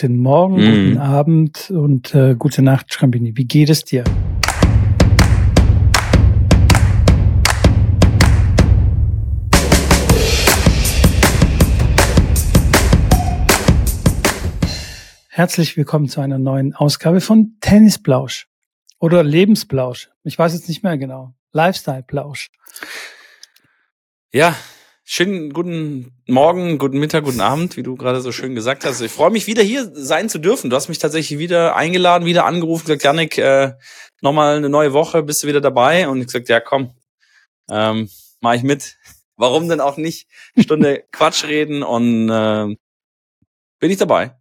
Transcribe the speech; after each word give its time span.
Guten 0.00 0.16
Morgen, 0.16 0.54
Mhm. 0.54 0.86
guten 0.86 0.98
Abend 0.98 1.70
und 1.70 2.14
äh, 2.14 2.34
gute 2.34 2.62
Nacht, 2.62 2.94
Schrambini. 2.94 3.36
Wie 3.36 3.44
geht 3.44 3.68
es 3.68 3.84
dir? 3.84 4.04
Herzlich 15.28 15.76
willkommen 15.76 16.08
zu 16.08 16.20
einer 16.20 16.38
neuen 16.38 16.74
Ausgabe 16.74 17.20
von 17.20 17.56
Tennisblausch 17.60 18.48
oder 18.98 19.22
Lebensblausch. 19.22 20.10
Ich 20.24 20.38
weiß 20.38 20.52
jetzt 20.54 20.68
nicht 20.68 20.82
mehr 20.82 20.98
genau. 20.98 21.34
Lifestyle-Blausch. 21.52 22.50
Ja, 24.32 24.54
schönen 25.12 25.52
guten 25.52 26.12
Morgen, 26.28 26.78
guten 26.78 27.00
Mittag, 27.00 27.24
guten 27.24 27.40
Abend, 27.40 27.76
wie 27.76 27.82
du 27.82 27.96
gerade 27.96 28.20
so 28.20 28.30
schön 28.30 28.54
gesagt 28.54 28.84
hast. 28.84 29.00
Ich 29.00 29.10
freue 29.10 29.30
mich 29.30 29.48
wieder 29.48 29.60
hier 29.60 29.90
sein 29.92 30.28
zu 30.28 30.38
dürfen. 30.38 30.70
Du 30.70 30.76
hast 30.76 30.88
mich 30.88 31.00
tatsächlich 31.00 31.40
wieder 31.40 31.74
eingeladen, 31.74 32.26
wieder 32.26 32.44
angerufen, 32.46 32.86
gesagt, 32.86 33.02
Janik, 33.02 33.36
äh, 33.36 33.72
nochmal 34.20 34.56
eine 34.56 34.68
neue 34.68 34.92
Woche, 34.92 35.24
bist 35.24 35.42
du 35.42 35.48
wieder 35.48 35.60
dabei? 35.60 36.08
Und 36.08 36.20
ich 36.20 36.26
gesagt, 36.26 36.48
ja 36.48 36.60
komm, 36.60 36.94
ähm, 37.68 38.08
mach 38.40 38.54
ich 38.54 38.62
mit. 38.62 38.98
Warum 39.34 39.68
denn 39.68 39.80
auch 39.80 39.96
nicht? 39.96 40.28
Stunde 40.56 41.02
Quatsch 41.10 41.42
reden 41.42 41.82
und 41.82 42.30
äh, 42.30 42.76
bin 43.80 43.90
ich 43.90 43.98
dabei. 43.98 44.36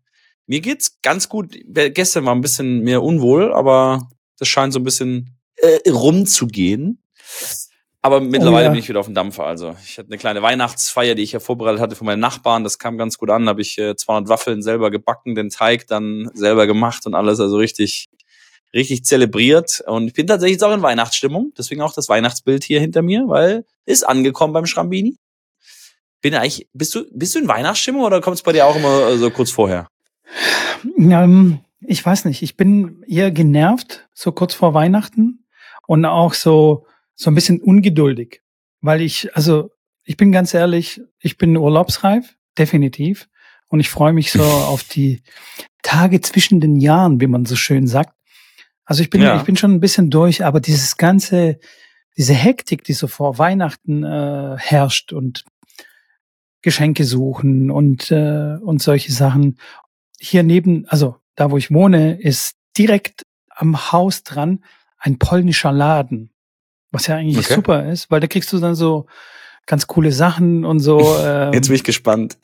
Mir 0.45 0.61
geht's 0.61 1.01
ganz 1.01 1.29
gut. 1.29 1.57
Gestern 1.65 2.25
war 2.25 2.35
ein 2.35 2.41
bisschen 2.41 2.81
mehr 2.81 3.01
unwohl, 3.01 3.53
aber 3.53 4.07
das 4.37 4.47
scheint 4.47 4.73
so 4.73 4.79
ein 4.79 4.83
bisschen 4.85 5.35
äh, 5.55 5.89
rumzugehen. 5.89 7.01
Aber 8.01 8.21
mittlerweile 8.21 8.65
ja. 8.65 8.69
bin 8.69 8.79
ich 8.79 8.87
wieder 8.87 9.01
auf 9.01 9.07
dem 9.07 9.15
Dampfer. 9.15 9.43
Also 9.45 9.75
ich 9.83 9.97
hatte 9.97 10.07
eine 10.07 10.17
kleine 10.17 10.41
Weihnachtsfeier, 10.41 11.15
die 11.15 11.23
ich 11.23 11.33
ja 11.33 11.39
vorbereitet 11.39 11.81
hatte 11.81 11.95
für 11.95 12.05
meine 12.05 12.21
Nachbarn. 12.21 12.63
Das 12.63 12.79
kam 12.79 12.97
ganz 12.97 13.17
gut 13.17 13.29
an. 13.29 13.45
Da 13.45 13.49
habe 13.49 13.61
ich 13.61 13.77
äh, 13.77 13.95
200 13.95 14.29
Waffeln 14.29 14.61
selber 14.61 14.89
gebacken, 14.89 15.35
den 15.35 15.49
Teig 15.49 15.87
dann 15.87 16.29
selber 16.33 16.65
gemacht 16.65 17.05
und 17.05 17.13
alles. 17.13 17.41
Also 17.41 17.57
richtig, 17.57 18.09
richtig 18.73 19.03
zelebriert. 19.03 19.83
Und 19.85 20.07
ich 20.07 20.13
bin 20.13 20.27
tatsächlich 20.27 20.53
jetzt 20.53 20.63
auch 20.63 20.73
in 20.73 20.81
Weihnachtsstimmung. 20.81 21.51
Deswegen 21.57 21.81
auch 21.81 21.93
das 21.93 22.07
Weihnachtsbild 22.07 22.63
hier 22.63 22.79
hinter 22.79 23.01
mir, 23.01 23.27
weil 23.27 23.65
ist 23.85 24.07
angekommen 24.07 24.53
beim 24.53 24.65
Schrambini. 24.65 25.17
Bin 26.21 26.35
eigentlich, 26.35 26.69
bist 26.73 26.95
du, 26.95 27.05
bist 27.11 27.35
du 27.35 27.39
in 27.39 27.47
Weihnachtsstimmung 27.49 28.03
oder 28.03 28.21
kommt 28.21 28.37
es 28.37 28.43
bei 28.43 28.53
dir 28.53 28.65
auch 28.65 28.75
immer 28.77 29.09
äh, 29.09 29.17
so 29.17 29.29
kurz 29.29 29.51
vorher? 29.51 29.87
Ähm, 30.97 31.59
ich 31.81 32.05
weiß 32.05 32.25
nicht, 32.25 32.43
ich 32.43 32.55
bin 32.55 33.03
eher 33.07 33.31
genervt, 33.31 34.07
so 34.13 34.31
kurz 34.31 34.53
vor 34.53 34.73
Weihnachten 34.73 35.45
und 35.87 36.05
auch 36.05 36.33
so, 36.33 36.85
so 37.19 37.29
ein 37.29 37.35
bisschen 37.35 37.59
ungeduldig, 37.59 38.41
weil 38.79 39.01
ich, 39.01 39.35
also 39.35 39.71
ich 40.03 40.15
bin 40.15 40.31
ganz 40.31 40.53
ehrlich, 40.53 41.01
ich 41.19 41.37
bin 41.37 41.57
urlaubsreif, 41.57 42.37
definitiv. 42.57 43.27
Und 43.67 43.81
ich 43.81 43.89
freue 43.89 44.13
mich 44.13 44.31
so 44.31 44.41
auf 44.73 44.85
die 44.85 45.21
Tage 45.83 46.21
zwischen 46.21 46.61
den 46.61 46.77
Jahren, 46.77 47.19
wie 47.19 47.27
man 47.27 47.45
so 47.45 47.57
schön 47.57 47.87
sagt. 47.87 48.15
Also 48.85 49.03
ich 49.03 49.09
bin, 49.09 49.21
Ja. 49.21 49.35
ich 49.35 49.43
bin 49.43 49.57
schon 49.57 49.73
ein 49.73 49.81
bisschen 49.81 50.09
durch, 50.09 50.45
aber 50.45 50.61
dieses 50.61 50.95
ganze, 50.95 51.59
diese 52.17 52.33
Hektik, 52.33 52.85
die 52.85 52.93
so 52.93 53.07
vor 53.07 53.37
Weihnachten 53.37 54.03
äh, 54.03 54.55
herrscht 54.57 55.11
und 55.11 55.43
Geschenke 56.61 57.03
suchen 57.03 57.69
und, 57.69 58.11
äh, 58.11 58.55
und 58.61 58.81
solche 58.81 59.11
Sachen. 59.11 59.59
Hier 60.19 60.43
neben, 60.43 60.87
also 60.87 61.17
da 61.35 61.51
wo 61.51 61.57
ich 61.57 61.69
wohne, 61.69 62.19
ist 62.19 62.55
direkt 62.77 63.23
am 63.49 63.91
Haus 63.91 64.23
dran 64.23 64.63
ein 64.97 65.19
polnischer 65.19 65.73
Laden. 65.73 66.31
Was 66.91 67.07
ja 67.07 67.15
eigentlich 67.17 67.45
Okay. 67.45 67.53
super 67.55 67.91
ist, 67.91 68.09
weil 68.11 68.19
da 68.19 68.27
kriegst 68.27 68.51
du 68.53 68.59
dann 68.59 68.75
so 68.75 69.05
ganz 69.65 69.85
coole 69.87 70.11
Sachen 70.11 70.65
und 70.65 70.79
so. 70.79 70.99
Ähm, 71.23 71.53
Jetzt 71.53 71.67
bin 71.67 71.75
ich 71.75 71.83
gespannt. 71.83 72.37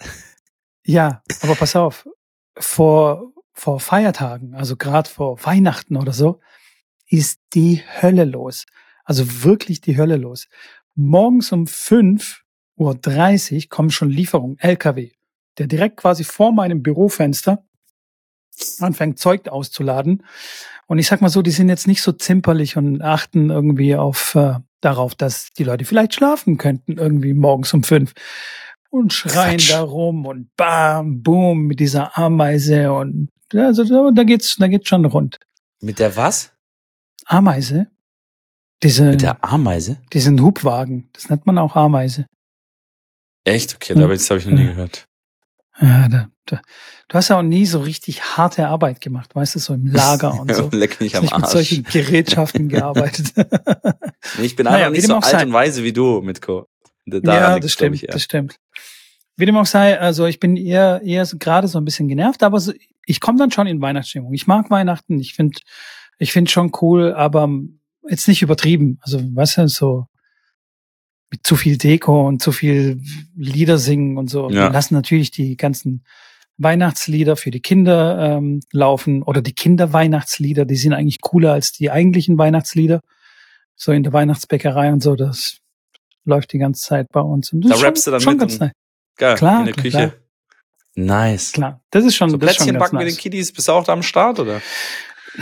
ja, 0.85 1.23
aber 1.41 1.55
pass 1.55 1.75
auf, 1.75 2.07
vor, 2.57 3.31
vor 3.53 3.79
Feiertagen, 3.79 4.53
also 4.55 4.75
gerade 4.75 5.09
vor 5.09 5.43
Weihnachten 5.45 5.95
oder 5.97 6.13
so, 6.13 6.39
ist 7.07 7.39
die 7.53 7.81
Hölle 8.01 8.25
los. 8.25 8.65
Also 9.03 9.43
wirklich 9.43 9.81
die 9.81 9.97
Hölle 9.97 10.17
los. 10.17 10.47
Morgens 10.95 11.51
um 11.51 11.65
5.30 11.65 13.55
Uhr 13.63 13.69
kommen 13.69 13.91
schon 13.91 14.09
Lieferungen, 14.09 14.57
LKW, 14.59 15.11
der 15.57 15.67
direkt 15.67 15.97
quasi 15.97 16.23
vor 16.23 16.51
meinem 16.51 16.81
Bürofenster 16.83 17.63
anfängt, 18.79 19.19
Zeug 19.19 19.47
auszuladen. 19.47 20.23
Und 20.87 20.99
ich 20.99 21.07
sag 21.07 21.21
mal 21.21 21.29
so, 21.29 21.41
die 21.41 21.51
sind 21.51 21.69
jetzt 21.69 21.87
nicht 21.87 22.01
so 22.01 22.11
zimperlich 22.11 22.77
und 22.77 23.01
achten 23.01 23.49
irgendwie 23.49 23.95
auf 23.95 24.35
äh, 24.35 24.55
darauf, 24.81 25.15
dass 25.15 25.49
die 25.53 25.63
Leute 25.63 25.85
vielleicht 25.85 26.13
schlafen 26.13 26.57
könnten, 26.57 26.97
irgendwie 26.97 27.33
morgens 27.33 27.73
um 27.73 27.83
fünf 27.83 28.13
und 28.89 29.11
schreien 29.13 29.57
Quatsch. 29.57 29.71
da 29.71 29.81
rum 29.81 30.25
und 30.25 30.55
bam, 30.55 31.21
boom 31.21 31.63
mit 31.63 31.79
dieser 31.79 32.17
Ameise 32.17 32.93
und 32.93 33.29
ja, 33.51 33.65
also 33.67 34.11
da, 34.11 34.23
geht's, 34.23 34.55
da 34.57 34.67
geht's 34.67 34.87
schon 34.87 35.05
rund. 35.05 35.39
Mit 35.81 35.99
der 35.99 36.15
was? 36.15 36.53
Ameise, 37.25 37.87
diese, 38.83 39.05
Mit 39.05 39.21
der 39.21 39.43
Ameise? 39.43 39.97
diesen 40.13 40.41
Hubwagen, 40.41 41.09
das 41.13 41.29
nennt 41.29 41.45
man 41.45 41.57
auch 41.57 41.75
Ameise. 41.75 42.27
Echt? 43.43 43.75
Okay, 43.75 43.93
da 43.93 44.07
das 44.07 44.29
habe 44.29 44.39
ich 44.39 44.45
noch 44.45 44.53
nie 44.53 44.65
gehört. 44.65 45.07
Ja, 45.79 46.07
da, 46.07 46.29
du 46.51 46.57
hast 47.13 47.29
ja 47.29 47.37
auch 47.39 47.43
nie 47.43 47.65
so 47.65 47.79
richtig 47.81 48.21
harte 48.37 48.67
Arbeit 48.67 49.01
gemacht, 49.01 49.35
weißt 49.35 49.55
du, 49.55 49.59
so 49.59 49.73
im 49.73 49.87
Lager 49.87 50.33
und 50.39 50.53
so. 50.53 50.69
Leck 50.71 50.99
mich 51.01 51.15
am 51.15 51.23
nicht 51.23 51.33
mit 51.33 51.43
Arsch. 51.43 51.51
solchen 51.53 51.83
Gerätschaften 51.83 52.69
gearbeitet. 52.69 53.33
Nee, 54.37 54.45
ich 54.45 54.55
bin 54.55 54.65
Naja, 54.65 54.87
einfach 54.87 54.91
nicht 54.91 55.07
so 55.07 55.15
alt 55.15 55.45
und 55.45 55.53
weise 55.53 55.83
wie 55.83 55.93
du, 55.93 56.21
Mitko. 56.21 56.67
Da- 57.05 57.19
ja, 57.33 57.59
das 57.59 57.71
stimmt, 57.71 57.95
ich, 57.95 58.07
das 58.07 58.23
stimmt. 58.23 58.57
Wie 59.37 59.45
dem 59.45 59.57
auch 59.57 59.65
sei, 59.65 59.99
also 59.99 60.25
ich 60.25 60.39
bin 60.39 60.55
eher, 60.55 61.01
eher 61.03 61.25
so, 61.25 61.37
gerade 61.37 61.67
so 61.67 61.77
ein 61.77 61.85
bisschen 61.85 62.07
genervt, 62.07 62.41
aber 62.41 62.59
so, 62.59 62.71
ich 63.05 63.19
komme 63.19 63.37
dann 63.37 63.51
schon 63.51 63.67
in 63.67 63.81
Weihnachtsstimmung. 63.81 64.33
Ich 64.33 64.47
mag 64.47 64.71
Weihnachten, 64.71 65.19
ich 65.19 65.33
finde 65.33 65.59
ich 66.17 66.31
finde 66.31 66.49
schon 66.49 66.71
cool, 66.81 67.13
aber 67.13 67.49
jetzt 68.07 68.27
nicht 68.29 68.41
übertrieben. 68.41 68.97
Also, 69.01 69.19
weißt 69.19 69.57
du, 69.57 69.67
so 69.67 70.05
mit 71.29 71.45
zu 71.45 71.55
viel 71.57 71.77
Deko 71.77 72.25
und 72.27 72.41
zu 72.41 72.51
viel 72.53 73.01
Lieder 73.35 73.77
singen 73.77 74.17
und 74.17 74.29
so. 74.29 74.49
Ja. 74.49 74.63
Wir 74.67 74.69
lassen 74.69 74.93
natürlich 74.93 75.31
die 75.31 75.57
ganzen 75.57 76.05
Weihnachtslieder 76.57 77.35
für 77.35 77.51
die 77.51 77.59
Kinder 77.61 78.37
ähm, 78.37 78.61
laufen 78.71 79.23
oder 79.23 79.41
die 79.41 79.53
Kinderweihnachtslieder, 79.53 80.65
die 80.65 80.75
sind 80.77 80.93
eigentlich 80.93 81.21
cooler 81.21 81.53
als 81.53 81.71
die 81.71 81.91
eigentlichen 81.91 82.37
Weihnachtslieder. 82.37 83.01
So 83.75 83.91
in 83.91 84.03
der 84.03 84.13
Weihnachtsbäckerei 84.13 84.91
und 84.93 85.03
so, 85.03 85.15
das 85.15 85.57
läuft 86.23 86.53
die 86.53 86.57
ganze 86.59 86.81
Zeit 86.81 87.07
bei 87.11 87.19
uns. 87.19 87.51
Und 87.51 87.61
Da 87.65 87.75
schon, 87.75 87.85
rappst 87.85 88.07
du 88.07 88.11
dann 88.11 88.21
schon 88.21 88.33
mit 88.33 88.39
ganz 88.39 88.59
nice. 88.59 88.71
Geil, 89.17 89.35
Klar, 89.35 89.59
in 89.59 89.65
der 89.65 89.73
Küche. 89.75 89.89
klar. 89.89 90.11
Nice. 90.95 91.51
Klar, 91.51 91.81
das 91.91 92.05
ist 92.05 92.15
schon, 92.15 92.29
So 92.29 92.33
schon 92.35 92.39
Plätzchen 92.39 92.67
ganz 92.67 92.79
backen 92.79 92.97
mit 92.97 93.05
nice. 93.05 93.15
den 93.15 93.21
Kiddies, 93.21 93.51
bist 93.51 93.67
du 93.67 93.73
auch 93.73 93.83
da 93.83 93.93
am 93.93 94.03
Start, 94.03 94.39
oder? 94.39 94.61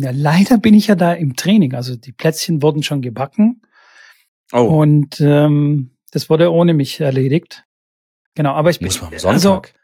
Ja, 0.00 0.12
leider 0.12 0.58
bin 0.58 0.74
ich 0.74 0.86
ja 0.86 0.94
da 0.94 1.12
im 1.12 1.34
Training. 1.34 1.74
Also 1.74 1.96
die 1.96 2.12
Plätzchen 2.12 2.62
wurden 2.62 2.84
schon 2.84 3.02
gebacken 3.02 3.62
Oh, 4.52 4.60
und 4.62 5.20
ähm, 5.20 5.96
das 6.12 6.30
wurde 6.30 6.52
ohne 6.52 6.72
mich 6.72 7.00
erledigt. 7.00 7.64
Genau, 8.36 8.52
aber 8.52 8.70
ich 8.70 8.78
bin 8.78 8.86
muss 8.86 9.00
man 9.02 9.08
am 9.08 9.14
also 9.14 9.48
Sonntag. 9.48 9.74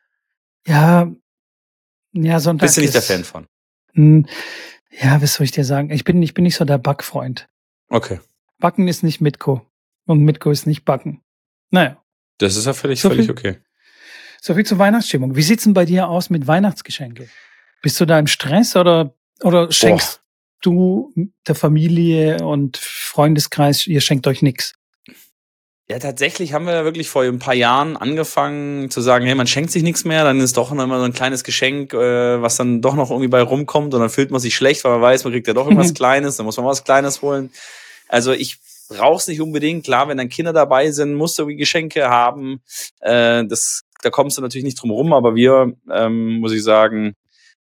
Ja, 0.66 1.10
ja 2.12 2.40
Sonntag. 2.40 2.66
Bist 2.66 2.76
du 2.76 2.80
nicht 2.82 2.94
der 2.94 3.00
ist- 3.00 3.06
Fan 3.08 3.24
von? 3.24 3.46
Hm, 3.94 4.26
Ja, 4.90 5.20
was 5.20 5.34
soll 5.34 5.44
ich 5.44 5.50
dir 5.50 5.64
sagen? 5.64 5.90
Ich 5.90 6.04
bin, 6.04 6.22
ich 6.22 6.34
bin 6.34 6.44
nicht 6.44 6.54
so 6.54 6.64
der 6.64 6.78
Backfreund. 6.78 7.48
Okay. 7.88 8.20
Backen 8.60 8.86
ist 8.86 9.02
nicht 9.02 9.20
Mitko 9.20 9.66
und 10.06 10.20
Mitko 10.24 10.50
ist 10.52 10.66
nicht 10.66 10.84
Backen. 10.84 11.20
Naja, 11.70 12.00
Das 12.38 12.54
ist 12.56 12.66
ja 12.66 12.72
völlig, 12.74 13.00
So 13.00 13.08
völlig 13.08 13.26
viel- 13.26 13.32
okay. 13.32 13.58
so 14.40 14.54
viel 14.54 14.64
zur 14.64 14.78
Weihnachtsstimmung. 14.78 15.34
Wie 15.34 15.42
sieht's 15.42 15.64
denn 15.64 15.74
bei 15.74 15.84
dir 15.84 16.08
aus 16.08 16.30
mit 16.30 16.46
Weihnachtsgeschenke? 16.46 17.28
Bist 17.82 18.00
du 18.00 18.06
da 18.06 18.18
im 18.18 18.26
Stress 18.28 18.76
oder 18.76 19.14
oder 19.42 19.70
schenkst 19.72 20.22
du 20.62 21.12
der 21.48 21.54
Familie 21.56 22.44
und 22.46 22.76
Freundeskreis, 22.76 23.86
ihr 23.88 24.00
schenkt 24.00 24.26
euch 24.28 24.42
nix? 24.42 24.74
Ja, 25.86 25.98
tatsächlich 25.98 26.54
haben 26.54 26.64
wir 26.64 26.72
ja 26.72 26.84
wirklich 26.84 27.10
vor 27.10 27.24
ein 27.24 27.38
paar 27.38 27.54
Jahren 27.54 27.98
angefangen 27.98 28.90
zu 28.90 29.02
sagen, 29.02 29.26
hey, 29.26 29.34
man 29.34 29.46
schenkt 29.46 29.70
sich 29.70 29.82
nichts 29.82 30.06
mehr, 30.06 30.24
dann 30.24 30.40
ist 30.40 30.56
doch 30.56 30.72
immer 30.72 30.98
so 30.98 31.04
ein 31.04 31.12
kleines 31.12 31.44
Geschenk, 31.44 31.92
äh, 31.92 32.40
was 32.40 32.56
dann 32.56 32.80
doch 32.80 32.94
noch 32.94 33.10
irgendwie 33.10 33.28
bei 33.28 33.42
rumkommt 33.42 33.92
und 33.92 34.00
dann 34.00 34.08
fühlt 34.08 34.30
man 34.30 34.40
sich 34.40 34.54
schlecht, 34.54 34.82
weil 34.84 34.92
man 34.92 35.02
weiß, 35.02 35.24
man 35.24 35.34
kriegt 35.34 35.46
ja 35.46 35.52
doch 35.52 35.66
irgendwas 35.66 35.92
Kleines, 35.94 36.38
dann 36.38 36.46
muss 36.46 36.56
man 36.56 36.64
was 36.64 36.84
Kleines 36.84 37.20
holen. 37.20 37.50
Also 38.08 38.32
ich 38.32 38.56
brauch's 38.88 39.26
nicht 39.26 39.42
unbedingt. 39.42 39.84
Klar, 39.84 40.08
wenn 40.08 40.16
dann 40.16 40.30
Kinder 40.30 40.54
dabei 40.54 40.90
sind, 40.90 41.14
musst 41.14 41.38
du 41.38 41.42
irgendwie 41.42 41.58
Geschenke 41.58 42.08
haben. 42.08 42.62
Äh, 43.00 43.44
das, 43.46 43.82
da 44.00 44.08
kommst 44.08 44.38
du 44.38 44.42
natürlich 44.42 44.64
nicht 44.64 44.80
drum 44.80 44.90
rum, 44.90 45.12
aber 45.12 45.34
wir, 45.34 45.74
ähm, 45.92 46.38
muss 46.40 46.52
ich 46.52 46.62
sagen, 46.62 47.12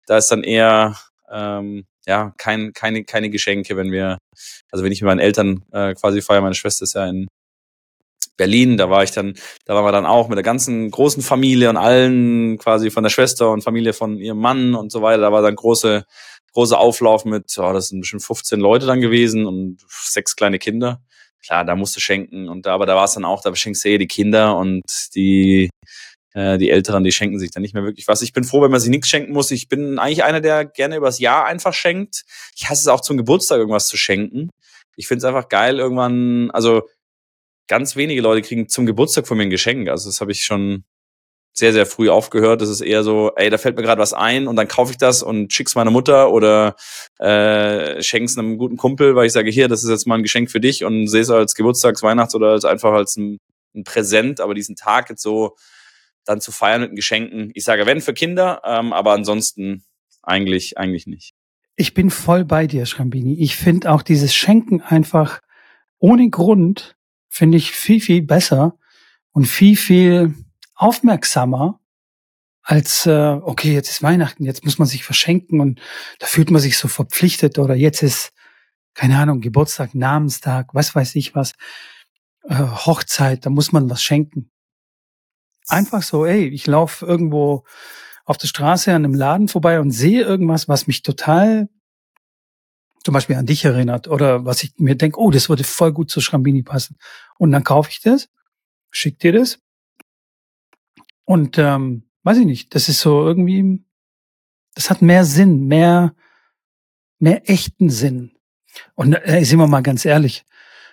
da 0.07 0.17
ist 0.17 0.33
dann 0.33 0.43
eher 0.43 0.97
ähm, 1.31 1.85
ja 2.05 2.33
kein, 2.37 2.73
keine, 2.73 3.05
keine 3.05 3.31
Geschenke, 3.31 3.77
wenn 3.77 3.93
wir, 3.93 4.19
also 4.73 4.85
wenn 4.85 4.91
ich 4.91 5.03
mit 5.03 5.07
meinen 5.07 5.21
Eltern 5.21 5.63
äh, 5.71 5.95
quasi 5.95 6.21
feiere, 6.21 6.41
meine 6.41 6.57
Schwester 6.57 6.83
ist 6.83 6.95
ja 6.95 7.07
in 7.07 7.29
Berlin, 8.39 8.79
da 8.79 8.89
war 8.89 9.03
ich 9.03 9.11
dann, 9.11 9.35
da 9.67 9.75
waren 9.75 9.85
wir 9.85 9.93
dann 9.93 10.07
auch 10.07 10.29
mit 10.29 10.37
der 10.37 10.43
ganzen 10.43 10.91
großen 10.91 11.23
Familie 11.23 11.69
und 11.69 11.77
allen 11.77 12.57
quasi 12.57 12.91
von 12.91 13.03
der 13.03 13.11
Schwester 13.11 13.51
und 13.51 13.63
Familie 13.63 13.93
von 13.93 14.17
ihrem 14.19 14.39
Mann 14.39 14.75
und 14.75 14.91
so 14.91 15.03
weiter. 15.03 15.21
Da 15.21 15.33
war 15.33 15.43
dann 15.43 15.57
große, 15.57 16.07
große 16.55 16.79
Auflauf 16.79 17.27
mit, 17.27 17.55
oh, 17.59 17.73
das 17.75 17.89
sind 17.89 18.01
bestimmt 18.01 18.23
15 18.23 18.59
Leute 18.61 18.87
dann 18.87 19.03
gewesen 19.03 19.45
und 19.45 19.79
sechs 19.91 20.37
kleine 20.37 20.59
Kinder. 20.59 21.03
Klar, 21.45 21.67
da 21.67 21.77
musst 21.77 21.95
du 21.97 22.01
schenken 22.01 22.49
und 22.49 22.65
da, 22.65 22.75
aber 22.75 22.87
da 22.87 22.97
war 22.97 23.05
es 23.05 23.15
dann 23.15 23.27
auch, 23.27 23.43
da 23.43 23.55
schenkst 23.55 23.85
du 23.85 23.91
eh 23.91 23.99
die 23.99 24.09
Kinder 24.09 24.57
und 24.57 24.83
die, 25.15 25.69
Äh, 26.35 26.59
die 26.59 26.71
Älteren, 26.71 27.05
die 27.05 27.13
schenken 27.13 27.39
sich 27.39 27.51
dann 27.51 27.63
nicht 27.63 27.75
mehr 27.75 27.85
wirklich 27.85 28.07
was. 28.07 28.23
Ich 28.23 28.33
bin 28.35 28.45
froh, 28.45 28.61
wenn 28.63 28.71
man 28.71 28.81
sich 28.81 28.91
nichts 28.91 29.09
schenken 29.09 29.33
muss. 29.33 29.51
Ich 29.51 29.69
bin 29.69 29.99
eigentlich 29.99 30.25
einer, 30.25 30.41
der 30.43 30.67
gerne 30.67 30.97
übers 30.97 31.19
Jahr 31.19 31.47
einfach 31.47 31.73
schenkt. 31.73 32.25
Ich 32.55 32.69
hasse 32.69 32.83
es 32.83 32.89
auch 32.89 33.01
zum 33.01 33.17
Geburtstag 33.17 33.59
irgendwas 33.59 33.89
zu 33.89 33.97
schenken. 33.97 34.51
Ich 34.97 35.09
finde 35.09 35.21
es 35.21 35.25
einfach 35.25 35.49
geil, 35.49 35.79
irgendwann, 35.79 36.51
also 36.53 36.83
ganz 37.69 37.97
wenige 37.97 38.21
Leute 38.21 38.47
kriegen 38.47 38.69
zum 38.69 38.87
Geburtstag 38.87 39.27
von 39.27 39.37
mir 39.37 39.45
ein 39.45 39.51
Geschenk. 39.51 39.89
Also 39.89 40.09
das 40.09 40.21
habe 40.21 40.33
ich 40.33 40.45
schon 40.45 40.85
sehr, 41.53 41.73
sehr 41.73 41.87
früh 41.87 42.09
aufgehört. 42.09 42.63
Das 42.63 42.69
ist 42.69 42.81
eher 42.81 43.03
so, 43.03 43.33
ey, 43.37 43.51
da 43.51 43.59
fällt 43.59 43.77
mir 43.77 43.83
gerade 43.83 44.01
was 44.01 44.13
ein 44.13 44.47
und 44.47 44.57
dann 44.57 44.69
kaufe 44.69 44.93
ich 44.93 44.99
das 44.99 45.23
und 45.23 45.53
schick's 45.53 45.75
meiner 45.75 45.91
Mutter 45.91 46.33
oder 46.33 46.77
äh, 47.19 48.01
schenk's 48.03 48.39
einem 48.39 48.59
guten 48.59 48.77
Kumpel, 48.77 49.17
weil 49.17 49.27
ich 49.27 49.33
sage, 49.33 49.51
hier, 49.51 49.69
das 49.69 49.83
ist 49.85 49.91
jetzt 49.91 50.07
mal 50.07 50.17
ein 50.17 50.23
Geschenk 50.23 50.51
für 50.51 50.61
dich 50.61 50.85
und 50.85 51.09
sehe 51.09 51.23
es 51.23 51.31
als 51.31 51.55
Geburtstags-, 51.55 52.03
Weihnachts- 52.03 52.35
oder 52.35 52.51
als 52.51 52.65
einfach 52.65 52.93
als 52.93 53.17
ein, 53.17 53.39
ein 53.75 53.85
Präsent, 53.85 54.41
aber 54.41 54.55
diesen 54.55 54.77
Tag 54.77 55.11
jetzt 55.11 55.23
so 55.23 55.57
dann 56.25 56.41
zu 56.41 56.53
feiern 56.53 56.83
mit 56.83 56.97
Geschenken. 56.97 57.51
Ich 57.55 57.65
sage, 57.65 57.87
wenn 57.87 58.01
für 58.01 58.15
Kinder, 58.15 58.63
ähm, 58.65 58.93
aber 58.93 59.13
ansonsten 59.13 59.85
eigentlich, 60.23 60.79
eigentlich 60.79 61.07
nicht. 61.07 61.33
Ich 61.75 61.95
bin 61.95 62.11
voll 62.11 62.45
bei 62.45 62.67
dir, 62.67 62.87
Schrambini. 62.87 63.41
Ich 63.41 63.57
finde 63.57 63.91
auch 63.91 64.03
dieses 64.03 64.35
Schenken 64.35 64.81
einfach 64.81 65.41
ohne 65.99 66.29
Grund, 66.29 66.97
finde 67.29 67.59
ich 67.59 67.73
viel, 67.73 68.01
viel 68.01 68.23
besser 68.23 68.79
und 69.33 69.47
viel, 69.47 69.77
viel 69.77 70.35
aufmerksamer 70.75 71.81
als, 72.63 73.07
äh, 73.07 73.39
okay, 73.43 73.73
jetzt 73.73 73.89
ist 73.89 74.03
Weihnachten, 74.03 74.45
jetzt 74.45 74.65
muss 74.65 74.79
man 74.79 74.87
sich 74.87 75.03
verschenken 75.03 75.61
und 75.61 75.81
da 76.19 76.27
fühlt 76.27 76.51
man 76.51 76.61
sich 76.61 76.77
so 76.77 76.87
verpflichtet 76.87 77.59
oder 77.59 77.75
jetzt 77.75 78.03
ist, 78.03 78.33
keine 78.95 79.19
Ahnung, 79.19 79.41
Geburtstag, 79.41 79.95
Namenstag, 79.95 80.75
was 80.75 80.95
weiß 80.95 81.15
ich 81.15 81.35
was, 81.35 81.53
äh, 82.45 82.57
Hochzeit, 82.57 83.47
da 83.47 83.51
muss 83.51 83.73
man 83.73 83.89
was 83.89 84.03
schenken. 84.03 84.51
Einfach 85.69 86.03
so, 86.03 86.27
ey, 86.27 86.47
ich 86.49 86.67
laufe 86.67 87.07
irgendwo 87.07 87.65
auf 88.25 88.37
der 88.37 88.49
Straße 88.49 88.91
an 88.91 89.05
einem 89.05 89.15
Laden 89.15 89.49
vorbei 89.49 89.81
und 89.81 89.91
sehe 89.91 90.23
irgendwas, 90.23 90.69
was 90.69 90.87
mich 90.87 91.03
total 91.03 91.69
zum 93.05 93.15
Beispiel 93.15 93.37
an 93.37 93.47
dich 93.47 93.65
erinnert 93.65 94.09
oder 94.09 94.45
was 94.45 94.63
ich 94.63 94.73
mir 94.79 94.97
denke, 94.97 95.21
oh, 95.21 95.31
das 95.31 95.49
würde 95.49 95.65
voll 95.65 95.93
gut 95.93 96.11
zu 96.11 96.21
Schrambini 96.21 96.63
passen. 96.63 96.97
Und 97.39 97.53
dann 97.53 97.65
kaufe 97.65 97.91
ich 97.91 98.01
das, 98.01 98.29
schick 98.91 99.19
dir 99.19 99.33
das 99.33 99.61
und 101.25 101.59
ähm, 101.59 102.05
weiß 102.23 102.39
ich 102.39 102.47
nicht, 102.47 102.75
das 102.75 102.89
ist 102.89 103.01
so 103.01 103.27
irgendwie, 103.27 103.85
das 104.75 104.91
hat 104.91 105.03
mehr 105.03 105.25
Sinn, 105.25 105.67
mehr, 105.67 106.15
mehr 107.19 107.49
echten 107.49 107.91
Sinn. 107.91 108.33
Und 108.95 109.15
äh, 109.15 109.45
sind 109.45 109.59
wir 109.59 109.67
mal 109.67 109.83
ganz 109.83 110.05
ehrlich, 110.05 110.45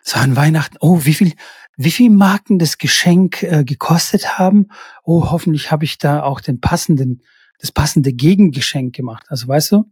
so 0.04 0.20
an 0.20 0.36
Weihnachten, 0.36 0.78
oh, 0.80 1.02
wie 1.04 1.14
viel, 1.14 1.34
wie 1.78 1.92
viel 1.92 2.10
Marken 2.10 2.60
das 2.60 2.78
Geschenk 2.78 3.44
äh, 3.44 3.64
gekostet 3.64 4.38
haben? 4.38 4.68
Oh, 5.04 5.32
hoffentlich 5.32 5.72
habe 5.72 5.86
ich 5.86 5.98
da 5.98 6.24
auch 6.24 6.42
den 6.42 6.62
passenden, 6.62 7.22
das 7.60 7.72
passende 7.72 8.14
Gegengeschenk 8.14 8.96
gemacht. 8.96 9.26
Also 9.30 9.48
weißt 9.48 9.72
du? 9.72 9.86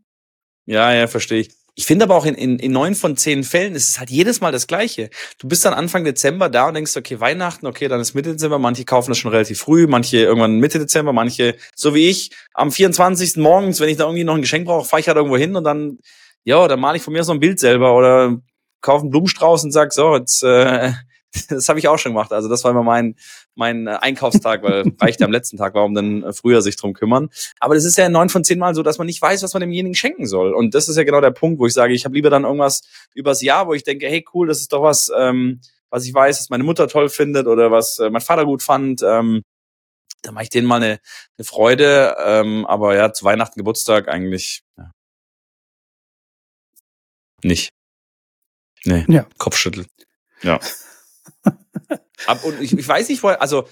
Ja, 0.65 0.93
ja, 0.93 1.07
verstehe 1.07 1.41
ich. 1.41 1.62
Ich 1.75 1.85
finde 1.87 2.05
aber 2.05 2.15
auch 2.15 2.25
in, 2.25 2.35
in, 2.35 2.59
in 2.59 2.71
neun 2.71 2.93
von 2.93 3.17
zehn 3.17 3.43
Fällen 3.43 3.73
ist 3.73 3.89
es 3.89 3.99
halt 3.99 4.11
jedes 4.11 4.41
Mal 4.41 4.51
das 4.51 4.67
Gleiche. 4.67 5.09
Du 5.39 5.47
bist 5.47 5.65
dann 5.65 5.73
Anfang 5.73 6.03
Dezember 6.03 6.47
da 6.49 6.67
und 6.67 6.75
denkst, 6.75 6.95
okay, 6.95 7.19
Weihnachten, 7.19 7.65
okay, 7.65 7.87
dann 7.87 7.99
ist 7.99 8.13
Mitte 8.13 8.33
Dezember. 8.33 8.59
Manche 8.59 8.85
kaufen 8.85 9.09
das 9.09 9.17
schon 9.17 9.31
relativ 9.31 9.59
früh, 9.59 9.87
manche 9.87 10.17
irgendwann 10.17 10.59
Mitte 10.59 10.77
Dezember, 10.77 11.13
manche, 11.13 11.55
so 11.75 11.95
wie 11.95 12.09
ich, 12.09 12.31
am 12.53 12.71
24. 12.71 13.37
morgens, 13.37 13.79
wenn 13.79 13.89
ich 13.89 13.97
da 13.97 14.03
irgendwie 14.03 14.23
noch 14.23 14.35
ein 14.35 14.41
Geschenk 14.41 14.65
brauche, 14.65 14.87
fahre 14.87 14.99
ich 14.99 15.07
halt 15.07 15.17
irgendwo 15.17 15.37
hin 15.37 15.55
und 15.55 15.63
dann, 15.63 15.97
ja, 16.43 16.67
dann 16.67 16.79
male 16.79 16.97
ich 16.97 17.03
von 17.03 17.13
mir 17.13 17.23
so 17.23 17.31
ein 17.31 17.39
Bild 17.39 17.59
selber 17.59 17.95
oder 17.95 18.37
kaufe 18.81 19.01
einen 19.01 19.09
Blumenstrauß 19.09 19.63
und 19.63 19.71
sag, 19.71 19.93
so, 19.93 20.15
jetzt, 20.15 20.43
äh, 20.43 20.91
das 21.49 21.69
habe 21.69 21.79
ich 21.79 21.87
auch 21.87 21.97
schon 21.97 22.13
gemacht. 22.13 22.31
Also 22.31 22.49
das 22.49 22.63
war 22.63 22.71
immer 22.71 22.83
mein, 22.83 23.15
mein 23.55 23.87
äh, 23.87 23.97
Einkaufstag, 24.01 24.63
weil 24.63 24.83
reicht 24.99 25.21
am 25.21 25.31
letzten 25.31 25.57
Tag, 25.57 25.73
warum 25.73 25.93
dann 25.93 26.23
äh, 26.23 26.33
früher 26.33 26.61
sich 26.61 26.75
drum 26.75 26.93
kümmern. 26.93 27.29
Aber 27.59 27.75
das 27.75 27.85
ist 27.85 27.97
ja 27.97 28.09
neun 28.09 28.29
von 28.29 28.43
zehn 28.43 28.59
Mal 28.59 28.75
so, 28.75 28.83
dass 28.83 28.97
man 28.97 29.07
nicht 29.07 29.21
weiß, 29.21 29.43
was 29.43 29.53
man 29.53 29.61
demjenigen 29.61 29.95
schenken 29.95 30.27
soll. 30.27 30.53
Und 30.53 30.75
das 30.75 30.89
ist 30.89 30.97
ja 30.97 31.03
genau 31.03 31.21
der 31.21 31.31
Punkt, 31.31 31.59
wo 31.59 31.65
ich 31.65 31.73
sage, 31.73 31.93
ich 31.93 32.05
habe 32.05 32.15
lieber 32.15 32.29
dann 32.29 32.43
irgendwas 32.43 32.81
übers 33.13 33.41
Jahr, 33.41 33.67
wo 33.67 33.73
ich 33.73 33.83
denke, 33.83 34.07
hey 34.07 34.25
cool, 34.33 34.47
das 34.47 34.59
ist 34.59 34.73
doch 34.73 34.83
was, 34.83 35.11
ähm, 35.17 35.61
was 35.89 36.05
ich 36.05 36.13
weiß, 36.13 36.39
was 36.39 36.49
meine 36.49 36.63
Mutter 36.63 36.87
toll 36.87 37.09
findet 37.09 37.47
oder 37.47 37.71
was 37.71 37.99
äh, 37.99 38.09
mein 38.09 38.21
Vater 38.21 38.45
gut 38.45 38.63
fand. 38.63 39.01
Ähm, 39.03 39.43
da 40.21 40.31
mache 40.31 40.45
ich 40.45 40.49
denen 40.49 40.67
mal 40.67 40.77
eine, 40.77 40.99
eine 41.37 41.45
Freude. 41.45 42.15
Ähm, 42.23 42.65
aber 42.65 42.95
ja, 42.95 43.13
zu 43.13 43.25
Weihnachten, 43.25 43.59
Geburtstag 43.59 44.07
eigentlich 44.07 44.63
ja. 44.77 44.91
nicht. 47.43 47.69
Nee, 48.85 49.05
ja. 49.07 49.25
Kopfschüttel. 49.37 49.85
Ja. 50.41 50.59
Ab, 52.27 52.43
und 52.43 52.61
ich, 52.61 52.77
ich 52.77 52.87
weiß 52.87 53.09
nicht, 53.09 53.23
wo, 53.23 53.27
also 53.29 53.65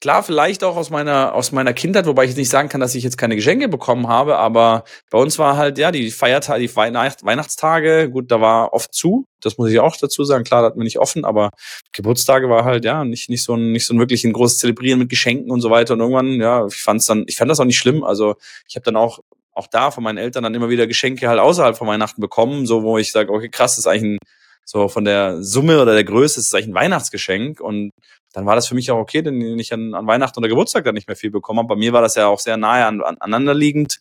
klar, 0.00 0.22
vielleicht 0.22 0.64
auch 0.64 0.76
aus 0.76 0.90
meiner, 0.90 1.34
aus 1.34 1.52
meiner 1.52 1.72
Kindheit, 1.72 2.06
wobei 2.06 2.24
ich 2.24 2.30
jetzt 2.30 2.36
nicht 2.36 2.50
sagen 2.50 2.68
kann, 2.68 2.80
dass 2.80 2.94
ich 2.94 3.04
jetzt 3.04 3.16
keine 3.16 3.36
Geschenke 3.36 3.68
bekommen 3.68 4.08
habe, 4.08 4.36
aber 4.36 4.84
bei 5.10 5.18
uns 5.18 5.38
war 5.38 5.56
halt, 5.56 5.78
ja, 5.78 5.90
die 5.90 6.10
Feiertage, 6.10 6.60
die 6.60 6.76
Weihnacht, 6.76 7.24
Weihnachtstage, 7.24 8.10
gut, 8.10 8.30
da 8.30 8.40
war 8.40 8.72
oft 8.74 8.92
zu, 8.92 9.26
das 9.40 9.56
muss 9.56 9.70
ich 9.70 9.80
auch 9.80 9.96
dazu 9.96 10.24
sagen, 10.24 10.44
klar, 10.44 10.60
da 10.60 10.66
hatten 10.66 10.78
wir 10.78 10.84
nicht 10.84 10.98
offen, 10.98 11.24
aber 11.24 11.50
Geburtstage 11.92 12.50
war 12.50 12.64
halt, 12.64 12.84
ja, 12.84 13.04
nicht, 13.04 13.30
nicht 13.30 13.42
so 13.44 13.54
ein, 13.54 13.72
nicht 13.72 13.86
so 13.86 13.94
ein 13.94 13.98
wirklich 13.98 14.24
ein 14.24 14.32
großes 14.32 14.58
Zelebrieren 14.58 14.98
mit 14.98 15.08
Geschenken 15.08 15.50
und 15.50 15.60
so 15.60 15.70
weiter 15.70 15.94
und 15.94 16.00
irgendwann, 16.00 16.32
ja, 16.40 16.66
ich 16.66 16.82
fand's 16.82 17.06
dann, 17.06 17.24
ich 17.26 17.36
fand 17.36 17.50
das 17.50 17.60
auch 17.60 17.64
nicht 17.64 17.78
schlimm, 17.78 18.04
also 18.04 18.34
ich 18.68 18.76
habe 18.76 18.84
dann 18.84 18.96
auch 18.96 19.20
auch 19.56 19.68
da 19.68 19.92
von 19.92 20.02
meinen 20.02 20.18
Eltern 20.18 20.42
dann 20.42 20.54
immer 20.54 20.68
wieder 20.68 20.88
Geschenke 20.88 21.28
halt 21.28 21.38
außerhalb 21.38 21.78
von 21.78 21.86
Weihnachten 21.86 22.20
bekommen, 22.20 22.66
so 22.66 22.82
wo 22.82 22.98
ich 22.98 23.12
sage, 23.12 23.32
okay, 23.32 23.48
krass, 23.48 23.76
das 23.76 23.78
ist 23.78 23.86
eigentlich 23.86 24.14
ein 24.14 24.18
so 24.64 24.88
von 24.88 25.04
der 25.04 25.42
Summe 25.42 25.80
oder 25.80 25.94
der 25.94 26.04
Größe 26.04 26.40
ist 26.40 26.46
es 26.46 26.54
eigentlich 26.54 26.68
ein 26.68 26.74
Weihnachtsgeschenk 26.74 27.60
und 27.60 27.90
dann 28.32 28.46
war 28.46 28.56
das 28.56 28.66
für 28.66 28.74
mich 28.74 28.90
auch 28.90 28.98
okay, 28.98 29.22
denn 29.22 29.40
ich 29.58 29.72
an, 29.72 29.94
an 29.94 30.06
Weihnachten 30.06 30.38
oder 30.40 30.48
Geburtstag 30.48 30.84
dann 30.84 30.94
nicht 30.94 31.06
mehr 31.06 31.16
viel 31.16 31.30
bekommen 31.30 31.60
habe. 31.60 31.68
Bei 31.68 31.76
mir 31.76 31.92
war 31.92 32.02
das 32.02 32.16
ja 32.16 32.26
auch 32.26 32.40
sehr 32.40 32.56
nahe 32.56 32.84
an, 32.84 33.00
an, 33.00 33.16
aneinander 33.20 33.54
liegend 33.54 33.98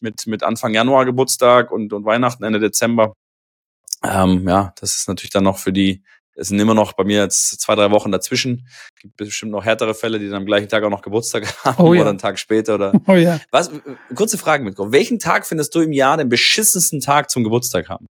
mit, 0.00 0.26
mit 0.26 0.42
Anfang 0.42 0.72
Januar 0.74 1.04
Geburtstag 1.04 1.70
und, 1.70 1.92
und 1.92 2.04
Weihnachten 2.04 2.44
Ende 2.44 2.60
Dezember. 2.60 3.12
Ähm, 4.02 4.48
ja, 4.48 4.72
das 4.80 4.96
ist 4.96 5.08
natürlich 5.08 5.32
dann 5.32 5.44
noch 5.44 5.58
für 5.58 5.72
die, 5.72 6.02
es 6.34 6.48
sind 6.48 6.58
immer 6.60 6.74
noch 6.74 6.92
bei 6.92 7.04
mir 7.04 7.22
jetzt 7.22 7.60
zwei, 7.60 7.74
drei 7.74 7.90
Wochen 7.90 8.12
dazwischen. 8.12 8.68
Gibt 9.00 9.16
bestimmt 9.16 9.52
noch 9.52 9.64
härtere 9.64 9.92
Fälle, 9.92 10.18
die 10.18 10.26
dann 10.26 10.36
am 10.42 10.46
gleichen 10.46 10.68
Tag 10.68 10.84
auch 10.84 10.90
noch 10.90 11.02
Geburtstag 11.02 11.46
haben 11.64 11.82
oh, 11.82 11.94
ja. 11.94 12.02
oder 12.02 12.10
einen 12.10 12.18
Tag 12.18 12.38
später 12.38 12.76
oder. 12.76 12.92
Oh 13.06 13.14
ja. 13.14 13.40
Was, 13.50 13.70
kurze 14.14 14.38
Frage 14.38 14.64
mit. 14.64 14.78
Welchen 14.78 15.18
Tag 15.18 15.46
findest 15.46 15.74
du 15.74 15.80
im 15.80 15.92
Jahr 15.92 16.16
den 16.16 16.28
beschissensten 16.28 17.00
Tag 17.00 17.28
zum 17.30 17.44
Geburtstag 17.44 17.88
haben? 17.88 18.06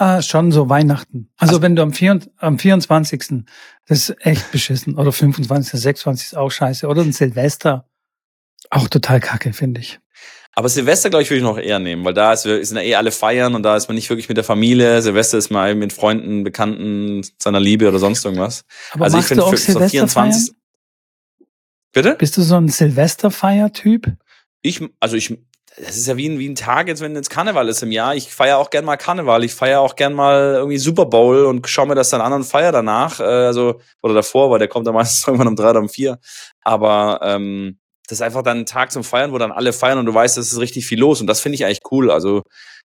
Ah, 0.00 0.22
schon 0.22 0.50
so 0.50 0.70
Weihnachten. 0.70 1.28
Also, 1.36 1.56
also 1.56 1.62
wenn 1.62 1.76
du 1.76 1.82
am, 1.82 1.92
4, 1.92 2.20
am 2.38 2.58
24. 2.58 3.44
Das 3.86 4.08
ist 4.08 4.16
echt 4.24 4.50
beschissen. 4.50 4.96
Oder 4.96 5.12
25., 5.12 5.78
26. 5.78 6.28
ist 6.28 6.38
auch 6.38 6.50
scheiße. 6.50 6.86
Oder 6.86 7.02
ein 7.02 7.12
Silvester. 7.12 7.86
Auch 8.70 8.88
total 8.88 9.20
kacke, 9.20 9.52
finde 9.52 9.82
ich. 9.82 10.00
Aber 10.54 10.70
Silvester, 10.70 11.10
glaube 11.10 11.24
ich, 11.24 11.28
würde 11.28 11.40
ich 11.40 11.44
noch 11.44 11.58
eher 11.58 11.78
nehmen, 11.80 12.02
weil 12.02 12.14
da 12.14 12.32
ist, 12.32 12.44
sind 12.44 12.76
ja 12.76 12.82
eh 12.82 12.94
alle 12.94 13.12
feiern 13.12 13.54
und 13.54 13.62
da 13.62 13.76
ist 13.76 13.88
man 13.88 13.94
nicht 13.94 14.08
wirklich 14.08 14.30
mit 14.30 14.38
der 14.38 14.44
Familie. 14.44 15.02
Silvester 15.02 15.36
ist 15.36 15.50
mal 15.50 15.74
mit 15.74 15.92
Freunden, 15.92 16.44
Bekannten, 16.44 17.20
seiner 17.38 17.60
Liebe 17.60 17.86
oder 17.86 17.98
sonst 17.98 18.24
irgendwas. 18.24 18.64
Aber 18.92 19.04
also 19.04 19.18
ich 19.18 19.26
finde, 19.26 19.42
so 19.42 19.80
24. 19.86 20.54
Bitte? 21.92 22.14
Bist 22.14 22.38
du 22.38 22.42
so 22.42 22.56
ein 22.56 22.68
Silvesterfeier-Typ? 22.68 24.16
Ich, 24.62 24.80
also 24.98 25.16
ich, 25.16 25.38
das 25.76 25.96
ist 25.96 26.06
ja 26.06 26.16
wie 26.16 26.28
ein, 26.28 26.38
wie 26.38 26.48
ein 26.48 26.56
Tag, 26.56 26.88
jetzt 26.88 27.00
wenn 27.00 27.14
jetzt 27.14 27.30
Karneval 27.30 27.68
ist 27.68 27.82
im 27.82 27.92
Jahr. 27.92 28.14
Ich 28.14 28.32
feiere 28.32 28.58
auch 28.58 28.70
gern 28.70 28.84
mal 28.84 28.96
Karneval. 28.96 29.44
Ich 29.44 29.54
feiere 29.54 29.80
auch 29.80 29.96
gern 29.96 30.14
mal 30.14 30.54
irgendwie 30.56 30.78
Super 30.78 31.06
Bowl 31.06 31.44
und 31.44 31.68
schaue 31.68 31.86
mir 31.86 31.94
das 31.94 32.10
dann 32.10 32.20
an 32.20 32.32
und 32.32 32.44
feiere 32.44 32.72
danach. 32.72 33.20
Äh, 33.20 33.24
also, 33.24 33.80
oder 34.02 34.14
davor, 34.14 34.50
weil 34.50 34.58
der 34.58 34.68
kommt 34.68 34.86
dann 34.86 34.94
meistens 34.94 35.26
irgendwann 35.26 35.48
um 35.48 35.56
drei 35.56 35.70
oder 35.70 35.80
um 35.80 35.88
vier. 35.88 36.18
Aber 36.62 37.20
ähm, 37.22 37.78
das 38.08 38.18
ist 38.18 38.22
einfach 38.22 38.42
dann 38.42 38.58
ein 38.58 38.66
Tag 38.66 38.90
zum 38.90 39.04
Feiern, 39.04 39.32
wo 39.32 39.38
dann 39.38 39.52
alle 39.52 39.72
feiern 39.72 39.98
und 39.98 40.06
du 40.06 40.14
weißt, 40.14 40.36
es 40.38 40.52
ist 40.52 40.58
richtig 40.58 40.86
viel 40.86 40.98
los. 40.98 41.20
Und 41.20 41.28
das 41.28 41.40
finde 41.40 41.54
ich 41.54 41.64
eigentlich 41.64 41.80
cool. 41.92 42.10
Also 42.10 42.42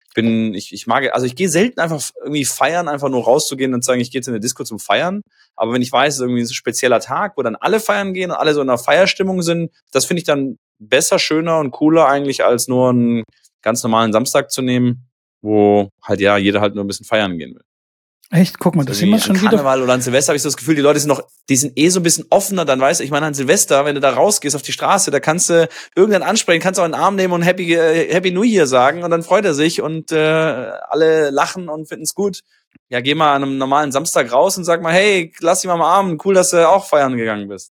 ich 0.05 0.13
bin, 0.13 0.53
ich, 0.53 0.73
ich 0.73 0.85
mag, 0.85 1.11
also 1.13 1.25
ich 1.25 1.35
gehe 1.35 1.49
selten 1.49 1.79
einfach 1.79 2.01
irgendwie 2.21 2.45
feiern, 2.45 2.89
einfach 2.89 3.09
nur 3.09 3.23
rauszugehen 3.23 3.73
und 3.73 3.85
sagen, 3.85 4.01
ich 4.01 4.11
gehe 4.11 4.19
jetzt 4.19 4.27
in 4.27 4.33
eine 4.33 4.41
Disco 4.41 4.65
zum 4.65 4.79
Feiern. 4.79 5.21
Aber 5.55 5.71
wenn 5.71 5.81
ich 5.81 5.91
weiß, 5.91 6.15
es 6.15 6.19
ist 6.19 6.21
irgendwie 6.21 6.41
ein 6.41 6.49
spezieller 6.49 6.99
Tag, 6.99 7.33
wo 7.37 7.41
dann 7.41 7.55
alle 7.55 7.79
feiern 7.79 8.13
gehen 8.13 8.31
und 8.31 8.37
alle 8.37 8.53
so 8.53 8.61
in 8.61 8.69
einer 8.69 8.77
Feierstimmung 8.77 9.41
sind, 9.41 9.71
das 9.91 10.05
finde 10.05 10.19
ich 10.19 10.25
dann 10.25 10.59
besser, 10.79 11.19
schöner 11.19 11.59
und 11.59 11.71
cooler 11.71 12.07
eigentlich, 12.07 12.43
als 12.43 12.67
nur 12.67 12.89
einen 12.89 13.23
ganz 13.61 13.83
normalen 13.83 14.11
Samstag 14.13 14.51
zu 14.51 14.61
nehmen, 14.61 15.07
wo 15.41 15.89
halt 16.01 16.19
ja 16.19 16.37
jeder 16.37 16.61
halt 16.61 16.75
nur 16.75 16.83
ein 16.83 16.87
bisschen 16.87 17.05
feiern 17.05 17.37
gehen 17.37 17.55
will. 17.55 17.63
Echt? 18.33 18.57
Guck 18.57 18.75
mal, 18.75 18.83
das 18.83 18.97
sind 18.97 19.09
wir 19.11 19.19
schon 19.19 19.39
wieder. 19.39 19.51
Karneval 19.51 19.83
oder 19.83 19.93
an 19.93 20.01
Silvester 20.01 20.29
habe 20.29 20.37
ich 20.37 20.41
so 20.41 20.49
das 20.49 20.57
Gefühl, 20.57 20.73
die 20.73 20.81
Leute 20.81 20.99
sind 20.99 21.09
noch, 21.09 21.21
die 21.49 21.55
sind 21.55 21.77
eh 21.77 21.89
so 21.89 21.99
ein 21.99 22.03
bisschen 22.03 22.25
offener, 22.31 22.65
dann 22.65 22.79
weißt 22.79 22.99
du, 22.99 23.03
ich 23.03 23.11
meine 23.11 23.27
an 23.27 23.35
Silvester, 23.35 23.85
wenn 23.85 23.93
du 23.93 24.01
da 24.01 24.09
rausgehst 24.09 24.55
auf 24.55 24.63
die 24.63 24.71
Straße, 24.71 25.11
da 25.11 25.19
kannst 25.19 25.51
du 25.51 25.69
irgendeinen 25.95 26.23
ansprechen, 26.23 26.59
kannst 26.59 26.79
auch 26.79 26.83
einen 26.83 26.95
Arm 26.95 27.15
nehmen 27.15 27.31
und 27.31 27.43
Happy, 27.43 27.75
äh, 27.75 28.11
Happy 28.11 28.31
New 28.31 28.41
Year 28.41 28.65
sagen 28.65 29.03
und 29.03 29.11
dann 29.11 29.21
freut 29.21 29.45
er 29.45 29.53
sich 29.53 29.83
und 29.83 30.11
äh, 30.11 30.17
alle 30.17 31.29
lachen 31.29 31.69
und 31.69 31.87
finden 31.87 32.05
es 32.05 32.15
gut. 32.15 32.39
Ja, 32.89 33.01
geh 33.01 33.13
mal 33.13 33.35
an 33.35 33.43
einem 33.43 33.59
normalen 33.59 33.91
Samstag 33.91 34.31
raus 34.31 34.57
und 34.57 34.63
sag 34.63 34.81
mal, 34.81 34.93
hey, 34.93 35.31
lass 35.39 35.61
dich 35.61 35.67
mal 35.67 35.75
am 35.75 35.83
Arm, 35.83 36.17
cool, 36.25 36.33
dass 36.33 36.49
du 36.49 36.67
auch 36.67 36.87
feiern 36.87 37.15
gegangen 37.15 37.47
bist. 37.49 37.71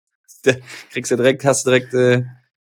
Kriegst 0.92 1.12
du 1.12 1.18
direkt, 1.18 1.44
hast 1.44 1.66
du 1.66 1.72
direkt 1.72 1.94
äh, 1.94 2.24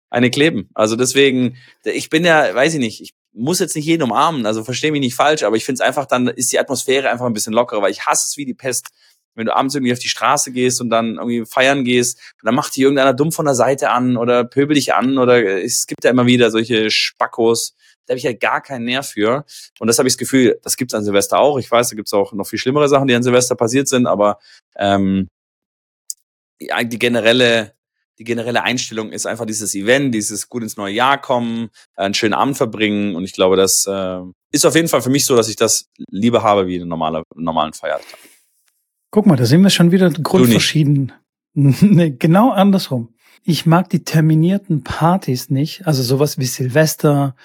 eine 0.10 0.30
kleben. 0.30 0.70
Also 0.74 0.96
deswegen, 0.96 1.58
ich 1.84 2.10
bin 2.10 2.26
ja, 2.26 2.54
weiß 2.54 2.74
ich 2.74 2.80
nicht, 2.80 3.02
ich 3.02 3.14
muss 3.32 3.60
jetzt 3.60 3.76
nicht 3.76 3.86
jeden 3.86 4.04
umarmen, 4.04 4.46
also 4.46 4.64
verstehe 4.64 4.92
mich 4.92 5.02
nicht 5.02 5.16
falsch, 5.16 5.44
aber 5.44 5.56
ich 5.56 5.66
finde 5.66 5.82
es 5.82 5.88
einfach, 5.88 6.06
dann 6.06 6.28
ist 6.28 6.52
die 6.52 6.60
Atmosphäre 6.60 7.10
einfach 7.10 7.26
ein 7.26 7.34
bisschen 7.34 7.54
lockerer, 7.54 7.82
weil 7.82 7.92
ich 7.92 8.06
hasse 8.06 8.28
es 8.28 8.38
wie 8.38 8.46
die 8.46 8.56
Pest, 8.56 8.90
wenn 9.36 9.46
du 9.46 9.56
abends 9.56 9.76
irgendwie 9.76 9.94
auf 9.94 10.00
die 10.00 10.10
Straße 10.10 10.52
gehst 10.52 10.82
und 10.82 10.90
dann 10.90 11.16
irgendwie 11.16 11.46
feiern 11.46 11.84
gehst, 11.84 12.20
dann 12.44 12.56
macht 12.56 12.76
dich 12.76 12.84
irgendeiner 12.84 13.14
dumm 13.14 13.32
von 13.32 13.46
der 13.46 13.56
Seite 13.56 13.90
an 13.92 14.18
oder 14.18 14.44
pöbel 14.44 14.76
dich 14.76 14.94
an 14.94 15.18
oder 15.18 15.64
es 15.64 15.88
gibt 15.88 16.04
ja 16.04 16.10
immer 16.10 16.26
wieder 16.26 16.52
solche 16.52 16.90
Spackos. 16.90 17.76
Da 18.06 18.14
habe 18.14 18.20
ich 18.20 18.26
halt 18.26 18.40
gar 18.40 18.62
keinen 18.62 18.86
Nerv 18.86 19.08
für. 19.08 19.46
Und 19.80 19.88
das 19.88 20.00
habe 20.00 20.08
ich 20.08 20.16
das 20.16 20.18
Gefühl, 20.18 20.60
das 20.64 20.76
gibt's 20.78 20.96
an 20.96 21.04
Silvester 21.06 21.38
auch. 21.38 21.58
Ich 21.60 21.70
weiß, 21.70 21.90
da 21.90 21.96
gibt's 21.96 22.12
auch 22.12 22.34
noch 22.34 22.48
viel 22.48 22.60
schlimmere 22.60 22.90
Sachen, 22.90 23.08
die 23.08 23.14
an 23.14 23.24
Silvester 23.24 23.56
passiert 23.56 23.88
sind, 23.88 24.08
aber 24.08 24.40
ähm, 24.76 25.30
die 26.60 27.00
generelle 27.00 27.76
die 28.20 28.26
generelle 28.26 28.64
Einstellung 28.64 29.12
ist 29.12 29.26
einfach 29.26 29.46
dieses 29.46 29.74
Event, 29.74 30.14
dieses 30.14 30.50
gut 30.50 30.62
ins 30.62 30.76
neue 30.76 30.94
Jahr 30.94 31.20
kommen, 31.20 31.70
einen 31.96 32.14
schönen 32.14 32.34
Abend 32.34 32.58
verbringen. 32.58 33.16
Und 33.16 33.24
ich 33.24 33.34
glaube, 33.34 33.56
das 33.56 33.86
äh, 33.88 34.20
ist 34.52 34.66
auf 34.66 34.76
jeden 34.76 34.90
Fall 34.90 35.02
für 35.02 35.10
mich 35.10 35.26
so, 35.26 35.38
dass 35.38 35.48
ich 35.48 35.56
das 35.56 35.90
lieber 36.12 36.44
habe 36.44 36.68
wie 36.68 36.76
einen 36.76 36.90
normale, 36.90 37.24
normalen 37.36 37.72
Feiertag. 37.72 38.20
Guck 39.10 39.26
mal, 39.26 39.38
da 39.38 39.46
sind 39.46 39.62
wir 39.64 39.70
schon 39.70 39.92
wieder 39.92 40.10
grundverschieden. 40.12 41.14
nee, 41.54 42.12
genau 42.12 42.52
andersrum. 42.52 43.14
Ich 43.44 43.66
mag 43.66 43.90
die 43.90 44.04
terminierten 44.04 44.84
Partys 44.84 45.50
nicht, 45.50 45.88
also 45.88 46.04
sowas 46.04 46.38
wie 46.38 46.46
Silvester 46.46 47.36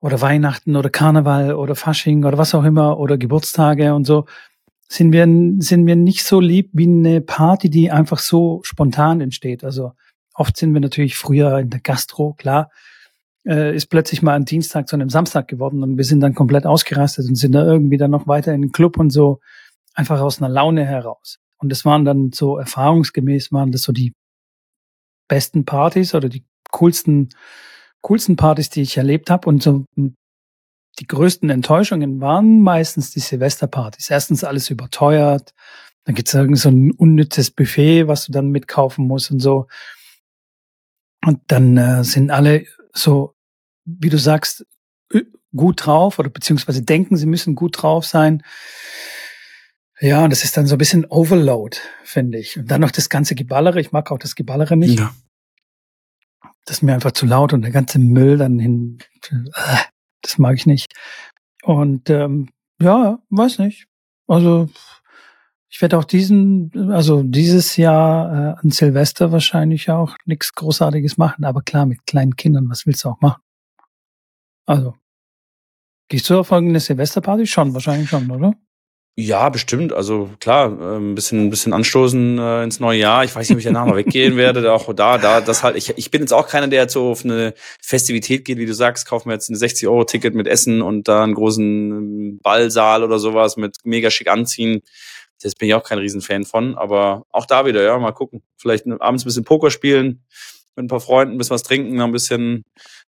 oder 0.00 0.20
Weihnachten 0.20 0.76
oder 0.76 0.90
Karneval 0.90 1.54
oder 1.54 1.74
Fasching 1.74 2.24
oder 2.24 2.38
was 2.38 2.54
auch 2.54 2.62
immer 2.62 3.00
oder 3.00 3.18
Geburtstage 3.18 3.94
und 3.94 4.04
so 4.04 4.26
sind 4.88 5.12
wir, 5.12 5.26
sind 5.58 5.86
wir 5.86 5.96
nicht 5.96 6.24
so 6.24 6.40
lieb 6.40 6.70
wie 6.72 6.86
eine 6.86 7.20
Party, 7.20 7.68
die 7.68 7.90
einfach 7.90 8.18
so 8.18 8.60
spontan 8.62 9.20
entsteht. 9.20 9.64
Also 9.64 9.92
oft 10.34 10.56
sind 10.56 10.74
wir 10.74 10.80
natürlich 10.80 11.16
früher 11.16 11.58
in 11.58 11.70
der 11.70 11.80
Gastro, 11.80 12.34
klar, 12.34 12.70
äh, 13.46 13.74
ist 13.74 13.86
plötzlich 13.86 14.22
mal 14.22 14.34
ein 14.34 14.44
Dienstag 14.44 14.88
zu 14.88 14.96
einem 14.96 15.10
Samstag 15.10 15.48
geworden 15.48 15.82
und 15.82 15.96
wir 15.96 16.04
sind 16.04 16.20
dann 16.20 16.34
komplett 16.34 16.66
ausgerastet 16.66 17.28
und 17.28 17.36
sind 17.36 17.52
da 17.52 17.64
irgendwie 17.64 17.96
dann 17.96 18.10
noch 18.10 18.26
weiter 18.26 18.52
in 18.52 18.62
den 18.62 18.72
Club 18.72 18.98
und 18.98 19.10
so, 19.10 19.40
einfach 19.94 20.20
aus 20.20 20.40
einer 20.40 20.48
Laune 20.48 20.84
heraus. 20.84 21.38
Und 21.58 21.70
das 21.70 21.84
waren 21.84 22.04
dann 22.04 22.32
so 22.32 22.58
erfahrungsgemäß 22.58 23.52
waren 23.52 23.72
das 23.72 23.82
so 23.82 23.92
die 23.92 24.12
besten 25.28 25.64
Partys 25.64 26.14
oder 26.14 26.28
die 26.28 26.44
coolsten, 26.72 27.30
coolsten 28.02 28.36
Partys, 28.36 28.70
die 28.70 28.82
ich 28.82 28.96
erlebt 28.96 29.30
habe. 29.30 29.48
Und 29.48 29.62
so 29.62 29.84
die 30.98 31.06
größten 31.06 31.50
Enttäuschungen 31.50 32.20
waren 32.20 32.60
meistens 32.60 33.10
die 33.10 33.20
Silvesterpartys. 33.20 34.10
Erstens 34.10 34.44
alles 34.44 34.70
überteuert, 34.70 35.54
dann 36.04 36.14
gibt's 36.14 36.34
irgend 36.34 36.58
so 36.58 36.68
ein 36.68 36.92
unnützes 36.92 37.50
Buffet, 37.50 38.06
was 38.06 38.26
du 38.26 38.32
dann 38.32 38.50
mitkaufen 38.50 39.06
musst 39.06 39.30
und 39.30 39.40
so. 39.40 39.66
Und 41.24 41.40
dann 41.48 41.76
äh, 41.76 42.04
sind 42.04 42.30
alle 42.30 42.66
so, 42.92 43.34
wie 43.84 44.10
du 44.10 44.18
sagst, 44.18 44.66
gut 45.54 45.86
drauf 45.86 46.18
oder 46.18 46.30
beziehungsweise 46.30 46.82
denken, 46.82 47.16
sie 47.16 47.26
müssen 47.26 47.54
gut 47.54 47.82
drauf 47.82 48.04
sein. 48.04 48.42
Ja, 50.00 50.24
und 50.24 50.30
das 50.30 50.44
ist 50.44 50.56
dann 50.56 50.66
so 50.66 50.74
ein 50.74 50.78
bisschen 50.78 51.06
Overload, 51.06 51.78
finde 52.02 52.38
ich. 52.38 52.58
Und 52.58 52.70
dann 52.70 52.80
noch 52.80 52.90
das 52.90 53.08
ganze 53.08 53.34
Geballere. 53.34 53.80
Ich 53.80 53.92
mag 53.92 54.10
auch 54.10 54.18
das 54.18 54.34
Geballere 54.34 54.76
nicht. 54.76 54.98
Ja. 54.98 55.14
Das 56.64 56.78
ist 56.78 56.82
mir 56.82 56.94
einfach 56.94 57.12
zu 57.12 57.26
laut 57.26 57.52
und 57.52 57.62
der 57.62 57.70
ganze 57.70 57.98
Müll 57.98 58.38
dann 58.38 58.58
hin. 58.58 58.98
Äh, 59.30 59.76
das 60.22 60.38
mag 60.38 60.56
ich 60.56 60.66
nicht. 60.66 60.92
Und 61.62 62.10
ähm, 62.10 62.50
ja, 62.80 63.18
weiß 63.30 63.58
nicht. 63.60 63.86
Also 64.26 64.68
ich 65.74 65.82
werde 65.82 65.98
auch 65.98 66.04
diesen, 66.04 66.70
also 66.92 67.24
dieses 67.24 67.76
Jahr 67.76 68.32
äh, 68.32 68.60
an 68.62 68.70
Silvester 68.70 69.32
wahrscheinlich 69.32 69.90
auch 69.90 70.16
nichts 70.24 70.54
Großartiges 70.54 71.16
machen. 71.16 71.44
Aber 71.44 71.62
klar, 71.62 71.84
mit 71.84 72.06
kleinen 72.06 72.36
Kindern, 72.36 72.70
was 72.70 72.86
willst 72.86 73.02
du 73.02 73.08
auch 73.08 73.20
machen? 73.20 73.42
Also, 74.66 74.94
gehst 76.08 76.30
du 76.30 76.38
auf 76.38 76.52
irgendeine 76.52 76.78
Silvesterparty? 76.78 77.48
Schon, 77.48 77.74
wahrscheinlich 77.74 78.08
schon, 78.08 78.30
oder? 78.30 78.54
Ja, 79.16 79.48
bestimmt. 79.48 79.92
Also 79.92 80.30
klar, 80.38 80.80
äh, 80.80 80.96
ein 80.96 81.16
bisschen, 81.16 81.46
ein 81.46 81.50
bisschen 81.50 81.72
anstoßen 81.72 82.38
äh, 82.38 82.62
ins 82.62 82.78
neue 82.78 83.00
Jahr. 83.00 83.24
Ich 83.24 83.34
weiß 83.34 83.48
nicht, 83.48 83.56
ob 83.56 83.58
ich 83.58 83.64
danach 83.64 83.86
mal 83.86 83.96
weggehen 83.96 84.36
werde. 84.36 84.72
Auch 84.72 84.94
da, 84.94 85.18
da, 85.18 85.40
das 85.40 85.64
halt. 85.64 85.74
Ich, 85.74 85.90
ich 85.98 86.12
bin 86.12 86.20
jetzt 86.20 86.32
auch 86.32 86.46
keiner, 86.46 86.68
der 86.68 86.82
jetzt 86.82 86.92
so 86.92 87.10
auf 87.10 87.24
eine 87.24 87.52
Festivität 87.82 88.44
geht, 88.44 88.58
wie 88.58 88.66
du 88.66 88.74
sagst. 88.74 89.08
Kaufen 89.08 89.28
wir 89.28 89.34
jetzt 89.34 89.50
ein 89.50 89.56
60 89.56 89.88
Euro 89.88 90.04
Ticket 90.04 90.36
mit 90.36 90.46
Essen 90.46 90.82
und 90.82 91.08
da 91.08 91.24
einen 91.24 91.34
großen 91.34 91.90
ähm, 91.90 92.40
Ballsaal 92.44 93.02
oder 93.02 93.18
sowas 93.18 93.56
mit 93.56 93.78
mega 93.82 94.08
schick 94.10 94.28
anziehen. 94.28 94.82
Das 95.42 95.54
bin 95.54 95.68
ich 95.68 95.74
auch 95.74 95.84
kein 95.84 95.98
Riesenfan 95.98 96.44
von. 96.44 96.76
Aber 96.76 97.24
auch 97.30 97.46
da 97.46 97.66
wieder, 97.66 97.82
ja, 97.82 97.98
mal 97.98 98.12
gucken. 98.12 98.42
Vielleicht 98.56 98.86
abends 98.86 99.24
ein 99.24 99.26
bisschen 99.26 99.44
Poker 99.44 99.70
spielen 99.70 100.24
mit 100.76 100.84
ein 100.84 100.88
paar 100.88 101.00
Freunden, 101.00 101.34
ein 101.34 101.38
bisschen 101.38 101.54
was 101.54 101.62
trinken, 101.62 102.00
ein 102.00 102.12
bisschen, 102.12 102.64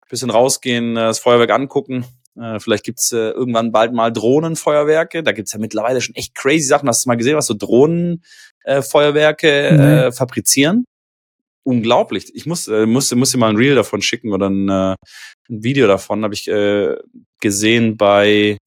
bisschen 0.09 0.31
rausgehen, 0.31 0.97
äh, 0.97 1.01
das 1.01 1.19
Feuerwerk 1.19 1.51
angucken 1.51 2.05
äh, 2.41 2.61
vielleicht 2.61 2.85
gibt's 2.85 3.11
äh, 3.13 3.31
irgendwann 3.31 3.73
bald 3.73 3.93
mal 3.93 4.13
Drohnenfeuerwerke. 4.13 5.23
Da 5.23 5.33
gibt's 5.33 5.53
ja 5.53 5.59
mittlerweile 5.59 6.01
schon 6.01 6.15
echt 6.15 6.35
crazy 6.35 6.65
Sachen. 6.65 6.89
Hast 6.89 7.05
du 7.05 7.09
mal 7.09 7.17
gesehen, 7.17 7.37
was 7.37 7.47
so 7.47 7.55
Drohnenfeuerwerke 7.55 9.49
äh, 9.49 10.13
fabrizieren? 10.13 10.85
Unglaublich. 11.65 12.33
Ich 12.35 12.47
muss, 12.47 12.69
äh, 12.69 12.87
muss, 12.87 13.13
muss 13.15 13.33
dir 13.33 13.39
mal 13.39 13.51
ein 13.51 13.57
Reel 13.57 13.75
davon 13.75 14.03
schicken 14.03 14.33
oder 14.33 14.49
ein, 14.49 14.69
äh, 14.69 14.95
ein 15.49 15.65
Video 15.65 15.89
davon. 15.89 16.23
Habe 16.23 16.35
ich 16.35 16.47
äh, 16.49 16.95
gesehen 17.41 17.97
bei 17.97 18.59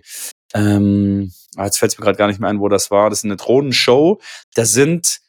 ähm, 0.54 1.32
ah, 1.56 1.66
jetzt 1.66 1.78
fällt 1.78 1.92
es 1.92 2.00
mir 2.00 2.06
gerade 2.06 2.18
gar 2.18 2.28
nicht 2.28 2.40
mehr 2.40 2.50
ein, 2.50 2.60
wo 2.60 2.70
das 2.70 2.92
war. 2.92 3.10
Das 3.10 3.20
ist 3.20 3.26
eine 3.26 3.38
Drohnenshow. 3.38 4.20
Da 4.56 4.66
sind 4.66 5.20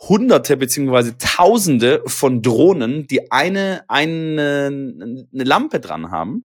Hunderte 0.00 0.56
beziehungsweise 0.56 1.18
Tausende 1.18 2.02
von 2.06 2.42
Drohnen, 2.42 3.06
die 3.06 3.32
eine, 3.32 3.84
eine, 3.88 4.68
eine 4.70 5.44
Lampe 5.44 5.80
dran 5.80 6.10
haben. 6.10 6.44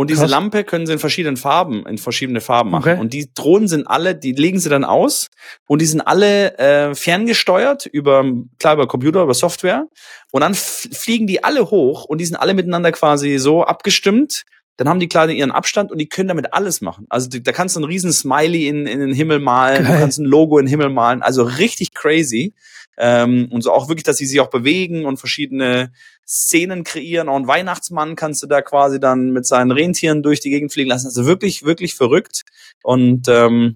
Und 0.00 0.08
diese 0.08 0.22
Krass. 0.22 0.30
Lampe 0.30 0.64
können 0.64 0.86
sie 0.86 0.94
in 0.94 0.98
verschiedenen 0.98 1.36
Farben, 1.36 1.84
in 1.84 1.98
verschiedene 1.98 2.40
Farben 2.40 2.70
machen. 2.70 2.92
Okay. 2.92 3.00
Und 3.00 3.12
die 3.12 3.30
Drohnen 3.34 3.68
sind 3.68 3.86
alle, 3.86 4.14
die 4.14 4.32
legen 4.32 4.58
sie 4.58 4.70
dann 4.70 4.82
aus 4.82 5.26
und 5.68 5.82
die 5.82 5.86
sind 5.86 6.00
alle 6.00 6.56
äh, 6.56 6.94
ferngesteuert 6.94 7.84
über, 7.84 8.24
klar, 8.58 8.74
über 8.74 8.88
Computer, 8.88 9.22
über 9.22 9.34
Software. 9.34 9.88
Und 10.32 10.40
dann 10.40 10.54
fliegen 10.54 11.26
die 11.26 11.44
alle 11.44 11.70
hoch 11.70 12.06
und 12.06 12.16
die 12.16 12.24
sind 12.24 12.36
alle 12.36 12.54
miteinander 12.54 12.92
quasi 12.92 13.36
so 13.36 13.62
abgestimmt. 13.62 14.44
Dann 14.76 14.88
haben 14.88 15.00
die 15.00 15.08
klar 15.08 15.28
ihren 15.28 15.50
Abstand 15.50 15.92
und 15.92 15.98
die 15.98 16.08
können 16.08 16.28
damit 16.28 16.54
alles 16.54 16.80
machen. 16.80 17.06
Also 17.10 17.28
da 17.28 17.52
kannst 17.52 17.76
du 17.76 17.80
einen 17.80 17.90
riesen 17.90 18.12
Smiley 18.12 18.66
in, 18.66 18.86
in 18.86 19.00
den 19.00 19.12
Himmel 19.12 19.38
malen, 19.38 19.84
Geil. 19.84 19.92
du 19.92 20.00
kannst 20.00 20.18
ein 20.18 20.24
Logo 20.24 20.58
in 20.58 20.66
den 20.66 20.70
Himmel 20.70 20.88
malen. 20.88 21.22
Also 21.22 21.42
richtig 21.42 21.92
crazy. 21.92 22.54
Ähm, 22.96 23.48
und 23.50 23.62
so 23.62 23.72
auch 23.72 23.88
wirklich, 23.88 24.04
dass 24.04 24.18
sie 24.18 24.26
sich 24.26 24.40
auch 24.40 24.50
bewegen 24.50 25.04
und 25.06 25.18
verschiedene 25.18 25.92
Szenen 26.26 26.84
kreieren. 26.84 27.28
Auch 27.28 27.36
ein 27.36 27.46
Weihnachtsmann 27.46 28.16
kannst 28.16 28.42
du 28.42 28.46
da 28.46 28.62
quasi 28.62 29.00
dann 29.00 29.30
mit 29.30 29.46
seinen 29.46 29.70
Rentieren 29.70 30.22
durch 30.22 30.40
die 30.40 30.50
Gegend 30.50 30.72
fliegen 30.72 30.90
lassen. 30.90 31.06
Also 31.06 31.26
wirklich, 31.26 31.62
wirklich 31.62 31.94
verrückt. 31.94 32.42
Und 32.82 33.26
ähm, 33.28 33.74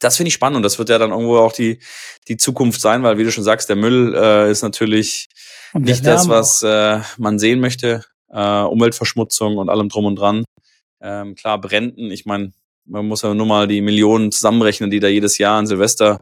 das 0.00 0.16
finde 0.16 0.28
ich 0.28 0.34
spannend 0.34 0.56
und 0.56 0.62
das 0.62 0.78
wird 0.78 0.88
ja 0.88 0.98
dann 0.98 1.10
irgendwo 1.10 1.36
auch 1.38 1.52
die, 1.52 1.78
die 2.28 2.36
Zukunft 2.36 2.80
sein, 2.80 3.02
weil 3.02 3.18
wie 3.18 3.24
du 3.24 3.30
schon 3.30 3.44
sagst, 3.44 3.68
der 3.68 3.76
Müll 3.76 4.14
äh, 4.16 4.50
ist 4.50 4.62
natürlich 4.62 5.28
nicht 5.74 6.06
das, 6.06 6.28
was 6.28 6.62
äh, 6.62 7.00
man 7.18 7.38
sehen 7.38 7.60
möchte. 7.60 8.04
Äh, 8.30 8.62
Umweltverschmutzung 8.62 9.58
und 9.58 9.68
allem 9.68 9.88
drum 9.88 10.04
und 10.04 10.16
dran. 10.16 10.44
Ähm, 11.00 11.34
klar, 11.34 11.60
Bränden, 11.60 12.10
ich 12.10 12.26
meine, 12.26 12.52
man 12.84 13.06
muss 13.06 13.22
ja 13.22 13.34
nur 13.34 13.46
mal 13.46 13.68
die 13.68 13.80
Millionen 13.80 14.32
zusammenrechnen, 14.32 14.90
die 14.90 15.00
da 15.00 15.08
jedes 15.08 15.38
Jahr 15.38 15.58
an 15.58 15.66
Silvester 15.66 16.20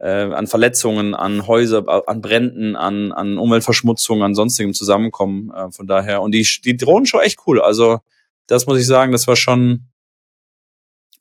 äh, 0.00 0.32
an 0.32 0.46
Verletzungen, 0.46 1.14
an 1.14 1.46
Häuser, 1.46 2.08
an 2.08 2.20
Bränden, 2.20 2.76
an, 2.76 3.12
an 3.12 3.38
Umweltverschmutzung, 3.38 4.22
an 4.22 4.34
sonstigem 4.34 4.72
zusammenkommen. 4.74 5.50
Äh, 5.50 5.70
von 5.70 5.86
daher. 5.86 6.22
Und 6.22 6.32
die, 6.32 6.46
die 6.64 6.76
Drohnenshow 6.76 7.20
echt 7.20 7.40
cool. 7.46 7.60
Also, 7.60 8.00
das 8.46 8.66
muss 8.66 8.78
ich 8.78 8.86
sagen, 8.86 9.12
das 9.12 9.26
war 9.26 9.36
schon 9.36 9.88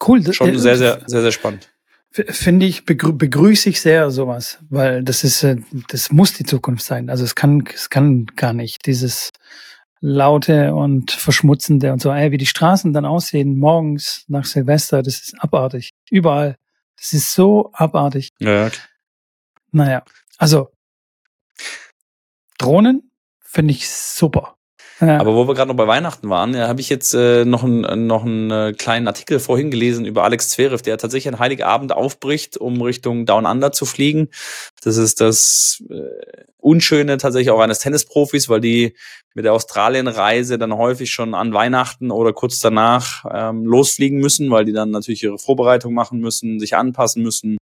cool. 0.08 0.22
Schon 0.34 0.50
äh, 0.50 0.60
sehr, 0.60 0.78
sehr, 0.78 1.02
sehr, 1.06 1.22
sehr 1.22 1.32
spannend. 1.32 1.70
Finde 2.12 2.66
ich, 2.66 2.86
begrü 2.86 3.12
begrüße 3.12 3.70
ich 3.70 3.82
sehr 3.82 4.10
sowas, 4.10 4.60
weil 4.70 5.04
das 5.04 5.24
ist, 5.24 5.44
äh, 5.44 5.58
das 5.90 6.12
muss 6.12 6.34
die 6.34 6.46
Zukunft 6.46 6.84
sein. 6.84 7.10
Also 7.10 7.24
es 7.24 7.36
kann, 7.36 7.64
es 7.74 7.90
kann 7.90 8.26
gar 8.36 8.54
nicht 8.54 8.86
dieses 8.86 9.32
laute 10.00 10.74
und 10.74 11.12
verschmutzende 11.12 11.92
und 11.92 12.02
so, 12.02 12.12
ey, 12.12 12.32
wie 12.32 12.38
die 12.38 12.46
Straßen 12.46 12.94
dann 12.94 13.06
aussehen 13.06 13.58
morgens 13.58 14.26
nach 14.28 14.46
Silvester, 14.46 15.02
das 15.02 15.20
ist 15.20 15.36
abartig. 15.42 15.92
Überall. 16.10 16.58
Das 16.98 17.14
ist 17.14 17.34
so 17.34 17.72
abartig. 17.74 18.30
Ja. 18.40 18.70
Naja, 19.72 20.04
also 20.38 20.72
Drohnen 22.58 23.12
finde 23.40 23.72
ich 23.72 23.90
super. 23.90 24.57
Aber 25.00 25.36
wo 25.36 25.48
wir 25.48 25.54
gerade 25.54 25.70
noch 25.70 25.76
bei 25.76 25.88
Weihnachten 25.88 26.30
waren, 26.30 26.54
ja, 26.56 26.68
habe 26.68 26.82
ich 26.82 26.90
jetzt 26.90 27.14
äh, 27.14 27.46
noch, 27.46 27.64
ein, 27.64 28.08
noch 28.08 28.26
einen 28.26 28.50
äh, 28.50 28.74
kleinen 28.74 29.08
Artikel 29.08 29.40
vorhin 29.40 29.70
gelesen 29.70 30.06
über 30.06 30.24
Alex 30.24 30.50
Zverev, 30.50 30.82
der 30.82 30.98
tatsächlich 30.98 31.32
an 31.34 31.40
Heiligabend 31.40 31.92
aufbricht, 31.92 32.58
um 32.58 32.82
Richtung 32.82 33.26
Down 33.26 33.46
Under 33.46 33.72
zu 33.72 33.86
fliegen. 33.86 34.30
Das 34.84 34.98
ist 34.98 35.22
das 35.22 35.84
äh, 35.90 36.44
Unschöne 36.58 37.18
tatsächlich 37.18 37.52
auch 37.52 37.60
eines 37.60 37.80
Tennisprofis, 37.80 38.50
weil 38.50 38.60
die 38.60 38.96
mit 39.36 39.46
der 39.46 39.54
Australienreise 39.54 40.58
dann 40.58 40.76
häufig 40.76 41.12
schon 41.12 41.36
an 41.36 41.54
Weihnachten 41.54 42.10
oder 42.10 42.34
kurz 42.34 42.60
danach 42.60 43.24
ähm, 43.32 43.66
losfliegen 43.66 44.20
müssen, 44.20 44.50
weil 44.50 44.66
die 44.66 44.74
dann 44.74 44.90
natürlich 44.90 45.24
ihre 45.24 45.38
Vorbereitung 45.38 45.94
machen 45.94 46.20
müssen, 46.20 46.60
sich 46.60 46.76
anpassen 46.76 47.22
müssen, 47.22 47.58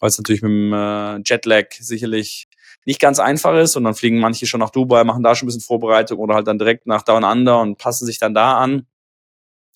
weil 0.00 0.08
es 0.08 0.16
natürlich 0.16 0.40
mit 0.40 0.50
dem 0.50 0.72
äh, 0.72 1.20
Jetlag 1.24 1.66
sicherlich 1.78 2.48
nicht 2.84 3.00
ganz 3.00 3.18
einfach 3.20 3.56
ist 3.56 3.76
und 3.76 3.84
dann 3.84 3.94
fliegen 3.94 4.18
manche 4.18 4.46
schon 4.46 4.60
nach 4.60 4.70
Dubai, 4.70 5.04
machen 5.04 5.22
da 5.22 5.34
schon 5.34 5.46
ein 5.46 5.48
bisschen 5.48 5.62
Vorbereitung 5.62 6.18
oder 6.18 6.34
halt 6.34 6.46
dann 6.46 6.58
direkt 6.58 6.86
nach 6.86 7.02
Down 7.02 7.24
Under 7.24 7.60
und 7.60 7.78
passen 7.78 8.06
sich 8.06 8.18
dann 8.18 8.34
da 8.34 8.58
an. 8.58 8.86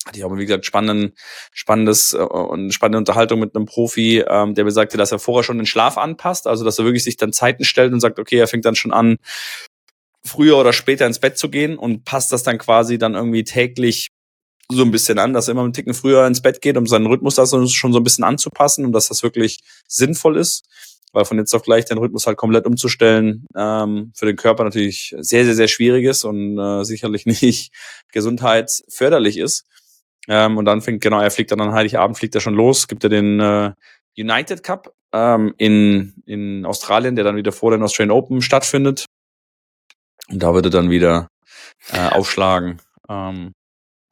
hatte 0.05 0.19
ich 0.19 0.25
auch, 0.25 0.35
wie 0.35 0.45
gesagt, 0.45 0.65
spannenden, 0.65 1.13
spannendes 1.51 2.13
äh, 2.13 2.17
und 2.17 2.71
spannende 2.71 2.99
Unterhaltung 2.99 3.39
mit 3.39 3.55
einem 3.55 3.65
Profi, 3.65 4.23
ähm, 4.27 4.55
der 4.55 4.65
mir 4.65 4.71
sagte, 4.71 4.97
dass 4.97 5.11
er 5.11 5.19
vorher 5.19 5.43
schon 5.43 5.57
den 5.57 5.65
Schlaf 5.65 5.97
anpasst, 5.97 6.47
also 6.47 6.65
dass 6.65 6.79
er 6.79 6.85
wirklich 6.85 7.03
sich 7.03 7.17
dann 7.17 7.33
Zeiten 7.33 7.63
stellt 7.63 7.93
und 7.93 7.99
sagt, 7.99 8.19
okay, 8.19 8.37
er 8.37 8.47
fängt 8.47 8.65
dann 8.65 8.75
schon 8.75 8.93
an, 8.93 9.17
früher 10.23 10.57
oder 10.57 10.73
später 10.73 11.07
ins 11.07 11.19
Bett 11.19 11.37
zu 11.37 11.49
gehen 11.49 11.77
und 11.77 12.05
passt 12.05 12.31
das 12.31 12.43
dann 12.43 12.57
quasi 12.57 12.97
dann 12.97 13.15
irgendwie 13.15 13.43
täglich 13.43 14.09
so 14.69 14.83
ein 14.83 14.91
bisschen 14.91 15.17
an, 15.17 15.33
dass 15.33 15.47
er 15.47 15.53
immer 15.53 15.63
einen 15.63 15.73
Ticken 15.73 15.93
früher 15.93 16.27
ins 16.27 16.41
Bett 16.41 16.61
geht, 16.61 16.77
um 16.77 16.87
seinen 16.87 17.07
Rhythmus 17.07 17.35
da 17.35 17.45
schon 17.45 17.93
so 17.93 17.99
ein 17.99 18.03
bisschen 18.03 18.25
anzupassen 18.25 18.85
und 18.85 18.91
dass 18.91 19.07
das 19.07 19.23
wirklich 19.23 19.61
sinnvoll 19.87 20.37
ist. 20.37 20.65
Weil 21.17 21.25
von 21.25 21.39
jetzt 21.39 21.55
auf 21.55 21.63
gleich 21.63 21.85
den 21.85 21.97
Rhythmus 21.97 22.27
halt 22.27 22.37
komplett 22.37 22.67
umzustellen, 22.67 23.47
ähm, 23.55 24.11
für 24.15 24.27
den 24.27 24.35
Körper 24.35 24.63
natürlich 24.63 25.15
sehr, 25.17 25.45
sehr, 25.45 25.55
sehr 25.55 25.67
schwierig 25.67 26.05
ist 26.05 26.23
und 26.23 26.59
äh, 26.59 26.83
sicherlich 26.83 27.25
nicht 27.41 27.73
gesundheitsförderlich 28.11 29.39
ist. 29.39 29.65
Ähm, 30.27 30.57
und 30.57 30.65
dann 30.65 30.81
fängt, 30.81 31.01
genau, 31.01 31.19
er 31.19 31.31
fliegt 31.31 31.51
dann 31.51 31.59
an 31.59 31.71
Heiligabend, 31.71 32.19
fliegt 32.19 32.35
er 32.35 32.41
schon 32.41 32.53
los, 32.53 32.87
gibt 32.87 33.03
er 33.03 33.09
den 33.09 33.39
äh, 33.39 33.71
United 34.15 34.61
Cup 34.61 34.93
ähm, 35.11 35.55
in, 35.57 36.21
in 36.27 36.67
Australien, 36.67 37.15
der 37.15 37.23
dann 37.23 37.35
wieder 37.35 37.51
vor 37.51 37.71
den 37.71 37.81
Australian 37.81 38.15
Open 38.15 38.43
stattfindet. 38.43 39.05
Und 40.29 40.43
da 40.43 40.53
wird 40.53 40.67
er 40.67 40.71
dann 40.71 40.91
wieder 40.91 41.29
äh, 41.91 42.09
aufschlagen. 42.09 42.79
Ähm, 43.09 43.53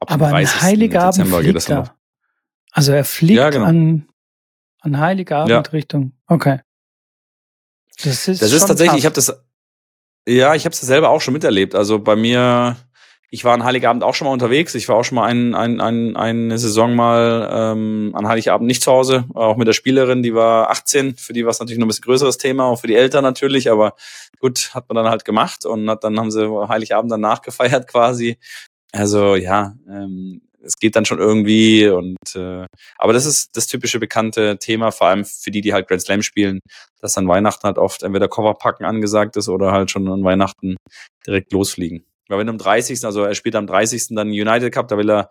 Aber 0.00 0.26
an 0.26 0.34
Heiligabend 0.34 1.18
Dezember 1.18 1.40
fliegt 1.40 1.70
er. 1.70 1.94
Also 2.72 2.90
er 2.90 3.04
fliegt 3.04 3.38
ja, 3.38 3.50
genau. 3.50 3.66
an, 3.66 4.08
an 4.80 4.98
Heiligabend 4.98 5.50
ja. 5.50 5.60
Richtung. 5.60 6.12
Okay. 6.26 6.62
Das 8.02 8.28
ist, 8.28 8.42
das 8.42 8.52
ist 8.52 8.66
tatsächlich, 8.66 8.90
tough. 8.90 8.98
ich 8.98 9.04
habe 9.06 9.14
das, 9.14 9.42
ja, 10.28 10.54
ich 10.54 10.64
habe 10.64 10.72
es 10.72 10.80
selber 10.80 11.10
auch 11.10 11.20
schon 11.20 11.34
miterlebt. 11.34 11.74
Also 11.74 11.98
bei 11.98 12.16
mir 12.16 12.76
ich 13.28 13.44
war 13.44 13.54
an 13.54 13.64
Heiligabend 13.64 14.04
auch 14.04 14.14
schon 14.14 14.26
mal 14.26 14.32
unterwegs. 14.32 14.74
Ich 14.74 14.88
war 14.88 14.96
auch 14.96 15.02
schon 15.02 15.16
mal 15.16 15.26
ein, 15.26 15.54
ein, 15.54 15.80
ein, 15.80 16.16
eine 16.16 16.58
Saison 16.58 16.94
mal 16.94 17.48
ähm, 17.52 18.12
an 18.14 18.28
Heiligabend 18.28 18.66
nicht 18.66 18.82
zu 18.82 18.92
Hause, 18.92 19.24
auch 19.34 19.56
mit 19.56 19.66
der 19.66 19.72
Spielerin, 19.72 20.22
die 20.22 20.34
war 20.34 20.70
18. 20.70 21.16
Für 21.16 21.32
die 21.32 21.44
war 21.44 21.50
es 21.50 21.58
natürlich 21.58 21.78
noch 21.78 21.86
ein 21.86 21.88
bisschen 21.88 22.04
größeres 22.04 22.38
Thema, 22.38 22.64
auch 22.64 22.80
für 22.80 22.86
die 22.86 22.94
Eltern 22.94 23.24
natürlich, 23.24 23.70
aber 23.70 23.94
gut, 24.38 24.70
hat 24.74 24.88
man 24.88 24.96
dann 24.96 25.10
halt 25.10 25.24
gemacht 25.24 25.66
und 25.66 25.90
hat, 25.90 26.04
dann 26.04 26.18
haben 26.18 26.30
sie 26.30 26.48
Heiligabend 26.68 27.10
danach 27.10 27.42
gefeiert 27.42 27.88
quasi. 27.88 28.38
Also 28.92 29.34
ja, 29.34 29.74
ähm, 29.88 30.42
es 30.66 30.76
geht 30.78 30.96
dann 30.96 31.04
schon 31.04 31.18
irgendwie 31.18 31.88
und 31.88 32.16
äh, 32.34 32.66
aber 32.98 33.12
das 33.12 33.26
ist 33.26 33.56
das 33.56 33.66
typische 33.66 33.98
bekannte 33.98 34.58
Thema, 34.58 34.90
vor 34.90 35.08
allem 35.08 35.24
für 35.24 35.50
die, 35.50 35.60
die 35.60 35.72
halt 35.72 35.88
Grand 35.88 36.02
Slam 36.02 36.22
spielen, 36.22 36.60
dass 37.00 37.16
an 37.16 37.28
Weihnachten 37.28 37.64
halt 37.64 37.78
oft 37.78 38.02
entweder 38.02 38.28
Coverpacken 38.28 38.84
angesagt 38.84 39.36
ist 39.36 39.48
oder 39.48 39.72
halt 39.72 39.90
schon 39.90 40.08
an 40.08 40.24
Weihnachten 40.24 40.76
direkt 41.26 41.52
losfliegen. 41.52 42.04
Weil 42.28 42.38
wenn 42.40 42.48
am 42.48 42.58
30., 42.58 43.04
also 43.04 43.22
er 43.22 43.34
spielt 43.34 43.54
am 43.54 43.66
30. 43.66 44.08
dann 44.10 44.28
United 44.28 44.72
Cup, 44.72 44.88
da 44.88 44.98
will 44.98 45.10
er 45.10 45.30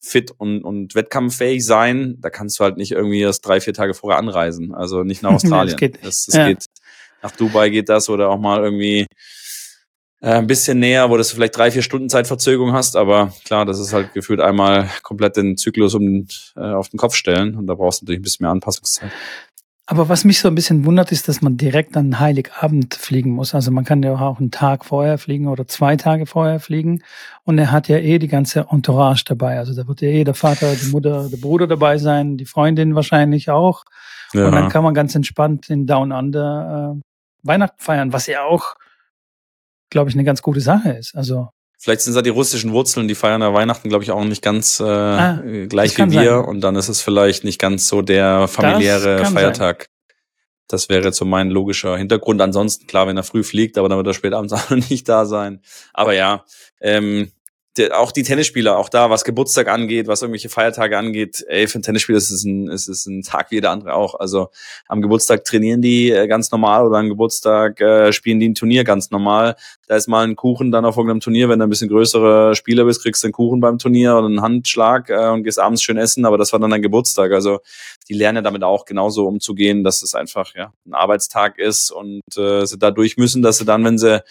fit 0.00 0.32
und, 0.38 0.62
und 0.62 0.94
wettkampffähig 0.94 1.64
sein, 1.64 2.16
da 2.20 2.30
kannst 2.30 2.58
du 2.58 2.64
halt 2.64 2.76
nicht 2.76 2.92
irgendwie 2.92 3.20
erst 3.20 3.44
drei, 3.44 3.60
vier 3.60 3.74
Tage 3.74 3.94
vorher 3.94 4.18
anreisen. 4.18 4.74
Also 4.74 5.02
nicht 5.02 5.22
nach 5.22 5.32
Australien. 5.34 5.72
das 5.72 5.80
geht, 5.80 6.04
das, 6.04 6.24
das 6.26 6.34
ja. 6.34 6.48
geht, 6.48 6.64
nach 7.22 7.32
Dubai 7.32 7.70
geht 7.70 7.88
das 7.88 8.08
oder 8.08 8.28
auch 8.30 8.38
mal 8.38 8.62
irgendwie 8.62 9.06
äh, 10.20 10.32
ein 10.32 10.46
bisschen 10.46 10.78
näher, 10.78 11.10
wo 11.10 11.16
du 11.16 11.24
vielleicht 11.24 11.56
drei, 11.56 11.70
vier 11.70 11.82
Stunden 11.82 12.08
Zeitverzögerung 12.08 12.72
hast, 12.72 12.96
aber 12.96 13.32
klar, 13.44 13.64
das 13.64 13.78
ist 13.78 13.92
halt 13.92 14.14
gefühlt 14.14 14.40
einmal 14.40 14.88
komplett 15.02 15.36
den 15.36 15.56
Zyklus 15.56 15.94
um, 15.94 16.26
äh, 16.56 16.60
auf 16.60 16.88
den 16.88 16.98
Kopf 16.98 17.14
stellen 17.14 17.54
und 17.54 17.66
da 17.66 17.74
brauchst 17.74 18.00
du 18.00 18.04
natürlich 18.04 18.20
ein 18.20 18.22
bisschen 18.22 18.44
mehr 18.44 18.50
Anpassungszeit. 18.50 19.10
Aber 19.90 20.10
was 20.10 20.26
mich 20.26 20.38
so 20.38 20.48
ein 20.48 20.54
bisschen 20.54 20.84
wundert, 20.84 21.12
ist, 21.12 21.28
dass 21.28 21.40
man 21.40 21.56
direkt 21.56 21.96
an 21.96 22.20
Heiligabend 22.20 22.94
fliegen 22.94 23.30
muss. 23.30 23.54
Also 23.54 23.70
man 23.70 23.86
kann 23.86 24.02
ja 24.02 24.12
auch 24.12 24.38
einen 24.38 24.50
Tag 24.50 24.84
vorher 24.84 25.16
fliegen 25.16 25.48
oder 25.48 25.66
zwei 25.66 25.96
Tage 25.96 26.26
vorher 26.26 26.60
fliegen. 26.60 27.02
Und 27.44 27.56
er 27.56 27.72
hat 27.72 27.88
ja 27.88 27.96
eh 27.96 28.18
die 28.18 28.28
ganze 28.28 28.66
Entourage 28.70 29.24
dabei. 29.24 29.56
Also 29.56 29.74
da 29.74 29.88
wird 29.88 30.02
ja 30.02 30.08
eh 30.08 30.24
der 30.24 30.34
Vater, 30.34 30.74
die 30.74 30.90
Mutter, 30.90 31.30
der 31.30 31.38
Bruder 31.38 31.66
dabei 31.66 31.96
sein, 31.96 32.36
die 32.36 32.44
Freundin 32.44 32.94
wahrscheinlich 32.96 33.48
auch. 33.48 33.84
Ja. 34.34 34.44
Und 34.48 34.52
dann 34.52 34.68
kann 34.68 34.84
man 34.84 34.92
ganz 34.92 35.14
entspannt 35.14 35.70
in 35.70 35.86
Down 35.86 36.12
Under 36.12 36.98
äh, 36.98 37.00
Weihnachten 37.42 37.78
feiern, 37.78 38.12
was 38.12 38.26
ja 38.26 38.44
auch, 38.44 38.74
glaube 39.90 40.10
ich, 40.10 40.16
eine 40.16 40.24
ganz 40.24 40.42
gute 40.42 40.60
Sache 40.60 40.90
ist. 40.90 41.14
Also 41.14 41.48
Vielleicht 41.80 42.00
sind 42.00 42.16
da 42.16 42.22
die 42.22 42.30
russischen 42.30 42.72
Wurzeln, 42.72 43.06
die 43.06 43.14
feiern 43.14 43.40
ja 43.40 43.54
Weihnachten, 43.54 43.88
glaube 43.88 44.02
ich, 44.02 44.10
auch 44.10 44.24
nicht 44.24 44.42
ganz 44.42 44.80
äh, 44.80 44.84
ah, 44.84 45.40
gleich 45.68 45.96
wie 45.96 46.10
wir. 46.10 46.38
Sein. 46.38 46.44
Und 46.44 46.60
dann 46.60 46.74
ist 46.74 46.88
es 46.88 47.00
vielleicht 47.00 47.44
nicht 47.44 47.60
ganz 47.60 47.86
so 47.86 48.02
der 48.02 48.48
familiäre 48.48 49.24
Feiertag. 49.26 49.82
Sein. 49.82 50.14
Das 50.66 50.88
wäre 50.88 51.12
so 51.12 51.24
mein 51.24 51.50
logischer 51.50 51.96
Hintergrund. 51.96 52.42
Ansonsten, 52.42 52.88
klar, 52.88 53.06
wenn 53.06 53.16
er 53.16 53.22
früh 53.22 53.44
fliegt, 53.44 53.78
aber 53.78 53.88
dann 53.88 53.96
wird 53.96 54.08
er 54.08 54.14
spät 54.14 54.34
abends 54.34 54.52
auch 54.54 54.70
noch 54.70 54.90
nicht 54.90 55.08
da 55.08 55.24
sein. 55.24 55.62
Aber 55.94 56.14
ja, 56.14 56.44
ähm, 56.80 57.30
auch 57.92 58.12
die 58.12 58.22
Tennisspieler, 58.22 58.78
auch 58.78 58.88
da, 58.88 59.10
was 59.10 59.24
Geburtstag 59.24 59.68
angeht, 59.68 60.06
was 60.06 60.22
irgendwelche 60.22 60.48
Feiertage 60.48 60.98
angeht, 60.98 61.44
ey, 61.48 61.66
für 61.66 61.78
ein 61.78 61.82
Tennisspieler 61.82 62.18
ist 62.18 62.30
es 62.30 62.44
ein, 62.44 62.68
ist 62.68 62.88
es 62.88 63.06
ein 63.06 63.22
Tag 63.22 63.50
wie 63.50 63.56
jeder 63.56 63.70
andere 63.70 63.94
auch. 63.94 64.14
Also 64.14 64.48
am 64.86 65.02
Geburtstag 65.02 65.44
trainieren 65.44 65.82
die 65.82 66.10
äh, 66.10 66.26
ganz 66.26 66.50
normal 66.50 66.86
oder 66.86 66.98
am 66.98 67.08
Geburtstag 67.08 67.80
äh, 67.80 68.12
spielen 68.12 68.40
die 68.40 68.48
ein 68.48 68.54
Turnier 68.54 68.84
ganz 68.84 69.10
normal. 69.10 69.56
Da 69.86 69.96
ist 69.96 70.08
mal 70.08 70.24
ein 70.24 70.36
Kuchen 70.36 70.70
dann 70.70 70.84
auf 70.84 70.96
irgendeinem 70.96 71.20
Turnier, 71.20 71.48
wenn 71.48 71.58
du 71.58 71.66
ein 71.66 71.70
bisschen 71.70 71.88
größere 71.88 72.54
Spieler 72.54 72.84
bist, 72.84 73.02
kriegst 73.02 73.22
du 73.22 73.26
einen 73.26 73.32
Kuchen 73.32 73.60
beim 73.60 73.78
Turnier 73.78 74.16
oder 74.16 74.26
einen 74.26 74.42
Handschlag 74.42 75.10
äh, 75.10 75.28
und 75.28 75.44
gehst 75.44 75.58
abends 75.58 75.82
schön 75.82 75.96
essen, 75.96 76.24
aber 76.24 76.38
das 76.38 76.52
war 76.52 76.60
dann 76.60 76.72
ein 76.72 76.82
Geburtstag. 76.82 77.32
Also 77.32 77.60
die 78.08 78.14
lernen 78.14 78.44
damit 78.44 78.62
auch 78.62 78.84
genauso 78.84 79.26
umzugehen, 79.26 79.84
dass 79.84 80.02
es 80.02 80.14
einfach 80.14 80.54
ja 80.54 80.72
ein 80.86 80.94
Arbeitstag 80.94 81.58
ist 81.58 81.90
und 81.90 82.22
äh, 82.36 82.66
sie 82.66 82.78
da 82.78 82.90
durch 82.90 83.16
müssen, 83.16 83.42
dass 83.42 83.58
sie 83.58 83.64
dann, 83.64 83.84
wenn 83.84 83.98
sie 83.98 84.22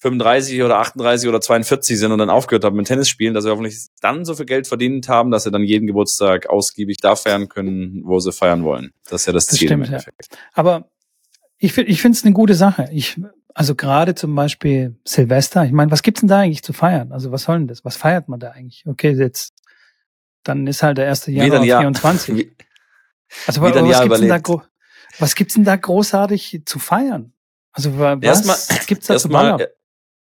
35 0.00 0.62
oder 0.62 0.78
38 0.78 1.28
oder 1.28 1.40
42 1.40 1.98
sind 1.98 2.10
und 2.10 2.18
dann 2.18 2.30
aufgehört 2.30 2.64
haben 2.64 2.76
mit 2.76 2.86
Tennis 2.86 3.08
spielen, 3.08 3.34
dass 3.34 3.44
sie 3.44 3.50
hoffentlich 3.50 3.88
dann 4.00 4.24
so 4.24 4.34
viel 4.34 4.46
Geld 4.46 4.66
verdient 4.66 5.08
haben, 5.08 5.30
dass 5.30 5.44
sie 5.44 5.50
dann 5.50 5.62
jeden 5.62 5.86
Geburtstag 5.86 6.48
ausgiebig 6.48 6.96
da 6.98 7.16
feiern 7.16 7.48
können, 7.48 8.02
wo 8.04 8.18
sie 8.18 8.32
feiern 8.32 8.64
wollen. 8.64 8.92
Das 9.08 9.22
ist 9.22 9.26
ja 9.26 9.32
das, 9.34 9.46
das 9.46 9.58
Ziel 9.58 9.68
stimmt, 9.68 9.86
im 9.86 9.92
Endeffekt. 9.92 10.28
Ja. 10.30 10.38
Aber 10.54 10.90
ich 11.58 11.74
finde 11.74 11.90
ich 11.90 12.00
finde 12.00 12.16
es 12.16 12.24
eine 12.24 12.32
gute 12.32 12.54
Sache. 12.54 12.88
Ich, 12.92 13.20
also 13.52 13.74
gerade 13.74 14.14
zum 14.14 14.34
Beispiel 14.34 14.96
Silvester, 15.04 15.66
ich 15.66 15.72
meine, 15.72 15.90
was 15.90 16.02
gibt's 16.02 16.20
denn 16.20 16.28
da 16.28 16.38
eigentlich 16.38 16.62
zu 16.62 16.72
feiern? 16.72 17.12
Also 17.12 17.30
was 17.30 17.42
soll 17.42 17.58
denn 17.58 17.68
das? 17.68 17.84
Was 17.84 17.96
feiert 17.96 18.28
man 18.28 18.40
da 18.40 18.52
eigentlich? 18.52 18.84
Okay, 18.86 19.10
jetzt, 19.10 19.52
dann 20.44 20.66
ist 20.66 20.82
halt 20.82 20.96
der 20.96 21.08
1. 21.08 21.26
Januar 21.26 21.62
Jahr. 21.64 21.80
24. 21.80 22.36
Wie, 22.36 22.56
also 23.46 23.60
was, 23.60 23.74
was, 23.74 24.00
gibt's 24.00 24.20
denn 24.20 24.28
da, 24.28 24.60
was 25.18 25.34
gibt's 25.34 25.54
denn 25.54 25.64
da 25.64 25.76
großartig 25.76 26.62
zu 26.64 26.78
feiern? 26.78 27.34
Also 27.72 27.98
was 27.98 28.18
erstmal, 28.22 28.56
gibt's 28.86 29.06
da 29.06 29.14
erstmal, 29.14 29.58
zu 29.58 29.68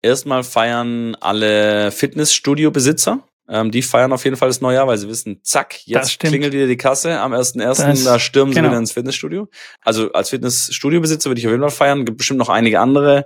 Erstmal 0.02 0.44
feiern 0.44 1.16
alle 1.20 1.92
Fitnessstudio-Besitzer. 1.92 3.24
Ähm, 3.50 3.70
die 3.70 3.82
feiern 3.82 4.14
auf 4.14 4.24
jeden 4.24 4.38
Fall 4.38 4.48
das 4.48 4.62
neue 4.62 4.76
Jahr, 4.76 4.88
weil 4.88 4.98
sie 4.98 5.10
wissen, 5.10 5.42
zack, 5.44 5.86
jetzt 5.86 6.20
klingelt 6.20 6.54
wieder 6.54 6.68
die 6.68 6.78
Kasse 6.78 7.20
am 7.20 7.34
1.1., 7.34 8.06
da 8.06 8.18
stürmen 8.18 8.54
genau. 8.54 8.68
sie 8.68 8.72
wieder 8.72 8.80
ins 8.80 8.94
Fitnessstudio. 8.94 9.50
Also 9.82 10.12
als 10.14 10.30
Fitnessstudio-Besitzer 10.30 11.30
würde 11.30 11.40
ich 11.40 11.48
auf 11.48 11.52
jeden 11.52 11.62
Fall 11.62 11.70
feiern. 11.70 12.06
Gibt 12.06 12.18
bestimmt 12.18 12.40
noch 12.40 12.48
einige 12.48 12.80
andere 12.80 13.26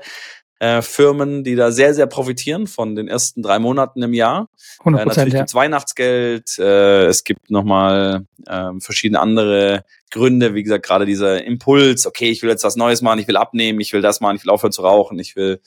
äh, 0.59 0.81
Firmen, 0.81 1.43
die 1.43 1.55
da 1.55 1.71
sehr, 1.71 1.93
sehr 1.93 2.07
profitieren 2.07 2.65
von 2.67 2.95
den 2.95 3.07
ersten 3.07 3.41
drei 3.41 3.59
Monaten 3.59 4.01
im 4.01 4.13
Jahr. 4.13 4.49
100%, 4.83 5.01
äh, 5.01 5.05
natürlich 5.05 5.33
ja. 5.33 5.39
gibt's 5.41 5.53
Weihnachtsgeld, 5.53 6.57
äh, 6.59 7.05
es 7.05 7.23
gibt 7.23 7.51
nochmal 7.51 8.25
äh, 8.47 8.71
verschiedene 8.79 9.19
andere 9.19 9.83
Gründe, 10.11 10.53
wie 10.55 10.63
gesagt, 10.63 10.85
gerade 10.85 11.05
dieser 11.05 11.43
Impuls, 11.43 12.07
okay, 12.07 12.29
ich 12.29 12.41
will 12.41 12.49
jetzt 12.49 12.63
was 12.63 12.77
Neues 12.77 13.01
machen, 13.01 13.19
ich 13.19 13.27
will 13.27 13.37
abnehmen, 13.37 13.79
ich 13.81 13.91
will 13.91 14.01
das 14.01 14.21
machen, 14.21 14.37
ich 14.37 14.45
will 14.45 14.51
aufhören 14.51 14.71
zu 14.71 14.81
rauchen, 14.81 15.19
ich 15.19 15.35
will 15.35 15.59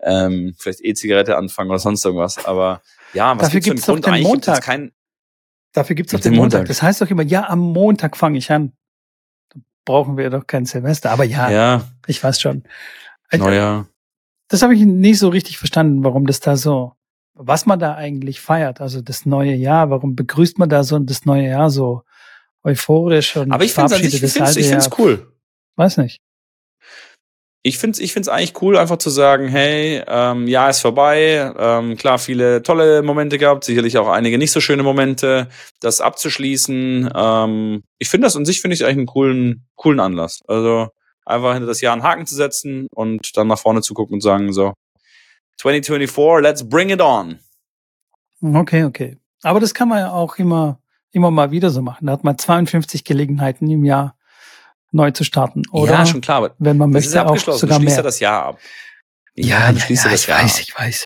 ähm, 0.00 0.54
vielleicht 0.58 0.80
E-Zigarette 0.82 1.36
anfangen 1.36 1.70
oder 1.70 1.78
sonst 1.78 2.04
irgendwas. 2.04 2.44
Aber 2.44 2.82
ja, 3.12 3.34
was 3.34 3.46
Dafür 3.46 3.60
gibt's, 3.60 3.86
gibt's 3.86 4.02
doch 4.02 4.12
den 4.12 4.22
Montag. 4.22 4.62
Kein 4.62 4.92
Dafür 5.72 5.96
gibt's 5.96 6.12
doch 6.12 6.20
den 6.20 6.34
Montag. 6.34 6.60
Montag. 6.60 6.68
Das 6.68 6.82
heißt 6.82 7.00
doch 7.00 7.10
immer, 7.10 7.22
ja, 7.22 7.48
am 7.48 7.60
Montag 7.60 8.16
fange 8.16 8.38
ich 8.38 8.50
an. 8.50 8.72
Da 9.50 9.60
brauchen 9.84 10.16
wir 10.16 10.30
doch 10.30 10.46
kein 10.46 10.66
Silvester. 10.66 11.10
Aber 11.10 11.24
ja, 11.24 11.50
ja. 11.50 11.88
ich 12.06 12.22
weiß 12.22 12.40
schon. 12.40 12.64
Naja. 13.32 13.86
Das 14.48 14.62
habe 14.62 14.74
ich 14.74 14.82
nicht 14.82 15.18
so 15.18 15.28
richtig 15.28 15.58
verstanden, 15.58 16.04
warum 16.04 16.26
das 16.26 16.40
da 16.40 16.56
so, 16.56 16.92
was 17.34 17.66
man 17.66 17.78
da 17.78 17.96
eigentlich 17.96 18.40
feiert. 18.40 18.80
Also 18.80 19.00
das 19.00 19.26
neue 19.26 19.54
Jahr, 19.54 19.90
warum 19.90 20.14
begrüßt 20.14 20.58
man 20.58 20.68
da 20.68 20.84
so 20.84 20.98
das 21.00 21.24
neue 21.24 21.48
Jahr 21.48 21.70
so 21.70 22.02
euphorisch 22.62 23.36
und 23.36 23.52
Aber 23.52 23.64
ich 23.64 23.72
finde 23.72 23.96
es 23.96 24.90
cool. 24.98 25.32
Weiß 25.74 25.96
nicht 25.98 26.22
ich 27.66 27.78
finde 27.78 27.96
es 27.96 27.98
ich 27.98 28.12
find's 28.12 28.28
eigentlich 28.28 28.62
cool, 28.62 28.76
einfach 28.76 28.98
zu 28.98 29.10
sagen, 29.10 29.48
hey, 29.48 30.00
ähm, 30.06 30.46
Jahr 30.46 30.70
ist 30.70 30.80
vorbei. 30.80 31.52
Ähm, 31.58 31.96
klar, 31.96 32.18
viele 32.18 32.62
tolle 32.62 33.02
Momente 33.02 33.38
gehabt, 33.38 33.64
sicherlich 33.64 33.98
auch 33.98 34.06
einige 34.06 34.38
nicht 34.38 34.52
so 34.52 34.60
schöne 34.60 34.84
Momente, 34.84 35.48
das 35.80 36.00
abzuschließen. 36.00 37.10
Ähm, 37.12 37.82
ich 37.98 38.08
finde 38.08 38.26
das 38.26 38.36
an 38.36 38.44
sich, 38.44 38.60
finde 38.60 38.76
ich 38.76 38.84
eigentlich 38.84 38.98
einen 38.98 39.06
coolen, 39.06 39.66
coolen 39.74 39.98
Anlass. 39.98 40.42
Also 40.46 40.90
einfach 41.24 41.54
hinter 41.54 41.66
das 41.66 41.80
Jahr 41.80 41.92
einen 41.92 42.04
Haken 42.04 42.24
zu 42.24 42.36
setzen 42.36 42.86
und 42.94 43.36
dann 43.36 43.48
nach 43.48 43.58
vorne 43.58 43.82
zu 43.82 43.94
gucken 43.94 44.14
und 44.14 44.20
sagen, 44.20 44.52
so, 44.52 44.74
2024, 45.58 46.42
let's 46.42 46.68
bring 46.68 46.90
it 46.90 47.00
on. 47.00 47.40
Okay, 48.42 48.84
okay. 48.84 49.18
Aber 49.42 49.58
das 49.58 49.74
kann 49.74 49.88
man 49.88 49.98
ja 49.98 50.12
auch 50.12 50.36
immer, 50.36 50.78
immer 51.10 51.32
mal 51.32 51.50
wieder 51.50 51.70
so 51.70 51.82
machen. 51.82 52.06
Da 52.06 52.12
hat 52.12 52.22
man 52.22 52.38
52 52.38 53.02
Gelegenheiten 53.02 53.68
im 53.68 53.84
Jahr 53.84 54.15
neu 54.92 55.10
zu 55.10 55.24
starten. 55.24 55.62
Oder 55.72 55.92
ja, 55.92 56.06
schon 56.06 56.20
klar. 56.20 56.38
Aber 56.38 56.54
wenn 56.58 56.76
man 56.76 56.90
möchte, 56.90 57.24
auch 57.26 57.36
sogar 57.38 57.78
du 57.78 57.84
mehr. 57.84 57.94
Ja 57.94 58.02
das 58.02 58.20
Jahr 58.20 58.44
ab. 58.44 58.58
Ja, 59.34 59.46
ja, 59.46 59.70
ja, 59.70 59.78
ja 59.78 60.12
ich 60.12 60.26
Jahr 60.26 60.42
weiß, 60.42 60.54
ab. 60.54 60.60
ich 60.62 60.78
weiß. 60.78 61.04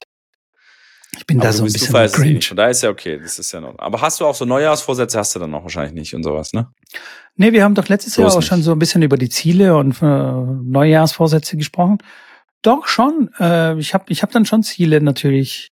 Ich 1.17 1.27
bin 1.27 1.39
Aber 1.39 1.49
da 1.49 1.53
so 1.53 1.65
ein 1.65 1.73
bisschen 1.73 2.11
cringe. 2.13 2.41
daher 2.55 2.71
ist 2.71 2.83
ja 2.83 2.91
okay. 2.91 3.19
Das 3.21 3.39
ist 3.39 3.51
ja 3.53 3.61
noch. 3.61 3.77
Aber 3.79 4.01
hast 4.01 4.21
du 4.21 4.27
auch 4.27 4.35
so 4.35 4.45
Neujahrsvorsätze? 4.45 5.19
Hast 5.19 5.35
du 5.35 5.41
dann 5.41 5.51
noch 5.51 5.63
wahrscheinlich 5.63 5.93
nicht 5.93 6.15
und 6.15 6.23
sowas, 6.23 6.53
ne? 6.53 6.69
Nee, 7.35 7.53
wir 7.53 7.65
haben 7.65 7.75
doch 7.75 7.89
letztes 7.89 8.15
So 8.15 8.23
Jahr 8.23 8.31
auch 8.31 8.37
nicht. 8.37 8.47
schon 8.47 8.63
so 8.63 8.73
ein 8.73 8.79
bisschen 8.79 9.03
über 9.03 9.17
die 9.17 9.29
Ziele 9.29 9.77
und 9.77 10.01
äh, 10.03 10.05
Neujahrsvorsätze 10.07 11.57
gesprochen. 11.57 11.99
Doch 12.63 12.87
schon. 12.87 13.31
Äh, 13.41 13.77
ich 13.79 13.93
habe 13.93 14.05
ich 14.09 14.23
hab 14.23 14.31
dann 14.31 14.47
schon 14.47 14.63
Ziele 14.63 15.01
natürlich 15.01 15.73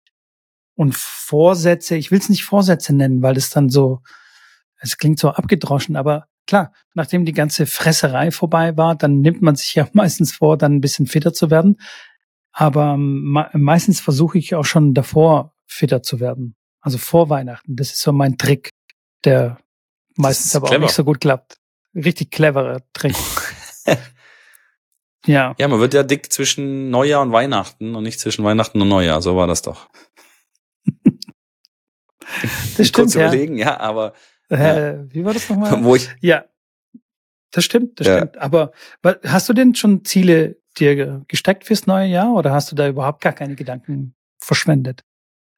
und 0.76 0.96
Vorsätze. 0.96 1.96
Ich 1.96 2.12
will 2.12 2.20
es 2.20 2.30
nicht 2.30 2.46
Vorsätze 2.46 2.94
nennen, 2.96 3.24
weil 3.24 3.36
es 3.36 3.50
dann 3.50 3.70
so, 3.70 4.02
es 4.82 4.98
klingt 4.98 5.18
so 5.18 5.30
abgedroschen, 5.30 5.96
aber 5.96 6.28
klar, 6.48 6.74
nachdem 6.94 7.26
die 7.26 7.34
ganze 7.34 7.66
Fresserei 7.66 8.32
vorbei 8.32 8.78
war, 8.78 8.96
dann 8.96 9.22
nimmt 9.22 9.42
man 9.42 9.56
sich 9.56 9.76
ja 9.76 9.88
meistens 9.94 10.34
vor, 10.34 10.58
dann 10.58 10.76
ein 10.76 10.82
bisschen 10.82 11.08
fitter 11.08 11.34
zu 11.34 11.50
werden. 11.50 11.80
Aber 12.52 12.98
me 12.98 13.50
meistens 13.54 14.00
versuche 14.00 14.38
ich 14.38 14.54
auch 14.54 14.66
schon 14.66 14.94
davor 14.94 15.56
fitter 15.66 16.04
zu 16.04 16.20
werden. 16.20 16.56
Also 16.82 16.98
vor 16.98 17.30
Weihnachten. 17.30 17.76
Das 17.76 17.90
ist 17.92 18.02
so 18.02 18.12
mein 18.12 18.38
Trick, 18.38 18.70
der 19.24 19.58
meistens 20.16 20.48
ist 20.48 20.56
aber 20.56 20.66
auch 20.66 20.70
clever. 20.70 20.84
nicht 20.84 20.94
so 20.94 21.04
gut 21.04 21.22
klappt. 21.22 21.58
Richtig 21.96 22.30
cleverer 22.30 22.82
Trick. 22.94 23.16
ja. 25.26 25.56
Ja, 25.58 25.68
man 25.68 25.80
wird 25.80 25.94
ja 25.94 26.04
dick 26.04 26.32
zwischen 26.32 26.90
Neujahr 26.90 27.22
und 27.22 27.32
Weihnachten 27.32 27.96
und 27.96 28.04
nicht 28.04 28.20
zwischen 28.20 28.44
Weihnachten 28.44 28.82
und 28.82 28.90
Neujahr. 28.90 29.22
So 29.22 29.36
war 29.36 29.48
das 29.48 29.62
doch. 29.62 29.90
Das 32.78 32.88
stimmt, 32.88 32.94
Kurz 32.94 33.14
ja. 33.14 33.28
überlegen, 33.28 33.58
ja, 33.58 33.80
aber 33.80 34.14
Äh, 34.60 35.14
wie 35.14 35.24
war 35.26 35.34
das 35.34 35.50
nochmal? 35.50 35.84
wo 35.84 35.96
ich, 35.96 36.10
Ja, 36.22 36.46
das 37.52 37.66
stimmt, 37.66 38.00
das 38.00 38.08
Ja. 38.08 38.18
stimmt. 38.18 38.38
Aber 38.38 38.72
hast 39.26 39.50
du 39.50 39.54
denn 39.54 39.76
schon 39.76 40.04
Ziele 40.06 40.58
dir 40.78 40.96
ge- 40.96 41.20
gesteckt 41.28 41.66
fürs 41.66 41.86
neue 41.88 42.08
Jahr 42.08 42.34
oder 42.34 42.52
hast 42.52 42.72
du 42.72 42.76
da 42.76 42.88
überhaupt 42.88 43.22
gar 43.22 43.34
keine 43.34 43.56
Gedanken 43.56 44.16
verschwendet? 44.40 45.02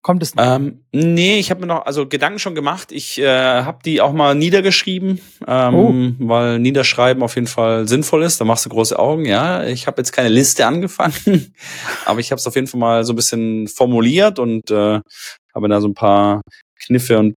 Kommt 0.02 0.22
es 0.22 0.36
noch? 0.36 0.44
Ähm, 0.58 0.86
nee, 0.92 1.40
ich 1.40 1.50
habe 1.50 1.62
mir 1.62 1.66
noch 1.68 1.86
also 1.88 2.08
Gedanken 2.08 2.38
schon 2.38 2.54
gemacht. 2.54 2.92
Ich 2.92 3.18
äh, 3.18 3.28
habe 3.64 3.80
die 3.84 4.02
auch 4.02 4.14
mal 4.14 4.36
niedergeschrieben, 4.36 5.20
ähm, 5.48 5.74
Oh. 5.74 6.28
weil 6.28 6.60
Niederschreiben 6.60 7.24
auf 7.24 7.34
jeden 7.36 7.48
Fall 7.48 7.88
sinnvoll 7.88 8.22
ist. 8.24 8.40
Da 8.40 8.46
machst 8.46 8.66
du 8.66 8.70
große 8.70 9.00
Augen. 9.00 9.26
Ja, 9.26 9.64
ich 9.64 9.88
habe 9.88 10.00
jetzt 10.02 10.12
keine 10.12 10.30
Liste 10.30 10.68
angefangen, 10.68 11.56
aber 12.06 12.20
ich 12.20 12.30
habe 12.32 12.38
es 12.40 12.46
auf 12.46 12.54
jeden 12.54 12.68
Fall 12.68 12.80
mal 12.80 13.04
so 13.04 13.14
ein 13.14 13.16
bisschen 13.16 13.68
formuliert 13.68 14.38
und 14.38 14.70
äh, 14.70 15.00
habe 15.56 15.70
da 15.70 15.82
so 15.82 15.88
ein 15.88 15.96
paar 15.96 16.42
Kniffe 16.86 17.18
und 17.18 17.34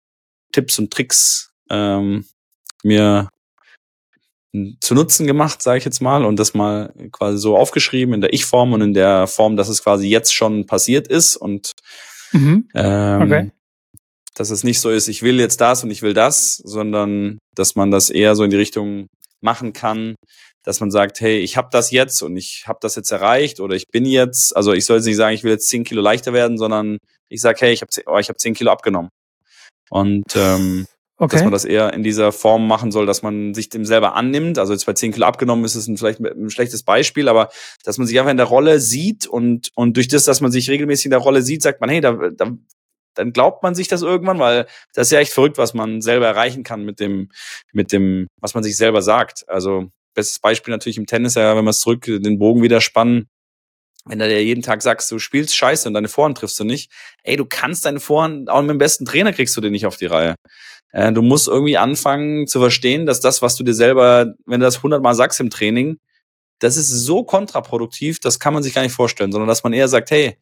Tipps 0.53 0.79
und 0.79 0.90
Tricks 0.92 1.48
ähm, 1.70 2.24
mir 2.83 3.28
zu 4.81 4.94
Nutzen 4.94 5.26
gemacht, 5.26 5.62
sage 5.62 5.78
ich 5.78 5.85
jetzt 5.85 6.00
mal, 6.00 6.24
und 6.24 6.38
das 6.38 6.54
mal 6.54 6.94
quasi 7.12 7.38
so 7.38 7.57
aufgeschrieben 7.57 8.14
in 8.14 8.20
der 8.20 8.33
Ich-Form 8.33 8.72
und 8.72 8.81
in 8.81 8.94
der 8.94 9.26
Form, 9.26 9.57
dass 9.57 9.68
es 9.68 9.83
quasi 9.83 10.09
jetzt 10.09 10.35
schon 10.35 10.66
passiert 10.66 11.07
ist 11.07 11.37
und 11.37 11.72
mhm. 12.33 12.68
ähm, 12.74 13.22
Okay. 13.22 13.50
Dass 14.35 14.50
es 14.50 14.62
nicht 14.62 14.81
so 14.81 14.90
ist, 14.90 15.09
ich 15.09 15.22
will 15.22 15.40
jetzt 15.40 15.61
das 15.61 15.83
und 15.83 15.90
ich 15.90 16.02
will 16.02 16.14
das, 16.14 16.57
sondern 16.59 17.38
dass 17.57 17.74
man 17.74 17.90
das 17.90 18.09
eher 18.09 18.37
so 18.37 18.44
in 18.44 18.50
die 18.50 18.57
Richtung 18.57 19.09
machen 19.40 19.72
kann, 19.72 20.14
dass 20.62 20.78
man 20.78 20.90
sagt, 20.92 21.20
hey, 21.20 21.38
ich 21.38 21.57
habe 21.57 21.68
das 21.72 21.90
jetzt 21.90 22.22
und 22.22 22.37
ich 22.37 22.64
habe 22.66 22.78
das 22.81 22.94
jetzt 22.94 23.11
erreicht 23.11 23.59
oder 23.59 23.74
ich 23.74 23.88
bin 23.90 24.04
jetzt, 24.04 24.57
also 24.57 24.72
ich 24.72 24.87
soll 24.87 24.98
jetzt 24.98 25.07
nicht 25.07 25.16
sagen, 25.16 25.35
ich 25.35 25.42
will 25.42 25.52
jetzt 25.52 25.68
10 25.68 25.83
Kilo 25.83 26.02
leichter 26.02 26.33
werden, 26.33 26.57
sondern 26.57 26.98
ich 27.28 27.40
sage, 27.40 27.59
hey, 27.61 27.72
ich 27.72 27.81
habe 27.81 27.90
oh, 28.07 28.18
ich 28.18 28.28
hab 28.28 28.38
10 28.38 28.54
Kilo 28.54 28.70
abgenommen. 28.70 29.11
Und 29.90 30.37
ähm, 30.37 30.87
dass 31.18 31.33
Okay. 31.33 31.42
man 31.42 31.52
das 31.52 31.64
eher 31.64 31.92
in 31.92 32.02
dieser 32.04 32.31
Form 32.31 32.68
machen 32.68 32.92
soll, 32.92 33.04
dass 33.04 33.22
man 33.22 33.52
sich 33.52 33.68
dem 33.68 33.85
selber 33.85 34.14
annimmt. 34.14 34.59
Also 34.59 34.72
jetzt 34.72 34.87
bei 34.87 34.92
10 34.92 35.12
Kilo 35.12 35.26
abgenommen 35.26 35.64
ist 35.64 35.74
es 35.74 35.88
ein, 35.88 35.96
vielleicht 35.96 36.20
ein 36.20 36.50
schlechtes 36.50 36.85
Beispiel, 36.85 37.28
aber 37.28 37.50
dass 37.85 37.98
man 37.98 38.07
sich 38.07 38.18
einfach 38.18 38.31
in 38.31 38.37
der 38.37 38.46
Rolle 38.46 38.78
sieht 38.78 39.26
und, 39.26 39.70
und 39.74 39.96
durch 39.96 40.07
das, 40.07 40.24
dass 40.24 40.40
man 40.40 40.52
sich 40.52 40.70
regelmäßig 40.70 41.07
in 41.07 41.11
der 41.11 41.20
Rolle 41.20 41.42
sieht, 41.42 41.62
sagt 41.62 41.81
man, 41.81 41.90
hey, 41.90 42.00
da, 42.00 42.12
da, 42.12 42.52
dann 43.14 43.33
glaubt 43.33 43.64
man 43.64 43.74
sich 43.74 43.88
das 43.88 44.02
irgendwann, 44.02 44.38
weil 44.38 44.66
das 44.94 45.09
ist 45.09 45.12
ja 45.12 45.18
echt 45.18 45.33
verrückt, 45.33 45.59
was 45.59 45.74
man 45.74 46.00
selber 46.00 46.26
erreichen 46.26 46.62
kann 46.62 46.85
mit 46.85 47.00
dem, 47.00 47.31
mit 47.72 47.90
dem, 47.90 48.28
was 48.40 48.54
man 48.54 48.62
sich 48.62 48.76
selber 48.76 49.02
sagt. 49.02 49.44
Also 49.48 49.90
bestes 50.14 50.38
Beispiel 50.38 50.72
natürlich 50.72 50.98
im 50.98 51.07
Tennis, 51.07 51.35
ja, 51.35 51.57
wenn 51.57 51.64
wir 51.64 51.70
es 51.70 51.81
zurück 51.81 52.04
den 52.04 52.38
Bogen 52.38 52.62
wieder 52.62 52.81
spannen, 52.81 53.28
wenn 54.09 54.18
du 54.18 54.29
dir 54.29 54.42
jeden 54.42 54.62
Tag 54.62 54.83
sagst, 54.83 55.11
du 55.11 55.18
spielst 55.18 55.55
scheiße 55.57 55.88
und 55.88 55.94
deine 55.94 56.09
Vorhand 56.09 56.38
triffst 56.38 56.59
du 56.59 56.64
nicht, 56.64 56.90
ey, 57.23 57.37
du 57.37 57.44
kannst 57.44 57.85
deine 57.85 58.01
Vorhand, 58.01 58.51
auch 58.51 58.61
mit 58.62 58.71
dem 58.71 58.79
besten 58.79 59.05
Trainer 59.05 59.33
kriegst 59.33 59.57
du 59.57 59.61
den 59.61 59.73
nicht 59.73 59.87
auf 59.87 59.97
die 59.97 60.07
Reihe. 60.07 60.35
Äh, 60.92 61.12
du 61.12 61.23
musst 61.23 61.49
irgendwie 61.49 61.77
anfangen 61.77 62.47
zu 62.47 62.61
verstehen, 62.61 63.07
dass 63.07 63.21
das, 63.21 63.42
was 63.42 63.57
du 63.57 63.64
dir 63.64 63.75
selber, 63.75 64.35
wenn 64.47 64.61
du 64.61 64.66
das 64.66 64.83
hundertmal 64.83 65.14
sagst 65.14 65.40
im 65.40 65.51
Training, 65.51 65.99
das 66.61 66.77
ist 66.77 66.88
so 66.88 67.23
kontraproduktiv, 67.25 68.18
das 68.21 68.40
kann 68.40 68.55
man 68.55 68.62
sich 68.62 68.75
gar 68.75 68.83
nicht 68.83 68.94
vorstellen, 68.94 69.31
sondern 69.31 69.49
dass 69.49 69.62
man 69.62 69.73
eher 69.73 69.88
sagt, 69.88 70.11
hey, 70.11 70.37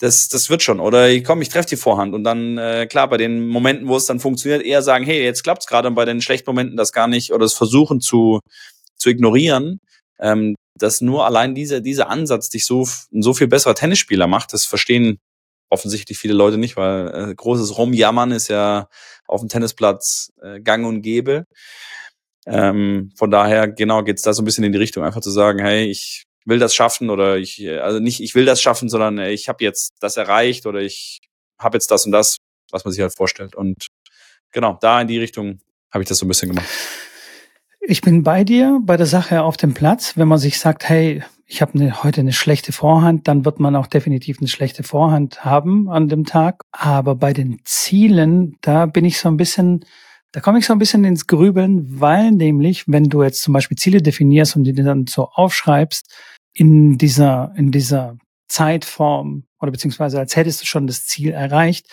das, 0.00 0.28
das 0.28 0.50
wird 0.50 0.62
schon. 0.62 0.80
Oder 0.80 1.10
ich 1.10 1.24
komm, 1.24 1.42
ich 1.42 1.48
treffe 1.48 1.68
die 1.68 1.76
Vorhand. 1.76 2.14
Und 2.14 2.24
dann, 2.24 2.58
äh, 2.58 2.86
klar, 2.86 3.08
bei 3.08 3.16
den 3.16 3.46
Momenten, 3.46 3.88
wo 3.88 3.96
es 3.96 4.06
dann 4.06 4.20
funktioniert, 4.20 4.62
eher 4.62 4.82
sagen, 4.82 5.04
hey, 5.04 5.22
jetzt 5.22 5.44
klappt's 5.44 5.66
gerade 5.66 5.88
und 5.88 5.94
bei 5.94 6.04
den 6.04 6.20
schlechten 6.20 6.50
Momenten 6.50 6.76
das 6.76 6.92
gar 6.92 7.08
nicht 7.08 7.32
oder 7.32 7.44
das 7.44 7.54
versuchen 7.54 8.00
zu, 8.00 8.40
zu 8.96 9.10
ignorieren. 9.10 9.80
Ähm, 10.18 10.56
dass 10.76 11.00
nur 11.00 11.24
allein 11.24 11.54
dieser, 11.54 11.80
dieser 11.80 12.08
Ansatz 12.10 12.48
dich 12.48 12.66
so 12.66 12.86
so 13.10 13.34
viel 13.34 13.48
besserer 13.48 13.74
Tennisspieler 13.74 14.26
macht, 14.26 14.52
das 14.52 14.64
verstehen 14.64 15.18
offensichtlich 15.70 16.18
viele 16.18 16.34
Leute 16.34 16.58
nicht, 16.58 16.76
weil 16.76 17.30
äh, 17.30 17.34
großes 17.34 17.78
Rumjammern 17.78 18.32
ist 18.32 18.48
ja 18.48 18.88
auf 19.26 19.40
dem 19.40 19.48
Tennisplatz 19.48 20.32
äh, 20.42 20.60
gang 20.60 20.86
und 20.86 21.02
gäbe. 21.02 21.46
Ähm, 22.46 23.10
von 23.16 23.30
daher, 23.30 23.68
genau, 23.68 24.02
geht's 24.02 24.22
da 24.22 24.32
so 24.34 24.42
ein 24.42 24.44
bisschen 24.44 24.64
in 24.64 24.72
die 24.72 24.78
Richtung, 24.78 25.02
einfach 25.02 25.22
zu 25.22 25.30
sagen, 25.30 25.60
hey, 25.60 25.86
ich 25.86 26.24
will 26.44 26.58
das 26.58 26.74
schaffen 26.74 27.10
oder 27.10 27.38
ich, 27.38 27.60
äh, 27.62 27.78
also 27.78 27.98
nicht, 28.00 28.20
ich 28.20 28.34
will 28.34 28.44
das 28.44 28.60
schaffen, 28.60 28.88
sondern 28.88 29.18
äh, 29.18 29.32
ich 29.32 29.48
habe 29.48 29.64
jetzt 29.64 29.94
das 30.00 30.16
erreicht 30.16 30.66
oder 30.66 30.80
ich 30.80 31.20
habe 31.58 31.76
jetzt 31.76 31.90
das 31.90 32.06
und 32.06 32.12
das, 32.12 32.36
was 32.70 32.84
man 32.84 32.92
sich 32.92 33.00
halt 33.00 33.16
vorstellt. 33.16 33.54
Und 33.54 33.88
genau, 34.52 34.78
da 34.80 35.00
in 35.00 35.08
die 35.08 35.18
Richtung 35.18 35.60
habe 35.92 36.02
ich 36.02 36.08
das 36.08 36.18
so 36.18 36.26
ein 36.26 36.28
bisschen 36.28 36.50
gemacht. 36.50 36.68
Ich 37.86 38.00
bin 38.00 38.22
bei 38.22 38.44
dir 38.44 38.80
bei 38.82 38.96
der 38.96 39.06
Sache 39.06 39.42
auf 39.42 39.58
dem 39.58 39.74
Platz. 39.74 40.16
Wenn 40.16 40.28
man 40.28 40.38
sich 40.38 40.58
sagt, 40.58 40.88
hey, 40.88 41.22
ich 41.46 41.60
habe 41.60 41.74
eine, 41.74 42.02
heute 42.02 42.22
eine 42.22 42.32
schlechte 42.32 42.72
Vorhand, 42.72 43.28
dann 43.28 43.44
wird 43.44 43.60
man 43.60 43.76
auch 43.76 43.86
definitiv 43.86 44.38
eine 44.38 44.48
schlechte 44.48 44.82
Vorhand 44.82 45.44
haben 45.44 45.90
an 45.90 46.08
dem 46.08 46.24
Tag. 46.24 46.62
Aber 46.72 47.14
bei 47.14 47.34
den 47.34 47.60
Zielen, 47.64 48.56
da 48.62 48.86
bin 48.86 49.04
ich 49.04 49.18
so 49.18 49.28
ein 49.28 49.36
bisschen, 49.36 49.84
da 50.32 50.40
komme 50.40 50.58
ich 50.58 50.66
so 50.66 50.72
ein 50.72 50.78
bisschen 50.78 51.04
ins 51.04 51.26
Grübeln, 51.26 52.00
weil 52.00 52.30
nämlich, 52.30 52.84
wenn 52.86 53.04
du 53.04 53.22
jetzt 53.22 53.42
zum 53.42 53.52
Beispiel 53.52 53.76
Ziele 53.76 54.00
definierst 54.00 54.56
und 54.56 54.64
die 54.64 54.72
dann 54.72 55.06
so 55.06 55.28
aufschreibst, 55.28 56.10
in 56.54 56.96
dieser, 56.96 57.52
in 57.56 57.70
dieser 57.70 58.16
Zeitform 58.48 59.44
oder 59.60 59.72
beziehungsweise 59.72 60.18
als 60.20 60.36
hättest 60.36 60.62
du 60.62 60.66
schon 60.66 60.86
das 60.86 61.04
Ziel 61.04 61.32
erreicht, 61.32 61.86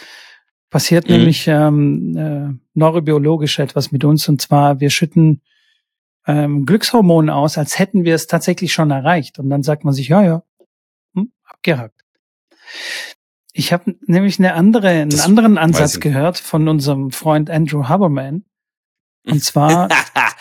passiert 0.70 1.10
Mhm. 1.10 1.16
nämlich 1.16 1.48
ähm, 1.48 2.16
äh, 2.16 2.54
neurobiologisch 2.76 3.60
etwas 3.60 3.92
mit 3.92 4.06
uns 4.06 4.30
und 4.30 4.42
zwar 4.42 4.80
wir 4.80 4.90
schütten 4.90 5.42
ähm, 6.28 6.66
Glückshormone 6.66 7.34
aus, 7.34 7.58
als 7.58 7.80
hätten 7.80 8.04
wir 8.06 8.16
es 8.16 8.28
tatsächlich 8.28 8.74
schon 8.74 8.92
erreicht. 8.92 9.40
Und 9.40 9.50
dann 9.50 9.64
sagt 9.64 9.84
man 9.84 9.94
sich, 9.94 10.08
ja, 10.10 10.24
ja, 10.24 10.44
hm, 11.16 11.32
abgehakt. 11.44 12.02
Ich 13.54 13.74
habe 13.74 13.96
nämlich 14.06 14.40
eine 14.40 14.54
andere, 14.54 14.88
einen 14.90 15.10
Das 15.10 15.26
anderen 15.26 15.58
Ansatz 15.58 16.00
gehört 16.00 16.38
von 16.38 16.68
unserem 16.68 17.12
Freund 17.12 17.50
Andrew 17.50 17.88
Haberman. 17.90 18.46
Und 19.26 19.44
zwar, 19.44 19.90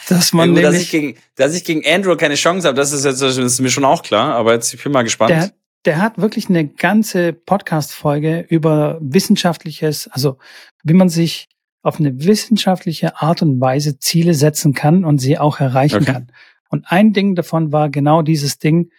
dass 0.08 0.32
Ja, 0.32 0.36
man 0.36 0.54
gut, 0.54 0.62
dass, 0.62 0.74
ich 0.74 0.92
nämlich, 0.92 1.14
gegen, 1.14 1.24
dass 1.34 1.54
ich 1.54 1.64
gegen 1.64 1.82
Andrew 1.86 2.16
keine 2.16 2.36
Chance 2.36 2.68
habe, 2.68 2.76
das 2.76 2.92
ist 2.92 3.04
jetzt 3.04 3.20
das 3.20 3.36
ist 3.36 3.60
mir 3.60 3.70
schon 3.70 3.84
auch 3.84 4.02
klar, 4.02 4.34
aber 4.34 4.54
jetzt 4.54 4.72
ich 4.72 4.82
bin 4.82 4.92
mal 4.92 5.02
gespannt. 5.02 5.30
der, 5.30 5.52
der 5.84 6.00
hat 6.00 6.18
wirklich 6.18 6.48
eine 6.48 6.66
ganze 6.68 7.32
Podcast-Folge 7.32 8.46
über 8.48 8.98
wissenschaftliches, 9.00 10.08
also 10.08 10.38
wie 10.84 10.94
man 10.94 11.08
sich 11.08 11.48
auf 11.82 11.98
eine 11.98 12.24
wissenschaftliche 12.24 13.20
Art 13.20 13.42
und 13.42 13.60
Weise 13.60 13.98
Ziele 13.98 14.34
setzen 14.34 14.74
kann 14.74 15.04
und 15.04 15.18
sie 15.18 15.38
auch 15.38 15.60
erreichen 15.60 16.02
Okay. 16.02 16.12
kann. 16.12 16.32
Und 16.68 16.86
ein 16.88 17.12
Ding 17.12 17.34
davon 17.34 17.72
war 17.72 17.90
genau 17.90 18.22
dieses 18.22 18.58
Ding, 18.58 18.90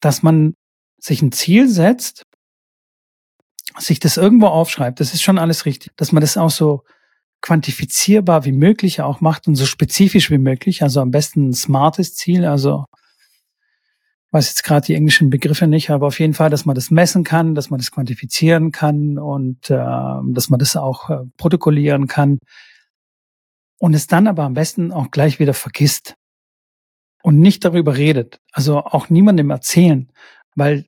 dass 0.00 0.22
man 0.22 0.54
sich 0.98 1.20
ein 1.22 1.32
Ziel 1.32 1.68
setzt, 1.68 2.22
sich 3.78 4.00
das 4.00 4.16
irgendwo 4.16 4.46
aufschreibt, 4.46 5.00
das 5.00 5.12
ist 5.12 5.22
schon 5.22 5.38
alles 5.38 5.66
richtig, 5.66 5.92
dass 5.96 6.12
man 6.12 6.20
das 6.20 6.36
auch 6.36 6.50
so 6.50 6.82
quantifizierbar 7.42 8.44
wie 8.44 8.52
möglich 8.52 9.02
auch 9.02 9.20
macht 9.20 9.46
und 9.46 9.56
so 9.56 9.66
spezifisch 9.66 10.30
wie 10.30 10.38
möglich, 10.38 10.82
also 10.82 11.00
am 11.00 11.10
besten 11.10 11.50
ein 11.50 11.52
smartes 11.52 12.14
Ziel, 12.14 12.46
also 12.46 12.86
weiß 14.36 14.48
jetzt 14.48 14.64
gerade 14.64 14.86
die 14.86 14.94
englischen 14.94 15.30
Begriffe 15.30 15.66
nicht, 15.66 15.88
aber 15.90 16.06
auf 16.06 16.20
jeden 16.20 16.34
Fall, 16.34 16.50
dass 16.50 16.66
man 16.66 16.74
das 16.74 16.90
messen 16.90 17.24
kann, 17.24 17.54
dass 17.54 17.70
man 17.70 17.78
das 17.78 17.90
quantifizieren 17.90 18.70
kann 18.70 19.18
und 19.18 19.70
äh, 19.70 19.76
dass 19.76 20.50
man 20.50 20.58
das 20.58 20.76
auch 20.76 21.08
äh, 21.08 21.24
protokollieren 21.38 22.06
kann 22.06 22.38
und 23.78 23.94
es 23.94 24.06
dann 24.06 24.26
aber 24.26 24.42
am 24.44 24.54
besten 24.54 24.92
auch 24.92 25.10
gleich 25.10 25.38
wieder 25.38 25.54
vergisst 25.54 26.16
und 27.22 27.38
nicht 27.38 27.64
darüber 27.64 27.96
redet, 27.96 28.40
also 28.52 28.78
auch 28.78 29.08
niemandem 29.08 29.48
erzählen, 29.50 30.12
weil 30.54 30.84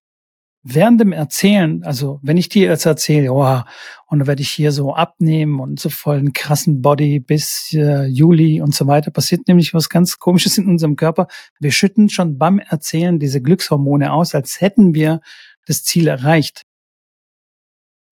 während 0.75 1.01
dem 1.01 1.13
Erzählen, 1.13 1.83
also 1.85 2.21
wenn 2.23 2.37
ich 2.37 2.49
dir 2.49 2.69
jetzt 2.69 2.85
erzähle, 2.85 3.33
oh, 3.33 3.63
und 4.07 4.19
dann 4.19 4.27
werde 4.27 4.43
ich 4.43 4.51
hier 4.51 4.73
so 4.73 4.95
abnehmen 4.95 5.61
und 5.61 5.81
so 5.81 5.89
voll 5.89 6.19
einen 6.19 6.33
krassen 6.33 6.83
Body 6.83 7.21
bis 7.21 7.73
äh, 7.73 8.07
Juli 8.07 8.61
und 8.61 8.75
so 8.75 8.87
weiter, 8.87 9.11
passiert 9.11 9.49
nämlich 9.49 9.73
was 9.73 9.89
ganz 9.89 10.19
Komisches 10.19 10.59
in 10.59 10.67
unserem 10.67 10.97
Körper. 10.97 11.27
Wir 11.59 11.73
schütten 11.73 12.09
schon 12.09 12.39
beim 12.39 12.59
Erzählen 12.59 13.19
diese 13.19 13.41
Glückshormone 13.41 14.13
aus, 14.13 14.35
als 14.35 14.61
hätten 14.61 14.95
wir 14.95 15.21
das 15.67 15.85
Ziel 15.85 16.07
erreicht. 16.07 16.63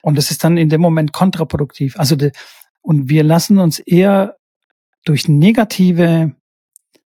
Und 0.02 0.16
das 0.16 0.30
ist 0.30 0.44
dann 0.44 0.56
in 0.56 0.68
dem 0.68 0.80
Moment 0.80 1.12
kontraproduktiv. 1.12 1.98
Also 1.98 2.16
de, 2.16 2.32
und 2.80 3.08
wir 3.08 3.24
lassen 3.24 3.58
uns 3.58 3.78
eher 3.80 4.36
durch 5.04 5.28
negative, 5.28 6.34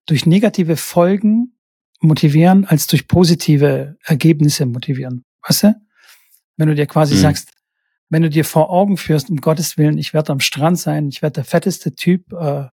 durch 0.06 0.26
negative 0.26 0.76
Folgen 0.76 1.54
motivieren, 2.02 2.66
als 2.66 2.88
durch 2.88 3.08
positive 3.08 3.98
Ergebnisse 4.04 4.66
motivieren. 4.66 5.24
Weißt 5.48 5.64
du? 5.64 5.76
Wenn 6.58 6.68
du 6.68 6.76
dir 6.76 6.88
quasi 6.88 7.16
mhm. 7.16 7.20
sagst, 7.20 7.52
wenn 8.10 8.24
du 8.24 8.30
dir 8.30 8.44
vor 8.44 8.70
Augen 8.70 8.98
führst, 8.98 9.30
um 9.30 9.38
Gottes 9.38 9.78
Willen, 9.78 9.98
ich 9.98 10.14
werde 10.14 10.32
am 10.32 10.40
Strand 10.40 10.80
sein, 10.80 11.08
ich 11.10 11.22
werde 11.22 11.36
der 11.36 11.46
fetteste 11.46 11.96
Typ 11.96 12.34
äh, 12.34 12.66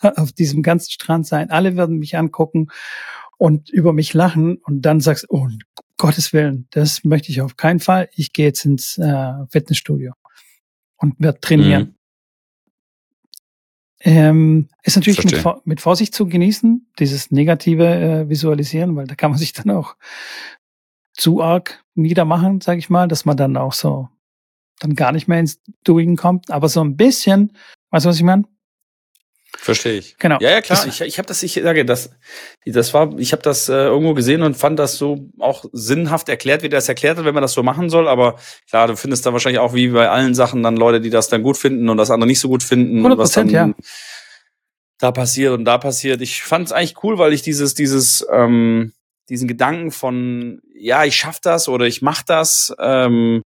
auf 0.00 0.32
diesem 0.32 0.62
ganzen 0.62 0.90
Strand 0.90 1.26
sein, 1.26 1.50
alle 1.50 1.76
werden 1.76 1.98
mich 1.98 2.16
angucken 2.16 2.68
und 3.36 3.70
über 3.70 3.92
mich 3.92 4.14
lachen 4.14 4.58
und 4.58 4.82
dann 4.82 5.00
sagst, 5.00 5.26
oh, 5.28 5.42
um 5.42 5.58
Gottes 5.96 6.32
Willen, 6.32 6.68
das 6.70 7.04
möchte 7.04 7.30
ich 7.30 7.40
auf 7.40 7.56
keinen 7.56 7.80
Fall. 7.80 8.08
Ich 8.12 8.32
gehe 8.32 8.46
jetzt 8.46 8.64
ins 8.64 8.98
äh, 8.98 9.32
Fitnessstudio 9.50 10.12
und 10.96 11.14
werde 11.18 11.40
trainieren. 11.40 11.82
Mhm. 11.82 11.94
Ähm, 14.00 14.68
ist 14.84 14.94
natürlich 14.94 15.24
mit, 15.24 15.44
mit, 15.66 15.80
Vorsicht 15.80 16.14
zu 16.14 16.28
genießen, 16.28 16.88
dieses 17.00 17.32
negative 17.32 17.84
äh, 17.84 18.28
Visualisieren, 18.28 18.94
weil 18.94 19.08
da 19.08 19.16
kann 19.16 19.32
man 19.32 19.40
sich 19.40 19.52
dann 19.52 19.70
auch 19.70 19.96
zu 21.18 21.42
arg 21.42 21.84
niedermachen, 21.94 22.62
sage 22.62 22.78
ich 22.78 22.88
mal, 22.88 23.08
dass 23.08 23.26
man 23.26 23.36
dann 23.36 23.58
auch 23.58 23.74
so 23.74 24.08
dann 24.78 24.94
gar 24.94 25.12
nicht 25.12 25.28
mehr 25.28 25.40
ins 25.40 25.60
Doing 25.84 26.16
kommt. 26.16 26.50
Aber 26.50 26.68
so 26.68 26.80
ein 26.80 26.96
bisschen, 26.96 27.52
weißt 27.90 28.06
du, 28.06 28.08
was 28.08 28.16
ich 28.16 28.22
meine? 28.22 28.44
Verstehe 29.56 29.98
ich. 29.98 30.16
Genau. 30.18 30.38
Ja, 30.40 30.50
ja, 30.50 30.60
klar. 30.60 30.86
Ich, 30.86 31.00
ich 31.00 31.18
habe 31.18 31.26
das, 31.26 31.42
ich 31.42 31.54
sage, 31.54 31.84
das, 31.84 32.10
das 32.64 32.94
war, 32.94 33.18
ich 33.18 33.32
habe 33.32 33.42
das 33.42 33.68
äh, 33.68 33.72
irgendwo 33.72 34.14
gesehen 34.14 34.42
und 34.42 34.56
fand 34.56 34.78
das 34.78 34.98
so 34.98 35.30
auch 35.40 35.64
sinnhaft 35.72 36.28
erklärt, 36.28 36.62
wie 36.62 36.68
der 36.68 36.78
das 36.78 36.88
erklärt 36.88 37.18
hat, 37.18 37.24
wenn 37.24 37.34
man 37.34 37.42
das 37.42 37.54
so 37.54 37.62
machen 37.64 37.90
soll. 37.90 38.06
Aber 38.06 38.36
klar, 38.68 38.86
du 38.86 38.96
findest 38.96 39.26
da 39.26 39.32
wahrscheinlich 39.32 39.58
auch 39.58 39.74
wie 39.74 39.88
bei 39.88 40.08
allen 40.08 40.34
Sachen 40.34 40.62
dann 40.62 40.76
Leute, 40.76 41.00
die 41.00 41.10
das 41.10 41.28
dann 41.28 41.42
gut 41.42 41.56
finden 41.56 41.88
und 41.88 41.96
das 41.96 42.10
andere 42.10 42.28
nicht 42.28 42.40
so 42.40 42.48
gut 42.48 42.62
finden. 42.62 42.98
100 42.98 43.18
was 43.18 43.32
dann 43.32 43.48
ja. 43.48 43.72
da 44.98 45.10
passiert 45.10 45.54
und 45.54 45.64
da 45.64 45.78
passiert. 45.78 46.20
Ich 46.20 46.42
fand 46.42 46.66
es 46.66 46.72
eigentlich 46.72 47.02
cool, 47.02 47.18
weil 47.18 47.32
ich 47.32 47.42
dieses, 47.42 47.74
dieses, 47.74 48.24
ähm, 48.30 48.92
diesen 49.28 49.48
Gedanken 49.48 49.90
von, 49.90 50.60
ja, 50.74 51.04
ich 51.04 51.16
schaff 51.16 51.40
das 51.40 51.68
oder 51.68 51.86
ich 51.86 52.02
mach 52.02 52.22
das, 52.22 52.74
ähm, 52.80 53.42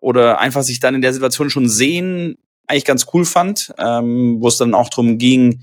oder 0.00 0.40
einfach 0.40 0.62
sich 0.62 0.80
dann 0.80 0.94
in 0.94 1.02
der 1.02 1.12
Situation 1.12 1.50
schon 1.50 1.68
sehen, 1.68 2.36
eigentlich 2.66 2.84
ganz 2.84 3.06
cool 3.12 3.24
fand, 3.24 3.72
ähm, 3.78 4.36
wo 4.40 4.48
es 4.48 4.58
dann 4.58 4.74
auch 4.74 4.90
drum 4.90 5.18
ging, 5.18 5.62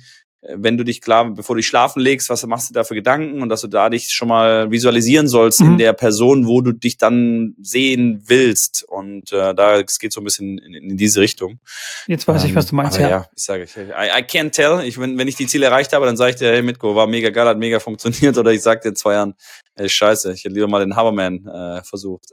wenn 0.54 0.78
du 0.78 0.84
dich 0.84 1.02
klar, 1.02 1.30
bevor 1.30 1.56
du 1.56 1.60
dich 1.60 1.68
schlafen 1.68 2.00
legst, 2.00 2.30
was 2.30 2.46
machst 2.46 2.70
du 2.70 2.74
da 2.74 2.84
für 2.84 2.96
Gedanken 2.96 3.42
und 3.42 3.50
dass 3.50 3.62
du 3.62 3.68
da 3.68 3.90
dich 3.90 4.12
schon 4.12 4.28
mal 4.28 4.72
visualisieren 4.72 5.28
sollst 5.28 5.62
mhm. 5.62 5.72
in 5.72 5.78
der 5.78 5.94
Person, 5.94 6.48
wo 6.48 6.62
du 6.62 6.72
dich 6.72 6.98
dann 6.98 7.56
sehen 7.62 8.24
willst. 8.26 8.84
Und 8.84 9.32
äh, 9.32 9.54
da 9.54 9.80
es 9.80 10.00
geht 10.00 10.14
so 10.14 10.22
ein 10.22 10.24
bisschen 10.24 10.58
in, 10.58 10.74
in 10.74 10.98
diese 10.98 11.22
Richtung. 11.22 11.60
Jetzt 12.08 12.28
weiß 12.28 12.44
ähm, 12.44 12.50
ich, 12.50 12.56
was 12.56 12.68
du 12.68 12.76
meinst, 12.76 12.98
ja. 13.00 13.10
ja. 13.10 13.28
ich 13.36 13.44
sage, 13.44 13.64
ich, 13.64 13.76
I, 13.76 14.20
I 14.20 14.24
can't 14.24 14.52
tell. 14.52 14.82
Ich, 14.86 15.00
wenn, 15.00 15.18
wenn 15.18 15.28
ich 15.28 15.36
die 15.36 15.48
Ziele 15.48 15.66
erreicht 15.66 15.94
habe, 15.94 16.06
dann 16.06 16.18
sage 16.18 16.32
ich 16.32 16.36
dir, 16.38 16.52
hey 16.52 16.62
Mitko, 16.62 16.96
war 16.96 17.08
mega 17.08 17.30
geil, 17.30 17.48
hat 17.48 17.58
mega 17.58 17.80
funktioniert. 17.80 18.38
Oder 18.38 18.52
ich 18.52 18.62
sag 18.62 18.82
dir 18.82 18.90
in 18.90 18.96
zwei 18.96 19.14
Jahren, 19.14 19.34
ey, 19.76 19.90
scheiße, 19.90 20.34
ich 20.34 20.44
hätte 20.44 20.54
lieber 20.54 20.68
mal 20.68 20.80
den 20.80 20.96
Haberman 20.96 21.48
äh, 21.48 21.84
versucht. 21.84 22.30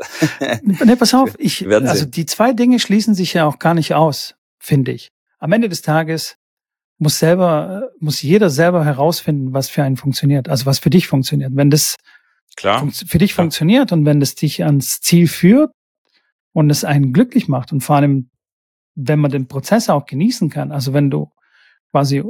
ne, 0.63 0.97
pass 0.97 1.15
auf, 1.15 1.35
ich, 1.39 1.67
also 1.67 2.05
die 2.05 2.27
zwei 2.27 2.53
Dinge 2.53 2.79
schließen 2.79 3.15
sich 3.15 3.35
ja 3.35 3.47
auch 3.47 3.59
gar 3.59 3.75
nicht 3.75 3.95
aus 3.95 4.35
finde 4.63 4.93
ich. 4.93 5.11
Am 5.39 5.53
Ende 5.53 5.69
des 5.69 5.83
Tages 5.83 6.37
muss 7.03 7.19
selber, 7.19 7.91
muss 7.99 8.23
jeder 8.23 8.49
selber 8.49 8.85
herausfinden, 8.85 9.53
was 9.53 9.69
für 9.69 9.83
einen 9.83 9.97
funktioniert, 9.97 10.49
also 10.49 10.67
was 10.67 10.79
für 10.79 10.91
dich 10.91 11.09
funktioniert. 11.09 11.51
Wenn 11.55 11.69
das 11.69 11.97
Klar. 12.57 12.89
für 12.93 13.19
dich 13.19 13.33
Klar. 13.33 13.45
funktioniert 13.45 13.91
und 13.91 14.07
wenn 14.07 14.21
das 14.21 14.37
dich 14.37 14.63
ans 14.65 15.01
Ziel 15.01 15.27
führt 15.27 15.73
und 16.53 16.71
es 16.71 16.85
einen 16.85 17.13
glücklich 17.13 17.49
macht 17.49 17.73
und 17.73 17.81
vor 17.81 17.97
allem, 17.97 18.31
wenn 18.95 19.19
man 19.19 19.33
den 19.33 19.49
Prozess 19.49 19.89
auch 19.89 20.07
genießen 20.07 20.49
kann, 20.49 20.71
also 20.71 20.93
wenn 20.93 21.11
du 21.11 21.33
quasi, 21.91 22.23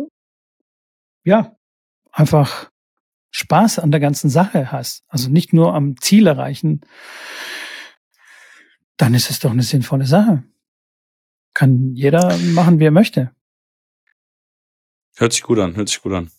ja, 1.25 1.55
einfach 2.11 2.71
Spaß 3.31 3.79
an 3.79 3.91
der 3.91 4.01
ganzen 4.01 4.31
Sache 4.31 4.73
hast, 4.73 5.05
also 5.09 5.29
nicht 5.29 5.53
nur 5.53 5.75
am 5.75 6.01
Ziel 6.01 6.27
erreichen, 6.27 6.81
dann 8.97 9.13
ist 9.13 9.29
es 9.29 9.39
doch 9.39 9.51
eine 9.51 9.63
sinnvolle 9.63 10.07
Sache. 10.07 10.45
Kann 11.53 11.95
jeder 11.95 12.39
machen, 12.55 12.79
wie 12.79 12.87
er 12.87 12.91
möchte. 12.91 13.33
Hört 15.17 15.33
sich 15.33 15.43
gut 15.43 15.59
an, 15.59 15.77
hört 15.77 15.89
sich 15.89 16.03
gut 16.03 16.13
an. 16.13 16.31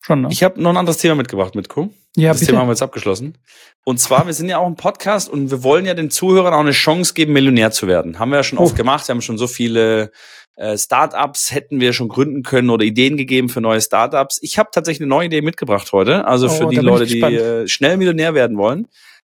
Schon, 0.00 0.22
ne? 0.22 0.28
Ich 0.30 0.42
habe 0.42 0.60
noch 0.60 0.70
ein 0.70 0.76
anderes 0.76 0.98
Thema 0.98 1.14
mitgebracht, 1.14 1.54
Mitko. 1.54 1.90
Ja, 2.16 2.30
das 2.30 2.40
bitte. 2.40 2.52
Thema 2.52 2.60
haben 2.60 2.68
wir 2.68 2.72
jetzt 2.72 2.82
abgeschlossen. 2.82 3.36
Und 3.84 3.98
zwar, 4.00 4.26
wir 4.26 4.32
sind 4.32 4.48
ja 4.48 4.58
auch 4.58 4.66
ein 4.66 4.76
Podcast 4.76 5.28
und 5.28 5.50
wir 5.50 5.62
wollen 5.62 5.86
ja 5.86 5.94
den 5.94 6.10
Zuhörern 6.10 6.54
auch 6.54 6.60
eine 6.60 6.72
Chance 6.72 7.14
geben, 7.14 7.32
Millionär 7.32 7.70
zu 7.70 7.86
werden. 7.86 8.18
Haben 8.18 8.30
wir 8.30 8.36
ja 8.36 8.42
schon 8.42 8.58
oh. 8.58 8.62
oft 8.62 8.76
gemacht. 8.76 9.06
Wir 9.08 9.14
haben 9.14 9.22
schon 9.22 9.38
so 9.38 9.46
viele 9.46 10.10
äh, 10.56 10.76
Startups 10.76 11.52
hätten 11.52 11.80
wir 11.80 11.92
schon 11.92 12.08
gründen 12.08 12.42
können 12.42 12.70
oder 12.70 12.84
Ideen 12.84 13.16
gegeben 13.16 13.48
für 13.48 13.60
neue 13.60 13.80
Startups. 13.80 14.38
Ich 14.42 14.58
habe 14.58 14.70
tatsächlich 14.72 15.02
eine 15.02 15.08
neue 15.08 15.26
Idee 15.26 15.40
mitgebracht 15.40 15.92
heute. 15.92 16.26
Also 16.26 16.46
oh, 16.46 16.50
für 16.50 16.66
die 16.68 16.76
Leute, 16.76 17.06
die 17.06 17.20
äh, 17.20 17.68
schnell 17.68 17.96
Millionär 17.96 18.34
werden 18.34 18.58
wollen 18.58 18.88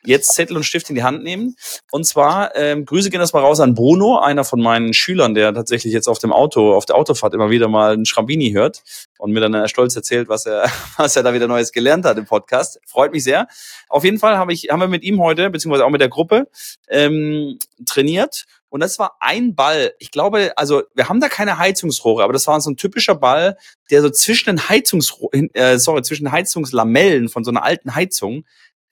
jetzt 0.07 0.35
Zettel 0.35 0.57
und 0.57 0.65
Stift 0.65 0.89
in 0.89 0.97
die 0.97 1.03
Hand 1.03 1.23
nehmen. 1.23 1.57
Und 1.91 2.05
zwar, 2.05 2.55
ähm, 2.57 2.85
Grüße 2.85 3.11
gehen 3.11 3.21
das 3.21 3.33
mal 3.33 3.41
raus 3.41 3.61
an 3.61 3.75
Bruno, 3.75 4.19
einer 4.19 4.45
von 4.45 4.61
meinen 4.61 4.95
Schülern, 4.95 5.35
der 5.35 5.53
tatsächlich 5.55 5.93
jetzt 5.93 6.09
auf 6.09 6.19
dem 6.19 6.33
Auto, 6.33 6.75
auf 6.75 6.87
der 6.87 6.97
Autofahrt 6.97 7.35
immer 7.35 7.51
wieder 7.51 7.69
mal 7.69 7.93
einen 7.93 8.07
Schrambini 8.07 8.53
hört 8.53 8.83
und 9.19 9.33
mir 9.33 9.41
dann 9.41 9.69
stolz 9.69 9.97
erzählt, 9.97 10.29
was 10.29 10.47
er, 10.47 10.71
was 10.97 11.17
er 11.17 11.23
da 11.23 11.35
wieder 11.35 11.47
Neues 11.47 11.73
gelernt 11.73 12.05
hat 12.05 12.19
im 12.19 12.27
Podcast. 12.27 12.81
Freut 12.87 13.13
mich 13.13 13.25
sehr. 13.25 13.49
Auf 13.89 14.05
jeden 14.05 14.19
Fall 14.19 14.37
habe 14.37 14.53
ich, 14.53 14.69
haben 14.71 14.81
wir 14.81 14.89
mit 14.89 15.03
ihm 15.03 15.21
heute, 15.21 15.51
beziehungsweise 15.51 15.85
auch 15.85 15.91
mit 15.91 16.01
der 16.01 16.09
Gruppe, 16.09 16.49
ähm, 16.89 17.59
trainiert. 17.87 18.45
Und 18.75 18.81
das 18.81 18.99
war 18.99 19.19
ein 19.21 19.55
Ball. 19.55 19.95
Ich 20.01 20.11
glaube, 20.11 20.53
also 20.57 20.83
wir 20.97 21.09
haben 21.09 21.21
da 21.21 21.29
keine 21.29 21.59
Heizungsrohre, 21.59 22.25
aber 22.25 22.33
das 22.33 22.49
war 22.49 22.61
so 22.61 22.71
ein 22.71 22.77
typischer 22.77 23.15
Ball, 23.15 23.57
der 23.89 24.03
so 24.03 24.11
zwischen 24.11 24.47
den 24.47 24.69
Heizungsrohren, 24.69 25.55
äh, 25.55 25.79
sorry, 25.79 26.03
zwischen 26.03 26.33
Heizungslamellen 26.33 27.29
von 27.29 27.45
so 27.45 27.53
einer 27.53 27.63
alten 27.63 27.95
Heizung 27.95 28.45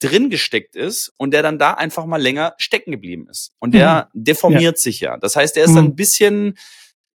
drin 0.03 0.29
gesteckt 0.29 0.75
ist 0.75 1.13
und 1.17 1.31
der 1.31 1.41
dann 1.41 1.59
da 1.59 1.73
einfach 1.73 2.05
mal 2.05 2.21
länger 2.21 2.55
stecken 2.57 2.91
geblieben 2.91 3.27
ist. 3.29 3.51
Und 3.59 3.73
der 3.73 4.09
mhm. 4.13 4.23
deformiert 4.23 4.77
ja. 4.77 4.81
sich 4.81 4.99
ja. 4.99 5.17
Das 5.17 5.35
heißt, 5.35 5.55
der 5.55 5.63
ist 5.63 5.71
mhm. 5.71 5.75
dann 5.75 5.85
ein 5.85 5.95
bisschen 5.95 6.57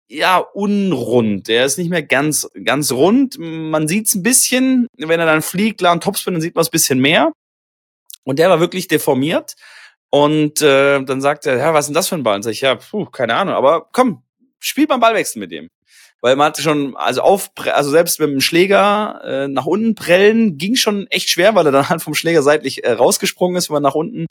ja 0.07 0.37
unrund. 0.37 1.47
Der 1.47 1.65
ist 1.65 1.77
nicht 1.77 1.89
mehr 1.89 2.03
ganz 2.03 2.47
ganz 2.63 2.91
rund. 2.91 3.37
Man 3.39 3.87
sieht's 3.87 4.15
ein 4.15 4.23
bisschen, 4.23 4.87
wenn 4.97 5.19
er 5.19 5.25
dann 5.25 5.41
fliegt, 5.41 5.79
klar, 5.79 5.93
und 5.93 6.03
Topspin, 6.03 6.33
dann 6.33 6.41
sieht 6.41 6.55
man 6.55 6.61
es 6.61 6.69
ein 6.69 6.71
bisschen 6.71 6.99
mehr. 6.99 7.31
Und 8.23 8.39
der 8.39 8.49
war 8.49 8.59
wirklich 8.59 8.87
deformiert. 8.87 9.55
Und 10.09 10.61
äh, 10.61 11.03
dann 11.03 11.21
sagt 11.21 11.45
er, 11.45 11.57
ja, 11.57 11.73
was 11.73 11.85
ist 11.85 11.87
denn 11.89 11.95
das 11.95 12.07
für 12.07 12.15
ein 12.15 12.23
Ball? 12.23 12.37
Und 12.37 12.43
sag 12.43 12.51
ich, 12.51 12.61
ja, 12.61 12.75
puh, 12.75 13.05
keine 13.05 13.35
Ahnung, 13.35 13.55
aber 13.55 13.89
komm, 13.91 14.23
spiel 14.59 14.87
mal 14.87 14.97
Ballwechsel 14.97 15.39
mit 15.39 15.51
dem 15.51 15.69
weil 16.21 16.35
man 16.35 16.47
hatte 16.47 16.61
schon, 16.61 16.95
also 16.95 17.21
auf, 17.21 17.51
also 17.71 17.91
selbst 17.91 18.19
mit 18.19 18.29
dem 18.29 18.41
Schläger 18.41 19.21
äh, 19.23 19.47
nach 19.47 19.65
unten 19.65 19.95
prellen 19.95 20.57
ging 20.57 20.75
schon 20.75 21.07
echt 21.07 21.29
schwer, 21.29 21.55
weil 21.55 21.65
er 21.65 21.71
dann 21.71 21.89
halt 21.89 22.01
vom 22.01 22.15
Schläger 22.15 22.41
seitlich 22.41 22.83
äh, 22.83 22.91
rausgesprungen 22.91 23.57
ist, 23.57 23.69
wenn 23.69 23.75
man 23.75 23.83
nach 23.83 23.95
unten 23.95 24.25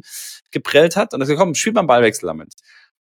geprellt 0.51 0.96
hat. 0.96 1.14
Und 1.14 1.20
dann 1.20 1.37
komm, 1.37 1.55
spielt 1.55 1.79
einen 1.79 1.87
Ballwechsel 1.87 2.27
damit. 2.27 2.53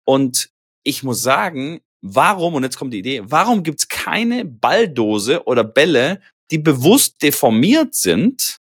Und 0.05 0.51
ich 0.83 1.03
muss 1.03 1.23
sagen, 1.23 1.81
warum, 2.03 2.55
und 2.55 2.63
jetzt 2.63 2.77
kommt 2.77 2.93
die 2.93 2.99
Idee, 2.99 3.23
warum 3.25 3.63
gibt's 3.63 3.89
keine 3.89 4.45
Balldose 4.45 5.45
oder 5.45 5.65
Bälle, 5.65 6.21
die 6.51 6.59
bewusst 6.59 7.23
deformiert 7.23 7.95
sind, 7.95 8.59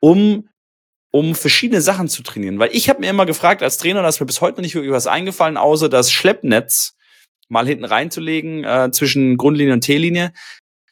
um 0.00 0.48
um 1.14 1.34
verschiedene 1.34 1.82
Sachen 1.82 2.08
zu 2.08 2.22
trainieren. 2.22 2.58
Weil 2.58 2.70
ich 2.72 2.88
habe 2.88 3.00
mir 3.00 3.10
immer 3.10 3.26
gefragt 3.26 3.62
als 3.62 3.76
Trainer, 3.76 4.00
da 4.00 4.08
ist 4.08 4.18
mir 4.18 4.26
bis 4.26 4.40
heute 4.40 4.56
noch 4.56 4.62
nicht 4.62 4.74
wirklich 4.74 4.92
was 4.92 5.06
eingefallen, 5.06 5.58
außer 5.58 5.90
das 5.90 6.10
Schleppnetz 6.10 6.96
mal 7.52 7.66
hinten 7.66 7.84
reinzulegen 7.84 8.64
äh, 8.64 8.90
zwischen 8.92 9.36
Grundlinie 9.36 9.74
und 9.74 9.82
T-Linie. 9.82 10.32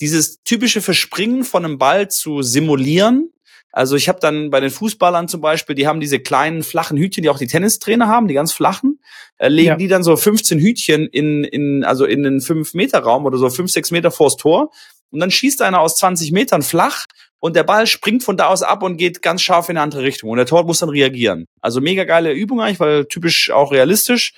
Dieses 0.01 0.43
typische 0.45 0.83
Verspringen 0.83 1.43
von 1.43 1.65
einem 1.65 1.79
Ball 1.79 2.09
zu 2.09 2.43
simulieren. 2.43 3.33
Also 3.73 3.97
ich 3.97 4.09
habe 4.09 4.21
dann 4.21 4.51
bei 4.51 4.61
den 4.61 4.71
Fußballern 4.71 5.29
zum 5.29 5.41
Beispiel, 5.41 5.75
die 5.75 5.87
haben 5.87 6.01
diese 6.01 6.19
kleinen 6.19 6.63
flachen 6.63 6.99
Hütchen, 6.99 7.23
die 7.23 7.31
auch 7.31 7.39
die 7.39 7.47
Tennistrainer 7.47 8.09
haben, 8.09 8.29
die 8.29 8.35
ganz 8.35 8.53
flachen, 8.53 9.01
äh, 9.39 9.49
legen 9.49 9.69
ja. 9.69 9.77
die 9.77 9.89
dann 9.89 10.03
so 10.03 10.17
15 10.17 10.59
Hütchen 10.59 11.07
in, 11.07 11.45
in 11.45 11.85
also 11.85 12.05
in 12.05 12.23
den 12.23 12.41
5 12.41 12.75
Meter 12.75 12.99
Raum 12.99 13.25
oder 13.25 13.39
so 13.39 13.49
5, 13.49 13.71
6 13.71 13.91
Meter 13.91 14.11
vors 14.11 14.37
Tor. 14.37 14.71
Und 15.11 15.21
dann 15.21 15.31
schießt 15.31 15.63
einer 15.63 15.81
aus 15.81 15.97
20 15.97 16.33
Metern 16.33 16.63
flach 16.63 17.07
und 17.39 17.57
der 17.57 17.65
Ball 17.65 17.87
springt 17.87 18.23
von 18.23 18.37
da 18.37 18.49
aus 18.49 18.63
ab 18.63 18.83
und 18.83 18.99
geht 18.99 19.23
ganz 19.23 19.41
scharf 19.41 19.71
in 19.71 19.77
eine 19.77 19.83
andere 19.83 20.03
Richtung. 20.03 20.29
Und 20.31 20.37
der 20.37 20.47
Tor 20.47 20.65
muss 20.65 20.81
dann 20.81 20.91
reagieren. 20.91 21.47
Also 21.63 21.81
mega 21.81 22.05
geile 22.05 22.33
Übung 22.33 22.61
eigentlich, 22.61 22.81
weil 22.81 23.07
typisch 23.07 23.51
auch 23.51 23.73
realistisch. 23.73 24.35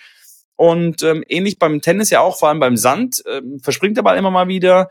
Und 0.57 1.03
ähm, 1.03 1.25
ähnlich 1.29 1.59
beim 1.59 1.81
Tennis 1.81 2.11
ja 2.11 2.21
auch, 2.21 2.38
vor 2.38 2.49
allem 2.49 2.61
beim 2.61 2.77
Sand, 2.77 3.23
ähm, 3.27 3.59
verspringt 3.61 3.97
der 3.97 4.03
Ball 4.03 4.17
immer 4.17 4.31
mal 4.31 4.49
wieder. 4.49 4.91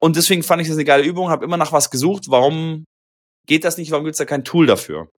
Und 0.00 0.16
deswegen 0.16 0.42
fand 0.42 0.62
ich 0.62 0.68
das 0.68 0.76
eine 0.76 0.84
geile 0.84 1.04
Übung, 1.04 1.28
habe 1.28 1.44
immer 1.44 1.56
nach 1.56 1.72
was 1.72 1.90
gesucht. 1.90 2.24
Warum 2.28 2.86
geht 3.46 3.64
das 3.64 3.76
nicht? 3.76 3.90
Warum 3.90 4.04
gibt's 4.04 4.18
da 4.18 4.24
kein 4.24 4.44
Tool 4.44 4.66
dafür? 4.66 5.08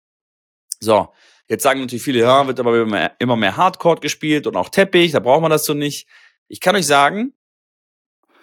So, 0.81 1.09
jetzt 1.49 1.63
sagen 1.63 1.81
natürlich 1.81 2.03
viele, 2.03 2.21
ja, 2.21 2.47
wird 2.47 2.59
aber 2.59 2.75
immer 2.75 2.91
mehr, 2.91 3.17
immer 3.21 3.37
mehr 3.37 3.57
Hardcore 3.57 4.01
gespielt 4.01 4.47
und 4.49 4.57
auch 4.57 4.69
Teppich, 4.69 5.13
da 5.13 5.21
braucht 5.21 5.43
man 5.43 5.51
das 5.51 5.65
so 5.65 5.75
nicht. 5.75 6.09
Ich 6.49 6.61
kann 6.61 6.75
euch 6.75 6.87
sagen, 6.87 7.35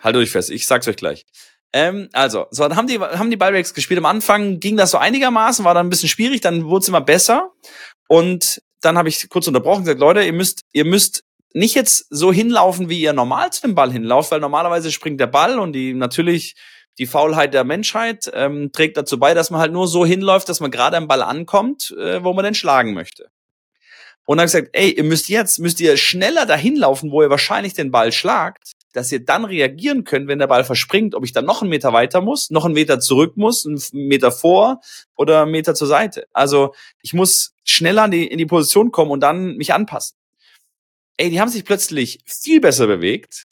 haltet 0.02 0.22
euch 0.22 0.32
fest, 0.32 0.50
ich 0.50 0.66
sag's 0.66 0.88
euch 0.88 0.96
gleich. 0.96 1.26
Ähm, 1.74 2.10
also, 2.14 2.48
so, 2.50 2.64
dann 2.64 2.78
haben 2.78 2.88
die, 2.88 2.98
haben 3.00 3.30
die 3.30 3.38
Ballbacks 3.38 3.74
gespielt. 3.74 4.00
Am 4.00 4.06
Anfang 4.06 4.60
ging 4.60 4.78
das 4.78 4.92
so 4.92 4.98
einigermaßen, 4.98 5.66
war 5.66 5.74
dann 5.74 5.88
ein 5.88 5.90
bisschen 5.90 6.10
schwierig, 6.10 6.42
dann 6.42 6.66
wurde 6.66 6.84
es 6.84 6.88
immer 6.88 7.02
besser. 7.02 7.52
Und 8.08 8.62
dann 8.82 8.98
habe 8.98 9.10
ich 9.10 9.30
kurz 9.30 9.48
unterbrochen 9.48 9.80
und 9.80 9.84
gesagt, 9.86 10.00
Leute, 10.00 10.24
ihr 10.24 10.34
müsst, 10.34 10.64
ihr 10.72 10.86
müsst 10.86 11.24
nicht 11.54 11.76
jetzt 11.76 12.06
so 12.10 12.32
hinlaufen, 12.32 12.90
wie 12.90 13.02
ihr 13.02 13.14
normal 13.14 13.52
zu 13.52 13.62
dem 13.62 13.76
Ball 13.76 13.92
hinlauft, 13.92 14.32
weil 14.32 14.40
normalerweise 14.40 14.92
springt 14.92 15.20
der 15.20 15.28
Ball 15.28 15.60
und 15.60 15.74
die 15.74 15.94
natürlich 15.94 16.56
die 17.00 17.08
Faulheit 17.08 17.54
der 17.54 17.64
Menschheit 17.64 18.30
ähm, 18.34 18.72
trägt 18.72 18.98
dazu 18.98 19.18
bei, 19.18 19.34
dass 19.34 19.52
man 19.52 19.62
halt 19.62 19.72
nur 19.72 19.88
so 19.88 20.06
hinläuft, 20.06 20.50
dass 20.50 20.60
man 20.60 20.70
gerade 20.70 20.98
am 20.98 21.08
Ball 21.08 21.22
ankommt, 21.22 21.96
äh, 21.98 22.24
wo 22.24 22.34
man 22.34 22.44
den 22.44 22.56
schlagen 22.56 22.94
möchte. 22.94 23.30
Und 24.26 24.38
dann 24.38 24.46
gesagt, 24.46 24.70
ey, 24.74 24.92
ihr 24.92 25.04
müsst 25.06 25.30
jetzt, 25.30 25.60
müsst 25.60 25.80
ihr 25.80 25.98
schneller 25.98 26.46
dahin 26.46 26.76
laufen, 26.76 27.12
wo 27.12 27.24
ihr 27.24 27.30
wahrscheinlich 27.30 27.74
den 27.74 27.90
Ball 27.90 28.12
schlagt, 28.12 28.74
dass 28.94 29.12
ihr 29.12 29.24
dann 29.24 29.46
reagieren 29.46 30.04
könnt, 30.04 30.28
wenn 30.28 30.40
der 30.40 30.48
Ball 30.48 30.64
verspringt, 30.64 31.16
ob 31.16 31.24
ich 31.24 31.32
dann 31.32 31.46
noch 31.46 31.62
einen 31.62 31.70
Meter 31.70 31.94
weiter 31.94 32.22
muss, 32.22 32.50
noch 32.50 32.66
einen 32.66 32.74
Meter 32.74 33.00
zurück 33.00 33.38
muss, 33.38 33.66
einen 33.66 33.80
Meter 33.94 34.32
vor 34.32 34.82
oder 35.16 35.44
einen 35.44 35.52
Meter 35.52 35.76
zur 35.76 35.88
Seite. 35.88 36.28
Also 36.34 36.74
ich 37.02 37.14
muss 37.14 37.54
schneller 37.64 38.06
in 38.06 38.12
die, 38.12 38.28
in 38.28 38.38
die 38.38 38.46
Position 38.46 38.92
kommen 38.92 39.12
und 39.12 39.22
dann 39.22 39.56
mich 39.58 39.74
anpassen. 39.74 40.18
Ey, 41.18 41.30
die 41.30 41.40
haben 41.40 41.50
sich 41.50 41.66
plötzlich 41.66 42.20
viel 42.26 42.62
besser 42.62 42.88
bewegt, 42.88 43.44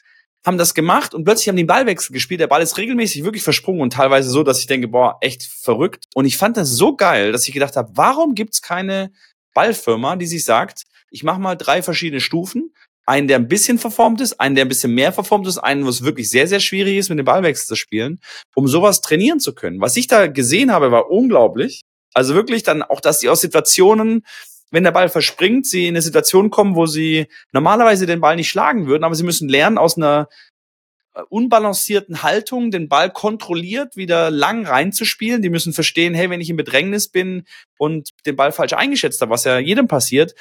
haben 0.45 0.57
das 0.57 0.73
gemacht 0.73 1.13
und 1.13 1.25
plötzlich 1.25 1.49
haben 1.49 1.57
die 1.57 1.61
einen 1.61 1.67
Ballwechsel 1.67 2.13
gespielt. 2.13 2.39
Der 2.39 2.47
Ball 2.47 2.61
ist 2.61 2.77
regelmäßig 2.77 3.23
wirklich 3.23 3.43
versprungen 3.43 3.81
und 3.81 3.93
teilweise 3.93 4.29
so, 4.29 4.43
dass 4.43 4.59
ich 4.59 4.67
denke, 4.67 4.87
boah, 4.87 5.17
echt 5.21 5.43
verrückt. 5.43 6.05
Und 6.15 6.25
ich 6.25 6.37
fand 6.37 6.55
das 6.55 6.69
so 6.69 6.95
geil, 6.95 7.31
dass 7.31 7.47
ich 7.47 7.53
gedacht 7.53 7.75
habe, 7.75 7.91
warum 7.93 8.33
gibt's 8.33 8.61
keine 8.61 9.11
Ballfirma, 9.53 10.15
die 10.15 10.27
sich 10.27 10.45
sagt, 10.45 10.83
ich 11.09 11.23
mache 11.23 11.41
mal 11.41 11.55
drei 11.55 11.81
verschiedene 11.81 12.21
Stufen, 12.21 12.73
einen, 13.07 13.27
der 13.27 13.37
ein 13.37 13.47
bisschen 13.47 13.79
verformt 13.79 14.21
ist, 14.21 14.39
einen, 14.39 14.55
der 14.55 14.65
ein 14.65 14.67
bisschen 14.67 14.93
mehr 14.93 15.13
verformt 15.13 15.47
ist, 15.47 15.57
einen, 15.57 15.85
wo 15.85 15.89
es 15.89 16.03
wirklich 16.03 16.29
sehr, 16.29 16.47
sehr 16.47 16.59
schwierig 16.59 16.97
ist, 16.97 17.09
mit 17.09 17.17
dem 17.17 17.25
Ballwechsel 17.25 17.65
zu 17.65 17.75
spielen, 17.75 18.19
um 18.53 18.67
sowas 18.67 19.01
trainieren 19.01 19.39
zu 19.39 19.55
können. 19.55 19.79
Was 19.79 19.95
ich 19.95 20.07
da 20.07 20.27
gesehen 20.27 20.71
habe, 20.71 20.91
war 20.91 21.09
unglaublich. 21.09 21.83
Also 22.13 22.35
wirklich 22.35 22.63
dann 22.63 22.83
auch, 22.83 22.99
dass 22.99 23.19
die 23.19 23.29
aus 23.29 23.41
Situationen, 23.41 24.25
wenn 24.71 24.83
der 24.83 24.91
Ball 24.91 25.07
verspringt, 25.07 25.65
sie 25.65 25.87
in 25.87 25.93
eine 25.93 26.01
Situation 26.01 26.49
kommen, 26.49 26.75
wo 26.75 26.85
sie 26.85 27.27
normalerweise 27.53 28.05
den 28.05 28.19
Ball 28.19 28.35
nicht 28.35 28.49
schlagen 28.49 28.87
würden, 28.87 29.05
aber 29.05 29.15
sie 29.15 29.23
müssen 29.23 29.47
lernen, 29.47 29.77
aus 29.77 29.95
einer 29.95 30.27
äh, 31.13 31.21
unbalancierten 31.29 32.23
Haltung 32.23 32.71
den 32.71 32.89
Ball 32.89 33.09
kontrolliert 33.09 33.95
wieder 33.95 34.31
lang 34.31 34.65
reinzuspielen. 34.65 35.41
Die 35.41 35.49
müssen 35.49 35.71
verstehen, 35.71 36.13
hey, 36.13 36.29
wenn 36.29 36.41
ich 36.41 36.49
in 36.49 36.57
Bedrängnis 36.57 37.07
bin 37.07 37.45
und 37.77 38.09
den 38.25 38.35
Ball 38.35 38.51
falsch 38.51 38.73
eingeschätzt 38.73 39.21
habe, 39.21 39.31
was 39.31 39.45
ja 39.45 39.59
jedem 39.59 39.87
passiert, 39.87 40.33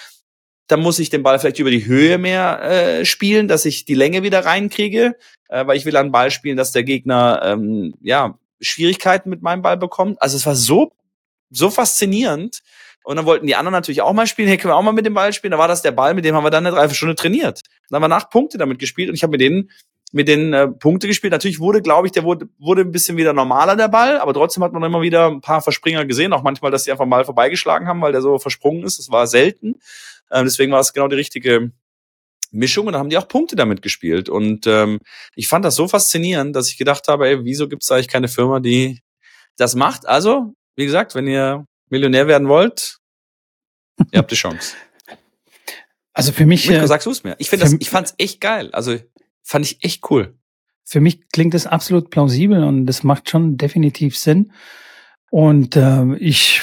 dann 0.66 0.80
muss 0.80 0.98
ich 0.98 1.10
den 1.10 1.22
Ball 1.22 1.38
vielleicht 1.38 1.58
über 1.58 1.70
die 1.70 1.86
Höhe 1.86 2.18
mehr 2.18 2.62
äh, 2.62 3.04
spielen, 3.04 3.48
dass 3.48 3.64
ich 3.64 3.84
die 3.84 3.94
Länge 3.94 4.22
wieder 4.22 4.44
reinkriege, 4.44 5.16
äh, 5.48 5.66
weil 5.66 5.76
ich 5.76 5.84
will 5.84 5.96
einen 5.96 6.12
Ball 6.12 6.30
spielen, 6.30 6.56
dass 6.56 6.72
der 6.72 6.82
Gegner 6.82 7.40
ähm, 7.44 7.94
ja 8.00 8.38
Schwierigkeiten 8.60 9.30
mit 9.30 9.42
meinem 9.42 9.62
Ball 9.62 9.76
bekommt. 9.76 10.20
Also 10.20 10.36
es 10.36 10.46
war 10.46 10.54
so 10.54 10.92
so 11.50 11.70
faszinierend. 11.70 12.60
Und 13.04 13.16
dann 13.16 13.26
wollten 13.26 13.46
die 13.46 13.54
anderen 13.54 13.72
natürlich 13.72 14.02
auch 14.02 14.12
mal 14.12 14.26
spielen. 14.26 14.48
Hey, 14.48 14.56
können 14.56 14.72
wir 14.72 14.76
auch 14.76 14.82
mal 14.82 14.92
mit 14.92 15.06
dem 15.06 15.14
Ball 15.14 15.32
spielen? 15.32 15.52
Da 15.52 15.58
war 15.58 15.68
das 15.68 15.80
der 15.80 15.92
Ball, 15.92 16.12
mit 16.14 16.24
dem 16.24 16.34
haben 16.34 16.44
wir 16.44 16.50
dann 16.50 16.66
eine 16.66 16.74
Dreiviertelstunde 16.74 17.14
trainiert. 17.14 17.62
Dann 17.88 18.02
haben 18.02 18.10
wir 18.10 18.16
acht 18.16 18.30
Punkte 18.30 18.58
damit 18.58 18.80
gespielt 18.80 19.08
und 19.08 19.14
ich 19.14 19.22
habe 19.22 19.30
mit 19.30 19.40
denen 19.40 19.70
mit 20.12 20.28
den 20.28 20.52
äh, 20.52 20.68
Punkte 20.68 21.06
gespielt. 21.06 21.32
Natürlich 21.32 21.60
wurde, 21.60 21.82
glaube 21.82 22.06
ich, 22.06 22.12
der 22.12 22.24
wurde, 22.24 22.48
wurde 22.58 22.82
ein 22.82 22.92
bisschen 22.92 23.16
wieder 23.16 23.32
normaler, 23.32 23.76
der 23.76 23.88
Ball, 23.88 24.18
aber 24.18 24.34
trotzdem 24.34 24.62
hat 24.64 24.72
man 24.72 24.82
immer 24.82 25.02
wieder 25.02 25.26
ein 25.26 25.40
paar 25.40 25.60
Verspringer 25.60 26.04
gesehen, 26.04 26.32
auch 26.32 26.42
manchmal, 26.42 26.70
dass 26.70 26.84
sie 26.84 26.92
einfach 26.92 27.06
mal 27.06 27.24
vorbeigeschlagen 27.24 27.86
haben, 27.86 28.00
weil 28.00 28.12
der 28.12 28.22
so 28.22 28.38
versprungen 28.38 28.84
ist. 28.84 28.98
Das 28.98 29.10
war 29.10 29.26
selten. 29.26 29.76
Ähm, 30.30 30.44
deswegen 30.44 30.72
war 30.72 30.80
es 30.80 30.92
genau 30.92 31.08
die 31.08 31.16
richtige 31.16 31.72
Mischung 32.50 32.86
und 32.86 32.92
da 32.92 32.98
haben 32.98 33.10
die 33.10 33.18
auch 33.18 33.28
Punkte 33.28 33.56
damit 33.56 33.82
gespielt. 33.82 34.28
Und 34.28 34.66
ähm, 34.66 35.00
ich 35.34 35.48
fand 35.48 35.64
das 35.64 35.74
so 35.76 35.88
faszinierend, 35.88 36.54
dass 36.54 36.68
ich 36.68 36.78
gedacht 36.78 37.08
habe, 37.08 37.28
ey, 37.28 37.44
wieso 37.44 37.68
gibt 37.68 37.82
es 37.82 37.90
eigentlich 37.90 38.08
keine 38.08 38.28
Firma, 38.28 38.60
die 38.60 39.00
das 39.56 39.74
macht? 39.74 40.06
Also, 40.06 40.54
wie 40.76 40.84
gesagt, 40.86 41.14
wenn 41.14 41.26
ihr 41.26 41.66
Millionär 41.88 42.26
werden 42.26 42.48
wollt, 42.48 42.98
ihr 44.12 44.18
habt 44.18 44.30
die 44.30 44.36
Chance. 44.36 44.74
Also 46.12 46.32
für 46.32 46.46
mich. 46.46 46.68
Mitko, 46.68 46.84
äh, 46.84 46.88
sagst 46.88 47.06
du 47.06 47.10
es 47.10 47.24
mir? 47.24 47.36
Ich 47.38 47.50
finde 47.50 47.64
das, 47.64 47.74
ich 47.78 47.90
fand's 47.90 48.14
echt 48.18 48.40
geil. 48.40 48.70
Also 48.72 48.96
fand 49.42 49.66
ich 49.66 49.84
echt 49.84 50.10
cool. 50.10 50.34
Für 50.84 51.00
mich 51.00 51.28
klingt 51.28 51.54
es 51.54 51.66
absolut 51.66 52.10
plausibel 52.10 52.62
und 52.64 52.86
das 52.86 53.02
macht 53.02 53.28
schon 53.28 53.56
definitiv 53.58 54.16
Sinn. 54.16 54.52
Und 55.30 55.76
äh, 55.76 56.14
ich 56.16 56.62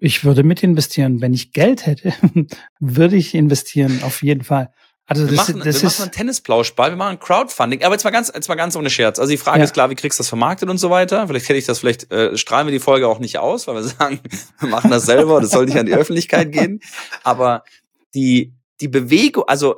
ich 0.00 0.24
würde 0.24 0.42
mit 0.42 0.62
investieren. 0.62 1.20
Wenn 1.20 1.32
ich 1.32 1.52
Geld 1.52 1.86
hätte, 1.86 2.12
würde 2.80 3.16
ich 3.16 3.34
investieren, 3.34 4.00
auf 4.02 4.22
jeden 4.22 4.44
Fall. 4.44 4.70
Also 5.08 5.30
wir 5.30 5.36
das, 5.36 5.48
machen, 5.48 5.62
das 5.64 5.66
wir 5.66 5.70
ist 5.70 5.84
machen 5.84 6.02
einen 6.02 6.12
Tennisplauschball, 6.12 6.90
wir 6.90 6.96
machen 6.96 7.20
Crowdfunding, 7.20 7.84
aber 7.84 7.94
jetzt 7.94 8.02
mal 8.02 8.10
ganz, 8.10 8.32
jetzt 8.34 8.48
mal 8.48 8.56
ganz 8.56 8.74
ohne 8.74 8.90
Scherz. 8.90 9.20
Also 9.20 9.30
die 9.30 9.36
Frage 9.36 9.58
ja. 9.58 9.64
ist 9.64 9.72
klar, 9.72 9.88
wie 9.88 9.94
kriegst 9.94 10.18
du 10.18 10.22
das 10.22 10.28
vermarktet 10.28 10.68
und 10.68 10.78
so 10.78 10.90
weiter? 10.90 11.28
Vielleicht 11.28 11.48
hätte 11.48 11.58
ich 11.58 11.64
das, 11.64 11.78
vielleicht 11.78 12.10
äh, 12.10 12.36
strahlen 12.36 12.66
wir 12.66 12.72
die 12.72 12.80
Folge 12.80 13.06
auch 13.06 13.20
nicht 13.20 13.38
aus, 13.38 13.68
weil 13.68 13.76
wir 13.76 13.82
sagen, 13.84 14.20
wir 14.58 14.68
machen 14.68 14.90
das 14.90 15.06
selber, 15.06 15.40
das 15.40 15.50
soll 15.50 15.66
nicht 15.66 15.78
an 15.78 15.86
die 15.86 15.94
Öffentlichkeit 15.94 16.50
gehen. 16.50 16.80
Aber 17.22 17.62
die, 18.14 18.52
die 18.80 18.88
Bewegung, 18.88 19.44
also 19.46 19.76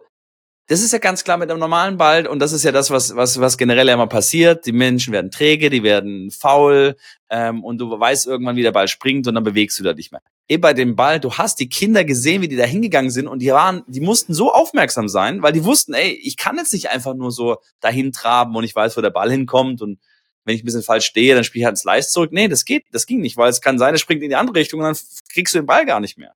das 0.69 0.83
ist 0.83 0.93
ja 0.93 0.99
ganz 0.99 1.25
klar 1.25 1.39
mit 1.39 1.51
einem 1.51 1.61
normalen 1.61 1.97
Ball 1.97 2.27
und 2.27 2.41
das 2.41 2.53
ist 2.53 2.63
ja 2.63 2.73
das, 2.73 2.91
was, 2.91 3.17
was, 3.17 3.41
was 3.41 3.57
generell 3.57 3.89
immer 3.89 4.07
passiert. 4.07 4.67
Die 4.67 4.73
Menschen 4.73 5.15
werden 5.15 5.31
träge, 5.31 5.71
die 5.71 5.83
werden 5.83 6.31
faul 6.31 6.95
ähm, 7.31 7.65
und 7.65 7.79
du 7.79 7.99
weißt 7.99 8.27
irgendwann, 8.27 8.57
wie 8.57 8.63
der 8.63 8.73
Ball 8.73 8.87
springt 8.87 9.27
und 9.27 9.35
dann 9.35 9.45
bewegst 9.45 9.81
du 9.81 9.85
da 9.85 9.95
nicht 9.95 10.13
mehr. 10.13 10.21
Eh 10.47 10.59
bei 10.59 10.75
dem 10.75 10.95
Ball, 10.95 11.21
du 11.21 11.33
hast 11.33 11.59
die 11.59 11.71
Kinder 11.71 12.05
gesehen, 12.05 12.43
wie 12.43 12.49
die 12.49 12.57
da 12.57 12.65
hingegangen 12.65 13.11
sind 13.11 13.29
und 13.29 13.41
die 13.41 13.49
waren, 13.49 13.83
die 13.87 14.01
mussten 14.01 14.35
so 14.35 14.53
aufmerksam 14.53 15.09
sein, 15.09 15.41
weil 15.43 15.55
die 15.55 15.65
wussten, 15.65 15.95
ey, 15.95 16.11
ich 16.23 16.37
kann 16.37 16.59
jetzt 16.59 16.75
nicht 16.75 16.91
einfach 16.91 17.15
nur 17.15 17.33
so 17.33 17.57
dahin 17.81 18.13
traben 18.13 18.55
und 18.55 18.65
ich 18.65 18.77
weiß, 18.77 18.95
wo 18.99 19.01
der 19.01 19.11
Ball 19.11 19.31
hinkommt 19.31 19.81
und 19.81 19.99
wenn 20.45 20.55
ich 20.55 20.63
ein 20.63 20.67
bisschen 20.67 20.83
falsch 20.83 21.07
stehe, 21.07 21.35
dann 21.35 21.45
spiele 21.45 21.63
ich 21.63 21.65
halt 21.65 21.75
ins 21.75 21.83
Slice 21.83 22.11
zurück. 22.11 22.33
Nee, 22.33 22.49
das 22.49 22.67
geht, 22.67 22.85
das 22.93 23.07
ging 23.07 23.21
nicht, 23.21 23.39
weil 23.39 23.49
es 23.49 23.63
kann 23.63 23.79
sein, 23.79 23.95
es 23.95 24.03
springt 24.03 24.23
in 24.23 24.29
die 24.29 24.37
andere 24.37 24.57
Richtung 24.57 24.81
und 24.81 24.85
dann 24.85 24.97
kriegst 25.33 25.55
du 25.55 25.61
den 25.61 25.67
Ball 25.67 25.87
gar 25.87 26.01
nicht 26.01 26.19
mehr. 26.19 26.35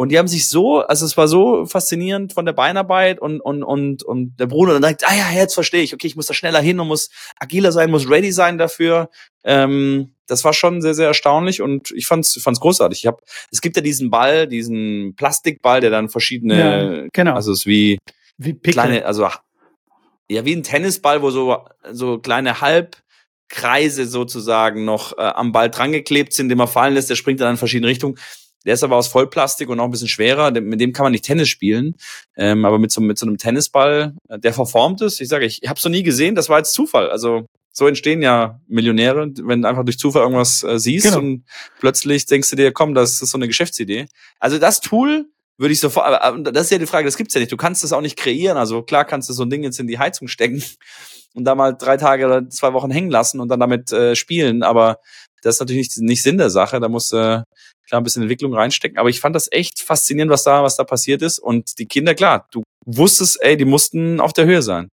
Und 0.00 0.10
die 0.10 0.18
haben 0.18 0.28
sich 0.28 0.48
so, 0.48 0.78
also 0.78 1.04
es 1.04 1.16
war 1.16 1.26
so 1.26 1.66
faszinierend 1.66 2.32
von 2.32 2.46
der 2.46 2.52
Beinarbeit 2.52 3.18
und, 3.18 3.40
und, 3.40 3.64
und, 3.64 4.04
und 4.04 4.36
der 4.38 4.46
Bruder 4.46 4.74
dann 4.74 4.82
sagt, 4.82 5.02
ah 5.04 5.12
ja, 5.12 5.32
jetzt 5.32 5.54
verstehe 5.54 5.82
ich, 5.82 5.92
okay, 5.92 6.06
ich 6.06 6.14
muss 6.14 6.28
da 6.28 6.34
schneller 6.34 6.60
hin 6.60 6.78
und 6.78 6.86
muss 6.86 7.10
agiler 7.40 7.72
sein, 7.72 7.90
muss 7.90 8.08
ready 8.08 8.30
sein 8.30 8.58
dafür. 8.58 9.10
Ähm, 9.42 10.14
das 10.28 10.44
war 10.44 10.52
schon 10.52 10.82
sehr, 10.82 10.94
sehr 10.94 11.08
erstaunlich 11.08 11.62
und 11.62 11.90
ich 11.90 12.06
fand's, 12.06 12.40
fand's 12.40 12.60
großartig. 12.60 13.00
Ich 13.00 13.06
hab, 13.08 13.22
es 13.50 13.60
gibt 13.60 13.74
ja 13.74 13.82
diesen 13.82 14.08
Ball, 14.08 14.46
diesen 14.46 15.16
Plastikball, 15.16 15.80
der 15.80 15.90
dann 15.90 16.08
verschiedene, 16.08 16.58
ja, 16.58 17.06
genau. 17.12 17.34
also 17.34 17.50
es 17.50 17.60
ist 17.60 17.66
wie, 17.66 17.98
wie 18.36 18.54
kleine, 18.54 19.04
also 19.04 19.28
ja, 20.30 20.44
wie 20.44 20.54
ein 20.54 20.62
Tennisball, 20.62 21.22
wo 21.22 21.30
so, 21.30 21.64
so 21.90 22.20
kleine 22.20 22.60
Halbkreise 22.60 24.06
sozusagen 24.06 24.84
noch 24.84 25.18
äh, 25.18 25.22
am 25.22 25.50
Ball 25.50 25.70
drangeklebt 25.70 26.32
sind, 26.32 26.50
den 26.50 26.58
man 26.58 26.68
fallen 26.68 26.94
lässt, 26.94 27.10
der 27.10 27.16
springt 27.16 27.40
dann 27.40 27.50
in 27.50 27.56
verschiedene 27.56 27.88
Richtungen. 27.88 28.16
Der 28.64 28.74
ist 28.74 28.82
aber 28.82 28.96
aus 28.96 29.08
Vollplastik 29.08 29.68
und 29.68 29.80
auch 29.80 29.84
ein 29.84 29.90
bisschen 29.90 30.08
schwerer. 30.08 30.50
Mit 30.50 30.80
dem 30.80 30.92
kann 30.92 31.04
man 31.04 31.12
nicht 31.12 31.24
Tennis 31.24 31.48
spielen. 31.48 31.94
Ähm, 32.36 32.64
aber 32.64 32.78
mit 32.78 32.90
so, 32.90 33.00
mit 33.00 33.18
so 33.18 33.26
einem 33.26 33.38
Tennisball, 33.38 34.14
äh, 34.28 34.38
der 34.38 34.52
verformt 34.52 35.00
ist, 35.00 35.20
ich 35.20 35.28
sage, 35.28 35.46
ich, 35.46 35.62
ich 35.62 35.68
habe 35.68 35.78
es 35.78 35.84
noch 35.84 35.90
nie 35.90 36.02
gesehen, 36.02 36.34
das 36.34 36.48
war 36.48 36.58
jetzt 36.58 36.74
Zufall. 36.74 37.10
Also 37.10 37.46
so 37.72 37.86
entstehen 37.86 38.22
ja 38.22 38.60
Millionäre, 38.66 39.30
wenn 39.42 39.62
du 39.62 39.68
einfach 39.68 39.84
durch 39.84 39.98
Zufall 39.98 40.22
irgendwas 40.22 40.64
äh, 40.64 40.78
siehst 40.78 41.06
genau. 41.06 41.18
und 41.18 41.44
plötzlich 41.78 42.26
denkst 42.26 42.50
du 42.50 42.56
dir, 42.56 42.72
komm, 42.72 42.94
das 42.94 43.22
ist 43.22 43.30
so 43.30 43.38
eine 43.38 43.46
Geschäftsidee. 43.46 44.06
Also 44.40 44.58
das 44.58 44.80
Tool 44.80 45.26
würde 45.58 45.72
ich 45.72 45.80
sofort, 45.80 46.06
aber 46.06 46.38
das 46.50 46.64
ist 46.64 46.70
ja 46.70 46.78
die 46.78 46.86
Frage, 46.86 47.04
das 47.04 47.16
gibt's 47.16 47.34
ja 47.34 47.40
nicht. 47.40 47.52
Du 47.52 47.56
kannst 47.56 47.84
das 47.84 47.92
auch 47.92 48.00
nicht 48.00 48.16
kreieren. 48.16 48.56
Also 48.56 48.82
klar 48.82 49.04
kannst 49.04 49.28
du 49.28 49.32
so 49.32 49.44
ein 49.44 49.50
Ding 49.50 49.62
jetzt 49.62 49.78
in 49.78 49.86
die 49.86 49.98
Heizung 49.98 50.28
stecken 50.28 50.62
und 51.34 51.44
da 51.44 51.54
mal 51.54 51.72
drei 51.72 51.96
Tage 51.96 52.26
oder 52.26 52.48
zwei 52.48 52.72
Wochen 52.72 52.90
hängen 52.90 53.10
lassen 53.10 53.40
und 53.40 53.48
dann 53.48 53.60
damit 53.60 53.92
äh, 53.92 54.16
spielen. 54.16 54.62
Aber 54.62 54.98
das 55.42 55.56
ist 55.56 55.60
natürlich 55.60 55.88
nicht, 55.88 55.98
nicht 55.98 56.22
Sinn 56.22 56.38
der 56.38 56.50
Sache. 56.50 56.80
Da 56.80 56.88
muss 56.88 57.12
äh, 57.12 57.42
klar 57.86 58.00
ein 58.00 58.04
bisschen 58.04 58.22
Entwicklung 58.22 58.54
reinstecken. 58.54 58.98
Aber 58.98 59.08
ich 59.08 59.20
fand 59.20 59.34
das 59.34 59.50
echt 59.50 59.80
faszinierend, 59.80 60.30
was 60.30 60.44
da, 60.44 60.62
was 60.62 60.76
da 60.76 60.84
passiert 60.84 61.22
ist. 61.22 61.38
Und 61.38 61.78
die 61.78 61.86
Kinder, 61.86 62.14
klar, 62.14 62.46
du 62.50 62.62
wusstest, 62.84 63.42
ey, 63.42 63.56
die 63.56 63.64
mussten 63.64 64.20
auf 64.20 64.32
der 64.32 64.46
Höhe 64.46 64.62
sein. 64.62 64.88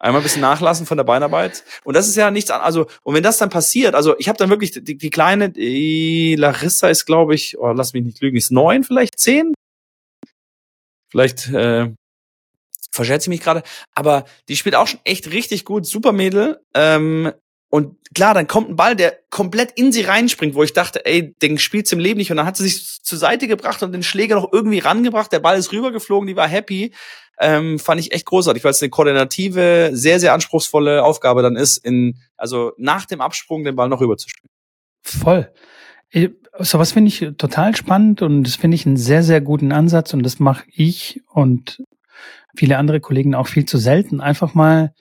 Einmal 0.00 0.20
ein 0.20 0.24
bisschen 0.24 0.42
nachlassen 0.42 0.86
von 0.86 0.96
der 0.96 1.04
Beinarbeit. 1.04 1.64
Und 1.84 1.94
das 1.94 2.06
ist 2.06 2.16
ja 2.16 2.30
nichts 2.30 2.50
an, 2.50 2.60
also, 2.60 2.86
und 3.02 3.14
wenn 3.14 3.22
das 3.24 3.38
dann 3.38 3.50
passiert, 3.50 3.96
also 3.96 4.16
ich 4.18 4.28
habe 4.28 4.38
dann 4.38 4.48
wirklich, 4.48 4.70
die, 4.70 4.96
die 4.96 5.10
kleine, 5.10 5.50
die 5.50 6.36
Larissa 6.36 6.88
ist, 6.88 7.04
glaube 7.04 7.34
ich, 7.34 7.58
oh, 7.58 7.72
lass 7.72 7.94
mich 7.94 8.04
nicht 8.04 8.20
lügen, 8.20 8.36
ist 8.36 8.52
neun, 8.52 8.84
vielleicht 8.84 9.18
zehn? 9.18 9.54
Vielleicht, 11.10 11.48
äh, 11.48 11.90
verschätze 12.92 13.24
ich 13.24 13.28
mich 13.28 13.40
gerade. 13.40 13.62
Aber 13.94 14.24
die 14.48 14.56
spielt 14.56 14.74
auch 14.74 14.86
schon 14.86 15.00
echt 15.04 15.30
richtig 15.32 15.64
gut, 15.64 15.86
super 15.86 16.12
Mädel. 16.12 16.60
Ähm, 16.74 17.32
und 17.70 17.96
klar, 18.14 18.32
dann 18.32 18.46
kommt 18.46 18.70
ein 18.70 18.76
Ball, 18.76 18.96
der 18.96 19.18
komplett 19.28 19.72
in 19.72 19.92
sie 19.92 20.02
reinspringt, 20.02 20.54
wo 20.54 20.62
ich 20.62 20.72
dachte, 20.72 21.04
ey, 21.04 21.34
den 21.42 21.58
spielt's 21.58 21.92
im 21.92 21.98
Leben 21.98 22.18
nicht. 22.18 22.30
Und 22.30 22.38
dann 22.38 22.46
hat 22.46 22.56
sie 22.56 22.62
sich 22.62 23.02
zur 23.02 23.18
Seite 23.18 23.46
gebracht 23.46 23.82
und 23.82 23.92
den 23.92 24.02
Schläger 24.02 24.36
noch 24.36 24.50
irgendwie 24.52 24.78
rangebracht. 24.78 25.30
Der 25.32 25.40
Ball 25.40 25.58
ist 25.58 25.70
rübergeflogen, 25.72 26.26
die 26.26 26.36
war 26.36 26.48
happy. 26.48 26.94
Ähm, 27.38 27.78
fand 27.78 28.00
ich 28.00 28.12
echt 28.12 28.24
großartig, 28.24 28.64
weil 28.64 28.70
es 28.70 28.82
eine 28.82 28.88
koordinative, 28.88 29.90
sehr, 29.92 30.18
sehr 30.18 30.32
anspruchsvolle 30.32 31.04
Aufgabe 31.04 31.42
dann 31.42 31.56
ist, 31.56 31.76
in, 31.76 32.18
also 32.36 32.72
nach 32.78 33.04
dem 33.04 33.20
Absprung 33.20 33.64
den 33.64 33.76
Ball 33.76 33.88
noch 33.88 34.00
rüberzuspielen. 34.00 34.50
Voll. 35.02 35.52
So 36.58 36.78
was 36.78 36.92
finde 36.92 37.08
ich 37.08 37.20
total 37.36 37.76
spannend 37.76 38.22
und 38.22 38.44
das 38.44 38.56
finde 38.56 38.74
ich 38.74 38.86
einen 38.86 38.96
sehr, 38.96 39.22
sehr 39.22 39.40
guten 39.40 39.72
Ansatz 39.72 40.14
und 40.14 40.22
das 40.22 40.40
mache 40.40 40.64
ich 40.72 41.20
und 41.28 41.82
viele 42.56 42.78
andere 42.78 42.98
Kollegen 42.98 43.34
auch 43.34 43.46
viel 43.46 43.66
zu 43.66 43.78
selten. 43.78 44.20
Einfach 44.20 44.54
mal 44.54 44.94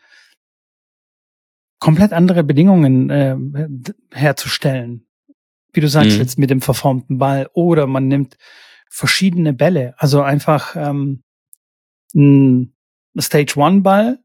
komplett 1.80 2.14
andere 2.14 2.44
Bedingungen 2.44 3.10
äh, 3.10 3.36
herzustellen. 4.12 5.06
Wie 5.74 5.82
du 5.82 5.88
sagst, 5.88 6.14
mhm. 6.14 6.22
jetzt 6.22 6.40
mit 6.40 6.50
dem 6.50 6.62
verformten 6.62 7.18
Ball. 7.18 7.50
Oder 7.54 7.88
man 7.88 8.08
nimmt 8.08 8.38
verschiedene 8.90 9.54
Bälle. 9.54 9.94
Also 9.98 10.22
einfach 10.22 10.76
ähm, 10.76 11.24
ein 12.16 12.74
Stage 13.20 13.54
One 13.58 13.82
Ball, 13.82 14.20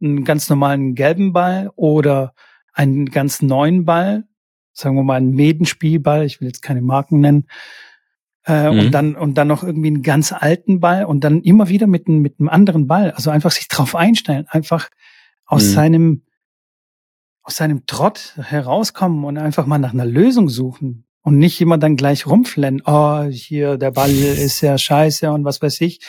einen 0.00 0.24
ganz 0.24 0.48
normalen 0.48 0.94
gelben 0.94 1.32
Ball 1.32 1.70
oder 1.76 2.34
einen 2.72 3.06
ganz 3.06 3.42
neuen 3.42 3.84
Ball, 3.84 4.24
sagen 4.72 4.96
wir 4.96 5.02
mal 5.02 5.16
einen 5.16 5.34
Medenspielball, 5.34 6.24
ich 6.24 6.40
will 6.40 6.48
jetzt 6.48 6.62
keine 6.62 6.82
Marken 6.82 7.20
nennen, 7.20 7.48
äh, 8.46 8.70
mhm. 8.70 8.78
und 8.78 8.90
dann 8.92 9.16
und 9.16 9.34
dann 9.34 9.48
noch 9.48 9.62
irgendwie 9.62 9.88
einen 9.88 10.02
ganz 10.02 10.32
alten 10.32 10.80
Ball 10.80 11.04
und 11.04 11.24
dann 11.24 11.42
immer 11.42 11.68
wieder 11.68 11.86
mit, 11.86 12.08
mit 12.08 12.38
einem 12.38 12.48
anderen 12.48 12.86
Ball. 12.86 13.10
Also 13.10 13.30
einfach 13.30 13.50
sich 13.50 13.68
drauf 13.68 13.94
einstellen, 13.94 14.46
einfach 14.48 14.88
aus 15.44 15.64
mhm. 15.64 15.70
seinem 15.70 16.22
aus 17.48 17.56
seinem 17.56 17.86
Trott 17.86 18.34
herauskommen 18.36 19.24
und 19.24 19.38
einfach 19.38 19.64
mal 19.64 19.78
nach 19.78 19.94
einer 19.94 20.04
Lösung 20.04 20.50
suchen 20.50 21.06
und 21.22 21.38
nicht 21.38 21.58
immer 21.62 21.78
dann 21.78 21.96
gleich 21.96 22.26
rumflennen. 22.26 22.82
Oh, 22.84 23.22
hier 23.22 23.78
der 23.78 23.90
Ball 23.90 24.10
ist 24.14 24.60
ja 24.60 24.76
scheiße 24.76 25.32
und 25.32 25.46
was 25.46 25.62
weiß 25.62 25.80
ich. 25.80 26.00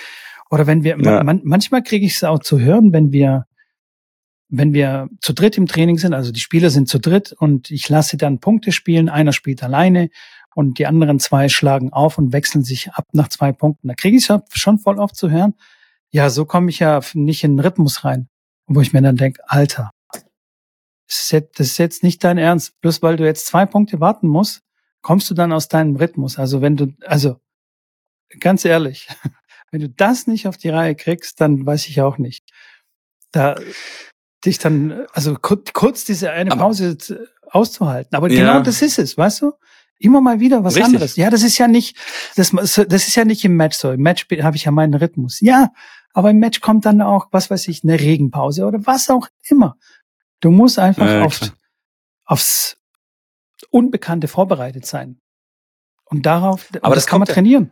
Oder 0.50 0.68
wenn 0.68 0.84
wir 0.84 1.00
ja. 1.00 1.24
man, 1.24 1.40
manchmal 1.46 1.82
kriege 1.82 2.06
ich 2.06 2.16
es 2.16 2.26
auch 2.26 2.40
zu 2.40 2.60
hören, 2.60 2.92
wenn 2.92 3.14
wir 3.14 3.46
wenn 4.50 4.74
wir 4.74 5.08
zu 5.22 5.32
dritt 5.32 5.58
im 5.58 5.68
Training 5.68 5.98
sind, 5.98 6.14
also 6.14 6.34
die 6.34 6.42
Spieler 6.42 6.72
sind 6.72 6.90
zu 6.90 7.00
dritt 7.00 7.32
und 7.32 7.72
ich 7.72 7.88
lasse 7.88 8.18
dann 8.18 8.40
Punkte 8.40 8.74
spielen, 8.74 9.08
einer 9.08 9.32
spielt 9.32 9.64
alleine 9.64 10.10
und 10.56 10.78
die 10.78 10.88
anderen 10.88 11.20
zwei 11.20 11.48
schlagen 11.48 11.94
auf 11.94 12.18
und 12.18 12.34
wechseln 12.34 12.66
sich 12.66 12.92
ab 12.92 13.08
nach 13.14 13.30
zwei 13.30 13.54
Punkten. 13.54 13.88
Da 13.88 13.94
kriege 13.94 14.18
ich 14.18 14.28
schon 14.52 14.80
voll 14.80 15.00
oft 15.00 15.16
zu 15.16 15.30
hören, 15.30 15.54
ja, 16.12 16.30
so 16.30 16.44
komme 16.44 16.70
ich 16.70 16.80
ja 16.80 17.00
nicht 17.14 17.46
in 17.46 17.56
den 17.56 17.60
Rhythmus 17.62 18.04
rein. 18.04 18.28
Wo 18.66 18.82
ich 18.82 18.92
mir 18.92 19.02
dann 19.02 19.16
denke, 19.16 19.42
Alter, 19.48 19.92
das 21.10 21.32
ist, 21.58 21.78
jetzt, 21.80 22.04
nicht 22.04 22.24
dein 22.24 22.38
Ernst. 22.38 22.80
Bloß 22.82 23.02
weil 23.02 23.18
du 23.18 23.26
jetzt 23.26 23.48
zwei 23.48 23.66
Punkte 23.66 24.00
warten 24.00 24.28
musst, 24.28 24.62
kommst 25.02 25.30
du 25.30 25.34
dann 25.34 25.52
aus 25.52 25.68
deinem 25.68 25.96
Rhythmus. 25.96 26.38
Also 26.38 26.62
wenn 26.62 26.78
du, 26.78 26.94
also 27.06 27.38
ganz 28.40 28.64
ehrlich, 28.64 29.08
wenn 29.72 29.82
du 29.82 29.90
das 29.90 30.28
nicht 30.28 30.48
auf 30.48 30.58
die 30.58 30.70
Reihe 30.70 30.96
kriegst, 30.96 31.42
dann 31.42 31.66
weiß 31.66 31.88
ich 31.88 32.02
auch 32.02 32.18
nicht. 32.18 32.46
Da 33.32 33.56
dich 34.46 34.60
dann, 34.60 35.06
also 35.14 35.36
kurz 35.36 36.06
diese 36.06 36.32
eine 36.32 36.52
Pause 36.52 36.98
auszuhalten. 37.50 38.16
Aber 38.16 38.30
ja. 38.30 38.40
genau 38.40 38.62
das 38.62 38.82
ist 38.82 39.00
es, 39.00 39.18
weißt 39.18 39.42
du? 39.42 39.54
Immer 39.98 40.22
mal 40.22 40.40
wieder 40.40 40.64
was 40.64 40.76
Richtig. 40.76 40.94
anderes. 40.94 41.16
Ja, 41.18 41.30
das 41.30 41.44
ist 41.44 41.58
ja 41.58 41.68
nicht, 41.68 41.98
das, 42.38 42.52
das 42.52 43.08
ist 43.08 43.16
ja 43.16 43.26
nicht 43.26 43.44
im 43.44 43.58
Match 43.58 43.78
so. 43.78 43.92
Im 43.92 44.02
Match 44.02 44.28
habe 44.42 44.56
ich 44.56 44.64
ja 44.64 44.72
meinen 44.72 44.94
Rhythmus. 44.94 45.42
Ja, 45.42 45.72
aber 46.14 46.30
im 46.30 46.40
Match 46.40 46.62
kommt 46.62 46.86
dann 46.86 47.02
auch, 47.02 47.28
was 47.32 47.50
weiß 47.50 47.68
ich, 47.68 47.84
eine 47.84 48.00
Regenpause 48.00 48.66
oder 48.66 48.80
was 48.86 49.10
auch 49.10 49.28
immer. 49.50 49.76
Du 50.40 50.52
musst 50.52 50.80
einfach 50.80 51.06
ja, 51.06 51.24
auf, 51.24 51.40
aufs 52.26 52.78
Unbekannte 53.72 54.28
vorbereitet 54.28 54.86
sein. 54.86 55.20
Und 56.06 56.26
darauf, 56.26 56.68
aber 56.82 56.96
das, 56.96 57.04
das 57.04 57.08
kann 57.08 57.20
man 57.20 57.28
trainieren. 57.28 57.72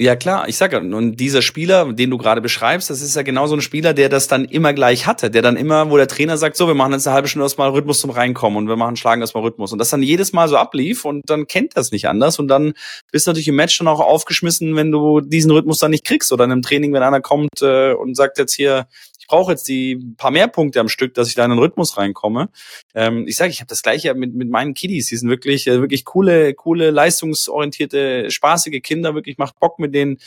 Ja 0.00 0.16
klar, 0.16 0.48
ich 0.48 0.56
sage 0.56 0.80
und 0.80 1.16
dieser 1.16 1.40
Spieler, 1.40 1.92
den 1.92 2.10
du 2.10 2.18
gerade 2.18 2.40
beschreibst, 2.40 2.90
das 2.90 3.00
ist 3.00 3.14
ja 3.14 3.22
genau 3.22 3.46
so 3.46 3.54
ein 3.54 3.60
Spieler, 3.60 3.94
der 3.94 4.08
das 4.08 4.26
dann 4.26 4.44
immer 4.44 4.72
gleich 4.72 5.06
hatte, 5.06 5.30
der 5.30 5.40
dann 5.40 5.56
immer, 5.56 5.88
wo 5.88 5.96
der 5.96 6.08
Trainer 6.08 6.36
sagt, 6.36 6.56
so, 6.56 6.66
wir 6.66 6.74
machen 6.74 6.92
jetzt 6.94 7.06
eine 7.06 7.14
halbe 7.14 7.28
Stunde 7.28 7.44
erstmal 7.44 7.70
Rhythmus 7.70 8.00
zum 8.00 8.10
Reinkommen 8.10 8.58
und 8.58 8.66
wir 8.66 8.74
machen 8.74 8.96
schlagen 8.96 9.20
erstmal 9.20 9.44
Rhythmus 9.44 9.70
und 9.72 9.78
das 9.78 9.90
dann 9.90 10.02
jedes 10.02 10.32
Mal 10.32 10.48
so 10.48 10.56
ablief 10.56 11.04
und 11.04 11.22
dann 11.30 11.46
kennt 11.46 11.76
das 11.76 11.92
nicht 11.92 12.08
anders 12.08 12.40
und 12.40 12.48
dann 12.48 12.74
bist 13.12 13.28
du 13.28 13.30
natürlich 13.30 13.46
im 13.46 13.54
Match 13.54 13.78
dann 13.78 13.86
auch 13.86 14.00
aufgeschmissen, 14.00 14.74
wenn 14.74 14.90
du 14.90 15.20
diesen 15.20 15.52
Rhythmus 15.52 15.78
dann 15.78 15.92
nicht 15.92 16.04
kriegst 16.04 16.32
oder 16.32 16.44
in 16.44 16.50
einem 16.50 16.62
Training, 16.62 16.92
wenn 16.92 17.04
einer 17.04 17.20
kommt 17.20 17.62
äh, 17.62 17.92
und 17.92 18.16
sagt 18.16 18.38
jetzt 18.38 18.54
hier, 18.54 18.88
ich 19.24 19.28
brauche 19.28 19.52
jetzt 19.52 19.66
die 19.68 19.96
paar 20.18 20.30
mehr 20.30 20.48
Punkte 20.48 20.80
am 20.80 20.90
Stück, 20.90 21.14
dass 21.14 21.28
ich 21.28 21.34
da 21.34 21.46
in 21.46 21.50
den 21.50 21.58
Rhythmus 21.58 21.96
reinkomme. 21.96 22.50
Ähm, 22.94 23.26
ich 23.26 23.36
sage, 23.36 23.50
ich 23.50 23.60
habe 23.60 23.68
das 23.68 23.82
gleiche 23.82 24.12
mit, 24.12 24.34
mit 24.34 24.50
meinen 24.50 24.74
Kiddies. 24.74 25.06
Die 25.06 25.16
sind 25.16 25.30
wirklich, 25.30 25.66
äh, 25.66 25.80
wirklich 25.80 26.04
coole, 26.04 26.52
coole, 26.52 26.90
leistungsorientierte, 26.90 28.30
spaßige 28.30 28.82
Kinder. 28.82 29.14
Wirklich 29.14 29.38
macht 29.38 29.58
Bock 29.60 29.78
mit 29.78 29.94
denen. 29.94 30.18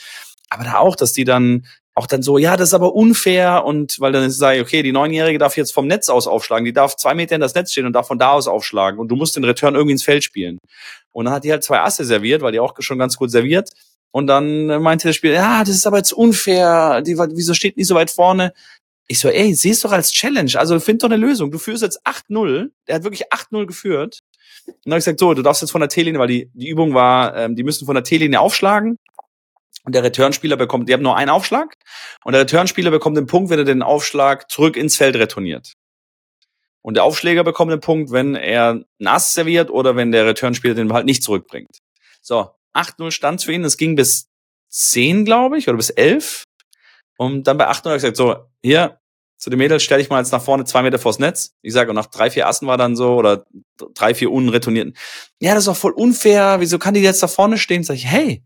Aber 0.50 0.64
da 0.64 0.78
auch, 0.78 0.96
dass 0.96 1.12
die 1.12 1.22
dann 1.22 1.64
auch 1.94 2.06
dann 2.06 2.22
so, 2.22 2.38
ja, 2.38 2.56
das 2.56 2.70
ist 2.70 2.74
aber 2.74 2.94
unfair 2.96 3.64
und 3.64 4.00
weil 4.00 4.10
dann 4.10 4.28
sage 4.30 4.56
ich, 4.56 4.62
okay, 4.62 4.82
die 4.82 4.92
Neunjährige 4.92 5.38
darf 5.38 5.56
jetzt 5.56 5.72
vom 5.72 5.86
Netz 5.86 6.08
aus 6.08 6.26
aufschlagen, 6.26 6.64
die 6.64 6.72
darf 6.72 6.96
zwei 6.96 7.14
Meter 7.14 7.36
in 7.36 7.40
das 7.40 7.54
Netz 7.54 7.70
stehen 7.70 7.86
und 7.86 7.92
darf 7.92 8.08
von 8.08 8.18
da 8.18 8.32
aus 8.32 8.48
aufschlagen 8.48 8.98
und 8.98 9.08
du 9.08 9.16
musst 9.16 9.36
den 9.36 9.44
Return 9.44 9.74
irgendwie 9.74 9.92
ins 9.92 10.04
Feld 10.04 10.24
spielen. 10.24 10.58
Und 11.12 11.26
dann 11.26 11.34
hat 11.34 11.44
die 11.44 11.52
halt 11.52 11.62
zwei 11.62 11.80
Asse 11.80 12.04
serviert, 12.04 12.42
weil 12.42 12.52
die 12.52 12.60
auch 12.60 12.74
schon 12.80 12.98
ganz 12.98 13.16
gut 13.16 13.30
serviert. 13.30 13.70
Und 14.10 14.26
dann 14.26 14.66
meinte 14.82 15.08
der 15.08 15.12
Spieler, 15.12 15.34
ja, 15.34 15.60
das 15.60 15.74
ist 15.74 15.86
aber 15.86 15.98
jetzt 15.98 16.12
unfair, 16.12 17.02
die, 17.02 17.16
wieso 17.16 17.54
steht 17.54 17.76
die 17.76 17.84
so 17.84 17.94
weit 17.94 18.10
vorne? 18.10 18.52
Ich 19.10 19.20
so, 19.20 19.28
ey, 19.28 19.54
siehst 19.54 19.84
doch 19.84 19.92
als 19.92 20.12
Challenge. 20.12 20.52
Also 20.56 20.78
find 20.80 21.02
doch 21.02 21.08
eine 21.08 21.16
Lösung. 21.16 21.50
Du 21.50 21.58
führst 21.58 21.82
jetzt 21.82 22.06
8-0. 22.06 22.70
Der 22.86 22.94
hat 22.94 23.04
wirklich 23.04 23.32
8-0 23.32 23.66
geführt. 23.66 24.20
Und 24.66 24.76
dann 24.84 24.92
habe 24.92 24.98
ich 24.98 25.04
gesagt, 25.04 25.20
so, 25.20 25.32
du 25.32 25.42
darfst 25.42 25.62
jetzt 25.62 25.70
von 25.70 25.80
der 25.80 25.88
T-Linie, 25.88 26.20
weil 26.20 26.28
die, 26.28 26.50
die 26.52 26.68
Übung 26.68 26.92
war, 26.92 27.34
ähm, 27.36 27.56
die 27.56 27.62
müssen 27.62 27.86
von 27.86 27.94
der 27.94 28.04
T-Linie 28.04 28.38
aufschlagen. 28.38 28.98
Und 29.84 29.94
der 29.94 30.04
Returnspieler 30.04 30.56
bekommt, 30.56 30.88
die 30.88 30.92
haben 30.92 31.02
nur 31.02 31.16
einen 31.16 31.30
Aufschlag. 31.30 31.74
Und 32.22 32.34
der 32.34 32.42
Returnspieler 32.42 32.90
bekommt 32.90 33.16
den 33.16 33.26
Punkt, 33.26 33.48
wenn 33.48 33.58
er 33.58 33.64
den 33.64 33.82
Aufschlag 33.82 34.50
zurück 34.50 34.76
ins 34.76 34.96
Feld 34.96 35.16
retourniert. 35.16 35.72
Und 36.82 36.94
der 36.94 37.04
Aufschläger 37.04 37.44
bekommt 37.44 37.72
den 37.72 37.80
Punkt, 37.80 38.12
wenn 38.12 38.34
er 38.34 38.70
einen 38.70 39.06
Ass 39.06 39.32
serviert 39.32 39.70
oder 39.70 39.96
wenn 39.96 40.12
der 40.12 40.26
Returnspieler 40.26 40.74
den 40.74 40.92
halt 40.92 41.06
nicht 41.06 41.22
zurückbringt. 41.22 41.78
So, 42.20 42.50
8-0 42.74 43.10
stand 43.10 43.42
für 43.42 43.52
ihn. 43.52 43.64
Es 43.64 43.76
ging 43.78 43.96
bis 43.96 44.28
10, 44.68 45.24
glaube 45.24 45.58
ich, 45.58 45.68
oder 45.68 45.76
bis 45.76 45.90
11. 45.90 46.44
Und 47.18 47.48
dann 47.48 47.58
bei 47.58 47.66
8 47.66 47.84
habe 47.84 47.96
ich 47.96 48.02
gesagt, 48.02 48.16
so, 48.16 48.36
hier, 48.62 49.00
zu 49.36 49.50
den 49.50 49.58
Mädels 49.58 49.82
stelle 49.82 50.00
ich 50.00 50.08
mal 50.08 50.18
jetzt 50.18 50.32
nach 50.32 50.42
vorne 50.42 50.64
zwei 50.64 50.82
Meter 50.82 50.98
vors 50.98 51.18
Netz. 51.18 51.54
Ich 51.62 51.72
sage, 51.72 51.90
und 51.90 51.96
nach 51.96 52.06
drei, 52.06 52.30
vier 52.30 52.46
Assen 52.46 52.66
war 52.66 52.76
dann 52.76 52.96
so, 52.96 53.16
oder 53.16 53.44
drei, 53.94 54.14
vier 54.14 54.32
unretournierten. 54.32 54.96
Ja, 55.40 55.54
das 55.54 55.60
ist 55.60 55.68
doch 55.68 55.76
voll 55.76 55.92
unfair. 55.92 56.56
Wieso 56.60 56.78
kann 56.78 56.94
die 56.94 57.00
jetzt 57.00 57.22
da 57.22 57.28
vorne 57.28 57.58
stehen? 57.58 57.84
Sag 57.84 57.94
ich, 57.94 58.06
hey, 58.06 58.44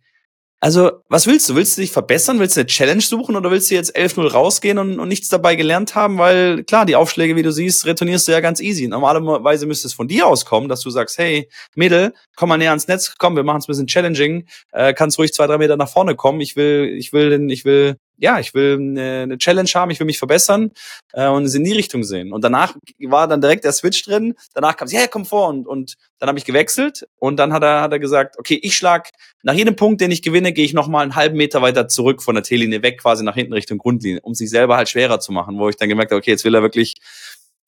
also, 0.64 0.92
was 1.08 1.26
willst 1.26 1.48
du? 1.48 1.56
Willst 1.56 1.76
du 1.76 1.80
dich 1.80 1.90
verbessern? 1.90 2.38
Willst 2.38 2.56
du 2.56 2.60
eine 2.60 2.68
Challenge 2.68 3.00
suchen 3.00 3.34
oder 3.34 3.50
willst 3.50 3.68
du 3.68 3.74
jetzt 3.74 3.96
11-0 3.96 4.30
rausgehen 4.30 4.78
und, 4.78 5.00
und 5.00 5.08
nichts 5.08 5.28
dabei 5.28 5.56
gelernt 5.56 5.96
haben? 5.96 6.18
Weil, 6.18 6.62
klar, 6.62 6.86
die 6.86 6.94
Aufschläge, 6.94 7.34
wie 7.34 7.42
du 7.42 7.50
siehst, 7.50 7.84
retournierst 7.84 8.28
du 8.28 8.32
ja 8.32 8.38
ganz 8.38 8.60
easy. 8.60 8.86
Normalerweise 8.86 9.66
müsste 9.66 9.88
es 9.88 9.94
von 9.94 10.06
dir 10.06 10.28
auskommen, 10.28 10.68
dass 10.68 10.80
du 10.80 10.90
sagst, 10.90 11.18
hey, 11.18 11.48
Mädel, 11.74 12.14
komm 12.36 12.48
mal 12.48 12.58
näher 12.58 12.70
ans 12.70 12.86
Netz, 12.86 13.16
komm, 13.18 13.34
wir 13.34 13.42
machen 13.42 13.58
es 13.58 13.64
ein 13.64 13.72
bisschen 13.72 13.86
challenging, 13.88 14.46
äh, 14.70 14.94
kannst 14.94 15.18
ruhig 15.18 15.32
zwei, 15.32 15.48
drei 15.48 15.58
Meter 15.58 15.76
nach 15.76 15.88
vorne 15.88 16.14
kommen. 16.14 16.40
Ich 16.40 16.54
will, 16.54 16.94
ich 16.96 17.12
will, 17.12 17.50
ich 17.50 17.64
will 17.64 17.96
ja, 18.18 18.38
ich 18.38 18.54
will 18.54 18.76
eine, 18.78 19.22
eine 19.22 19.38
Challenge 19.38 19.68
haben, 19.74 19.90
ich 19.90 19.98
will 19.98 20.06
mich 20.06 20.18
verbessern 20.18 20.70
äh, 21.12 21.26
und 21.26 21.44
es 21.44 21.54
in 21.54 21.64
die 21.64 21.72
Richtung 21.72 22.04
sehen. 22.04 22.32
Und 22.32 22.44
danach 22.44 22.76
war 23.00 23.26
dann 23.26 23.40
direkt 23.40 23.64
der 23.64 23.72
Switch 23.72 24.04
drin. 24.04 24.34
Danach 24.54 24.76
kam 24.76 24.86
es, 24.86 24.92
yeah, 24.92 25.06
komm 25.08 25.24
vor. 25.24 25.48
Und, 25.48 25.66
und 25.66 25.96
dann 26.18 26.28
habe 26.28 26.38
ich 26.38 26.44
gewechselt 26.44 27.06
und 27.18 27.36
dann 27.36 27.52
hat 27.52 27.62
er, 27.62 27.80
hat 27.80 27.92
er 27.92 27.98
gesagt, 27.98 28.38
okay, 28.38 28.58
ich 28.62 28.76
schlag 28.76 29.10
nach 29.42 29.54
jedem 29.54 29.76
Punkt, 29.76 30.00
den 30.00 30.10
ich 30.10 30.22
gewinne, 30.22 30.52
gehe 30.52 30.64
ich 30.64 30.72
nochmal 30.72 31.02
einen 31.02 31.16
halben 31.16 31.36
Meter 31.36 31.62
weiter 31.62 31.88
zurück 31.88 32.22
von 32.22 32.34
der 32.34 32.44
T-Linie 32.44 32.82
weg, 32.82 33.00
quasi 33.00 33.24
nach 33.24 33.34
hinten 33.34 33.54
Richtung 33.54 33.78
Grundlinie, 33.78 34.20
um 34.22 34.34
sich 34.34 34.50
selber 34.50 34.76
halt 34.76 34.88
schwerer 34.88 35.18
zu 35.18 35.32
machen, 35.32 35.58
wo 35.58 35.68
ich 35.68 35.76
dann 35.76 35.88
gemerkt 35.88 36.12
habe, 36.12 36.18
okay, 36.18 36.30
jetzt 36.30 36.44
will 36.44 36.54
er 36.54 36.62
wirklich 36.62 36.94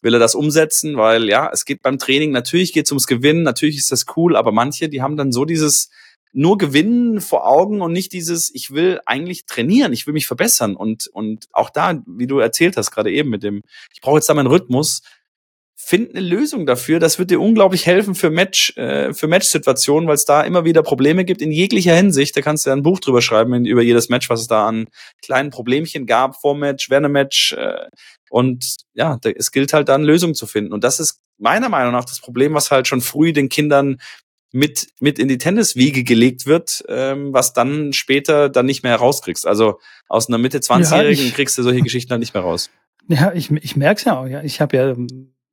will 0.02 0.14
er 0.14 0.20
das 0.20 0.34
umsetzen, 0.34 0.98
weil 0.98 1.30
ja, 1.30 1.50
es 1.50 1.64
geht 1.64 1.80
beim 1.80 1.98
Training, 1.98 2.30
natürlich 2.30 2.74
geht 2.74 2.84
es 2.84 2.92
ums 2.92 3.06
Gewinnen, 3.06 3.42
natürlich 3.42 3.78
ist 3.78 3.90
das 3.90 4.04
cool, 4.16 4.36
aber 4.36 4.52
manche, 4.52 4.90
die 4.90 5.00
haben 5.00 5.16
dann 5.16 5.32
so 5.32 5.46
dieses, 5.46 5.88
nur 6.34 6.58
gewinnen 6.58 7.20
vor 7.20 7.46
Augen 7.46 7.80
und 7.80 7.92
nicht 7.92 8.12
dieses, 8.12 8.52
ich 8.54 8.72
will 8.72 9.00
eigentlich 9.06 9.46
trainieren, 9.46 9.92
ich 9.92 10.06
will 10.06 10.12
mich 10.12 10.26
verbessern. 10.26 10.74
Und, 10.74 11.06
und 11.06 11.46
auch 11.52 11.70
da, 11.70 12.02
wie 12.06 12.26
du 12.26 12.40
erzählt 12.40 12.76
hast, 12.76 12.90
gerade 12.90 13.12
eben 13.12 13.30
mit 13.30 13.44
dem, 13.44 13.62
ich 13.92 14.00
brauche 14.00 14.16
jetzt 14.16 14.28
da 14.28 14.34
meinen 14.34 14.48
Rhythmus, 14.48 15.02
find 15.76 16.10
eine 16.10 16.26
Lösung 16.26 16.66
dafür. 16.66 16.98
Das 16.98 17.18
wird 17.18 17.30
dir 17.30 17.40
unglaublich 17.40 17.86
helfen 17.86 18.16
für 18.16 18.30
Match, 18.30 18.76
äh, 18.76 19.12
für 19.12 19.28
Match-Situationen, 19.28 20.08
weil 20.08 20.16
es 20.16 20.24
da 20.24 20.42
immer 20.42 20.64
wieder 20.64 20.82
Probleme 20.82 21.24
gibt 21.24 21.40
in 21.40 21.52
jeglicher 21.52 21.94
Hinsicht. 21.94 22.36
Da 22.36 22.40
kannst 22.40 22.66
du 22.66 22.70
ja 22.70 22.76
ein 22.76 22.82
Buch 22.82 22.98
drüber 22.98 23.22
schreiben 23.22 23.64
über 23.64 23.82
jedes 23.82 24.08
Match, 24.08 24.28
was 24.28 24.40
es 24.40 24.46
da 24.48 24.66
an 24.66 24.86
kleinen 25.22 25.50
Problemchen 25.50 26.06
gab 26.06 26.40
vor 26.40 26.56
Match, 26.56 26.90
während 26.90 27.12
Match. 27.12 27.52
Äh, 27.52 27.88
und 28.30 28.76
ja, 28.94 29.18
da, 29.20 29.30
es 29.30 29.52
gilt 29.52 29.72
halt 29.72 29.88
dann 29.88 30.02
Lösungen 30.02 30.34
zu 30.34 30.46
finden. 30.46 30.72
Und 30.72 30.82
das 30.82 30.98
ist 30.98 31.20
meiner 31.38 31.68
Meinung 31.68 31.92
nach 31.92 32.04
das 32.04 32.20
Problem, 32.20 32.54
was 32.54 32.70
halt 32.70 32.88
schon 32.88 33.00
früh 33.00 33.32
den 33.32 33.48
Kindern 33.48 33.98
mit, 34.54 34.86
mit 35.00 35.18
in 35.18 35.26
die 35.26 35.36
Tenniswiege 35.36 36.04
gelegt 36.04 36.46
wird, 36.46 36.84
ähm, 36.88 37.32
was 37.32 37.52
dann 37.52 37.92
später 37.92 38.48
dann 38.48 38.66
nicht 38.66 38.84
mehr 38.84 38.92
herauskriegst. 38.92 39.46
Also 39.48 39.80
aus 40.08 40.28
einer 40.28 40.38
Mitte 40.38 40.58
20-Jährigen 40.58 41.26
ja, 41.26 41.32
kriegst 41.32 41.58
du 41.58 41.64
solche 41.64 41.82
Geschichten 41.82 42.10
dann 42.10 42.20
nicht 42.20 42.34
mehr 42.34 42.44
raus. 42.44 42.70
Ja, 43.08 43.32
ich, 43.32 43.50
ich 43.50 43.74
merke 43.74 43.98
es 43.98 44.04
ja 44.04 44.16
auch. 44.16 44.26
Ja. 44.26 44.42
Ich 44.44 44.60
habe 44.60 44.76
ja 44.76 44.96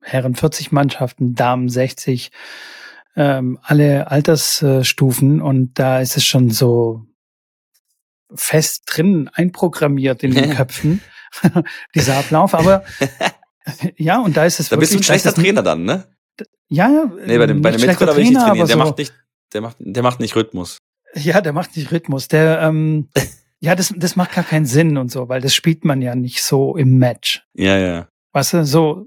Herren 0.02 0.36
40 0.36 0.70
Mannschaften, 0.70 1.34
Damen 1.34 1.68
60, 1.68 2.30
ähm, 3.16 3.58
alle 3.60 4.08
Altersstufen 4.08 5.42
und 5.42 5.78
da 5.80 6.00
ist 6.00 6.16
es 6.16 6.24
schon 6.24 6.50
so 6.50 7.02
fest 8.32 8.84
drin 8.86 9.28
einprogrammiert 9.32 10.22
in 10.22 10.32
den 10.32 10.50
Köpfen, 10.54 11.02
dieser 11.96 12.18
Ablauf. 12.18 12.54
Aber 12.54 12.84
ja, 13.96 14.20
und 14.20 14.36
da 14.36 14.44
ist 14.44 14.60
es 14.60 14.68
da 14.68 14.76
wirklich. 14.76 14.90
Da 14.90 14.92
bist 14.92 14.92
du 14.92 14.98
ein 14.98 15.02
schlechter 15.02 15.34
Trainer 15.34 15.62
dann, 15.62 15.82
ne? 15.82 16.06
Ja. 16.68 17.10
Nee, 17.26 17.38
bei 17.38 17.46
dem, 17.46 17.60
bei 17.60 17.70
dem 17.70 17.80
Mitgründer 17.80 18.16
will 18.16 18.24
ich 18.24 18.30
nicht 18.30 18.40
trainieren. 18.40 18.66
Der 18.66 18.76
so 18.76 18.78
macht 18.78 18.98
nicht, 18.98 19.14
der 19.52 19.60
macht, 19.60 19.76
der 19.78 20.02
macht 20.02 20.20
nicht 20.20 20.36
Rhythmus. 20.36 20.78
Ja, 21.14 21.40
der 21.40 21.52
macht 21.52 21.76
nicht 21.76 21.92
Rhythmus. 21.92 22.28
Der, 22.28 22.62
ähm, 22.62 23.08
ja, 23.60 23.74
das, 23.74 23.92
das 23.96 24.16
macht 24.16 24.32
gar 24.32 24.44
keinen 24.44 24.66
Sinn 24.66 24.96
und 24.96 25.10
so, 25.10 25.28
weil 25.28 25.40
das 25.40 25.54
spielt 25.54 25.84
man 25.84 26.00
ja 26.02 26.14
nicht 26.14 26.42
so 26.42 26.76
im 26.76 26.98
Match. 26.98 27.44
Ja, 27.54 27.76
ja. 27.78 28.08
Weißt 28.32 28.54
du, 28.54 28.64
so. 28.64 29.06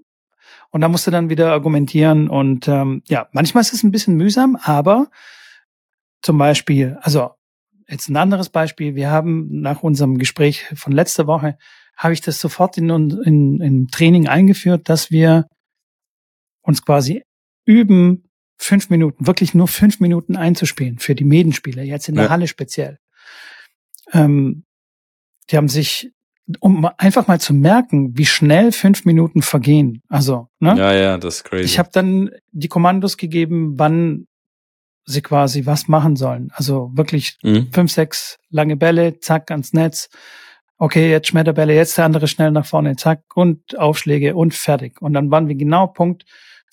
Und 0.72 0.82
da 0.82 0.88
musst 0.88 1.08
du 1.08 1.12
dann 1.12 1.30
wieder 1.30 1.52
argumentieren 1.52 2.30
und 2.30 2.68
ähm, 2.68 3.02
ja, 3.08 3.30
manchmal 3.32 3.62
ist 3.62 3.74
es 3.74 3.84
ein 3.84 3.92
bisschen 3.92 4.16
mühsam, 4.16 4.58
aber 4.62 5.10
zum 6.22 6.38
Beispiel, 6.38 6.98
also 7.02 7.32
jetzt 7.88 8.10
ein 8.10 8.18
anderes 8.18 8.50
Beispiel. 8.50 8.96
Wir 8.96 9.10
haben 9.10 9.62
nach 9.62 9.84
unserem 9.84 10.18
Gespräch 10.18 10.66
von 10.76 10.92
letzter 10.92 11.28
Woche, 11.28 11.58
habe 11.98 12.14
ich 12.14 12.22
das 12.22 12.40
sofort 12.40 12.78
in, 12.78 12.90
in, 12.90 13.62
in 13.62 13.88
Training 13.88 14.28
eingeführt, 14.28 14.90
dass 14.90 15.12
wir 15.12 15.48
uns 16.66 16.84
quasi 16.84 17.24
üben, 17.66 18.30
fünf 18.58 18.90
Minuten, 18.90 19.28
wirklich 19.28 19.54
nur 19.54 19.68
fünf 19.68 20.00
Minuten 20.00 20.36
einzuspielen 20.36 21.00
für 21.00 21.16
die 21.16 21.26
Medenspieler, 21.26 21.84
jetzt 21.84 22.10
in 22.10 22.16
der 22.16 22.26
ja. 22.26 22.30
Halle 22.30 22.48
speziell. 22.48 23.00
Ähm, 24.14 24.64
die 25.50 25.58
haben 25.58 25.70
sich, 25.70 26.12
um 26.60 26.88
einfach 26.98 27.28
mal 27.28 27.40
zu 27.40 27.54
merken, 27.54 28.18
wie 28.18 28.26
schnell 28.26 28.72
fünf 28.72 29.06
Minuten 29.06 29.42
vergehen. 29.42 30.02
Also, 30.10 30.48
ne? 30.60 30.76
Ja, 30.78 30.94
ja, 30.94 31.18
das 31.18 31.38
ist 31.38 31.44
crazy. 31.44 31.66
Ich 31.66 31.80
habe 31.80 31.90
dann 31.92 32.32
die 32.52 32.68
Kommandos 32.68 33.18
gegeben, 33.18 33.78
wann 33.78 34.28
sie 35.06 35.22
quasi 35.22 35.66
was 35.66 35.88
machen 35.88 36.16
sollen. 36.16 36.50
Also 36.54 36.92
wirklich 36.94 37.38
mhm. 37.44 37.72
fünf, 37.72 37.92
sechs 37.92 38.40
lange 38.50 38.76
Bälle, 38.76 39.20
zack, 39.20 39.52
ans 39.52 39.74
Netz. 39.74 40.10
Okay, 40.78 41.10
jetzt 41.10 41.28
Schmetterbälle, 41.28 41.76
jetzt 41.76 41.98
der 41.98 42.06
andere 42.06 42.28
schnell 42.28 42.52
nach 42.52 42.66
vorne, 42.66 42.96
zack, 42.96 43.22
und 43.36 43.78
Aufschläge 43.78 44.36
und 44.36 44.54
fertig. 44.54 45.02
Und 45.02 45.14
dann 45.14 45.32
waren 45.32 45.48
wir 45.48 45.56
genau 45.56 45.88
Punkt 45.88 46.26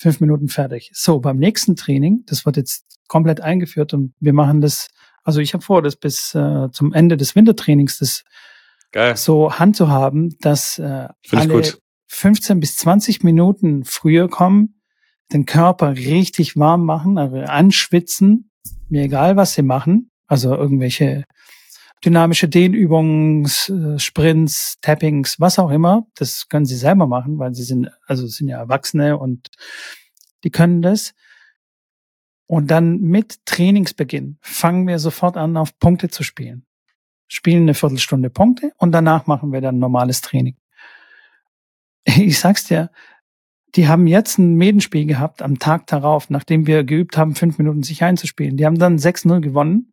fünf 0.03 0.21
Minuten 0.21 0.49
fertig. 0.49 0.91
So, 0.93 1.21
beim 1.21 1.39
nächsten 1.39 1.77
Training, 1.77 2.25
das 2.27 2.45
wird 2.45 2.57
jetzt 2.57 2.85
komplett 3.07 3.41
eingeführt 3.41 3.95
und 3.95 4.15
wir 4.21 4.33
machen 4.33 4.61
das, 4.61 4.89
also 5.23 5.41
ich 5.41 5.55
habe 5.55 5.63
vor, 5.63 5.81
das 5.81 5.97
bis 5.97 6.35
äh, 6.35 6.69
zum 6.73 6.93
Ende 6.93 7.17
des 7.17 7.37
Wintertrainings 7.37 7.99
das 7.99 8.25
Geil. 8.91 9.17
so 9.17 9.59
handzuhaben, 9.59 10.37
dass 10.41 10.79
äh, 10.79 11.09
alle 11.31 11.63
15 12.09 12.61
bis 12.61 12.77
20 12.77 13.23
Minuten 13.23 13.85
früher 13.85 14.29
kommen, 14.29 14.81
den 15.33 15.47
Körper 15.47 15.97
richtig 15.97 16.57
warm 16.57 16.85
machen, 16.85 17.17
also 17.17 17.37
anschwitzen, 17.37 18.51
mir 18.89 19.05
egal, 19.05 19.37
was 19.37 19.55
sie 19.55 19.63
machen, 19.63 20.11
also 20.27 20.55
irgendwelche 20.55 21.25
dynamische 22.05 22.49
Dehnübungen, 22.49 23.45
äh, 23.45 23.99
Sprints, 23.99 24.79
Tappings, 24.81 25.39
was 25.39 25.59
auch 25.59 25.71
immer, 25.71 26.07
das 26.15 26.49
können 26.49 26.67
sie 26.67 26.77
selber 26.77 27.07
machen, 27.07 27.39
weil 27.39 27.55
sie 27.55 27.63
sind, 27.63 27.91
also 28.07 28.27
sind 28.27 28.49
ja 28.49 28.59
Erwachsene 28.59 29.19
und 29.19 29.51
die 30.45 30.51
können 30.51 30.83
das. 30.83 31.15
Und 32.47 32.71
dann 32.71 33.01
mit 33.01 33.47
Trainingsbeginn 33.47 34.39
fangen 34.43 34.87
wir 34.87 34.99
sofort 34.99 35.37
an, 35.37 35.57
auf 35.57 35.79
Punkte 35.79 36.09
zu 36.09 36.23
spielen. 36.23 36.67
Spielen 37.29 37.63
eine 37.63 37.75
Viertelstunde 37.75 38.29
Punkte 38.29 38.73
und 38.77 38.93
danach 38.93 39.27
machen 39.27 39.53
wir 39.53 39.61
dann 39.61 39.79
normales 39.79 40.21
Training. 40.21 40.57
Ich 42.05 42.41
sag's 42.41 42.65
dir, 42.65 42.91
die 43.75 43.89
haben 43.89 44.07
jetzt 44.07 44.39
ein 44.39 44.57
Medenspiel 44.57 45.07
gehabt 45.07 45.41
am 45.41 45.59
Tag 45.59 45.87
darauf, 45.87 46.29
nachdem 46.29 46.67
wir 46.67 46.85
geübt 46.85 47.17
haben, 47.17 47.35
fünf 47.35 47.59
Minuten 47.59 47.83
sich 47.83 48.03
einzuspielen. 48.03 48.57
Die 48.57 48.67
haben 48.67 48.79
dann 48.79 48.99
6-0 48.99 49.41
gewonnen, 49.41 49.92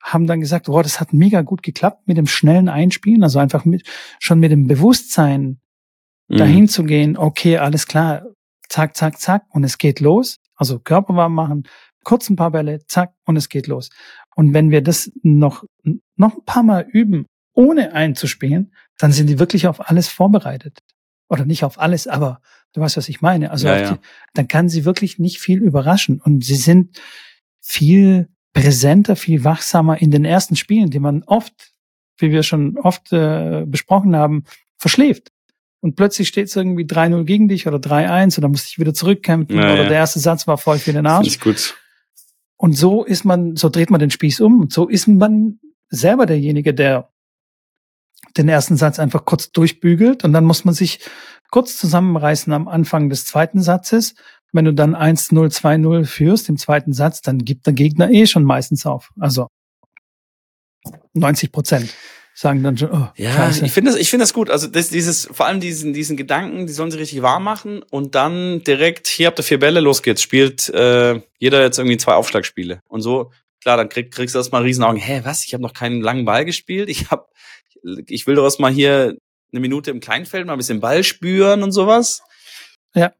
haben 0.00 0.26
dann 0.26 0.40
gesagt, 0.40 0.68
oh, 0.68 0.82
das 0.82 1.00
hat 1.00 1.12
mega 1.12 1.42
gut 1.42 1.62
geklappt 1.62 2.06
mit 2.06 2.16
dem 2.16 2.26
schnellen 2.26 2.68
Einspielen, 2.68 3.22
also 3.22 3.38
einfach 3.38 3.64
mit, 3.64 3.86
schon 4.18 4.40
mit 4.40 4.50
dem 4.50 4.66
Bewusstsein 4.66 5.60
mhm. 6.28 6.36
dahin 6.36 6.68
zu 6.68 6.84
gehen, 6.84 7.16
okay, 7.16 7.58
alles 7.58 7.86
klar, 7.86 8.24
zack, 8.68 8.96
zack, 8.96 9.20
zack, 9.20 9.44
und 9.50 9.64
es 9.64 9.78
geht 9.78 10.00
los. 10.00 10.38
Also 10.56 10.78
Körper 10.78 11.16
warm 11.16 11.34
machen, 11.34 11.64
kurz 12.04 12.28
ein 12.30 12.36
paar 12.36 12.50
Bälle, 12.50 12.80
zack, 12.86 13.12
und 13.24 13.36
es 13.36 13.48
geht 13.48 13.66
los. 13.66 13.90
Und 14.34 14.54
wenn 14.54 14.70
wir 14.70 14.82
das 14.82 15.10
noch, 15.22 15.64
noch 16.16 16.36
ein 16.36 16.44
paar 16.44 16.62
Mal 16.62 16.86
üben, 16.90 17.26
ohne 17.52 17.92
einzuspielen, 17.92 18.72
dann 18.98 19.12
sind 19.12 19.26
die 19.26 19.38
wirklich 19.38 19.66
auf 19.66 19.88
alles 19.88 20.08
vorbereitet. 20.08 20.78
Oder 21.28 21.44
nicht 21.44 21.62
auf 21.64 21.78
alles, 21.78 22.06
aber 22.06 22.40
Du 22.72 22.80
weißt, 22.80 22.96
was 22.96 23.08
ich 23.08 23.20
meine. 23.20 23.50
Also 23.50 23.66
ja, 23.66 23.78
ja. 23.78 23.92
Die, 23.92 24.00
dann 24.34 24.48
kann 24.48 24.68
sie 24.68 24.84
wirklich 24.84 25.18
nicht 25.18 25.40
viel 25.40 25.62
überraschen. 25.62 26.20
Und 26.20 26.44
sie 26.44 26.56
sind 26.56 27.00
viel 27.60 28.28
präsenter, 28.52 29.16
viel 29.16 29.44
wachsamer 29.44 30.00
in 30.00 30.10
den 30.10 30.24
ersten 30.24 30.56
Spielen, 30.56 30.90
die 30.90 30.98
man 30.98 31.22
oft, 31.24 31.72
wie 32.18 32.30
wir 32.30 32.42
schon 32.42 32.78
oft 32.78 33.12
äh, 33.12 33.64
besprochen 33.66 34.16
haben, 34.16 34.44
verschläft. 34.76 35.30
Und 35.80 35.96
plötzlich 35.96 36.28
steht 36.28 36.48
es 36.48 36.56
irgendwie 36.56 36.84
3-0 36.84 37.24
gegen 37.24 37.48
dich 37.48 37.66
oder 37.66 37.78
3-1 37.78 38.36
und 38.36 38.42
dann 38.42 38.50
musst 38.50 38.66
du 38.66 38.68
dich 38.68 38.78
wieder 38.78 38.92
zurückkämpfen 38.92 39.56
ja, 39.56 39.72
oder 39.72 39.84
der 39.84 39.96
erste 39.96 40.18
Satz 40.18 40.46
war 40.46 40.58
voll 40.58 40.78
für 40.78 40.92
den 40.92 41.06
Arsch. 41.06 41.26
Ich 41.26 41.40
gut. 41.40 41.74
Und 42.56 42.74
so 42.74 43.04
ist 43.04 43.24
man, 43.24 43.56
so 43.56 43.70
dreht 43.70 43.90
man 43.90 44.00
den 44.00 44.10
Spieß 44.10 44.40
um 44.40 44.60
und 44.60 44.72
so 44.72 44.88
ist 44.88 45.08
man 45.08 45.58
selber 45.88 46.26
derjenige, 46.26 46.74
der 46.74 47.10
den 48.36 48.48
ersten 48.48 48.76
Satz 48.76 48.98
einfach 48.98 49.24
kurz 49.24 49.50
durchbügelt 49.52 50.24
und 50.24 50.34
dann 50.34 50.44
muss 50.44 50.66
man 50.66 50.74
sich 50.74 51.00
kurz 51.50 51.78
zusammenreißen 51.78 52.52
am 52.52 52.68
Anfang 52.68 53.08
des 53.08 53.24
zweiten 53.24 53.62
Satzes. 53.62 54.14
Wenn 54.52 54.64
du 54.64 54.74
dann 54.74 54.96
1-0, 54.96 55.32
2-0 55.32 56.04
führst 56.04 56.48
im 56.48 56.56
zweiten 56.56 56.92
Satz, 56.92 57.22
dann 57.22 57.38
gibt 57.38 57.66
der 57.66 57.72
Gegner 57.72 58.10
eh 58.10 58.26
schon 58.26 58.44
meistens 58.44 58.86
auf. 58.86 59.10
Also 59.18 59.48
90 61.14 61.52
Prozent 61.52 61.94
sagen 62.34 62.62
dann 62.62 62.78
schon, 62.78 62.90
oh, 62.90 63.08
ja, 63.16 63.32
Scheiße. 63.32 63.66
ich 63.66 63.72
finde 63.72 63.90
das, 63.90 64.00
ich 64.00 64.08
finde 64.08 64.22
das 64.22 64.32
gut. 64.32 64.50
Also 64.50 64.66
das, 64.66 64.88
dieses, 64.88 65.26
vor 65.26 65.46
allem 65.46 65.60
diesen, 65.60 65.92
diesen 65.92 66.16
Gedanken, 66.16 66.66
die 66.66 66.72
sollen 66.72 66.90
sie 66.90 66.98
richtig 66.98 67.22
warm 67.22 67.44
machen 67.44 67.82
und 67.90 68.14
dann 68.14 68.62
direkt, 68.64 69.08
hier 69.08 69.26
habt 69.26 69.38
ihr 69.38 69.42
vier 69.42 69.58
Bälle, 69.58 69.80
los 69.80 70.02
geht's, 70.02 70.22
spielt 70.22 70.68
äh, 70.70 71.20
jeder 71.38 71.62
jetzt 71.62 71.78
irgendwie 71.78 71.98
zwei 71.98 72.14
Aufschlagspiele 72.14 72.80
und 72.88 73.02
so. 73.02 73.30
Klar, 73.60 73.76
dann 73.76 73.90
krieg, 73.90 74.10
kriegst 74.10 74.34
du 74.34 74.38
erstmal 74.38 74.62
riesen 74.62 74.84
Augen. 74.84 74.96
Hä, 74.96 75.20
was? 75.24 75.44
Ich 75.44 75.52
habe 75.52 75.62
noch 75.62 75.74
keinen 75.74 76.00
langen 76.00 76.24
Ball 76.24 76.46
gespielt. 76.46 76.88
Ich 76.88 77.10
habe 77.10 77.26
ich 78.06 78.26
will 78.26 78.34
doch 78.34 78.44
erstmal 78.44 78.72
hier 78.72 79.16
eine 79.52 79.60
Minute 79.60 79.90
im 79.90 80.00
Kleinfeld 80.00 80.46
mal 80.46 80.52
ein 80.52 80.58
bisschen 80.58 80.80
Ball 80.80 81.02
spüren 81.04 81.62
und 81.62 81.72
sowas. 81.72 82.22
Ja. 82.94 83.12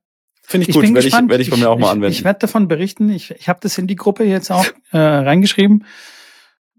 Finde 0.51 0.65
ich, 0.65 0.71
ich 0.71 0.75
gut, 0.75 0.83
werde 0.83 1.07
ich, 1.07 1.15
werd 1.15 1.41
ich 1.41 1.49
bei 1.49 1.57
mir 1.59 1.71
auch 1.71 1.79
mal 1.79 1.93
anwenden. 1.93 2.11
Ich, 2.11 2.19
ich 2.19 2.25
werde 2.25 2.41
davon 2.41 2.67
berichten. 2.67 3.09
Ich, 3.09 3.31
ich 3.31 3.49
habe 3.49 3.61
das 3.63 3.79
in 3.79 3.87
die 3.87 3.95
Gruppe 3.95 4.25
jetzt 4.25 4.51
auch 4.51 4.67
äh, 4.91 4.99
reingeschrieben, 4.99 5.85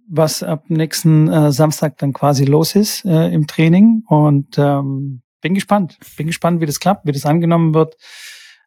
was 0.10 0.44
ab 0.44 0.66
nächsten 0.68 1.30
äh, 1.30 1.54
Samstag 1.54 1.98
dann 1.98 2.12
quasi 2.12 2.44
los 2.44 2.76
ist 2.76 3.06
äh, 3.06 3.30
im 3.30 3.48
Training. 3.48 4.04
Und 4.08 4.58
ähm, 4.58 5.22
bin 5.40 5.54
gespannt. 5.54 5.98
Bin 6.18 6.28
gespannt, 6.28 6.60
wie 6.60 6.66
das 6.66 6.82
klappt, 6.82 7.06
wie 7.06 7.14
das 7.14 7.26
angenommen 7.26 7.74
wird. 7.74 7.96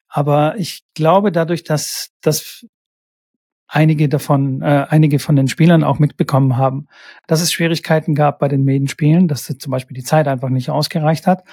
Aber 0.08 0.56
ich 0.56 0.84
glaube, 0.94 1.32
dadurch, 1.32 1.64
dass, 1.64 2.08
dass 2.22 2.64
einige 3.66 4.08
davon, 4.08 4.62
äh, 4.62 4.86
einige 4.88 5.18
von 5.18 5.36
den 5.36 5.48
Spielern 5.48 5.84
auch 5.84 5.98
mitbekommen 5.98 6.56
haben, 6.56 6.86
dass 7.26 7.42
es 7.42 7.52
Schwierigkeiten 7.52 8.14
gab 8.14 8.38
bei 8.38 8.48
den 8.48 8.64
Medenspielen, 8.64 9.28
dass 9.28 9.44
zum 9.44 9.70
Beispiel 9.70 9.96
die 9.96 10.02
Zeit 10.02 10.28
einfach 10.28 10.48
nicht 10.48 10.70
ausgereicht 10.70 11.26
hat, 11.26 11.44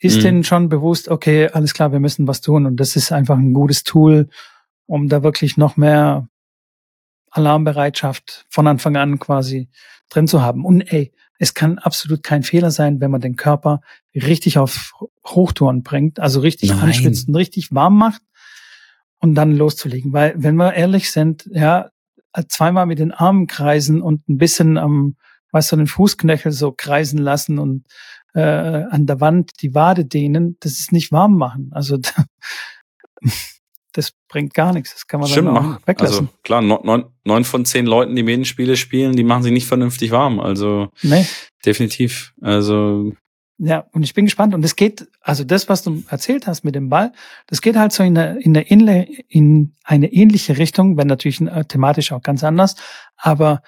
ist 0.00 0.18
mhm. 0.18 0.22
denen 0.22 0.44
schon 0.44 0.68
bewusst, 0.68 1.08
okay, 1.08 1.48
alles 1.48 1.74
klar, 1.74 1.92
wir 1.92 2.00
müssen 2.00 2.26
was 2.26 2.40
tun 2.40 2.66
und 2.66 2.76
das 2.76 2.96
ist 2.96 3.12
einfach 3.12 3.36
ein 3.36 3.52
gutes 3.52 3.84
Tool, 3.84 4.28
um 4.86 5.08
da 5.08 5.22
wirklich 5.22 5.56
noch 5.56 5.76
mehr 5.76 6.28
Alarmbereitschaft 7.30 8.46
von 8.48 8.66
Anfang 8.66 8.96
an 8.96 9.18
quasi 9.18 9.68
drin 10.08 10.26
zu 10.26 10.42
haben. 10.42 10.64
Und 10.64 10.80
ey, 10.92 11.12
es 11.38 11.54
kann 11.54 11.78
absolut 11.78 12.22
kein 12.22 12.42
Fehler 12.42 12.70
sein, 12.70 13.00
wenn 13.00 13.10
man 13.10 13.20
den 13.20 13.36
Körper 13.36 13.80
richtig 14.14 14.58
auf 14.58 14.92
Hochtouren 15.26 15.82
bringt, 15.82 16.18
also 16.18 16.40
richtig 16.40 16.70
Nein. 16.70 16.80
anschwitzt 16.80 17.28
und 17.28 17.36
richtig 17.36 17.72
warm 17.72 17.96
macht 17.96 18.22
und 19.20 19.34
dann 19.34 19.56
loszulegen. 19.56 20.12
Weil, 20.12 20.34
wenn 20.36 20.56
wir 20.56 20.74
ehrlich 20.74 21.10
sind, 21.10 21.48
ja, 21.52 21.90
zweimal 22.48 22.86
mit 22.86 22.98
den 22.98 23.12
Armen 23.12 23.46
kreisen 23.46 24.02
und 24.02 24.28
ein 24.28 24.38
bisschen 24.38 24.76
am, 24.76 25.16
weißt 25.52 25.72
du, 25.72 25.76
den 25.76 25.86
Fußknöchel 25.86 26.52
so 26.52 26.72
kreisen 26.72 27.18
lassen 27.18 27.58
und 27.58 27.84
äh, 28.34 28.40
an 28.40 29.06
der 29.06 29.20
Wand 29.20 29.52
die 29.62 29.74
Wade 29.74 30.04
dehnen, 30.04 30.56
das 30.60 30.72
ist 30.72 30.92
nicht 30.92 31.12
warm 31.12 31.36
machen. 31.36 31.70
Also 31.72 31.98
das 33.92 34.12
bringt 34.28 34.54
gar 34.54 34.72
nichts. 34.72 34.92
Das 34.92 35.06
kann 35.06 35.20
man 35.20 35.28
Stimmt, 35.28 35.48
dann 35.48 35.56
auch 35.56 35.86
weglassen. 35.86 36.26
Also 36.26 36.38
klar, 36.42 36.62
neun, 36.62 37.04
neun 37.24 37.44
von 37.44 37.64
zehn 37.64 37.86
Leuten, 37.86 38.14
die 38.14 38.22
Medenspiele 38.22 38.76
spielen, 38.76 39.16
die 39.16 39.24
machen 39.24 39.42
sie 39.42 39.50
nicht 39.50 39.66
vernünftig 39.66 40.10
warm. 40.10 40.40
Also 40.40 40.88
nee. 41.02 41.26
definitiv. 41.64 42.32
Also 42.40 43.12
ja, 43.62 43.84
und 43.92 44.04
ich 44.04 44.14
bin 44.14 44.24
gespannt. 44.24 44.54
Und 44.54 44.64
es 44.64 44.74
geht, 44.74 45.06
also 45.20 45.44
das, 45.44 45.68
was 45.68 45.82
du 45.82 46.02
erzählt 46.08 46.46
hast 46.46 46.64
mit 46.64 46.74
dem 46.74 46.88
Ball, 46.88 47.12
das 47.46 47.60
geht 47.60 47.76
halt 47.76 47.92
so 47.92 48.02
in 48.02 48.16
eine, 48.16 48.40
in 48.40 48.56
eine, 48.56 49.06
in 49.28 49.74
eine 49.84 50.10
ähnliche 50.10 50.56
Richtung, 50.56 50.96
wenn 50.96 51.06
natürlich 51.06 51.42
äh, 51.42 51.64
thematisch 51.66 52.12
auch 52.12 52.22
ganz 52.22 52.42
anders. 52.42 52.76
Aber 53.18 53.60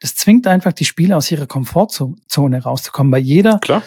das 0.00 0.16
zwingt 0.16 0.46
einfach 0.46 0.72
die 0.72 0.84
Spieler 0.84 1.16
aus 1.16 1.30
ihrer 1.30 1.46
Komfortzone 1.46 2.62
rauszukommen, 2.62 3.12
weil 3.12 3.22
jeder 3.22 3.58
Klar. 3.58 3.82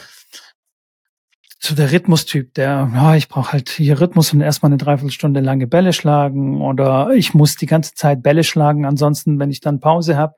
so 1.59 1.75
der 1.75 1.91
Rhythmustyp, 1.91 2.53
der, 2.53 2.89
ja, 2.93 3.15
ich 3.15 3.27
brauche 3.27 3.53
halt 3.53 3.69
hier 3.69 3.99
Rhythmus 3.99 4.33
und 4.33 4.41
erstmal 4.41 4.69
eine 4.69 4.77
Dreiviertelstunde 4.77 5.39
lange 5.39 5.67
Bälle 5.67 5.93
schlagen 5.93 6.61
oder 6.61 7.11
ich 7.11 7.33
muss 7.33 7.55
die 7.55 7.65
ganze 7.65 7.93
Zeit 7.93 8.23
Bälle 8.23 8.43
schlagen, 8.43 8.85
ansonsten, 8.85 9.39
wenn 9.39 9.51
ich 9.51 9.61
dann 9.61 9.79
Pause 9.79 10.17
habe, 10.17 10.35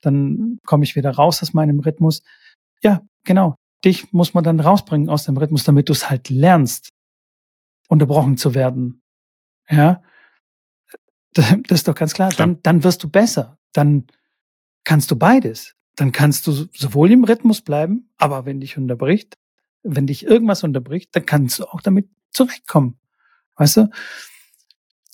dann 0.00 0.58
komme 0.66 0.84
ich 0.84 0.96
wieder 0.96 1.10
raus 1.10 1.42
aus 1.42 1.52
meinem 1.52 1.80
Rhythmus. 1.80 2.22
Ja, 2.82 3.02
genau 3.24 3.56
dich 3.84 4.12
muss 4.12 4.34
man 4.34 4.44
dann 4.44 4.60
rausbringen 4.60 5.08
aus 5.08 5.24
dem 5.24 5.36
Rhythmus, 5.36 5.64
damit 5.64 5.88
du 5.88 5.92
es 5.92 6.10
halt 6.10 6.28
lernst, 6.28 6.90
unterbrochen 7.88 8.36
zu 8.36 8.54
werden. 8.54 9.02
Ja, 9.68 10.02
das 11.32 11.54
ist 11.68 11.88
doch 11.88 11.94
ganz 11.94 12.12
klar. 12.12 12.30
Dann, 12.30 12.60
dann 12.62 12.82
wirst 12.84 13.04
du 13.04 13.08
besser. 13.08 13.56
Dann 13.72 14.06
kannst 14.84 15.10
du 15.10 15.16
beides. 15.16 15.74
Dann 15.96 16.12
kannst 16.12 16.46
du 16.46 16.52
sowohl 16.72 17.10
im 17.10 17.24
Rhythmus 17.24 17.60
bleiben, 17.60 18.10
aber 18.16 18.46
wenn 18.46 18.60
dich 18.60 18.78
unterbricht, 18.78 19.36
wenn 19.82 20.06
dich 20.06 20.24
irgendwas 20.24 20.62
unterbricht, 20.62 21.10
dann 21.12 21.26
kannst 21.26 21.58
du 21.58 21.64
auch 21.64 21.80
damit 21.80 22.08
zurechtkommen. 22.30 22.98
Weißt 23.56 23.76
du? 23.78 23.90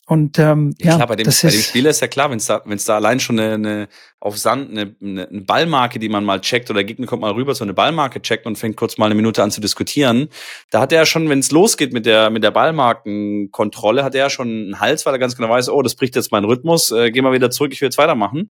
Und 0.08 0.38
ähm, 0.38 0.72
ja, 0.78 0.94
klar, 0.94 1.08
bei 1.08 1.16
dem, 1.16 1.24
das 1.24 1.42
bei 1.42 1.50
dem 1.50 1.60
Spieler 1.60 1.90
ist 1.90 2.00
ja 2.00 2.06
klar, 2.06 2.30
wenn 2.30 2.36
es 2.36 2.46
da, 2.46 2.62
wenn's 2.64 2.84
da 2.84 2.94
allein 2.94 3.18
schon 3.18 3.40
eine, 3.40 3.54
eine 3.54 3.88
auf 4.20 4.38
Sand 4.38 4.70
eine, 4.70 4.94
eine, 5.02 5.28
eine 5.28 5.40
Ballmarke, 5.40 5.98
die 5.98 6.08
man 6.08 6.24
mal 6.24 6.40
checkt, 6.40 6.70
oder 6.70 6.78
der 6.78 6.84
Gegner 6.84 7.06
kommt 7.06 7.22
mal 7.22 7.32
rüber, 7.32 7.56
so 7.56 7.64
eine 7.64 7.74
Ballmarke 7.74 8.22
checkt 8.22 8.46
und 8.46 8.56
fängt 8.56 8.76
kurz 8.76 8.98
mal 8.98 9.06
eine 9.06 9.16
Minute 9.16 9.42
an 9.42 9.50
zu 9.50 9.60
diskutieren, 9.60 10.28
da 10.70 10.80
hat 10.80 10.92
er 10.92 11.00
ja 11.00 11.06
schon, 11.06 11.28
wenn 11.28 11.40
es 11.40 11.50
losgeht 11.50 11.92
mit 11.92 12.06
der, 12.06 12.30
mit 12.30 12.44
der 12.44 12.52
Ballmarkenkontrolle, 12.52 14.04
hat 14.04 14.14
er 14.14 14.20
ja 14.20 14.30
schon 14.30 14.48
einen 14.48 14.80
Hals, 14.80 15.04
weil 15.06 15.14
er 15.14 15.18
ganz 15.18 15.34
genau 15.34 15.48
weiß, 15.48 15.68
oh, 15.70 15.82
das 15.82 15.96
bricht 15.96 16.14
jetzt 16.14 16.30
meinen 16.30 16.44
Rhythmus, 16.44 16.92
äh, 16.92 17.10
geh 17.10 17.20
mal 17.20 17.32
wieder 17.32 17.50
zurück, 17.50 17.72
ich 17.72 17.80
will 17.80 17.88
jetzt 17.88 17.98
weitermachen. 17.98 18.50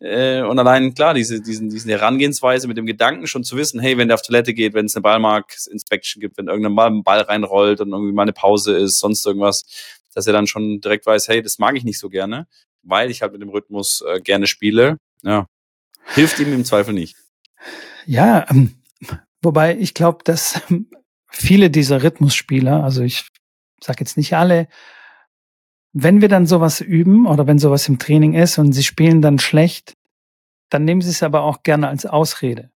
Äh, 0.00 0.42
und 0.42 0.58
allein, 0.58 0.94
klar, 0.94 1.14
diese, 1.14 1.40
diesen, 1.40 1.70
diesen 1.70 1.90
Herangehensweise 1.90 2.68
mit 2.68 2.76
dem 2.76 2.86
Gedanken 2.86 3.26
schon 3.26 3.42
zu 3.42 3.56
wissen, 3.56 3.80
hey, 3.80 3.98
wenn 3.98 4.08
der 4.08 4.14
auf 4.14 4.22
Toilette 4.22 4.54
geht, 4.54 4.74
wenn 4.74 4.86
es 4.86 4.94
eine 4.94 5.02
Ballmark-Inspection 5.02 6.20
gibt, 6.20 6.38
wenn 6.38 6.46
irgendein 6.46 6.76
Ball, 6.76 7.02
Ball 7.02 7.20
reinrollt 7.22 7.80
und 7.80 7.90
irgendwie 7.90 8.12
mal 8.12 8.22
eine 8.22 8.32
Pause 8.32 8.76
ist, 8.76 9.00
sonst 9.00 9.26
irgendwas, 9.26 9.64
dass 10.14 10.26
er 10.26 10.32
dann 10.32 10.46
schon 10.46 10.80
direkt 10.80 11.06
weiß, 11.06 11.28
hey, 11.28 11.42
das 11.42 11.58
mag 11.58 11.76
ich 11.76 11.84
nicht 11.84 11.98
so 11.98 12.08
gerne, 12.08 12.46
weil 12.82 13.10
ich 13.10 13.22
halt 13.22 13.32
mit 13.32 13.42
dem 13.42 13.48
Rhythmus 13.48 14.04
äh, 14.06 14.20
gerne 14.20 14.46
spiele. 14.46 14.98
Ja, 15.22 15.46
hilft 16.14 16.38
ihm 16.38 16.52
im 16.52 16.64
Zweifel 16.64 16.94
nicht. 16.94 17.16
Ja, 18.06 18.46
ähm, 18.50 18.80
wobei 19.42 19.76
ich 19.76 19.94
glaube, 19.94 20.18
dass 20.24 20.60
ähm, 20.70 20.88
viele 21.28 21.70
dieser 21.70 22.02
Rhythmusspieler, 22.04 22.84
also 22.84 23.02
ich 23.02 23.28
sage 23.80 23.98
jetzt 24.00 24.16
nicht 24.16 24.36
alle, 24.36 24.68
wenn 25.92 26.20
wir 26.20 26.28
dann 26.28 26.46
sowas 26.46 26.80
üben 26.80 27.26
oder 27.26 27.46
wenn 27.46 27.58
sowas 27.58 27.88
im 27.88 27.98
Training 27.98 28.34
ist 28.34 28.58
und 28.58 28.72
sie 28.72 28.84
spielen 28.84 29.22
dann 29.22 29.38
schlecht, 29.38 29.94
dann 30.70 30.84
nehmen 30.84 31.00
sie 31.00 31.10
es 31.10 31.22
aber 31.22 31.42
auch 31.42 31.62
gerne 31.62 31.88
als 31.88 32.06
Ausrede. 32.06 32.70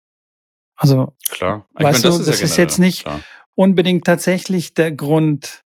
Also 0.77 1.15
klar, 1.29 1.67
ich 1.79 1.85
weißt 1.85 2.05
meine, 2.05 2.15
das 2.15 2.17
du, 2.17 2.21
ist 2.21 2.29
das 2.29 2.41
ja 2.41 2.45
ist 2.45 2.57
jetzt 2.57 2.79
nicht 2.79 3.05
klar. 3.05 3.21
unbedingt 3.55 4.05
tatsächlich 4.05 4.75
der 4.75 4.93
Grund. 4.93 5.65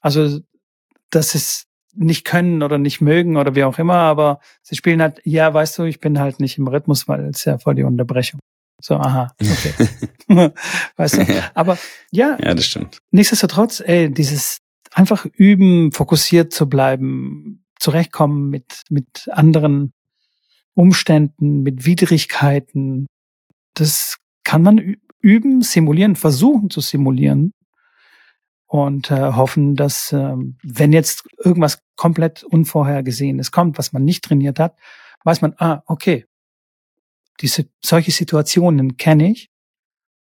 Also 0.00 0.40
dass 1.10 1.30
sie 1.30 1.38
es 1.38 1.66
nicht 1.94 2.24
können 2.24 2.62
oder 2.62 2.78
nicht 2.78 3.00
mögen 3.00 3.36
oder 3.36 3.54
wie 3.54 3.64
auch 3.64 3.78
immer, 3.78 3.96
aber 3.96 4.40
sie 4.62 4.76
spielen 4.76 5.02
halt, 5.02 5.20
ja, 5.24 5.52
weißt 5.52 5.78
du, 5.78 5.84
ich 5.84 6.00
bin 6.00 6.18
halt 6.20 6.38
nicht 6.38 6.58
im 6.58 6.68
Rhythmus, 6.68 7.08
weil 7.08 7.24
es 7.26 7.44
ja 7.44 7.58
voll 7.58 7.74
die 7.74 7.82
Unterbrechung. 7.82 8.40
So, 8.80 8.96
aha, 8.96 9.34
okay. 9.40 9.74
weißt 10.96 11.16
du? 11.16 11.50
Aber 11.54 11.78
ja, 12.12 12.38
ja, 12.40 12.54
das 12.54 12.66
stimmt. 12.66 12.98
Nichtsdestotrotz, 13.10 13.80
ey, 13.80 14.12
dieses 14.12 14.58
einfach 14.92 15.26
üben, 15.26 15.92
fokussiert 15.92 16.52
zu 16.52 16.68
bleiben, 16.68 17.64
zurechtkommen 17.78 18.50
mit, 18.50 18.82
mit 18.90 19.28
anderen 19.30 19.92
Umständen, 20.74 21.62
mit 21.62 21.86
Widrigkeiten, 21.86 23.06
das 23.74 24.18
kann 24.44 24.62
man 24.62 24.96
üben, 25.20 25.62
simulieren, 25.62 26.16
versuchen 26.16 26.70
zu 26.70 26.80
simulieren 26.80 27.52
und 28.66 29.10
äh, 29.10 29.32
hoffen, 29.32 29.76
dass 29.76 30.12
äh, 30.12 30.36
wenn 30.62 30.92
jetzt 30.92 31.24
irgendwas 31.42 31.80
komplett 31.96 32.44
Unvorhergesehenes 32.44 33.50
kommt, 33.50 33.78
was 33.78 33.92
man 33.92 34.04
nicht 34.04 34.24
trainiert 34.24 34.58
hat, 34.60 34.76
weiß 35.24 35.40
man, 35.40 35.54
ah, 35.58 35.82
okay, 35.86 36.26
diese 37.40 37.66
solche 37.84 38.10
Situationen 38.10 38.96
kenne 38.96 39.32
ich. 39.32 39.50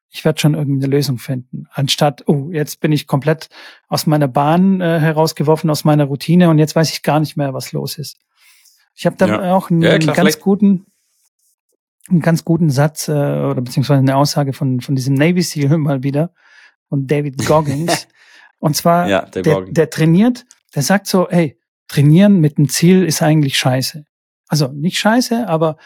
Ich 0.09 0.24
werde 0.24 0.40
schon 0.40 0.54
irgendeine 0.54 0.90
Lösung 0.90 1.18
finden. 1.18 1.66
Anstatt, 1.72 2.24
oh, 2.26 2.50
jetzt 2.50 2.80
bin 2.80 2.92
ich 2.92 3.07
komplett 3.07 3.48
aus 3.88 4.07
meiner 4.07 4.28
Bahn 4.28 4.80
äh, 4.80 5.00
herausgeworfen, 5.00 5.68
aus 5.68 5.84
meiner 5.84 6.04
Routine 6.04 6.48
und 6.48 6.59
jetzt 6.59 6.76
weiß 6.76 6.90
ich 6.90 7.02
gar 7.02 7.20
nicht 7.20 7.36
mehr, 7.36 7.52
was 7.54 7.72
los 7.72 7.98
ist. 7.98 8.18
Ich 8.94 9.04
habe 9.04 9.16
da 9.16 9.26
ja. 9.26 9.54
auch 9.54 9.70
einen, 9.70 9.82
ja, 9.82 9.98
klar, 9.98 10.16
ganz 10.16 10.40
guten, 10.40 10.86
einen 12.09 12.20
ganz 12.20 12.44
guten 12.44 12.70
Satz 12.70 13.09
äh, 13.09 13.12
oder 13.12 13.61
beziehungsweise 13.61 13.98
eine 14.00 14.16
Aussage 14.16 14.52
von 14.52 14.80
von 14.80 14.94
diesem 14.94 15.14
Navy 15.14 15.42
Seal 15.42 15.76
mal 15.78 16.02
wieder 16.02 16.32
von 16.88 17.07
David 17.07 17.38
Goggins. 17.46 18.09
Und 18.59 18.74
zwar, 18.76 19.09
ja, 19.09 19.22
der, 19.26 19.42
der, 19.42 19.61
der 19.62 19.90
trainiert, 19.90 20.46
der 20.74 20.82
sagt 20.82 21.07
so, 21.07 21.28
ey, 21.28 21.59
trainieren 21.88 22.40
mit 22.40 22.59
einem 22.59 22.68
Ziel 22.68 23.04
ist 23.04 23.22
eigentlich 23.22 23.59
scheiße. 23.59 24.04
Also 24.48 24.68
nicht 24.68 24.98
scheiße, 24.98 25.48
aber 25.48 25.76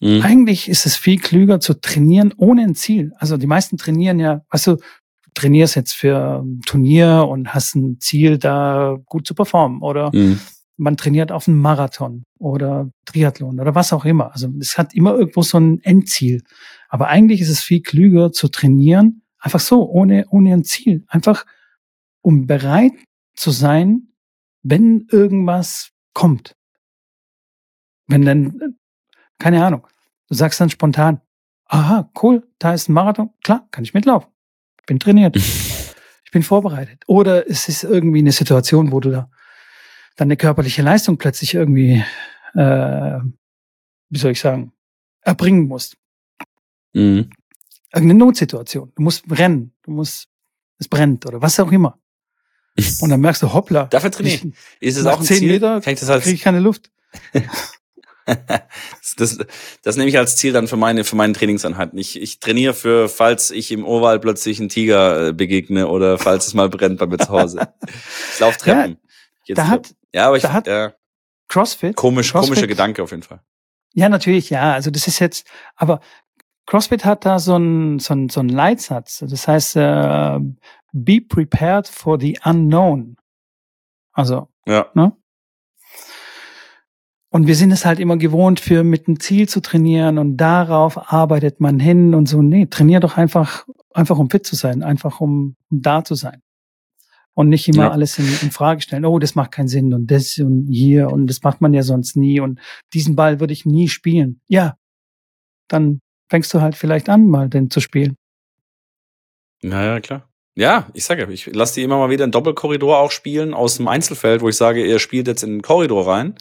mhm. 0.00 0.22
eigentlich 0.22 0.68
ist 0.68 0.86
es 0.86 0.96
viel 0.96 1.18
klüger 1.18 1.60
zu 1.60 1.74
trainieren 1.74 2.32
ohne 2.36 2.62
ein 2.62 2.74
Ziel. 2.74 3.12
Also 3.16 3.36
die 3.36 3.46
meisten 3.46 3.76
trainieren 3.76 4.18
ja, 4.18 4.42
weißt 4.50 4.68
du, 4.68 4.76
trainierst 5.34 5.76
jetzt 5.76 5.94
für 5.94 6.42
ein 6.42 6.60
Turnier 6.66 7.26
und 7.28 7.54
hast 7.54 7.74
ein 7.74 8.00
Ziel, 8.00 8.38
da 8.38 8.96
gut 9.06 9.26
zu 9.26 9.34
performen. 9.34 9.80
Oder 9.82 10.10
mhm. 10.14 10.40
man 10.76 10.96
trainiert 10.96 11.32
auf 11.32 11.48
einen 11.48 11.58
Marathon 11.58 12.24
oder 12.38 12.90
Triathlon 13.04 13.60
oder 13.60 13.74
was 13.74 13.92
auch 13.92 14.04
immer. 14.04 14.32
Also 14.32 14.48
es 14.60 14.76
hat 14.76 14.94
immer 14.94 15.14
irgendwo 15.14 15.42
so 15.42 15.58
ein 15.58 15.80
Endziel. 15.82 16.42
Aber 16.88 17.08
eigentlich 17.08 17.40
ist 17.40 17.50
es 17.50 17.60
viel 17.60 17.82
klüger 17.82 18.32
zu 18.32 18.48
trainieren, 18.48 19.22
einfach 19.38 19.60
so, 19.60 19.88
ohne, 19.88 20.26
ohne 20.30 20.52
ein 20.52 20.64
Ziel. 20.64 21.04
Einfach 21.08 21.46
um 22.22 22.46
bereit 22.46 22.92
zu 23.34 23.50
sein, 23.50 24.08
wenn 24.62 25.06
irgendwas 25.10 25.90
kommt. 26.12 26.56
Wenn 28.06 28.22
dann, 28.22 28.76
keine 29.40 29.64
Ahnung, 29.64 29.86
du 30.28 30.34
sagst 30.34 30.60
dann 30.60 30.70
spontan, 30.70 31.20
aha, 31.64 32.10
cool, 32.22 32.46
da 32.58 32.74
ist 32.74 32.88
ein 32.88 32.92
Marathon, 32.92 33.30
klar, 33.42 33.66
kann 33.72 33.82
ich 33.82 33.94
mitlaufen. 33.94 34.30
Bin 34.86 35.00
trainiert. 35.00 35.36
ich 36.24 36.30
bin 36.32 36.42
vorbereitet. 36.42 37.02
Oder 37.06 37.48
es 37.48 37.68
ist 37.68 37.82
irgendwie 37.82 38.20
eine 38.20 38.32
Situation, 38.32 38.92
wo 38.92 39.00
du 39.00 39.10
da 39.10 39.30
deine 40.16 40.36
körperliche 40.36 40.82
Leistung 40.82 41.16
plötzlich 41.16 41.54
irgendwie, 41.54 42.04
äh, 42.54 43.18
wie 44.10 44.18
soll 44.18 44.32
ich 44.32 44.40
sagen, 44.40 44.72
erbringen 45.22 45.66
musst. 45.66 45.96
Mhm. 46.92 47.30
Irgendeine 47.92 48.18
Notsituation. 48.18 48.92
Du 48.94 49.02
musst 49.02 49.24
rennen, 49.30 49.72
du 49.82 49.92
musst, 49.92 50.28
es 50.78 50.88
brennt 50.88 51.26
oder 51.26 51.40
was 51.40 51.58
auch 51.58 51.72
immer. 51.72 51.98
Und 53.00 53.10
dann 53.10 53.20
merkst 53.20 53.42
du, 53.42 53.52
hoppla. 53.52 53.84
Dafür 53.84 54.10
trainieren. 54.10 54.54
Ist 54.80 54.96
es 54.96 55.06
auch 55.06 55.20
ein 55.20 55.26
Ziel? 55.26 55.52
Meter 55.52 55.80
kriege 55.80 56.30
ich 56.30 56.42
keine 56.42 56.60
Luft. 56.60 56.90
das, 59.16 59.38
das 59.82 59.96
nehme 59.96 60.08
ich 60.08 60.18
als 60.18 60.36
Ziel 60.36 60.52
dann 60.52 60.68
für 60.68 60.76
meine, 60.76 61.04
für 61.04 61.16
meine 61.16 61.32
Trainingseinheiten. 61.32 61.98
Ich, 61.98 62.20
ich 62.20 62.40
trainiere 62.40 62.74
für, 62.74 63.08
falls 63.08 63.50
ich 63.50 63.72
im 63.72 63.84
Oval 63.84 64.20
plötzlich 64.20 64.60
einen 64.60 64.68
Tiger 64.68 65.28
äh, 65.28 65.32
begegne 65.32 65.88
oder 65.88 66.18
falls 66.18 66.48
es 66.48 66.54
mal 66.54 66.68
brennt 66.68 66.98
bei 66.98 67.06
mir 67.06 67.18
zu 67.18 67.30
Hause. 67.30 67.72
Ich 68.34 68.40
laufe 68.40 68.58
Treppen. 68.58 68.98
Ja, 69.46 69.54
da 69.54 69.68
hat, 69.68 69.94
ja, 70.12 70.26
aber 70.26 70.36
ich, 70.36 70.42
da 70.42 70.52
hat 70.52 70.66
ja, 70.66 70.92
CrossFit. 71.48 71.96
Komisch, 71.96 72.30
CrossFit, 72.30 72.48
komischer 72.50 72.66
Gedanke 72.66 73.02
auf 73.02 73.10
jeden 73.10 73.22
Fall. 73.22 73.40
Ja, 73.94 74.08
natürlich, 74.08 74.50
ja. 74.50 74.72
Also 74.72 74.90
das 74.90 75.08
ist 75.08 75.18
jetzt, 75.18 75.46
aber 75.74 76.00
CrossFit 76.66 77.04
hat 77.04 77.24
da 77.24 77.38
so 77.38 77.56
einen 77.56 77.98
so 77.98 78.12
einen, 78.12 78.28
so 78.28 78.40
einen 78.40 78.50
Leitsatz. 78.50 79.24
Das 79.26 79.48
heißt, 79.48 79.76
äh, 79.76 80.38
be 80.92 81.20
prepared 81.20 81.88
for 81.88 82.18
the 82.20 82.38
unknown. 82.44 83.16
Also, 84.12 84.48
ja. 84.66 84.86
ne? 84.94 85.16
Und 87.32 87.46
wir 87.46 87.54
sind 87.54 87.70
es 87.70 87.84
halt 87.84 88.00
immer 88.00 88.16
gewohnt, 88.16 88.58
für 88.58 88.82
mit 88.82 89.06
einem 89.06 89.20
Ziel 89.20 89.48
zu 89.48 89.60
trainieren 89.60 90.18
und 90.18 90.36
darauf 90.36 91.12
arbeitet 91.12 91.60
man 91.60 91.78
hin 91.78 92.12
und 92.14 92.28
so. 92.28 92.42
Nee, 92.42 92.66
trainier 92.66 92.98
doch 92.98 93.16
einfach, 93.16 93.66
einfach 93.94 94.18
um 94.18 94.28
fit 94.28 94.44
zu 94.44 94.56
sein, 94.56 94.82
einfach 94.82 95.20
um, 95.20 95.54
um 95.70 95.80
da 95.80 96.02
zu 96.02 96.16
sein. 96.16 96.42
Und 97.32 97.48
nicht 97.48 97.68
immer 97.68 97.84
ja. 97.84 97.90
alles 97.92 98.18
in, 98.18 98.26
in, 98.26 98.50
Frage 98.50 98.80
stellen. 98.80 99.04
Oh, 99.04 99.20
das 99.20 99.36
macht 99.36 99.52
keinen 99.52 99.68
Sinn 99.68 99.94
und 99.94 100.10
das 100.10 100.36
und 100.38 100.66
hier 100.66 101.10
und 101.10 101.28
das 101.28 101.42
macht 101.42 101.60
man 101.60 101.72
ja 101.72 101.84
sonst 101.84 102.16
nie 102.16 102.40
und 102.40 102.60
diesen 102.92 103.14
Ball 103.14 103.38
würde 103.38 103.52
ich 103.52 103.64
nie 103.64 103.86
spielen. 103.86 104.40
Ja, 104.48 104.76
dann 105.68 106.00
fängst 106.28 106.52
du 106.52 106.60
halt 106.60 106.74
vielleicht 106.74 107.08
an, 107.08 107.28
mal 107.28 107.48
den 107.48 107.70
zu 107.70 107.80
spielen. 107.80 108.16
Naja, 109.62 110.00
klar. 110.00 110.29
Ja, 110.56 110.88
ich 110.94 111.04
sage, 111.04 111.28
ich 111.32 111.46
lasse 111.46 111.74
die 111.74 111.82
immer 111.84 111.98
mal 111.98 112.10
wieder 112.10 112.24
in 112.24 112.32
Doppelkorridor 112.32 112.98
auch 112.98 113.12
spielen 113.12 113.54
aus 113.54 113.76
dem 113.76 113.86
Einzelfeld, 113.86 114.42
wo 114.42 114.48
ich 114.48 114.56
sage, 114.56 114.84
ihr 114.84 114.98
spielt 114.98 115.28
jetzt 115.28 115.44
in 115.44 115.50
den 115.50 115.62
Korridor 115.62 116.08
rein, 116.08 116.34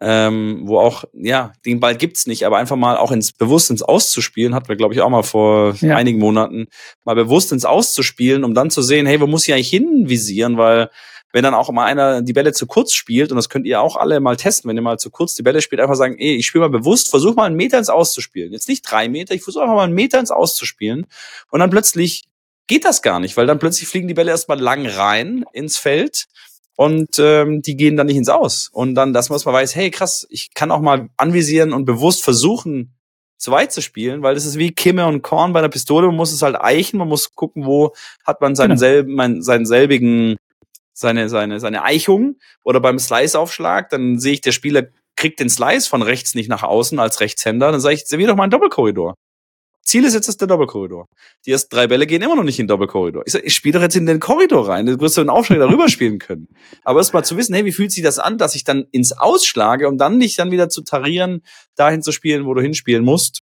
ähm, 0.00 0.62
wo 0.64 0.78
auch, 0.78 1.04
ja, 1.14 1.52
den 1.64 1.80
Ball 1.80 1.96
gibt's 1.96 2.26
nicht, 2.26 2.44
aber 2.44 2.58
einfach 2.58 2.76
mal 2.76 2.98
auch 2.98 3.12
ins 3.12 3.32
bewusst 3.32 3.70
ins 3.70 3.82
Auszuspielen, 3.82 4.54
hatten 4.54 4.68
wir, 4.68 4.76
glaube 4.76 4.92
ich, 4.92 5.00
auch 5.00 5.08
mal 5.08 5.22
vor 5.22 5.74
ja. 5.80 5.96
einigen 5.96 6.18
Monaten, 6.18 6.66
mal 7.04 7.16
bewusst 7.16 7.50
ins 7.50 7.64
Auszuspielen, 7.64 8.44
um 8.44 8.52
dann 8.52 8.70
zu 8.70 8.82
sehen, 8.82 9.06
hey, 9.06 9.20
wo 9.22 9.26
muss 9.26 9.48
ich 9.48 9.54
eigentlich 9.54 9.70
hinvisieren, 9.70 10.58
weil 10.58 10.90
wenn 11.32 11.42
dann 11.42 11.54
auch 11.54 11.70
mal 11.70 11.86
einer 11.86 12.22
die 12.22 12.34
Bälle 12.34 12.52
zu 12.52 12.66
kurz 12.66 12.92
spielt, 12.92 13.30
und 13.30 13.36
das 13.36 13.48
könnt 13.48 13.66
ihr 13.66 13.80
auch 13.80 13.96
alle 13.96 14.20
mal 14.20 14.36
testen, 14.36 14.68
wenn 14.68 14.76
ihr 14.76 14.82
mal 14.82 14.98
zu 14.98 15.10
kurz 15.10 15.34
die 15.34 15.42
Bälle 15.42 15.62
spielt, 15.62 15.80
einfach 15.80 15.96
sagen, 15.96 16.16
ey, 16.18 16.36
ich 16.36 16.46
spiele 16.46 16.68
mal 16.68 16.78
bewusst, 16.78 17.10
versuch 17.10 17.34
mal 17.34 17.44
einen 17.44 17.56
Meter 17.56 17.78
ins 17.78 17.88
Auszuspielen. 17.88 18.52
Jetzt 18.52 18.68
nicht 18.68 18.82
drei 18.82 19.08
Meter, 19.08 19.34
ich 19.34 19.42
versuche 19.42 19.64
einfach 19.64 19.76
mal 19.76 19.84
einen 19.84 19.94
Meter 19.94 20.20
ins 20.20 20.30
Auszuspielen. 20.30 21.06
Und 21.50 21.60
dann 21.60 21.70
plötzlich 21.70 22.24
geht 22.66 22.84
das 22.84 23.02
gar 23.02 23.20
nicht, 23.20 23.36
weil 23.36 23.46
dann 23.46 23.58
plötzlich 23.58 23.88
fliegen 23.88 24.08
die 24.08 24.14
Bälle 24.14 24.30
erstmal 24.30 24.60
lang 24.60 24.86
rein 24.86 25.44
ins 25.52 25.78
Feld 25.78 26.26
und 26.76 27.18
ähm, 27.18 27.62
die 27.62 27.76
gehen 27.76 27.96
dann 27.96 28.06
nicht 28.06 28.16
ins 28.16 28.28
Aus. 28.28 28.68
Und 28.72 28.94
dann, 28.94 29.12
dass 29.12 29.30
man 29.30 29.40
weiß, 29.40 29.74
hey 29.74 29.90
krass, 29.90 30.26
ich 30.30 30.52
kann 30.54 30.70
auch 30.70 30.80
mal 30.80 31.08
anvisieren 31.16 31.72
und 31.72 31.84
bewusst 31.84 32.22
versuchen, 32.22 32.96
zu 33.38 33.50
weit 33.50 33.72
zu 33.72 33.82
spielen, 33.82 34.22
weil 34.22 34.34
das 34.34 34.46
ist 34.46 34.58
wie 34.58 34.72
Kimme 34.72 35.06
und 35.06 35.22
Korn 35.22 35.52
bei 35.52 35.58
einer 35.58 35.68
Pistole. 35.68 36.06
Man 36.06 36.16
muss 36.16 36.32
es 36.32 36.42
halt 36.42 36.56
eichen, 36.56 36.98
man 36.98 37.08
muss 37.08 37.34
gucken, 37.34 37.66
wo 37.66 37.94
hat 38.24 38.40
man 38.40 38.54
seinen, 38.54 38.70
genau. 38.70 38.78
selben, 38.78 39.42
seinen 39.42 39.66
selbigen, 39.66 40.36
seine, 40.92 41.28
seine, 41.28 41.60
seine 41.60 41.82
Eichung. 41.82 42.36
Oder 42.62 42.80
beim 42.80 42.98
Slice-Aufschlag, 42.98 43.90
dann 43.90 44.18
sehe 44.18 44.34
ich, 44.34 44.40
der 44.40 44.52
Spieler 44.52 44.84
kriegt 45.16 45.40
den 45.40 45.50
Slice 45.50 45.88
von 45.88 46.02
rechts 46.02 46.34
nicht 46.34 46.48
nach 46.48 46.62
außen 46.62 46.98
als 46.98 47.20
Rechtshänder. 47.20 47.72
Dann 47.72 47.80
sage 47.80 47.94
ich, 47.94 48.06
servier 48.06 48.28
doch 48.28 48.36
mal 48.36 48.44
einen 48.44 48.50
Doppelkorridor. 48.50 49.14
Ziel 49.86 50.04
ist 50.04 50.14
jetzt 50.14 50.28
ist 50.28 50.40
der 50.40 50.48
Doppelkorridor. 50.48 51.08
Die 51.46 51.52
ersten 51.52 51.74
drei 51.74 51.86
Bälle 51.86 52.06
gehen 52.06 52.20
immer 52.20 52.34
noch 52.34 52.42
nicht 52.42 52.58
in 52.58 52.64
den 52.64 52.68
Doppelkorridor. 52.68 53.22
Ich 53.24 53.32
sag, 53.32 53.44
ich 53.44 53.54
spiele 53.54 53.74
doch 53.74 53.82
jetzt 53.82 53.94
in 53.94 54.04
den 54.04 54.18
Korridor 54.18 54.68
rein. 54.68 54.84
Du 54.84 54.98
wirst 55.00 55.16
du 55.16 55.20
einen 55.20 55.30
Aufschlag 55.30 55.60
darüber 55.60 55.88
spielen 55.88 56.18
können. 56.18 56.48
Aber 56.82 56.98
erst 56.98 57.14
mal 57.14 57.22
zu 57.22 57.36
wissen, 57.36 57.54
hey, 57.54 57.64
wie 57.64 57.72
fühlt 57.72 57.92
sich 57.92 58.02
das 58.02 58.18
an, 58.18 58.36
dass 58.36 58.56
ich 58.56 58.64
dann 58.64 58.86
ins 58.90 59.12
Ausschlage, 59.12 59.86
um 59.88 59.96
dann 59.96 60.18
nicht 60.18 60.40
dann 60.40 60.50
wieder 60.50 60.68
zu 60.68 60.82
tarieren, 60.82 61.42
dahin 61.76 62.02
zu 62.02 62.10
spielen, 62.10 62.46
wo 62.46 62.54
du 62.54 62.60
hinspielen 62.60 63.04
musst. 63.04 63.42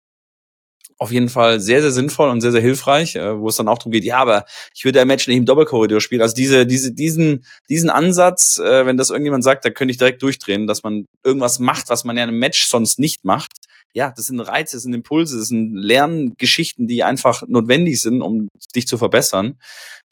Auf 1.00 1.10
jeden 1.10 1.28
Fall 1.28 1.60
sehr, 1.60 1.82
sehr 1.82 1.90
sinnvoll 1.92 2.28
und 2.28 2.40
sehr, 2.40 2.52
sehr 2.52 2.60
hilfreich, 2.60 3.16
äh, 3.16 3.38
wo 3.38 3.48
es 3.48 3.56
dann 3.56 3.68
auch 3.68 3.78
darum 3.78 3.92
geht, 3.92 4.04
ja, 4.04 4.18
aber 4.18 4.44
ich 4.74 4.84
würde 4.84 5.00
ein 5.00 5.06
Match 5.06 5.28
nicht 5.28 5.36
im 5.36 5.44
Doppelkorridor 5.44 6.00
spielen. 6.00 6.22
Also 6.22 6.34
diese, 6.34 6.66
diese, 6.66 6.92
diesen, 6.92 7.44
diesen 7.68 7.90
Ansatz, 7.90 8.58
äh, 8.58 8.86
wenn 8.86 8.96
das 8.96 9.10
irgendjemand 9.10 9.44
sagt, 9.44 9.64
da 9.64 9.70
könnte 9.70 9.92
ich 9.92 9.98
direkt 9.98 10.22
durchdrehen, 10.22 10.66
dass 10.66 10.82
man 10.84 11.06
irgendwas 11.24 11.58
macht, 11.58 11.88
was 11.88 12.04
man 12.04 12.16
ja 12.16 12.22
einem 12.24 12.38
Match 12.38 12.66
sonst 12.66 12.98
nicht 12.98 13.24
macht 13.24 13.67
ja, 13.98 14.12
das 14.16 14.26
sind 14.26 14.38
Reize, 14.38 14.76
das 14.76 14.84
sind 14.84 14.94
Impulse, 14.94 15.36
das 15.36 15.48
sind 15.48 15.74
Lerngeschichten, 15.74 16.86
die 16.86 17.02
einfach 17.02 17.42
notwendig 17.48 18.00
sind, 18.00 18.22
um 18.22 18.48
dich 18.76 18.86
zu 18.86 18.96
verbessern. 18.96 19.58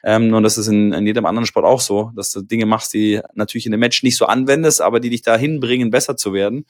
Ähm, 0.03 0.33
und 0.33 0.43
das 0.43 0.57
ist 0.57 0.67
in, 0.67 0.91
in 0.91 1.07
jedem 1.07 1.25
anderen 1.25 1.45
Sport 1.45 1.65
auch 1.65 1.79
so, 1.79 2.11
dass 2.13 2.31
du 2.31 2.41
Dinge 2.41 2.65
machst, 2.65 2.93
die 2.93 3.21
natürlich 3.33 3.65
in 3.65 3.71
dem 3.71 3.79
Match 3.79 4.03
nicht 4.03 4.17
so 4.17 4.25
anwendest, 4.25 4.81
aber 4.81 4.99
die 4.99 5.09
dich 5.09 5.21
dahin 5.21 5.61
bringen, 5.61 5.89
besser 5.89 6.17
zu 6.17 6.33
werden. 6.33 6.65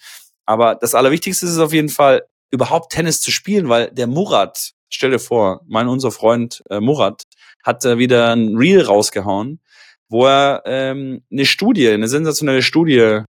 Aber 0.46 0.76
das 0.76 0.94
Allerwichtigste 0.94 1.48
ist 1.48 1.58
auf 1.58 1.74
jeden 1.74 1.90
Fall, 1.90 2.24
überhaupt 2.52 2.94
Tennis 2.94 3.20
zu 3.20 3.32
spielen, 3.32 3.68
weil 3.68 3.90
der 3.90 4.06
Murat, 4.06 4.74
stell 4.88 5.10
dir 5.10 5.20
vor, 5.20 5.62
mein 5.68 5.88
unser 5.88 6.12
Freund 6.12 6.64
äh, 6.70 6.80
Murat, 6.80 7.24
hat 7.64 7.84
äh, 7.84 7.98
wieder 7.98 8.32
ein 8.36 8.56
Reel 8.56 8.84
rausgehauen, 8.84 9.60
wo 10.08 10.28
er 10.28 10.62
ähm, 10.66 11.24
eine 11.32 11.46
Studie, 11.46 11.90
eine 11.90 12.08
sensationelle 12.08 12.62
Studie 12.62 13.24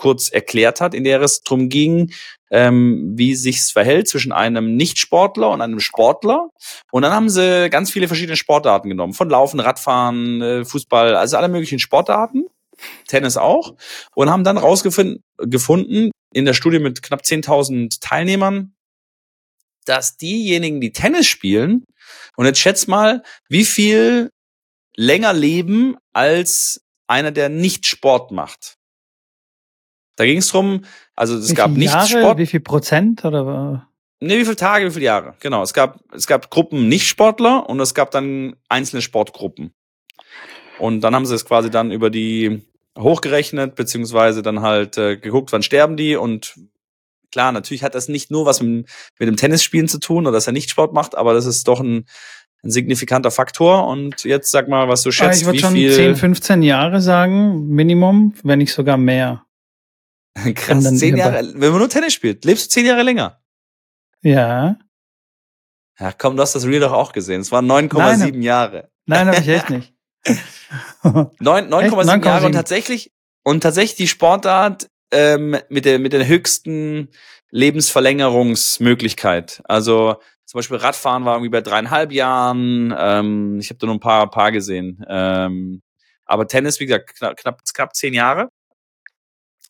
kurz 0.00 0.30
erklärt 0.30 0.80
hat, 0.80 0.94
in 0.94 1.04
der 1.04 1.20
es 1.20 1.42
darum 1.42 1.68
ging, 1.68 2.10
ähm, 2.50 3.12
wie 3.16 3.34
sich's 3.34 3.70
verhält 3.70 4.08
zwischen 4.08 4.32
einem 4.32 4.74
Nichtsportler 4.74 5.50
und 5.50 5.60
einem 5.60 5.78
Sportler. 5.78 6.48
Und 6.90 7.02
dann 7.02 7.12
haben 7.12 7.28
sie 7.28 7.68
ganz 7.68 7.90
viele 7.90 8.08
verschiedene 8.08 8.36
Sportarten 8.36 8.88
genommen, 8.88 9.12
von 9.12 9.28
Laufen, 9.28 9.60
Radfahren, 9.60 10.40
äh, 10.40 10.64
Fußball, 10.64 11.14
also 11.14 11.36
alle 11.36 11.48
möglichen 11.48 11.78
Sportarten, 11.78 12.46
Tennis 13.08 13.36
auch, 13.36 13.74
und 14.14 14.30
haben 14.30 14.42
dann 14.42 14.56
rausgefunden 14.56 15.22
gefunden, 15.36 16.10
in 16.32 16.46
der 16.46 16.54
Studie 16.54 16.78
mit 16.78 17.02
knapp 17.02 17.20
10.000 17.22 18.00
Teilnehmern, 18.00 18.72
dass 19.84 20.16
diejenigen, 20.16 20.80
die 20.80 20.92
Tennis 20.92 21.26
spielen, 21.26 21.84
und 22.36 22.46
jetzt 22.46 22.60
schätz 22.60 22.86
mal, 22.86 23.22
wie 23.50 23.66
viel 23.66 24.30
länger 24.96 25.34
leben 25.34 25.96
als 26.14 26.80
einer, 27.06 27.32
der 27.32 27.50
nicht 27.50 27.84
Sport 27.84 28.30
macht. 28.30 28.79
Da 30.20 30.26
ging 30.26 30.36
es 30.36 30.48
drum, 30.48 30.84
also 31.16 31.34
es 31.34 31.48
wie 31.48 31.54
gab 31.54 31.70
nicht 31.70 31.94
Jahre, 31.94 32.06
Sport. 32.06 32.36
Wie 32.36 32.44
viel 32.44 32.60
Prozent 32.60 33.24
oder? 33.24 33.88
Nee, 34.20 34.36
wie 34.36 34.44
viele 34.44 34.56
Tage, 34.56 34.84
wie 34.84 34.90
viele 34.90 35.06
Jahre? 35.06 35.32
Genau. 35.40 35.62
Es 35.62 35.72
gab, 35.72 35.98
es 36.12 36.26
gab 36.26 36.50
Gruppen 36.50 36.90
Nicht-Sportler 36.90 37.66
und 37.70 37.80
es 37.80 37.94
gab 37.94 38.10
dann 38.10 38.54
einzelne 38.68 39.00
Sportgruppen. 39.00 39.72
Und 40.78 41.00
dann 41.00 41.14
haben 41.14 41.24
sie 41.24 41.34
es 41.34 41.46
quasi 41.46 41.70
dann 41.70 41.90
über 41.90 42.10
die 42.10 42.60
hochgerechnet, 42.98 43.76
beziehungsweise 43.76 44.42
dann 44.42 44.60
halt 44.60 44.98
äh, 44.98 45.16
geguckt, 45.16 45.54
wann 45.54 45.62
sterben 45.62 45.96
die 45.96 46.16
und 46.16 46.54
klar, 47.32 47.50
natürlich 47.50 47.82
hat 47.82 47.94
das 47.94 48.08
nicht 48.08 48.30
nur 48.30 48.44
was 48.44 48.60
mit, 48.60 48.90
mit 49.18 49.26
dem 49.26 49.36
Tennisspielen 49.36 49.88
zu 49.88 50.00
tun 50.00 50.26
oder 50.26 50.32
dass 50.32 50.48
er 50.48 50.52
nicht 50.52 50.68
Sport 50.68 50.92
macht, 50.92 51.16
aber 51.16 51.32
das 51.32 51.46
ist 51.46 51.66
doch 51.66 51.80
ein, 51.80 52.04
ein 52.62 52.70
signifikanter 52.70 53.30
Faktor. 53.30 53.86
Und 53.86 54.24
jetzt 54.24 54.50
sag 54.50 54.68
mal, 54.68 54.86
was 54.86 55.00
du 55.00 55.12
schätzt, 55.12 55.40
ich 55.40 55.46
würde 55.46 55.60
schon 55.60 55.72
viel. 55.72 55.94
10, 55.94 56.16
15 56.16 56.62
Jahre 56.62 57.00
sagen, 57.00 57.68
Minimum, 57.68 58.34
wenn 58.42 58.58
nicht 58.58 58.74
sogar 58.74 58.98
mehr. 58.98 59.46
Krass, 60.54 60.96
zehn. 60.98 61.16
Jahre. 61.16 61.52
Wenn 61.54 61.70
man 61.70 61.78
nur 61.80 61.88
Tennis 61.88 62.12
spielt, 62.14 62.44
lebst 62.44 62.66
du 62.66 62.70
zehn 62.70 62.86
Jahre 62.86 63.02
länger. 63.02 63.40
Ja. 64.22 64.76
Ja, 65.98 66.12
komm, 66.12 66.36
du 66.36 66.42
hast 66.42 66.54
das 66.54 66.66
Real 66.66 66.80
doch 66.80 66.92
auch 66.92 67.12
gesehen. 67.12 67.40
Es 67.42 67.52
waren 67.52 67.66
9,7 67.70 67.98
Nein, 67.98 68.42
Jahre. 68.42 68.90
Nein, 69.06 69.28
habe 69.28 69.40
ich 69.40 69.48
echt 69.48 69.70
nicht. 69.70 69.94
Neun- 71.02 71.68
9,7 71.68 72.16
Echt? 72.16 72.24
Jahre 72.24 72.46
und 72.46 72.52
9,7. 72.52 72.54
tatsächlich, 72.54 73.12
und 73.42 73.62
tatsächlich 73.62 73.96
die 73.96 74.08
Sportart 74.08 74.88
ähm, 75.10 75.56
mit, 75.68 75.84
der, 75.84 75.98
mit 75.98 76.12
der 76.12 76.26
höchsten 76.26 77.08
Lebensverlängerungsmöglichkeit. 77.50 79.60
Also 79.64 80.16
zum 80.46 80.58
Beispiel 80.58 80.76
Radfahren 80.78 81.24
war 81.24 81.34
irgendwie 81.36 81.50
bei 81.50 81.60
dreieinhalb 81.60 82.12
Jahren. 82.12 82.94
Ähm, 82.96 83.58
ich 83.60 83.70
habe 83.70 83.78
da 83.78 83.86
nur 83.86 83.96
ein 83.96 84.00
paar, 84.00 84.30
paar 84.30 84.52
gesehen. 84.52 85.04
Ähm, 85.08 85.82
aber 86.24 86.46
Tennis, 86.46 86.80
wie 86.80 86.86
gesagt, 86.86 87.14
knapp, 87.16 87.36
knapp, 87.36 87.60
knapp 87.74 87.94
zehn 87.94 88.14
Jahre. 88.14 88.48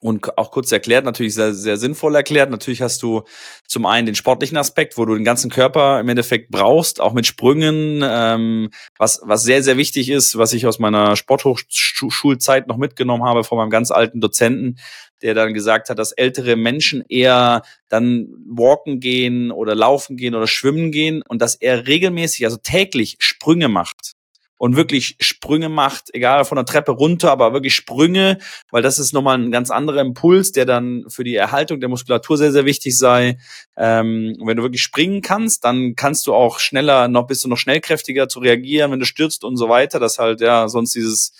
Und 0.02 0.38
auch 0.38 0.50
kurz 0.50 0.72
erklärt, 0.72 1.04
natürlich 1.04 1.34
sehr, 1.34 1.52
sehr 1.52 1.76
sinnvoll 1.76 2.14
erklärt. 2.14 2.50
Natürlich 2.50 2.80
hast 2.80 3.02
du 3.02 3.24
zum 3.66 3.84
einen 3.84 4.06
den 4.06 4.14
sportlichen 4.14 4.56
Aspekt, 4.56 4.96
wo 4.96 5.04
du 5.04 5.14
den 5.14 5.24
ganzen 5.24 5.50
Körper 5.50 6.00
im 6.00 6.08
Endeffekt 6.08 6.50
brauchst, 6.50 7.02
auch 7.02 7.12
mit 7.12 7.26
Sprüngen, 7.26 8.00
ähm, 8.02 8.70
was, 8.96 9.20
was 9.22 9.42
sehr, 9.42 9.62
sehr 9.62 9.76
wichtig 9.76 10.08
ist, 10.08 10.38
was 10.38 10.54
ich 10.54 10.66
aus 10.66 10.78
meiner 10.78 11.16
Sporthochschulzeit 11.16 12.66
noch 12.66 12.78
mitgenommen 12.78 13.24
habe 13.24 13.44
von 13.44 13.58
meinem 13.58 13.68
ganz 13.68 13.90
alten 13.90 14.22
Dozenten, 14.22 14.78
der 15.20 15.34
dann 15.34 15.52
gesagt 15.52 15.90
hat, 15.90 15.98
dass 15.98 16.12
ältere 16.12 16.56
Menschen 16.56 17.04
eher 17.06 17.60
dann 17.90 18.28
walken 18.48 19.00
gehen 19.00 19.50
oder 19.52 19.74
laufen 19.74 20.16
gehen 20.16 20.34
oder 20.34 20.46
schwimmen 20.46 20.92
gehen 20.92 21.22
und 21.28 21.42
dass 21.42 21.56
er 21.56 21.86
regelmäßig, 21.86 22.46
also 22.46 22.56
täglich 22.56 23.16
Sprünge 23.18 23.68
macht 23.68 24.14
und 24.60 24.76
wirklich 24.76 25.16
Sprünge 25.20 25.70
macht, 25.70 26.14
egal 26.14 26.44
von 26.44 26.56
der 26.56 26.66
Treppe 26.66 26.92
runter, 26.92 27.30
aber 27.30 27.54
wirklich 27.54 27.74
Sprünge, 27.74 28.36
weil 28.70 28.82
das 28.82 28.98
ist 28.98 29.14
nochmal 29.14 29.38
ein 29.38 29.50
ganz 29.50 29.70
anderer 29.70 30.02
Impuls, 30.02 30.52
der 30.52 30.66
dann 30.66 31.06
für 31.08 31.24
die 31.24 31.34
Erhaltung 31.34 31.80
der 31.80 31.88
Muskulatur 31.88 32.36
sehr, 32.36 32.52
sehr 32.52 32.66
wichtig 32.66 32.98
sei. 32.98 33.38
Ähm, 33.78 34.36
wenn 34.44 34.58
du 34.58 34.62
wirklich 34.62 34.82
springen 34.82 35.22
kannst, 35.22 35.64
dann 35.64 35.94
kannst 35.96 36.26
du 36.26 36.34
auch 36.34 36.58
schneller, 36.58 37.08
noch 37.08 37.26
bist 37.26 37.42
du 37.42 37.48
noch 37.48 37.56
schnellkräftiger 37.56 38.28
zu 38.28 38.40
reagieren, 38.40 38.92
wenn 38.92 39.00
du 39.00 39.06
stürzt 39.06 39.44
und 39.44 39.56
so 39.56 39.70
weiter. 39.70 39.98
Das 39.98 40.18
halt, 40.18 40.42
ja, 40.42 40.68
sonst 40.68 40.94
dieses 40.94 41.32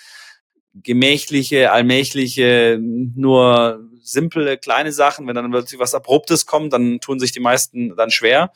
gemächliche, 0.73 1.73
allmächliche, 1.73 2.79
nur 2.81 3.87
simple, 4.03 4.57
kleine 4.57 4.93
Sachen, 4.93 5.27
wenn 5.27 5.35
dann 5.35 5.51
plötzlich 5.51 5.79
was 5.79 5.95
Abruptes 5.95 6.47
kommt, 6.47 6.73
dann 6.73 7.01
tun 7.01 7.21
sich 7.21 7.33
die 7.33 7.41
meisten 7.41 7.95
dann 7.97 8.11
schwer. 8.11 8.51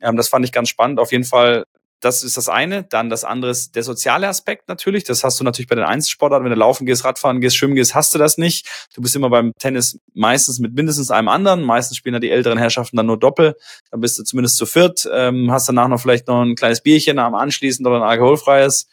Ähm, 0.00 0.16
das 0.16 0.28
fand 0.28 0.44
ich 0.44 0.52
ganz 0.52 0.68
spannend. 0.68 1.00
Auf 1.00 1.10
jeden 1.10 1.24
Fall 1.24 1.64
das 2.00 2.22
ist 2.22 2.36
das 2.36 2.48
eine. 2.48 2.82
Dann 2.82 3.08
das 3.10 3.24
andere 3.24 3.50
ist 3.50 3.74
der 3.74 3.82
soziale 3.82 4.28
Aspekt 4.28 4.68
natürlich. 4.68 5.04
Das 5.04 5.24
hast 5.24 5.40
du 5.40 5.44
natürlich 5.44 5.68
bei 5.68 5.74
den 5.74 5.84
Einzelsportarten. 5.84 6.44
Wenn 6.44 6.52
du 6.52 6.58
laufen 6.58 6.86
gehst, 6.86 7.04
Radfahren 7.04 7.40
gehst, 7.40 7.56
schwimmen 7.56 7.74
gehst, 7.74 7.94
hast 7.94 8.14
du 8.14 8.18
das 8.18 8.38
nicht. 8.38 8.68
Du 8.94 9.00
bist 9.00 9.16
immer 9.16 9.30
beim 9.30 9.52
Tennis 9.58 9.98
meistens 10.14 10.58
mit 10.58 10.74
mindestens 10.74 11.10
einem 11.10 11.28
anderen. 11.28 11.62
Meistens 11.62 11.96
spielen 11.96 12.12
da 12.12 12.18
die 12.18 12.30
älteren 12.30 12.58
Herrschaften 12.58 12.96
dann 12.96 13.06
nur 13.06 13.18
Doppel. 13.18 13.56
Dann 13.90 14.00
bist 14.00 14.18
du 14.18 14.24
zumindest 14.24 14.56
zu 14.56 14.66
viert. 14.66 15.08
Ähm, 15.12 15.50
hast 15.50 15.68
danach 15.68 15.88
noch 15.88 16.00
vielleicht 16.00 16.26
noch 16.28 16.42
ein 16.42 16.54
kleines 16.54 16.82
Bierchen 16.82 17.18
am 17.18 17.34
anschließend 17.34 17.86
oder 17.86 17.96
ein 17.96 18.08
alkoholfreies. 18.08 18.86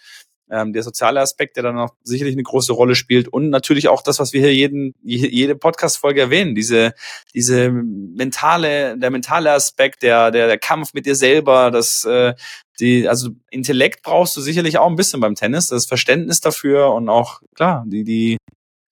Ähm, 0.52 0.74
der 0.74 0.84
soziale 0.84 1.22
Aspekt, 1.22 1.56
der 1.56 1.64
dann 1.64 1.80
auch 1.80 1.92
sicherlich 2.04 2.36
eine 2.36 2.44
große 2.44 2.74
Rolle 2.74 2.96
spielt 2.96 3.28
und 3.30 3.50
natürlich 3.50 3.88
auch 3.88 4.04
das, 4.04 4.20
was 4.20 4.34
wir 4.34 4.42
hier 4.42 4.54
jeden, 4.54 4.94
je- 5.02 5.30
jede 5.30 5.56
Podcast-Folge 5.56 6.20
erwähnen, 6.20 6.54
diese, 6.54 6.94
diese 7.34 7.72
mentale, 7.72 8.98
der 9.00 9.10
mentale 9.10 9.52
Aspekt, 9.52 10.04
der, 10.04 10.32
der, 10.32 10.48
der 10.48 10.60
Kampf 10.60 10.94
mit 10.94 11.06
dir 11.06 11.16
selber, 11.16 11.72
das, 11.72 12.04
äh, 12.04 12.34
die, 12.80 13.08
also 13.08 13.30
Intellekt 13.52 14.04
brauchst 14.04 14.36
du 14.36 14.42
sicherlich 14.42 14.78
auch 14.78 14.88
ein 14.90 14.96
bisschen 14.96 15.20
beim 15.20 15.36
Tennis, 15.36 15.68
das 15.68 15.86
Verständnis 15.86 16.42
dafür 16.42 16.92
und 16.94 17.10
auch, 17.10 17.42
klar, 17.56 17.84
die, 17.88 18.04
die 18.04 18.38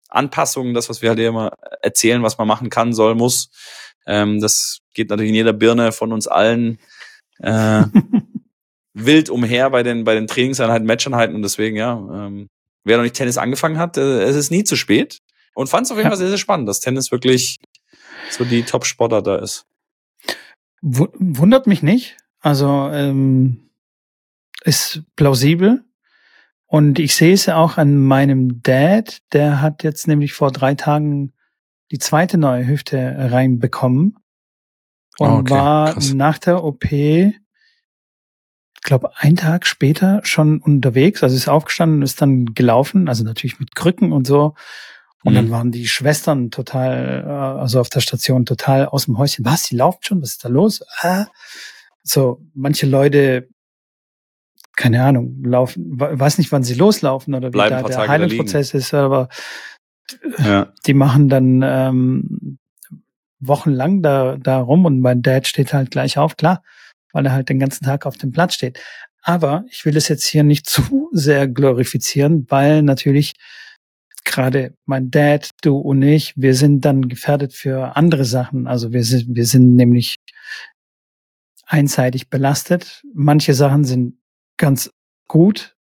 Anpassungen, 0.08 0.74
das, 0.74 0.88
was 0.88 1.02
wir 1.02 1.10
halt 1.10 1.18
immer 1.20 1.52
erzählen, 1.82 2.22
was 2.22 2.36
man 2.38 2.48
machen 2.48 2.68
kann, 2.70 2.92
soll, 2.92 3.14
muss. 3.14 3.50
Ähm, 4.06 4.40
das 4.40 4.78
geht 4.94 5.08
natürlich 5.10 5.30
in 5.30 5.36
jeder 5.36 5.52
Birne 5.52 5.92
von 5.92 6.12
uns 6.12 6.26
allen 6.26 6.78
äh, 7.38 7.84
wild 8.94 9.30
umher 9.30 9.70
bei 9.70 9.82
den, 9.82 10.04
bei 10.04 10.14
den 10.14 10.26
Trainingseinheiten, 10.26 10.86
Matcheinheiten 10.86 11.34
und 11.36 11.42
deswegen, 11.42 11.76
ja, 11.76 11.92
ähm, 11.92 12.48
wer 12.84 12.96
noch 12.96 13.04
nicht 13.04 13.14
Tennis 13.16 13.38
angefangen 13.38 13.78
hat, 13.78 13.96
äh, 13.96 14.22
es 14.24 14.36
ist 14.36 14.50
nie 14.50 14.64
zu 14.64 14.76
spät. 14.76 15.18
Und 15.54 15.68
fand 15.68 15.84
es 15.86 15.90
auf 15.90 15.98
jeden. 15.98 16.08
Fall 16.08 16.16
sehr, 16.16 16.28
sehr 16.28 16.38
spannend, 16.38 16.68
dass 16.68 16.80
Tennis 16.80 17.10
wirklich 17.10 17.58
so 18.30 18.44
die 18.44 18.62
Top-Sportart 18.62 19.26
da 19.26 19.36
ist. 19.36 19.66
Wu- 20.80 21.08
Wundert 21.18 21.66
mich 21.66 21.82
nicht. 21.82 22.16
Also 22.40 22.88
ähm, 22.92 23.69
ist 24.64 25.02
plausibel. 25.16 25.84
Und 26.66 26.98
ich 27.00 27.16
sehe 27.16 27.32
es 27.34 27.46
ja 27.46 27.56
auch 27.56 27.78
an 27.78 27.96
meinem 27.96 28.62
Dad, 28.62 29.18
der 29.32 29.60
hat 29.60 29.82
jetzt 29.82 30.06
nämlich 30.06 30.32
vor 30.34 30.52
drei 30.52 30.74
Tagen 30.74 31.32
die 31.90 31.98
zweite 31.98 32.38
neue 32.38 32.66
Hüfte 32.66 33.16
reinbekommen 33.32 34.16
und 35.18 35.26
Ah, 35.28 35.38
okay, 35.38 35.50
war 35.50 35.92
krass. 35.94 36.14
nach 36.14 36.38
der 36.38 36.62
OP, 36.62 36.84
ich 36.92 37.34
glaube, 38.82 39.10
ein 39.16 39.34
Tag 39.36 39.66
später 39.66 40.20
schon 40.24 40.60
unterwegs. 40.60 41.22
Also 41.22 41.34
ist 41.36 41.48
aufgestanden 41.48 41.98
und 41.98 42.02
ist 42.04 42.22
dann 42.22 42.54
gelaufen, 42.54 43.08
also 43.08 43.24
natürlich 43.24 43.58
mit 43.60 43.74
Krücken 43.74 44.12
und 44.12 44.26
so. 44.26 44.54
Und 45.22 45.32
Mhm. 45.32 45.36
dann 45.36 45.50
waren 45.50 45.72
die 45.72 45.86
Schwestern 45.88 46.50
total, 46.50 47.24
äh, 47.26 47.30
also 47.60 47.80
auf 47.80 47.90
der 47.90 48.00
Station 48.00 48.46
total 48.46 48.86
aus 48.86 49.04
dem 49.06 49.18
Häuschen. 49.18 49.44
Was, 49.44 49.64
die 49.64 49.76
laufen 49.76 49.98
schon? 50.02 50.22
Was 50.22 50.30
ist 50.30 50.44
da 50.44 50.48
los? 50.48 50.82
Ah. 51.00 51.26
So, 52.04 52.40
manche 52.54 52.86
Leute, 52.86 53.48
keine 54.80 55.04
Ahnung, 55.04 55.42
laufen, 55.44 56.00
we- 56.00 56.18
weiß 56.18 56.38
nicht, 56.38 56.50
wann 56.52 56.62
sie 56.64 56.74
loslaufen 56.74 57.34
oder 57.34 57.48
wie 57.48 57.52
Bleiben 57.52 57.76
da 57.76 57.82
der 57.82 57.96
Tage 57.96 58.08
Heilungsprozess 58.08 58.72
ist, 58.74 58.94
aber 58.94 59.28
Ja. 60.38 60.72
die 60.86 60.94
machen 60.94 61.28
dann 61.28 61.62
ähm, 61.62 62.58
wochenlang 63.40 64.02
da, 64.02 64.36
da 64.38 64.58
rum 64.58 64.84
und 64.86 65.00
mein 65.00 65.20
Dad 65.22 65.46
steht 65.46 65.72
halt 65.74 65.90
gleich 65.90 66.16
auf. 66.18 66.36
Klar, 66.36 66.62
weil 67.12 67.26
er 67.26 67.32
halt 67.32 67.48
den 67.50 67.58
ganzen 67.58 67.84
Tag 67.84 68.06
auf 68.06 68.16
dem 68.16 68.32
Platz 68.32 68.54
steht. 68.54 68.78
Aber 69.22 69.64
ich 69.70 69.84
will 69.84 69.96
es 69.98 70.08
jetzt 70.08 70.24
hier 70.26 70.44
nicht 70.44 70.66
zu 70.68 71.08
sehr 71.12 71.46
glorifizieren, 71.46 72.46
weil 72.48 72.82
natürlich 72.82 73.34
gerade 74.24 74.74
mein 74.86 75.10
Dad, 75.10 75.50
du 75.62 75.76
und 75.76 76.02
ich, 76.02 76.32
wir 76.36 76.54
sind 76.54 76.84
dann 76.86 77.08
gefährdet 77.08 77.52
für 77.52 77.96
andere 77.96 78.24
Sachen. 78.24 78.66
Also 78.66 78.92
wir 78.92 79.04
sind, 79.04 79.34
wir 79.34 79.44
sind 79.46 79.74
nämlich 79.76 80.16
einseitig 81.66 82.28
belastet. 82.30 83.02
Manche 83.14 83.54
Sachen 83.54 83.84
sind 83.84 84.14
ganz 84.60 84.90
gut 85.26 85.74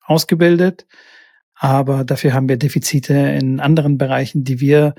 ausgebildet, 0.00 0.86
aber 1.54 2.04
dafür 2.04 2.32
haben 2.32 2.48
wir 2.48 2.56
Defizite 2.56 3.14
in 3.14 3.60
anderen 3.60 3.98
Bereichen, 3.98 4.42
die 4.42 4.58
wir 4.58 4.94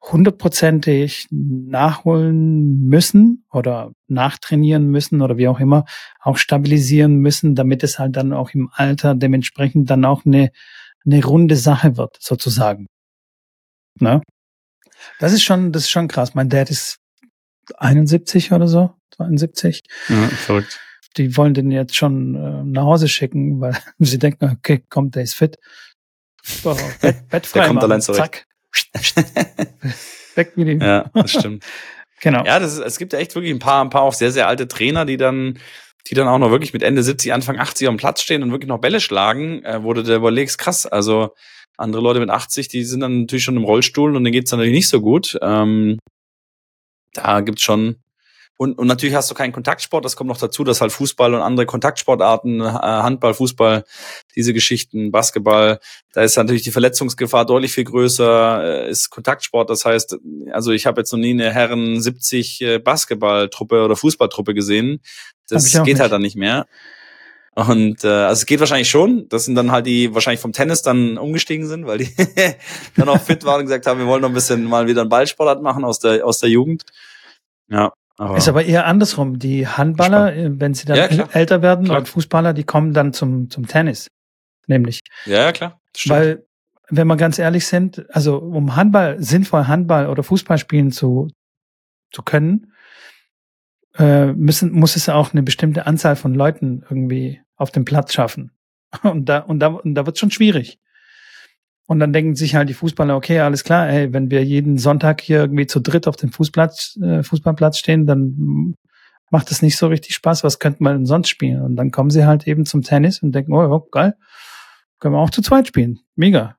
hundertprozentig 0.00 1.26
nachholen 1.30 2.86
müssen 2.86 3.46
oder 3.50 3.92
nachtrainieren 4.06 4.86
müssen 4.90 5.22
oder 5.22 5.38
wie 5.38 5.48
auch 5.48 5.60
immer, 5.60 5.86
auch 6.20 6.36
stabilisieren 6.36 7.16
müssen, 7.16 7.54
damit 7.54 7.82
es 7.82 7.98
halt 7.98 8.16
dann 8.16 8.32
auch 8.32 8.50
im 8.50 8.70
Alter 8.72 9.14
dementsprechend 9.14 9.88
dann 9.88 10.04
auch 10.04 10.26
eine, 10.26 10.50
eine 11.06 11.24
runde 11.24 11.56
Sache 11.56 11.96
wird, 11.96 12.18
sozusagen. 12.20 12.86
Ne? 13.98 14.20
Das 15.18 15.32
ist 15.32 15.42
schon, 15.42 15.72
das 15.72 15.84
ist 15.84 15.90
schon 15.90 16.08
krass. 16.08 16.34
Mein 16.34 16.50
Dad 16.50 16.70
ist 16.70 16.98
71 17.78 18.52
oder 18.52 18.68
so, 18.68 18.92
72. 19.16 19.80
Ja, 20.08 20.28
verrückt. 20.28 20.78
Die 21.16 21.36
wollen 21.36 21.54
den 21.54 21.70
jetzt 21.70 21.96
schon 21.96 22.34
äh, 22.34 22.64
nach 22.64 22.84
Hause 22.84 23.08
schicken, 23.08 23.60
weil 23.60 23.76
sie 23.98 24.18
denken, 24.18 24.56
okay, 24.58 24.84
kommt, 24.88 25.14
der 25.14 25.22
ist 25.22 25.34
fit. 25.34 25.58
So, 26.42 26.76
Bett, 27.00 27.28
Bett 27.28 27.46
frei 27.46 27.60
Der 27.60 27.68
kommt 27.68 27.76
machen. 27.76 27.90
allein 27.90 28.00
zurecht. 28.00 28.22
Zack. 28.22 28.46
Weg 30.34 30.56
mit 30.56 30.68
ihm. 30.68 30.80
Ja, 30.80 31.10
das 31.14 31.30
stimmt. 31.30 31.64
Genau. 32.20 32.44
Ja, 32.44 32.58
das 32.58 32.74
ist, 32.74 32.80
es 32.80 32.98
gibt 32.98 33.12
ja 33.12 33.18
echt 33.18 33.34
wirklich 33.34 33.52
ein 33.52 33.58
paar, 33.58 33.84
ein 33.84 33.90
paar 33.90 34.02
auch 34.02 34.14
sehr, 34.14 34.32
sehr 34.32 34.48
alte 34.48 34.66
Trainer, 34.66 35.04
die 35.04 35.16
dann, 35.16 35.58
die 36.08 36.14
dann 36.14 36.26
auch 36.26 36.38
noch 36.38 36.50
wirklich 36.50 36.72
mit 36.72 36.82
Ende 36.82 37.02
70, 37.02 37.32
Anfang 37.32 37.58
80 37.58 37.86
am 37.86 37.96
Platz 37.96 38.22
stehen 38.22 38.42
und 38.42 38.50
wirklich 38.50 38.68
noch 38.68 38.80
Bälle 38.80 39.00
schlagen, 39.00 39.62
äh, 39.64 39.82
wo 39.82 39.92
du 39.92 40.02
dir 40.02 40.16
überlegst, 40.16 40.58
krass, 40.58 40.86
also 40.86 41.34
andere 41.76 42.02
Leute 42.02 42.20
mit 42.20 42.30
80, 42.30 42.68
die 42.68 42.84
sind 42.84 43.00
dann 43.00 43.22
natürlich 43.22 43.44
schon 43.44 43.56
im 43.56 43.64
Rollstuhl 43.64 44.16
und 44.16 44.24
denen 44.24 44.32
geht's 44.32 44.50
dann 44.50 44.58
natürlich 44.58 44.76
nicht 44.76 44.88
so 44.88 45.00
gut. 45.00 45.38
Ähm, 45.42 45.98
da 47.12 47.40
gibt's 47.40 47.62
schon 47.62 47.96
und, 48.56 48.78
und 48.78 48.86
natürlich 48.86 49.16
hast 49.16 49.30
du 49.30 49.34
keinen 49.34 49.52
Kontaktsport, 49.52 50.04
das 50.04 50.14
kommt 50.14 50.28
noch 50.28 50.38
dazu, 50.38 50.62
dass 50.62 50.80
halt 50.80 50.92
Fußball 50.92 51.34
und 51.34 51.40
andere 51.40 51.66
Kontaktsportarten, 51.66 52.60
äh, 52.60 52.64
Handball, 52.64 53.34
Fußball, 53.34 53.84
diese 54.36 54.52
Geschichten, 54.52 55.10
Basketball, 55.10 55.80
da 56.12 56.22
ist 56.22 56.36
natürlich 56.36 56.62
die 56.62 56.70
Verletzungsgefahr 56.70 57.46
deutlich 57.46 57.72
viel 57.72 57.84
größer, 57.84 58.86
äh, 58.86 58.90
ist 58.90 59.10
Kontaktsport, 59.10 59.70
das 59.70 59.84
heißt, 59.84 60.18
also 60.52 60.70
ich 60.70 60.86
habe 60.86 61.00
jetzt 61.00 61.12
noch 61.12 61.18
nie 61.18 61.32
eine 61.32 61.52
Herren 61.52 62.00
70 62.00 62.60
äh, 62.60 62.78
Basketballtruppe 62.78 63.84
oder 63.84 63.96
Fußballtruppe 63.96 64.54
gesehen. 64.54 65.00
Das 65.48 65.72
geht 65.72 65.76
halt 65.76 65.86
nicht. 65.86 66.12
dann 66.12 66.22
nicht 66.22 66.36
mehr. 66.36 66.66
Und 67.56 68.02
äh, 68.02 68.08
also 68.08 68.40
es 68.40 68.46
geht 68.46 68.60
wahrscheinlich 68.60 68.88
schon. 68.88 69.28
Das 69.28 69.44
sind 69.44 69.54
dann 69.54 69.70
halt 69.70 69.86
die 69.86 70.12
wahrscheinlich 70.14 70.40
vom 70.40 70.52
Tennis 70.52 70.82
dann 70.82 71.18
umgestiegen 71.18 71.66
sind, 71.66 71.86
weil 71.86 71.98
die 71.98 72.14
dann 72.96 73.08
auch 73.08 73.20
fit 73.20 73.44
waren 73.44 73.60
und 73.60 73.66
gesagt 73.66 73.86
haben, 73.86 74.00
wir 74.00 74.06
wollen 74.06 74.22
noch 74.22 74.28
ein 74.28 74.34
bisschen 74.34 74.64
mal 74.64 74.86
wieder 74.86 75.02
einen 75.02 75.10
Ballsportart 75.10 75.62
machen 75.62 75.84
aus 75.84 76.00
der 76.00 76.26
aus 76.26 76.38
der 76.38 76.50
Jugend. 76.50 76.84
Ja, 77.68 77.92
aber, 78.16 78.36
Ist 78.36 78.48
aber 78.48 78.64
eher 78.64 78.86
andersrum. 78.86 79.38
Die 79.38 79.66
Handballer, 79.66 80.34
äh, 80.34 80.60
wenn 80.60 80.74
sie 80.74 80.86
dann 80.86 80.96
Ja, 80.96 81.04
älter 81.32 81.62
werden, 81.62 81.86
Klar. 81.86 81.98
und 81.98 82.08
Fußballer, 82.08 82.52
die 82.52 82.64
kommen 82.64 82.92
dann 82.92 83.12
zum, 83.12 83.50
zum 83.50 83.66
Tennis. 83.66 84.08
Nämlich. 84.66 85.00
ja, 85.26 85.42
ja 85.42 85.52
klar. 85.52 85.80
Stimmt. 85.96 86.14
Weil, 86.14 86.46
wenn 86.88 87.06
wir 87.06 87.16
ganz 87.16 87.38
ehrlich 87.38 87.66
sind, 87.66 88.04
also 88.14 88.38
um 88.38 88.76
Handball, 88.76 89.20
sinnvoll 89.22 89.66
Handball 89.66 90.08
oder 90.08 90.22
Fußball 90.22 90.58
spielen 90.58 90.92
zu, 90.92 91.28
zu 92.12 92.22
können, 92.22 92.72
äh, 93.98 94.26
müssen, 94.32 94.72
muss 94.72 94.96
es 94.96 95.08
auch 95.08 95.32
eine 95.32 95.42
bestimmte 95.42 95.86
Anzahl 95.86 96.16
von 96.16 96.34
Leuten 96.34 96.84
irgendwie 96.88 97.40
auf 97.56 97.70
dem 97.70 97.84
Platz 97.84 98.12
schaffen. 98.12 98.52
Und 99.02 99.28
da, 99.28 99.40
und 99.40 99.58
da, 99.58 99.68
und 99.68 99.96
da 99.96 100.06
wird 100.06 100.20
schon 100.20 100.30
schwierig. 100.30 100.78
Und 101.86 102.00
dann 102.00 102.12
denken 102.14 102.34
sich 102.34 102.54
halt 102.54 102.68
die 102.70 102.74
Fußballer, 102.74 103.14
okay, 103.14 103.40
alles 103.40 103.62
klar, 103.62 103.88
ey, 103.88 104.12
wenn 104.12 104.30
wir 104.30 104.42
jeden 104.42 104.78
Sonntag 104.78 105.20
hier 105.20 105.40
irgendwie 105.40 105.66
zu 105.66 105.80
dritt 105.80 106.08
auf 106.08 106.16
dem 106.16 106.32
Fußplatz, 106.32 106.98
äh, 107.02 107.22
Fußballplatz 107.22 107.78
stehen, 107.78 108.06
dann 108.06 108.74
macht 109.30 109.50
es 109.50 109.60
nicht 109.60 109.76
so 109.76 109.88
richtig 109.88 110.14
Spaß. 110.14 110.44
Was 110.44 110.58
könnte 110.58 110.82
man 110.82 110.94
denn 110.94 111.06
sonst 111.06 111.28
spielen? 111.28 111.60
Und 111.60 111.76
dann 111.76 111.90
kommen 111.90 112.08
sie 112.10 112.24
halt 112.24 112.46
eben 112.46 112.64
zum 112.64 112.82
Tennis 112.82 113.22
und 113.22 113.32
denken, 113.32 113.52
oh, 113.52 113.62
ja, 113.62 113.82
geil, 113.90 114.14
können 114.98 115.14
wir 115.14 115.18
auch 115.18 115.30
zu 115.30 115.42
zweit 115.42 115.66
spielen. 115.68 116.00
Mega. 116.16 116.56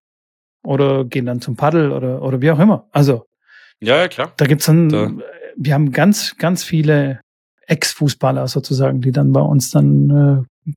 Oder 0.63 1.05
gehen 1.05 1.25
dann 1.25 1.41
zum 1.41 1.55
Paddel 1.55 1.91
oder, 1.91 2.21
oder 2.21 2.41
wie 2.41 2.51
auch 2.51 2.59
immer. 2.59 2.87
Also, 2.91 3.25
ja, 3.81 3.97
ja, 3.97 4.07
klar. 4.07 4.31
da 4.37 4.45
gibt's 4.45 4.65
dann, 4.65 4.89
Da- 4.89 5.11
wir 5.57 5.73
haben 5.73 5.91
ganz, 5.91 6.35
ganz 6.37 6.63
viele 6.63 7.21
Ex-Fußballer 7.67 8.47
sozusagen, 8.47 9.01
die 9.01 9.11
dann 9.11 9.31
bei 9.31 9.41
uns 9.41 9.71
dann 9.71 10.45
äh, 10.67 10.71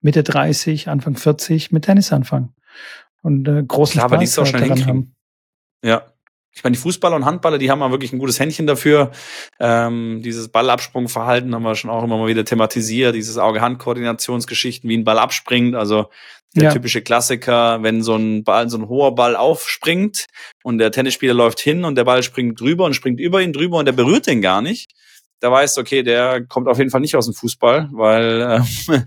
Mitte 0.00 0.22
30, 0.22 0.88
Anfang 0.88 1.16
40 1.16 1.72
mit 1.72 1.84
Tennis 1.84 2.12
anfangen. 2.12 2.54
Und 3.22 3.48
äh, 3.48 3.62
großen 3.62 3.94
Klar, 3.94 4.04
aber 4.06 4.18
die 4.18 4.26
Spaß 4.26 4.32
ist 4.32 4.38
auch 4.38 4.46
schnell 4.46 4.64
hinkriegen. 4.64 5.14
Ja. 5.84 6.06
Ich 6.54 6.62
meine, 6.62 6.74
die 6.74 6.80
Fußballer 6.82 7.16
und 7.16 7.24
Handballer, 7.24 7.56
die 7.56 7.70
haben 7.70 7.80
ja 7.80 7.90
wirklich 7.90 8.12
ein 8.12 8.18
gutes 8.18 8.38
Händchen 8.38 8.66
dafür. 8.66 9.10
Ähm, 9.58 10.20
dieses 10.22 10.48
Ballabsprungverhalten 10.48 11.54
haben 11.54 11.62
wir 11.62 11.74
schon 11.76 11.88
auch 11.88 12.04
immer 12.04 12.18
mal 12.18 12.26
wieder 12.26 12.44
thematisiert, 12.44 13.14
dieses 13.14 13.38
Auge-Hand-Koordinationsgeschichten, 13.38 14.90
wie 14.90 14.98
ein 14.98 15.04
Ball 15.04 15.18
abspringt. 15.18 15.74
Also 15.74 16.10
der 16.54 16.64
Ja. 16.64 16.72
typische 16.72 17.00
Klassiker, 17.00 17.82
wenn 17.82 18.02
so 18.02 18.16
ein 18.16 18.44
Ball, 18.44 18.68
so 18.68 18.76
ein 18.76 18.88
hoher 18.88 19.14
Ball 19.14 19.34
aufspringt 19.34 20.26
und 20.62 20.76
der 20.76 20.90
Tennisspieler 20.92 21.32
läuft 21.32 21.60
hin 21.60 21.86
und 21.86 21.94
der 21.94 22.04
Ball 22.04 22.22
springt 22.22 22.60
drüber 22.60 22.84
und 22.84 22.92
springt 22.94 23.18
über 23.18 23.40
ihn 23.40 23.54
drüber 23.54 23.78
und 23.78 23.86
der 23.86 23.92
berührt 23.92 24.26
den 24.26 24.42
gar 24.42 24.60
nicht. 24.60 24.92
Da 25.40 25.50
weißt 25.50 25.76
du, 25.78 25.80
okay, 25.80 26.02
der 26.02 26.44
kommt 26.44 26.68
auf 26.68 26.76
jeden 26.76 26.90
Fall 26.90 27.00
nicht 27.00 27.16
aus 27.16 27.24
dem 27.24 27.34
Fußball, 27.34 27.88
weil 27.92 28.42
äh, 28.88 29.00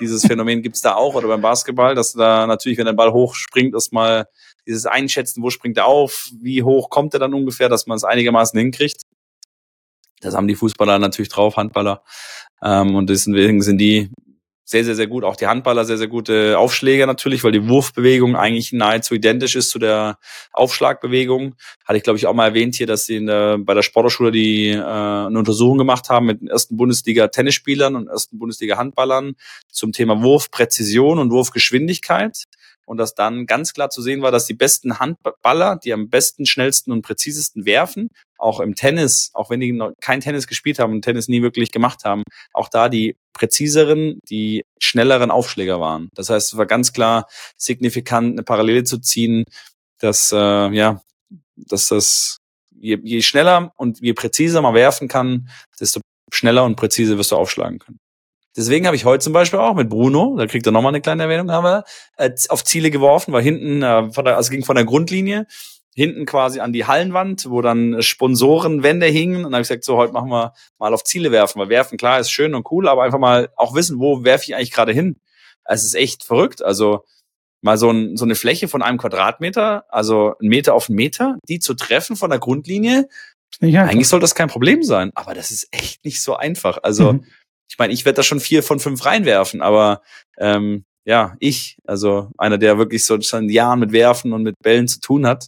dieses 0.00 0.26
Phänomen 0.26 0.62
gibt's 0.62 0.80
da 0.80 0.94
auch 0.94 1.14
oder 1.14 1.28
beim 1.28 1.40
Basketball, 1.40 1.94
dass 1.94 2.12
da 2.12 2.46
natürlich, 2.46 2.78
wenn 2.78 2.86
der 2.86 2.92
Ball 2.92 3.12
hochspringt, 3.12 3.74
erstmal 3.74 4.28
dieses 4.66 4.86
Einschätzen, 4.86 5.42
wo 5.42 5.50
springt 5.50 5.76
er 5.76 5.86
auf, 5.86 6.28
wie 6.40 6.62
hoch 6.62 6.90
kommt 6.90 7.14
er 7.14 7.20
dann 7.20 7.34
ungefähr, 7.34 7.68
dass 7.68 7.86
man 7.86 7.96
es 7.96 8.04
einigermaßen 8.04 8.58
hinkriegt. 8.58 9.02
Das 10.20 10.34
haben 10.34 10.48
die 10.48 10.56
Fußballer 10.56 10.98
natürlich 10.98 11.28
drauf, 11.28 11.56
Handballer. 11.56 12.02
Ähm, 12.62 12.94
und 12.94 13.08
deswegen 13.08 13.62
sind 13.62 13.78
die 13.78 14.10
sehr, 14.70 14.84
sehr, 14.84 14.94
sehr 14.94 15.06
gut. 15.06 15.24
Auch 15.24 15.36
die 15.36 15.46
Handballer 15.46 15.86
sehr, 15.86 15.96
sehr 15.96 16.08
gute 16.08 16.58
Aufschläger 16.58 17.06
natürlich, 17.06 17.42
weil 17.42 17.52
die 17.52 17.66
Wurfbewegung 17.70 18.36
eigentlich 18.36 18.70
nahezu 18.74 19.14
identisch 19.14 19.56
ist 19.56 19.70
zu 19.70 19.78
der 19.78 20.18
Aufschlagbewegung. 20.52 21.54
Hatte 21.86 21.96
ich, 21.96 22.02
glaube 22.02 22.18
ich, 22.18 22.26
auch 22.26 22.34
mal 22.34 22.48
erwähnt 22.48 22.74
hier, 22.74 22.86
dass 22.86 23.06
sie 23.06 23.16
in 23.16 23.26
der, 23.28 23.56
bei 23.56 23.72
der 23.72 23.80
Sporthochschule 23.80 24.30
die 24.30 24.68
äh, 24.68 24.78
eine 24.78 25.38
Untersuchung 25.38 25.78
gemacht 25.78 26.10
haben 26.10 26.26
mit 26.26 26.42
den 26.42 26.48
ersten 26.48 26.76
Bundesliga-Tennisspielern 26.76 27.96
und 27.96 28.08
ersten 28.08 28.38
Bundesliga-Handballern 28.38 29.36
zum 29.72 29.92
Thema 29.92 30.22
Wurfpräzision 30.22 31.18
und 31.18 31.30
Wurfgeschwindigkeit. 31.30 32.44
Und 32.88 32.96
dass 32.96 33.14
dann 33.14 33.44
ganz 33.44 33.74
klar 33.74 33.90
zu 33.90 34.00
sehen 34.00 34.22
war, 34.22 34.30
dass 34.30 34.46
die 34.46 34.54
besten 34.54 34.98
Handballer, 34.98 35.76
die 35.76 35.92
am 35.92 36.08
besten, 36.08 36.46
schnellsten 36.46 36.90
und 36.90 37.02
präzisesten 37.02 37.66
werfen, 37.66 38.08
auch 38.38 38.60
im 38.60 38.76
Tennis, 38.76 39.30
auch 39.34 39.50
wenn 39.50 39.60
die 39.60 39.72
noch 39.72 39.92
kein 40.00 40.20
Tennis 40.20 40.46
gespielt 40.46 40.78
haben 40.78 40.94
und 40.94 41.02
Tennis 41.02 41.28
nie 41.28 41.42
wirklich 41.42 41.70
gemacht 41.70 42.04
haben, 42.04 42.22
auch 42.54 42.70
da 42.70 42.88
die 42.88 43.14
präziseren, 43.34 44.20
die 44.30 44.64
schnelleren 44.80 45.30
Aufschläger 45.30 45.80
waren. 45.80 46.08
Das 46.14 46.30
heißt, 46.30 46.54
es 46.54 46.56
war 46.56 46.64
ganz 46.64 46.94
klar 46.94 47.26
signifikant 47.58 48.32
eine 48.32 48.42
Parallele 48.42 48.84
zu 48.84 48.98
ziehen, 48.98 49.44
dass 49.98 50.32
äh, 50.32 50.36
ja, 50.72 51.02
dass 51.56 51.88
das 51.88 52.38
je, 52.74 52.98
je 53.02 53.20
schneller 53.20 53.72
und 53.76 54.00
je 54.00 54.14
präziser 54.14 54.62
man 54.62 54.72
werfen 54.72 55.08
kann, 55.08 55.50
desto 55.78 56.00
schneller 56.32 56.64
und 56.64 56.76
präziser 56.76 57.18
wirst 57.18 57.32
du 57.32 57.36
aufschlagen 57.36 57.80
können. 57.80 57.98
Deswegen 58.58 58.86
habe 58.86 58.96
ich 58.96 59.04
heute 59.04 59.22
zum 59.22 59.32
Beispiel 59.32 59.60
auch 59.60 59.74
mit 59.74 59.88
Bruno, 59.88 60.34
da 60.36 60.48
kriegt 60.48 60.66
er 60.66 60.72
nochmal 60.72 60.90
eine 60.90 61.00
kleine 61.00 61.22
Erwähnung, 61.22 61.52
haben 61.52 61.62
wir 61.62 61.84
äh, 62.16 62.32
auf 62.48 62.64
Ziele 62.64 62.90
geworfen, 62.90 63.32
weil 63.32 63.42
hinten, 63.44 63.84
äh, 63.84 64.12
von 64.12 64.24
der, 64.24 64.36
also 64.36 64.50
ging 64.50 64.64
von 64.64 64.74
der 64.74 64.84
Grundlinie, 64.84 65.46
hinten 65.94 66.26
quasi 66.26 66.58
an 66.58 66.72
die 66.72 66.84
Hallenwand, 66.84 67.48
wo 67.50 67.62
dann 67.62 68.02
Sponsorenwände 68.02 69.06
hingen. 69.06 69.36
Und 69.36 69.42
dann 69.44 69.54
habe 69.54 69.62
ich 69.62 69.68
gesagt, 69.68 69.84
so, 69.84 69.96
heute 69.96 70.12
machen 70.12 70.28
wir 70.30 70.54
mal 70.76 70.92
auf 70.92 71.04
Ziele 71.04 71.30
werfen, 71.30 71.60
weil 71.60 71.68
werfen, 71.68 71.98
klar, 71.98 72.18
ist 72.18 72.32
schön 72.32 72.56
und 72.56 72.66
cool, 72.72 72.88
aber 72.88 73.04
einfach 73.04 73.20
mal 73.20 73.48
auch 73.54 73.76
wissen, 73.76 74.00
wo 74.00 74.24
werfe 74.24 74.46
ich 74.48 74.56
eigentlich 74.56 74.72
gerade 74.72 74.92
hin. 74.92 75.20
Es 75.64 75.84
ist 75.84 75.94
echt 75.94 76.24
verrückt. 76.24 76.60
Also 76.60 77.04
mal 77.62 77.78
so, 77.78 77.90
ein, 77.90 78.16
so 78.16 78.24
eine 78.24 78.34
Fläche 78.34 78.66
von 78.66 78.82
einem 78.82 78.98
Quadratmeter, 78.98 79.84
also 79.88 80.34
ein 80.42 80.48
Meter 80.48 80.74
auf 80.74 80.88
einen 80.88 80.96
Meter, 80.96 81.36
die 81.48 81.60
zu 81.60 81.74
treffen 81.74 82.16
von 82.16 82.30
der 82.30 82.40
Grundlinie, 82.40 83.08
eigentlich 83.60 84.08
soll 84.08 84.20
das 84.20 84.34
kein 84.34 84.48
Problem 84.48 84.82
sein, 84.82 85.10
aber 85.14 85.34
das 85.34 85.50
ist 85.50 85.68
echt 85.72 86.04
nicht 86.04 86.22
so 86.22 86.36
einfach. 86.36 86.78
Also 86.82 87.14
Mhm. 87.14 87.24
Ich 87.68 87.78
meine, 87.78 87.92
ich 87.92 88.04
werde 88.04 88.16
da 88.16 88.22
schon 88.22 88.40
vier 88.40 88.62
von 88.62 88.80
fünf 88.80 89.04
reinwerfen, 89.04 89.62
aber 89.62 90.02
ähm, 90.38 90.84
ja, 91.04 91.36
ich, 91.38 91.78
also 91.86 92.28
einer, 92.36 92.58
der 92.58 92.76
wirklich 92.76 93.04
so 93.04 93.18
schon 93.20 93.48
Jahren 93.48 93.80
mit 93.80 93.92
Werfen 93.92 94.32
und 94.32 94.42
mit 94.42 94.56
Bällen 94.62 94.88
zu 94.88 95.00
tun 95.00 95.26
hat. 95.26 95.46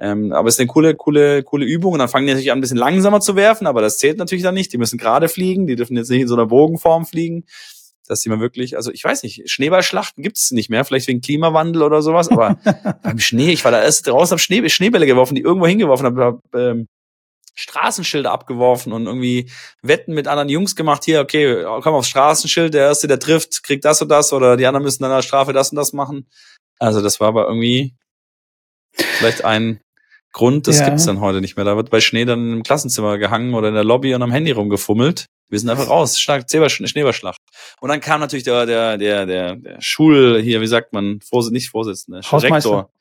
Ähm, 0.00 0.32
aber 0.32 0.48
es 0.48 0.54
ist 0.54 0.60
eine 0.60 0.68
coole, 0.68 0.94
coole, 0.94 1.42
coole 1.42 1.66
Übung. 1.66 1.92
Und 1.92 1.98
dann 1.98 2.08
fangen 2.08 2.26
die 2.26 2.32
natürlich 2.32 2.50
an, 2.50 2.58
ein 2.58 2.60
bisschen 2.62 2.78
langsamer 2.78 3.20
zu 3.20 3.36
werfen, 3.36 3.66
aber 3.66 3.82
das 3.82 3.98
zählt 3.98 4.16
natürlich 4.16 4.42
dann 4.42 4.54
nicht. 4.54 4.72
Die 4.72 4.78
müssen 4.78 4.98
gerade 4.98 5.28
fliegen, 5.28 5.66
die 5.66 5.76
dürfen 5.76 5.96
jetzt 5.98 6.10
nicht 6.10 6.22
in 6.22 6.28
so 6.28 6.34
einer 6.34 6.46
Bogenform 6.46 7.04
fliegen. 7.04 7.44
Dass 8.08 8.20
die 8.20 8.30
mal 8.30 8.40
wirklich, 8.40 8.74
also 8.76 8.90
ich 8.90 9.04
weiß 9.04 9.22
nicht, 9.22 9.50
Schneeballschlachten 9.50 10.22
gibt's 10.22 10.50
nicht 10.50 10.70
mehr, 10.70 10.84
vielleicht 10.84 11.08
wegen 11.08 11.20
Klimawandel 11.20 11.82
oder 11.82 12.00
sowas, 12.00 12.28
aber 12.28 12.56
beim 13.02 13.18
Schnee, 13.18 13.52
ich 13.52 13.64
war 13.64 13.70
da 13.70 13.82
erst 13.82 14.06
draußen, 14.06 14.32
hab 14.32 14.40
Schnee, 14.40 14.66
Schneebälle 14.68 15.06
geworfen, 15.06 15.34
die 15.34 15.42
irgendwo 15.42 15.66
hingeworfen 15.66 16.06
habe, 16.06 16.24
hab, 16.24 16.40
ähm, 16.54 16.88
Straßenschilder 17.54 18.30
abgeworfen 18.30 18.92
und 18.92 19.06
irgendwie 19.06 19.50
Wetten 19.82 20.14
mit 20.14 20.28
anderen 20.28 20.48
Jungs 20.48 20.74
gemacht. 20.76 21.04
Hier, 21.04 21.20
okay, 21.20 21.64
komm 21.82 21.94
aufs 21.94 22.08
Straßenschild, 22.08 22.74
der 22.74 22.86
Erste, 22.86 23.08
der 23.08 23.18
trifft, 23.18 23.62
kriegt 23.62 23.84
das 23.84 24.00
und 24.02 24.08
das 24.08 24.32
oder 24.32 24.56
die 24.56 24.66
anderen 24.66 24.84
müssen 24.84 25.02
dann 25.02 25.12
als 25.12 25.26
Strafe 25.26 25.52
das 25.52 25.70
und 25.70 25.76
das 25.76 25.92
machen. 25.92 26.26
Also 26.78 27.00
das 27.02 27.20
war 27.20 27.28
aber 27.28 27.46
irgendwie 27.46 27.94
vielleicht 28.96 29.44
ein 29.44 29.80
Grund, 30.32 30.66
das 30.66 30.78
Ja. 30.78 30.86
gibt's 30.86 31.04
dann 31.04 31.20
heute 31.20 31.40
nicht 31.42 31.56
mehr. 31.56 31.64
Da 31.64 31.76
wird 31.76 31.90
bei 31.90 32.00
Schnee 32.00 32.24
dann 32.24 32.52
im 32.52 32.62
Klassenzimmer 32.62 33.18
gehangen 33.18 33.54
oder 33.54 33.68
in 33.68 33.74
der 33.74 33.84
Lobby 33.84 34.14
und 34.14 34.22
am 34.22 34.32
Handy 34.32 34.50
rumgefummelt. 34.50 35.26
Wir 35.50 35.58
sind 35.58 35.68
einfach 35.68 35.90
raus, 35.90 36.18
stark 36.18 36.46
Schneeballschlacht. 36.50 37.38
Und 37.80 37.90
dann 37.90 38.00
kam 38.00 38.20
natürlich 38.20 38.44
der, 38.44 38.64
der, 38.64 38.96
der, 38.96 39.26
der, 39.26 39.56
der 39.56 39.80
Schul, 39.82 40.40
hier, 40.42 40.62
wie 40.62 40.66
sagt 40.66 40.94
man, 40.94 41.20
Vors 41.20 41.50
nicht 41.50 41.68
Vorsitzende, 41.68 42.22
Hausmeister. 42.22 42.54
Rektor. 42.54 42.92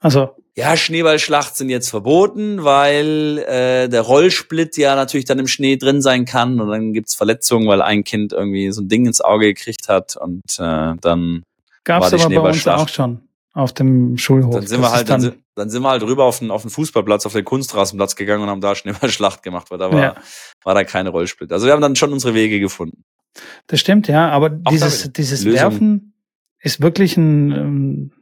Also, 0.00 0.34
Ja, 0.54 0.76
Schneeballschlacht 0.76 1.56
sind 1.56 1.70
jetzt 1.70 1.88
verboten, 1.88 2.62
weil 2.62 3.38
äh, 3.48 3.88
der 3.88 4.02
Rollsplit 4.02 4.76
ja 4.76 4.94
natürlich 4.96 5.24
dann 5.24 5.38
im 5.38 5.46
Schnee 5.46 5.76
drin 5.78 6.02
sein 6.02 6.26
kann 6.26 6.60
und 6.60 6.68
dann 6.68 6.92
gibt's 6.92 7.14
Verletzungen, 7.14 7.66
weil 7.68 7.80
ein 7.80 8.04
Kind 8.04 8.34
irgendwie 8.34 8.70
so 8.70 8.82
ein 8.82 8.88
Ding 8.88 9.06
ins 9.06 9.22
Auge 9.22 9.46
gekriegt 9.54 9.88
hat 9.88 10.14
und 10.16 10.42
äh, 10.58 10.94
dann, 11.00 11.42
gab's 11.84 12.12
War 12.12 12.18
die 12.18 12.36
aber 12.36 12.42
bei 12.42 12.48
uns 12.50 12.68
auch 12.68 12.88
schon 12.88 13.22
auf 13.54 13.72
dem 13.72 14.18
Schulhof. 14.18 14.54
dann 14.54 14.66
sind 14.66 14.80
wir 14.82 14.92
halt, 14.92 15.08
dann, 15.08 15.20
sind- 15.22 15.38
dann 15.54 15.70
sind 15.70 15.82
wir 15.82 15.88
halt 15.90 16.02
rüber 16.02 16.24
auf 16.24 16.38
den, 16.40 16.50
auf 16.50 16.62
den 16.62 16.70
Fußballplatz, 16.70 17.24
auf 17.24 17.32
den 17.32 17.44
Kunstrasenplatz 17.46 18.14
gegangen 18.16 18.42
und 18.42 18.50
haben 18.50 18.60
da 18.60 18.74
Schneeballschlacht 18.74 19.42
gemacht, 19.42 19.70
weil 19.70 19.78
da 19.78 19.90
war, 19.90 20.00
Ja. 20.02 20.14
war 20.64 20.74
da 20.74 20.84
keine 20.84 21.08
Rollsplit. 21.10 21.50
Also 21.50 21.64
wir 21.66 21.72
haben 21.72 21.80
dann 21.82 21.96
schon 21.96 22.12
unsere 22.12 22.34
Wege 22.34 22.60
gefunden. 22.60 23.04
Das 23.68 23.80
stimmt, 23.80 24.06
ja, 24.08 24.28
aber 24.28 24.50
da 24.50 24.70
dieses, 24.70 25.10
dieses 25.14 25.44
Lösung. 25.44 25.58
Werfen 25.60 26.12
ist 26.60 26.82
wirklich 26.82 27.16
ein, 27.16 27.52
ähm, 27.52 28.12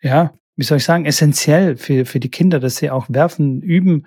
ja, 0.00 0.32
wie 0.60 0.64
soll 0.64 0.76
ich 0.76 0.84
sagen, 0.84 1.06
essentiell 1.06 1.78
für, 1.78 2.04
für 2.04 2.20
die 2.20 2.28
Kinder, 2.28 2.60
dass 2.60 2.76
sie 2.76 2.90
auch 2.90 3.06
werfen, 3.08 3.62
üben, 3.62 4.04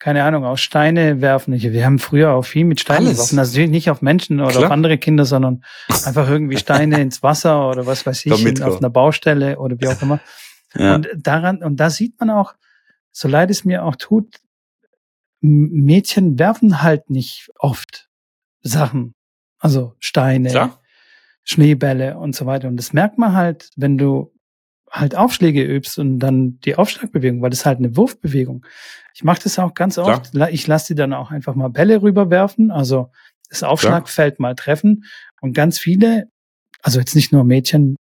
keine 0.00 0.24
Ahnung, 0.24 0.44
aus 0.44 0.60
Steine 0.60 1.20
werfen. 1.20 1.54
Wir 1.54 1.86
haben 1.86 2.00
früher 2.00 2.32
auch 2.32 2.42
viel 2.42 2.64
mit 2.64 2.80
Steinen 2.80 3.06
Alles. 3.06 3.18
geworfen, 3.18 3.38
also 3.38 3.60
nicht 3.60 3.88
auf 3.88 4.02
Menschen 4.02 4.40
oder 4.40 4.50
Klar. 4.50 4.64
auf 4.64 4.70
andere 4.72 4.98
Kinder, 4.98 5.24
sondern 5.24 5.62
einfach 6.04 6.28
irgendwie 6.28 6.56
Steine 6.56 7.00
ins 7.00 7.22
Wasser 7.22 7.68
oder 7.68 7.86
was 7.86 8.04
weiß 8.04 8.26
ich, 8.26 8.44
in, 8.44 8.62
auf 8.64 8.78
einer 8.78 8.90
Baustelle 8.90 9.60
oder 9.60 9.80
wie 9.80 9.86
auch 9.86 10.02
immer. 10.02 10.18
Ja. 10.74 10.96
Und 10.96 11.08
daran, 11.14 11.62
und 11.62 11.76
da 11.76 11.88
sieht 11.88 12.18
man 12.18 12.30
auch, 12.30 12.54
so 13.12 13.28
leid 13.28 13.52
es 13.52 13.64
mir 13.64 13.84
auch 13.84 13.94
tut, 13.94 14.40
Mädchen 15.40 16.36
werfen 16.36 16.82
halt 16.82 17.10
nicht 17.10 17.52
oft 17.60 18.08
Sachen. 18.60 19.14
Also 19.60 19.94
Steine, 20.00 20.50
Klar. 20.50 20.80
Schneebälle 21.44 22.18
und 22.18 22.34
so 22.34 22.44
weiter. 22.44 22.66
Und 22.66 22.76
das 22.76 22.92
merkt 22.92 23.18
man 23.18 23.34
halt, 23.34 23.70
wenn 23.76 23.98
du 23.98 24.32
halt 24.92 25.14
Aufschläge 25.16 25.64
übst 25.64 25.98
und 25.98 26.18
dann 26.18 26.60
die 26.60 26.76
Aufschlagbewegung, 26.76 27.40
weil 27.42 27.50
das 27.50 27.60
ist 27.60 27.66
halt 27.66 27.78
eine 27.78 27.96
Wurfbewegung. 27.96 28.64
Ich 29.14 29.24
mache 29.24 29.40
das 29.42 29.58
auch 29.58 29.74
ganz 29.74 29.96
oft. 29.98 30.34
La- 30.34 30.50
Ich 30.50 30.66
lasse 30.66 30.88
die 30.92 30.98
dann 30.98 31.12
auch 31.14 31.30
einfach 31.30 31.54
mal 31.54 31.68
Bälle 31.68 32.02
rüberwerfen, 32.02 32.70
also 32.70 33.10
das 33.48 33.62
Aufschlagfeld 33.62 34.38
mal 34.38 34.54
treffen. 34.54 35.04
Und 35.40 35.54
ganz 35.54 35.78
viele, 35.78 36.28
also 36.82 36.98
jetzt 37.00 37.14
nicht 37.16 37.32
nur 37.32 37.42
Mädchen, 37.44 37.96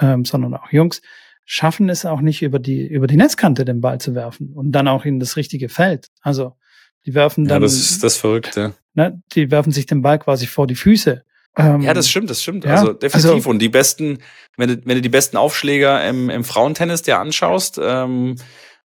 ähm, 0.00 0.24
sondern 0.24 0.54
auch 0.54 0.72
Jungs, 0.72 1.02
schaffen 1.44 1.90
es 1.90 2.06
auch 2.06 2.22
nicht 2.22 2.42
über 2.42 2.58
die 2.58 2.86
über 2.86 3.06
die 3.06 3.16
Netzkante 3.16 3.66
den 3.66 3.82
Ball 3.82 4.00
zu 4.00 4.14
werfen 4.14 4.52
und 4.54 4.72
dann 4.72 4.88
auch 4.88 5.04
in 5.04 5.20
das 5.20 5.36
richtige 5.36 5.68
Feld. 5.68 6.08
Also 6.22 6.56
die 7.04 7.12
werfen 7.14 7.44
ja, 7.44 7.50
dann, 7.50 7.62
das 7.62 7.74
ist 7.74 8.02
das 8.02 8.16
Verrückte. 8.16 8.72
ne, 8.94 9.22
die 9.34 9.50
werfen 9.50 9.70
sich 9.72 9.84
den 9.84 10.00
Ball 10.00 10.18
quasi 10.18 10.46
vor 10.46 10.66
die 10.66 10.74
Füße. 10.74 11.22
Ähm, 11.56 11.82
Ja, 11.82 11.94
das 11.94 12.08
stimmt, 12.10 12.30
das 12.30 12.42
stimmt. 12.42 12.64
ja, 12.64 12.72
also 12.76 12.92
definitiv. 12.92 13.32
also- 13.32 13.50
und 13.50 13.58
die 13.60 13.68
besten, 13.68 14.18
wenn 14.56 14.68
du, 14.68 14.80
wenn 14.84 14.96
du 14.96 15.02
die 15.02 15.08
besten 15.08 15.36
Aufschläger 15.36 16.04
im, 16.08 16.30
im 16.30 16.44
Frauentennis 16.44 17.02
dir 17.02 17.18
anschaust 17.18 17.78
ähm, 17.82 18.36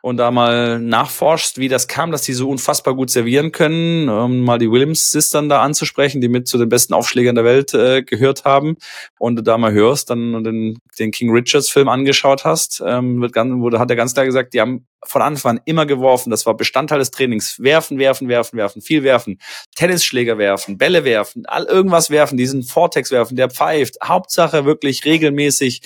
und 0.07 0.18
da 0.18 0.30
mal 0.30 0.78
nachforschst, 0.78 1.59
wie 1.59 1.66
das 1.66 1.88
kam, 1.88 2.12
dass 2.12 2.22
die 2.22 2.32
so 2.32 2.48
unfassbar 2.48 2.94
gut 2.94 3.11
servieren 3.11 3.50
können, 3.50 4.09
um 4.09 4.44
mal 4.44 4.57
die 4.57 4.70
Williams-Sistern 4.70 5.48
da 5.48 5.62
anzusprechen, 5.62 6.20
die 6.20 6.28
mit 6.28 6.46
zu 6.46 6.59
den 6.59 6.68
besten 6.68 6.94
Aufschlägern 6.94 7.34
der 7.34 7.44
Welt 7.44 7.74
äh, 7.74 8.04
gehört 8.04 8.44
haben, 8.44 8.76
und 9.18 9.34
du 9.34 9.42
da 9.42 9.59
mal 9.59 9.72
hörst, 9.72 10.09
dann 10.11 10.44
den, 10.44 10.78
den 11.00 11.11
King 11.11 11.32
Richards-Film 11.32 11.88
angeschaut 11.88 12.44
hast, 12.44 12.80
ähm, 12.86 13.20
wird 13.20 13.32
ganz, 13.32 13.61
wurde, 13.61 13.80
hat 13.80 13.90
er 13.90 13.96
ganz 13.96 14.14
klar 14.14 14.26
gesagt, 14.26 14.54
die 14.54 14.61
haben 14.61 14.86
von 15.04 15.22
Anfang 15.22 15.57
an 15.57 15.62
immer 15.64 15.86
geworfen. 15.86 16.30
Das 16.30 16.46
war 16.46 16.57
Bestandteil 16.57 17.00
des 17.00 17.11
Trainings. 17.11 17.61
Werfen, 17.61 17.98
werfen, 17.98 18.28
werfen, 18.28 18.57
werfen, 18.57 18.82
viel 18.82 19.02
werfen. 19.02 19.40
Tennisschläger 19.74 20.38
werfen, 20.38 20.78
Bälle 20.78 21.04
werfen, 21.04 21.46
all 21.46 21.64
irgendwas 21.64 22.11
werfen, 22.11 22.36
diesen 22.36 22.62
Vortex 22.62 23.11
werfen, 23.11 23.36
der 23.36 23.50
pfeift. 23.50 23.96
Hauptsache 24.04 24.64
wirklich 24.64 25.04
regelmäßig 25.04 25.82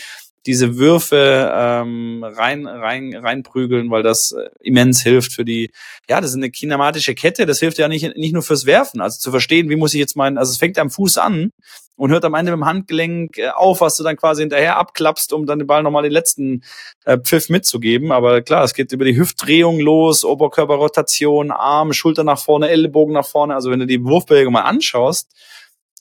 diese 0.47 0.77
Würfe 0.77 1.51
ähm, 1.55 2.25
rein, 2.25 2.67
rein, 2.67 3.15
reinprügeln, 3.15 3.91
weil 3.91 4.03
das 4.03 4.33
äh, 4.33 4.49
immens 4.61 5.03
hilft 5.03 5.33
für 5.33 5.45
die, 5.45 5.71
ja, 6.09 6.21
das 6.21 6.31
ist 6.31 6.37
eine 6.37 6.51
kinematische 6.51 7.15
Kette, 7.15 7.47
das 7.47 7.61
hilft 7.61 7.79
ja 7.79 7.89
nicht, 7.89 8.17
nicht 8.17 8.33
nur 8.33 8.43
fürs 8.43 8.67
Werfen, 8.67 9.01
also 9.01 9.19
zu 9.19 9.31
verstehen, 9.31 9.69
wie 9.69 9.77
muss 9.77 9.95
ich 9.95 10.01
jetzt 10.01 10.17
meinen, 10.17 10.39
also 10.39 10.51
es 10.51 10.59
fängt 10.59 10.79
am 10.79 10.91
Fuß 10.91 11.19
an 11.19 11.53
und 12.01 12.11
hört 12.11 12.25
am 12.25 12.33
Ende 12.33 12.53
mit 12.53 12.61
dem 12.61 12.65
Handgelenk 12.65 13.37
äh, 13.37 13.51
auf, 13.51 13.83
was 13.83 13.97
du 13.97 14.03
dann 14.03 14.17
quasi 14.17 14.41
hinterher 14.41 14.79
abklappst, 14.79 15.35
um 15.35 15.45
dann 15.45 15.59
den 15.59 15.67
Ball 15.67 15.83
nochmal 15.83 16.03
den 16.03 16.13
letzten 16.13 16.63
äh, 17.05 17.19
Pfiff 17.19 17.51
mitzugeben. 17.51 18.11
Aber 18.11 18.41
klar, 18.41 18.65
es 18.65 18.73
geht 18.73 18.91
über 18.93 19.05
die 19.05 19.19
Hüftdrehung 19.19 19.79
los, 19.81 20.25
Oberkörperrotation, 20.25 21.51
Arm, 21.51 21.93
Schulter 21.93 22.25
nach 22.25 22.39
vorne, 22.39 22.71
Ellenbogen 22.71 23.13
nach 23.13 23.27
vorne. 23.27 23.55
Also 23.55 23.71
wenn 23.71 23.81
du 23.81 23.87
die 23.87 24.03
Wurfbewegung 24.03 24.55
mal 24.55 24.63
anschaust, 24.63 25.31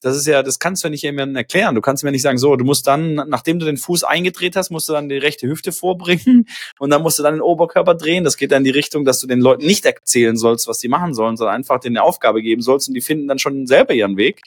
das 0.02 0.16
ist 0.16 0.28
ja, 0.28 0.43
das 0.43 0.60
kannst 0.60 0.84
du 0.84 0.88
ja 0.88 0.91
nicht 0.91 1.02
jemandem 1.02 1.36
erklären. 1.36 1.76
Du 1.76 1.82
kannst 1.82 2.04
mir 2.04 2.12
nicht 2.12 2.22
sagen, 2.22 2.38
so, 2.38 2.56
du 2.56 2.66
musst 2.66 2.88
dann, 2.88 3.16
nachdem 3.16 3.60
du 3.60 3.66
den 3.66 3.78
Fuß 3.78 4.04
eingedreht 4.04 4.56
hast, 4.56 4.70
musst 4.70 4.88
du 4.88 4.93
dann 4.93 5.10
die 5.10 5.18
rechte 5.18 5.47
Hüfte 5.47 5.72
vorbringen 5.72 6.47
und 6.80 6.89
dann 6.89 7.02
musst 7.02 7.20
du 7.20 7.24
dann 7.24 7.36
den 7.36 7.41
Oberkörper 7.41 7.95
drehen. 7.95 8.24
Das 8.24 8.38
geht 8.38 8.52
dann 8.52 8.60
in 8.60 8.66
die 8.66 8.70
Richtung, 8.72 9.06
dass 9.06 9.20
du 9.20 9.28
den 9.28 9.41
Leuten 9.41 9.66
nicht 9.66 9.86
erzählen 9.86 10.38
sollst, 10.38 10.68
was 10.68 10.80
die 10.80 10.88
machen 10.88 11.14
sollen, 11.14 11.38
sondern 11.38 11.56
einfach 11.56 11.80
denen 11.80 11.97
eine 11.97 12.04
Aufgabe 12.04 12.41
geben 12.41 12.62
sollst 12.62 12.88
und 12.88 12.93
die 12.93 13.02
finden 13.02 13.28
dann 13.28 13.39
schon 13.39 13.68
selber 13.68 13.93
ihren 13.93 14.18
Weg. 14.18 14.41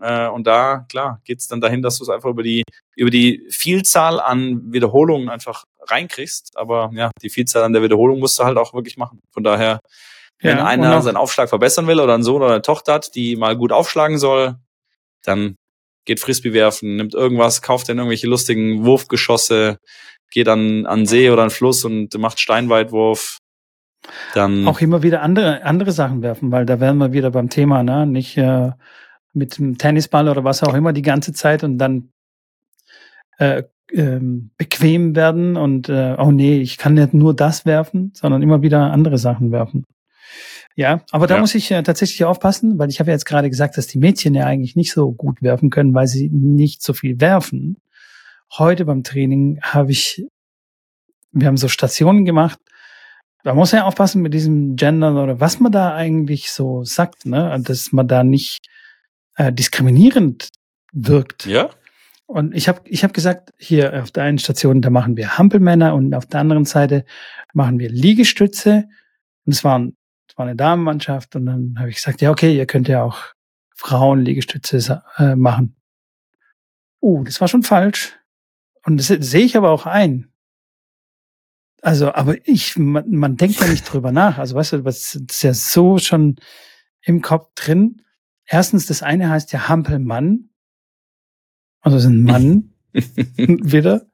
Äh, 0.00 0.28
und 0.28 0.46
da, 0.46 0.84
klar, 0.90 1.20
geht's 1.24 1.46
dann 1.46 1.60
dahin, 1.60 1.80
dass 1.80 1.98
du 1.98 2.04
es 2.04 2.10
einfach 2.10 2.30
über 2.30 2.42
die, 2.42 2.64
über 2.96 3.10
die 3.10 3.46
Vielzahl 3.50 4.20
an 4.20 4.72
Wiederholungen 4.72 5.28
einfach 5.28 5.64
reinkriegst. 5.80 6.56
Aber 6.56 6.90
ja, 6.94 7.10
die 7.22 7.30
Vielzahl 7.30 7.62
an 7.62 7.72
der 7.72 7.82
Wiederholung 7.82 8.18
musst 8.18 8.38
du 8.38 8.44
halt 8.44 8.58
auch 8.58 8.74
wirklich 8.74 8.96
machen. 8.96 9.20
Von 9.30 9.44
daher, 9.44 9.78
wenn 10.40 10.58
Ja, 10.58 10.66
einer 10.66 11.02
seinen 11.02 11.16
Aufschlag 11.16 11.48
verbessern 11.48 11.86
will 11.86 12.00
oder 12.00 12.14
einen 12.14 12.24
Sohn 12.24 12.42
oder 12.42 12.54
eine 12.54 12.62
Tochter 12.62 12.94
hat, 12.94 13.14
die 13.14 13.36
mal 13.36 13.56
gut 13.56 13.70
aufschlagen 13.70 14.18
soll, 14.18 14.56
dann 15.22 15.56
geht 16.04 16.20
Frisbee 16.20 16.52
werfen, 16.52 16.96
nimmt 16.96 17.14
irgendwas, 17.14 17.62
kauft 17.62 17.88
dann 17.88 17.98
irgendwelche 17.98 18.26
lustigen 18.26 18.84
Wurfgeschosse, 18.84 19.78
geht 20.30 20.48
an, 20.48 20.86
an 20.86 21.06
See 21.06 21.30
oder 21.30 21.42
an 21.42 21.50
Fluss 21.50 21.84
und 21.84 22.16
macht 22.18 22.40
Steinweitwurf. 22.40 23.38
Dann 24.34 24.66
auch 24.66 24.80
immer 24.80 25.02
wieder 25.02 25.22
andere, 25.22 25.62
andere 25.64 25.92
Sachen 25.92 26.22
werfen, 26.22 26.50
weil 26.50 26.66
da 26.66 26.80
wären 26.80 26.98
wir 26.98 27.12
wieder 27.12 27.30
beim 27.30 27.50
Thema, 27.50 27.84
ne? 27.84 28.04
Nicht 28.06 28.36
äh, 28.36 28.72
mit 29.32 29.58
dem 29.58 29.78
Tennisball 29.78 30.28
oder 30.28 30.42
was 30.42 30.62
auch 30.62 30.74
immer 30.74 30.92
die 30.92 31.02
ganze 31.02 31.32
Zeit 31.32 31.62
und 31.62 31.78
dann 31.78 32.10
äh, 33.38 33.62
ähm, 33.92 34.50
bequem 34.56 35.14
werden 35.14 35.56
und 35.56 35.88
äh, 35.88 36.16
oh 36.18 36.32
nee, 36.32 36.60
ich 36.60 36.78
kann 36.78 36.94
nicht 36.94 37.14
nur 37.14 37.34
das 37.34 37.64
werfen, 37.64 38.12
sondern 38.14 38.42
immer 38.42 38.62
wieder 38.62 38.90
andere 38.90 39.18
Sachen 39.18 39.52
werfen. 39.52 39.84
Ja, 40.74 41.02
aber 41.10 41.26
da 41.26 41.34
Ja. 41.34 41.40
muss 41.40 41.54
ich 41.54 41.70
äh, 41.70 41.82
tatsächlich 41.82 42.24
aufpassen, 42.24 42.78
weil 42.78 42.88
ich 42.88 42.98
habe 43.00 43.10
ja 43.10 43.14
jetzt 43.14 43.26
gerade 43.26 43.50
gesagt, 43.50 43.76
dass 43.76 43.86
die 43.86 43.98
Mädchen 43.98 44.34
ja 44.34 44.46
eigentlich 44.46 44.76
nicht 44.76 44.92
so 44.92 45.12
gut 45.12 45.42
werfen 45.42 45.70
können, 45.70 45.94
weil 45.94 46.06
sie 46.06 46.30
nicht 46.30 46.82
so 46.82 46.92
viel 46.94 47.20
werfen. 47.20 47.76
Heute 48.56 48.84
beim 48.84 49.02
Training 49.02 49.60
habe 49.62 49.90
ich, 49.92 50.24
wir 51.32 51.46
haben 51.48 51.56
so 51.56 51.68
Stationen 51.68 52.24
gemacht, 52.24 52.58
da 53.44 53.54
muss 53.54 53.72
man 53.72 53.80
ja 53.80 53.86
aufpassen 53.86 54.22
mit 54.22 54.34
diesem 54.34 54.76
Gendern 54.76 55.16
oder 55.16 55.40
was 55.40 55.58
man 55.58 55.72
da 55.72 55.94
eigentlich 55.94 56.50
so 56.52 56.84
sagt, 56.84 57.26
ne? 57.26 57.60
dass 57.64 57.92
man 57.92 58.06
da 58.08 58.22
nicht 58.24 58.60
äh, 59.36 59.52
diskriminierend 59.52 60.48
wirkt. 60.92 61.46
ja, 61.46 61.70
Und 62.26 62.54
ich 62.54 62.68
habe 62.68 62.82
ich 62.84 63.02
hab 63.02 63.12
gesagt, 63.12 63.50
hier 63.58 64.02
auf 64.02 64.10
der 64.10 64.24
einen 64.24 64.38
Station, 64.38 64.80
da 64.80 64.90
machen 64.90 65.16
wir 65.16 65.38
Hampelmänner 65.38 65.94
und 65.94 66.14
auf 66.14 66.26
der 66.26 66.40
anderen 66.40 66.64
Seite 66.66 67.04
machen 67.52 67.78
wir 67.78 67.88
Liegestütze. 67.90 68.84
Und 69.44 69.52
es 69.54 69.64
waren, 69.64 69.96
war 70.36 70.46
eine 70.46 70.56
Damenmannschaft 70.56 71.36
und 71.36 71.46
dann 71.46 71.76
habe 71.78 71.90
ich 71.90 71.96
gesagt, 71.96 72.20
ja, 72.20 72.30
okay, 72.30 72.56
ihr 72.56 72.66
könnt 72.66 72.88
ja 72.88 73.02
auch 73.02 73.18
Frauen-Liegestütze 73.74 75.02
äh, 75.16 75.34
machen. 75.34 75.76
Uh, 77.00 77.24
das 77.24 77.40
war 77.40 77.48
schon 77.48 77.62
falsch. 77.62 78.18
Und 78.84 78.98
das 78.98 79.08
sehe 79.08 79.44
ich 79.44 79.56
aber 79.56 79.70
auch 79.70 79.86
ein. 79.86 80.32
Also, 81.80 82.12
aber 82.14 82.36
ich, 82.46 82.76
man, 82.76 83.10
man 83.10 83.36
denkt 83.36 83.60
ja 83.60 83.66
nicht 83.66 83.84
drüber 83.84 84.12
nach. 84.12 84.38
Also, 84.38 84.54
weißt 84.54 84.72
du, 84.72 84.84
was 84.84 85.14
ist 85.14 85.42
ja 85.42 85.52
so 85.52 85.98
schon 85.98 86.36
im 87.02 87.20
Kopf 87.22 87.52
drin. 87.54 88.02
Erstens, 88.44 88.86
das 88.86 89.02
eine 89.02 89.30
heißt 89.30 89.52
ja 89.52 89.68
Hampelmann. 89.68 90.50
Also 91.80 91.96
es 91.96 92.04
ist 92.04 92.10
ein 92.10 92.22
Mann 92.22 92.74
wieder. 92.92 94.06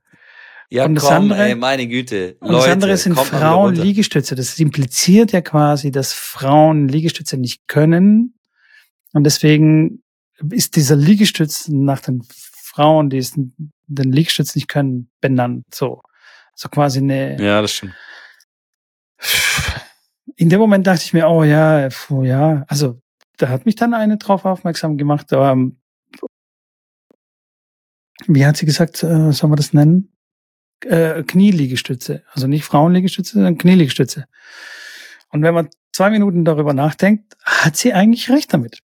Ja 0.71 0.85
Und 0.85 0.95
das 0.97 1.05
komm, 1.05 1.15
andere- 1.15 1.49
ey, 1.49 1.55
meine 1.55 1.87
Güte. 1.87 2.37
Und 2.41 2.53
das 2.53 2.67
andere 2.69 2.97
sind. 2.97 3.19
Frauen-Liegestütze. 3.19 4.35
Das 4.35 4.59
impliziert 4.59 5.33
ja 5.33 5.41
quasi, 5.41 5.91
dass 5.91 6.13
Frauen 6.13 6.89
Liegestütze 6.89 7.37
nicht 7.37 7.67
können. 7.69 8.35
Und 9.13 9.25
deswegen 9.25 10.03
ist 10.51 10.77
dieser 10.77 10.97
Liegestütz 10.97 11.69
nach 11.69 12.01
den 12.01 12.23
Frauen, 12.31 13.11
die 13.11 13.19
es, 13.19 13.33
den 13.35 14.13
Liegestütz 14.13 14.55
nicht 14.55 14.69
können, 14.69 15.11
benannt. 15.21 15.65
So. 15.75 16.03
So 16.55 16.69
quasi 16.69 16.99
eine, 16.99 17.41
Ja, 17.43 17.63
das 17.63 17.73
stimmt. 17.73 17.95
in 20.37 20.49
dem 20.51 20.61
Moment 20.61 20.87
dachte 20.87 21.03
ich 21.05 21.13
mir, 21.13 21.29
oh 21.29 21.43
ja, 21.45 21.89
puh, 21.89 22.25
ja, 22.25 22.65
also 22.69 23.01
da 23.39 23.49
hat 23.49 23.65
mich 23.67 23.77
dann 23.77 23.95
eine 23.95 24.17
drauf 24.19 24.45
aufmerksam 24.45 24.97
gemacht, 24.97 25.33
aber 25.33 25.53
ähm, 25.53 25.81
wie 28.27 28.45
hat 28.45 28.57
sie 28.57 28.67
gesagt, 28.67 29.03
äh, 29.03 29.33
soll 29.33 29.49
man 29.51 29.57
das 29.57 29.73
nennen? 29.73 30.13
Äh, 30.85 31.23
Knieliegestütze. 31.25 32.23
Also 32.33 32.47
nicht 32.47 32.65
Frauenliegestütze, 32.65 33.35
sondern 33.35 33.59
Knieliegestütze. 33.59 34.27
Und 35.31 35.43
wenn 35.43 35.55
man 35.55 35.69
zwei 35.93 36.11
Minuten 36.11 36.45
darüber 36.45 36.73
nachdenkt, 36.73 37.37
hat 37.45 37.77
sie 37.77 37.93
eigentlich 37.93 38.31
recht 38.31 38.53
damit. 38.55 38.81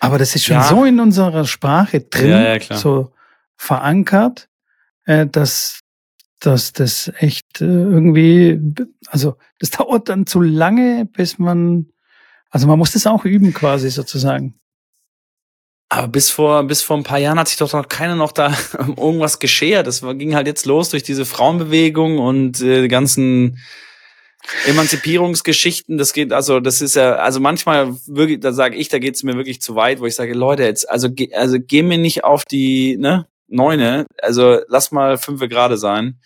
Aber 0.00 0.18
das 0.18 0.34
ist 0.34 0.44
schon 0.44 0.56
Ja. 0.56 0.62
so 0.68 0.84
in 0.84 1.00
unserer 1.00 1.44
Sprache 1.46 2.00
drin, 2.00 2.30
Ja, 2.30 2.56
ja, 2.56 2.76
so 2.76 3.12
verankert, 3.56 4.48
äh, 5.04 5.26
dass, 5.26 5.80
dass 6.40 6.72
das 6.72 7.10
echt 7.18 7.60
äh, 7.60 7.64
irgendwie, 7.64 8.60
also 9.08 9.36
das 9.58 9.70
dauert 9.70 10.08
dann 10.08 10.26
zu 10.26 10.40
lange, 10.40 11.06
bis 11.06 11.38
man, 11.38 11.86
also 12.50 12.66
man 12.66 12.78
muss 12.78 12.92
das 12.92 13.06
auch 13.06 13.24
üben 13.24 13.52
quasi 13.54 13.90
sozusagen. 13.90 14.54
Aber 15.88 16.08
bis 16.08 16.30
vor, 16.30 16.64
bis 16.64 16.82
vor 16.82 16.96
ein 16.96 17.04
paar 17.04 17.18
Jahren 17.18 17.38
hat 17.38 17.48
sich 17.48 17.58
doch 17.58 17.72
noch 17.72 17.88
keiner 17.88 18.16
noch 18.16 18.32
da 18.32 18.56
irgendwas 18.78 19.38
geschert. 19.38 19.86
Das 19.86 20.00
ging 20.00 20.34
halt 20.34 20.46
jetzt 20.46 20.66
los 20.66 20.90
durch 20.90 21.04
diese 21.04 21.24
Frauenbewegung 21.24 22.18
und 22.18 22.60
äh, 22.60 22.82
die 22.82 22.88
ganzen 22.88 23.58
Emanzipierungsgeschichten. 24.66 25.96
Das 25.96 26.12
geht, 26.12 26.32
also 26.32 26.60
das 26.60 26.80
ist 26.80 26.96
ja, 26.96 27.16
also 27.16 27.40
manchmal 27.40 27.96
wirklich, 28.06 28.40
da 28.40 28.52
sage 28.52 28.76
ich, 28.76 28.88
da 28.88 28.98
geht's 28.98 29.22
mir 29.22 29.34
wirklich 29.34 29.60
zu 29.60 29.76
weit, 29.76 30.00
wo 30.00 30.06
ich 30.06 30.14
sage, 30.14 30.34
Leute, 30.34 30.64
jetzt, 30.64 30.88
also, 30.88 31.08
also 31.32 31.58
geh 31.60 31.82
mir 31.82 31.98
nicht 31.98 32.24
auf 32.24 32.44
die, 32.44 32.96
ne, 32.96 33.26
Neune, 33.48 34.06
also 34.20 34.60
lass 34.68 34.90
mal 34.90 35.18
fünfe 35.18 35.48
gerade 35.48 35.76
sein. 35.76 36.18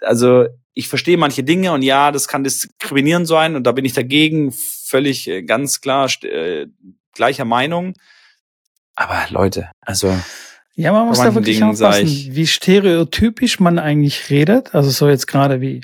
Also 0.00 0.46
ich 0.74 0.88
verstehe 0.88 1.16
manche 1.16 1.44
Dinge 1.44 1.72
und 1.72 1.82
ja, 1.82 2.10
das 2.12 2.28
kann 2.28 2.44
diskriminierend 2.44 3.26
sein 3.26 3.56
und 3.56 3.64
da 3.64 3.72
bin 3.72 3.84
ich 3.84 3.92
dagegen 3.92 4.52
völlig 4.52 5.28
äh, 5.28 5.42
ganz 5.42 5.80
klar 5.80 6.10
äh, 6.22 6.66
gleicher 7.14 7.44
Meinung. 7.44 7.94
Aber 8.96 9.26
Leute, 9.30 9.70
also 9.80 10.12
Ja, 10.74 10.92
man 10.92 11.06
muss 11.06 11.18
da 11.18 11.34
wirklich 11.34 11.56
Dingen 11.56 11.70
aufpassen, 11.70 12.06
wie 12.06 12.46
stereotypisch 12.46 13.60
man 13.60 13.78
eigentlich 13.78 14.28
redet. 14.28 14.74
Also 14.74 14.90
so 14.90 15.08
jetzt 15.08 15.26
gerade 15.26 15.62
wie 15.62 15.80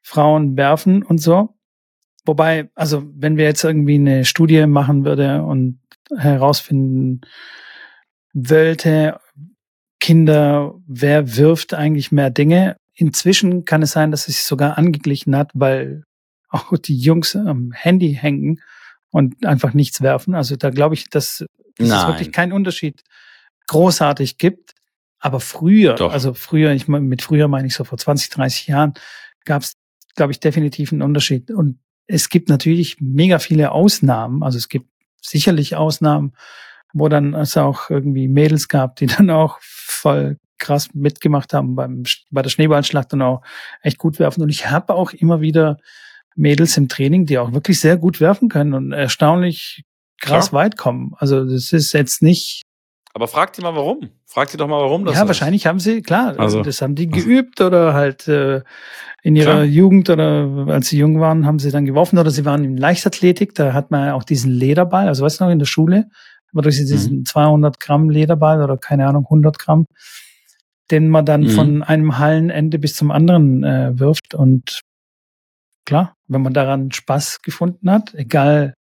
Frauen 0.00 0.56
werfen 0.56 1.02
und 1.02 1.18
so. 1.18 1.56
Wobei, 2.24 2.70
also 2.76 3.04
wenn 3.16 3.36
wir 3.36 3.44
jetzt 3.44 3.64
irgendwie 3.64 3.96
eine 3.96 4.24
Studie 4.24 4.66
machen 4.66 5.04
würde 5.04 5.42
und 5.42 5.80
herausfinden 6.16 7.22
wollte, 8.32 9.18
Kinder, 9.98 10.74
wer 10.86 11.36
wirft 11.36 11.74
eigentlich 11.74 12.12
mehr 12.12 12.30
Dinge? 12.30 12.76
Inzwischen 12.94 13.64
kann 13.64 13.82
es 13.82 13.90
sein, 13.90 14.12
dass 14.12 14.28
es 14.28 14.36
sich 14.36 14.44
sogar 14.44 14.78
angeglichen 14.78 15.36
hat, 15.36 15.50
weil 15.54 16.04
auch 16.48 16.78
die 16.78 16.96
Jungs 16.96 17.34
am 17.34 17.72
Handy 17.72 18.14
hängen 18.14 18.60
und 19.10 19.44
einfach 19.44 19.74
nichts 19.74 20.00
werfen. 20.00 20.34
Also 20.34 20.54
da 20.54 20.70
glaube 20.70 20.94
ich, 20.94 21.10
dass, 21.10 21.44
dass 21.78 21.86
es 21.86 21.92
Nein. 21.92 22.08
wirklich 22.08 22.32
keinen 22.32 22.52
Unterschied 22.52 23.02
großartig 23.66 24.38
gibt. 24.38 24.74
Aber 25.18 25.40
früher, 25.40 25.94
Doch. 25.94 26.12
also 26.12 26.34
früher, 26.34 26.72
ich 26.72 26.86
mein, 26.86 27.04
mit 27.04 27.22
früher 27.22 27.48
meine 27.48 27.66
ich 27.66 27.74
so 27.74 27.84
vor 27.84 27.96
20, 27.96 28.28
30 28.30 28.66
Jahren, 28.66 28.94
gab 29.44 29.62
es, 29.62 29.76
glaube 30.16 30.32
ich, 30.32 30.40
definitiv 30.40 30.92
einen 30.92 31.02
Unterschied. 31.02 31.50
Und 31.50 31.78
es 32.06 32.28
gibt 32.28 32.48
natürlich 32.48 33.00
mega 33.00 33.38
viele 33.38 33.72
Ausnahmen. 33.72 34.42
Also 34.42 34.58
es 34.58 34.68
gibt 34.68 34.86
sicherlich 35.22 35.76
Ausnahmen, 35.76 36.34
wo 36.92 37.08
dann 37.08 37.34
es 37.34 37.56
auch 37.56 37.90
irgendwie 37.90 38.28
Mädels 38.28 38.68
gab, 38.68 38.96
die 38.96 39.06
dann 39.06 39.30
auch 39.30 39.58
voll 39.60 40.38
krass 40.58 40.90
mitgemacht 40.94 41.52
haben 41.52 41.74
beim, 41.74 42.04
bei 42.30 42.42
der 42.42 42.50
Schneeballschlacht 42.50 43.12
und 43.12 43.22
auch 43.22 43.42
echt 43.82 43.98
gut 43.98 44.18
werfen. 44.18 44.42
Und 44.42 44.50
ich 44.50 44.70
habe 44.70 44.94
auch 44.94 45.12
immer 45.12 45.40
wieder 45.40 45.78
Mädels 46.36 46.76
im 46.76 46.88
Training, 46.88 47.26
die 47.26 47.38
auch 47.38 47.52
wirklich 47.52 47.80
sehr 47.80 47.96
gut 47.96 48.20
werfen 48.20 48.48
können 48.48 48.74
und 48.74 48.92
erstaunlich 48.92 49.84
krass 50.20 50.50
Klar. 50.50 50.62
weit 50.64 50.76
kommen. 50.76 51.12
Also 51.18 51.44
das 51.44 51.72
ist 51.72 51.92
jetzt 51.92 52.22
nicht, 52.22 52.62
Aber 53.14 53.28
frag 53.28 53.52
die 53.52 53.62
mal 53.62 53.74
warum. 53.76 54.10
Frag 54.26 54.50
die 54.50 54.56
doch 54.56 54.66
mal 54.66 54.80
warum 54.80 55.04
das 55.04 55.14
ja, 55.14 55.22
ist. 55.22 55.28
wahrscheinlich 55.28 55.66
haben 55.66 55.78
sie, 55.78 56.02
klar, 56.02 56.34
Also- 56.38 56.62
das 56.62 56.82
haben 56.82 56.94
die 56.96 57.06
geübt 57.08 57.60
oder 57.60 57.94
halt 57.94 58.26
äh, 58.26 58.62
in 59.22 59.36
ihrer 59.36 59.52
Klar. 59.52 59.64
Jugend 59.64 60.10
oder 60.10 60.66
als 60.68 60.88
sie 60.88 60.98
jung 60.98 61.20
waren, 61.20 61.46
haben 61.46 61.58
sie 61.58 61.70
dann 61.70 61.84
geworfen 61.84 62.18
oder 62.18 62.30
sie 62.30 62.44
waren 62.44 62.64
in 62.64 62.76
Leichtathletik, 62.76 63.54
da 63.54 63.72
hat 63.72 63.90
man 63.90 64.06
ja 64.08 64.14
auch 64.14 64.24
diesen 64.24 64.50
Lederball, 64.50 65.06
also 65.08 65.24
weißt 65.24 65.40
du 65.40 65.44
noch, 65.44 65.50
in 65.52 65.58
der 65.60 65.66
Schule, 65.66 66.06
war 66.52 66.62
durch 66.62 66.78
Mhm. 66.80 66.86
diesen 66.86 67.24
200 67.24 67.80
Gramm 67.80 68.10
Lederball 68.10 68.62
oder 68.62 68.76
keine 68.76 69.06
Ahnung, 69.06 69.26
100 69.30 69.58
Gramm, 69.58 69.86
den 70.90 71.08
man 71.08 71.24
dann 71.24 71.42
Mhm. 71.42 71.50
von 71.50 71.82
einem 71.82 72.18
Hallenende 72.18 72.78
bis 72.78 72.94
zum 72.94 73.10
anderen 73.10 73.62
äh, 73.64 73.98
wirft 73.98 74.34
und 74.34 74.80
klar, 75.86 76.14
wenn 76.28 76.42
man 76.42 76.52
daran 76.54 76.90
Spaß 76.92 77.42
gefunden 77.42 77.90
hat, 77.90 78.14
egal 78.14 78.74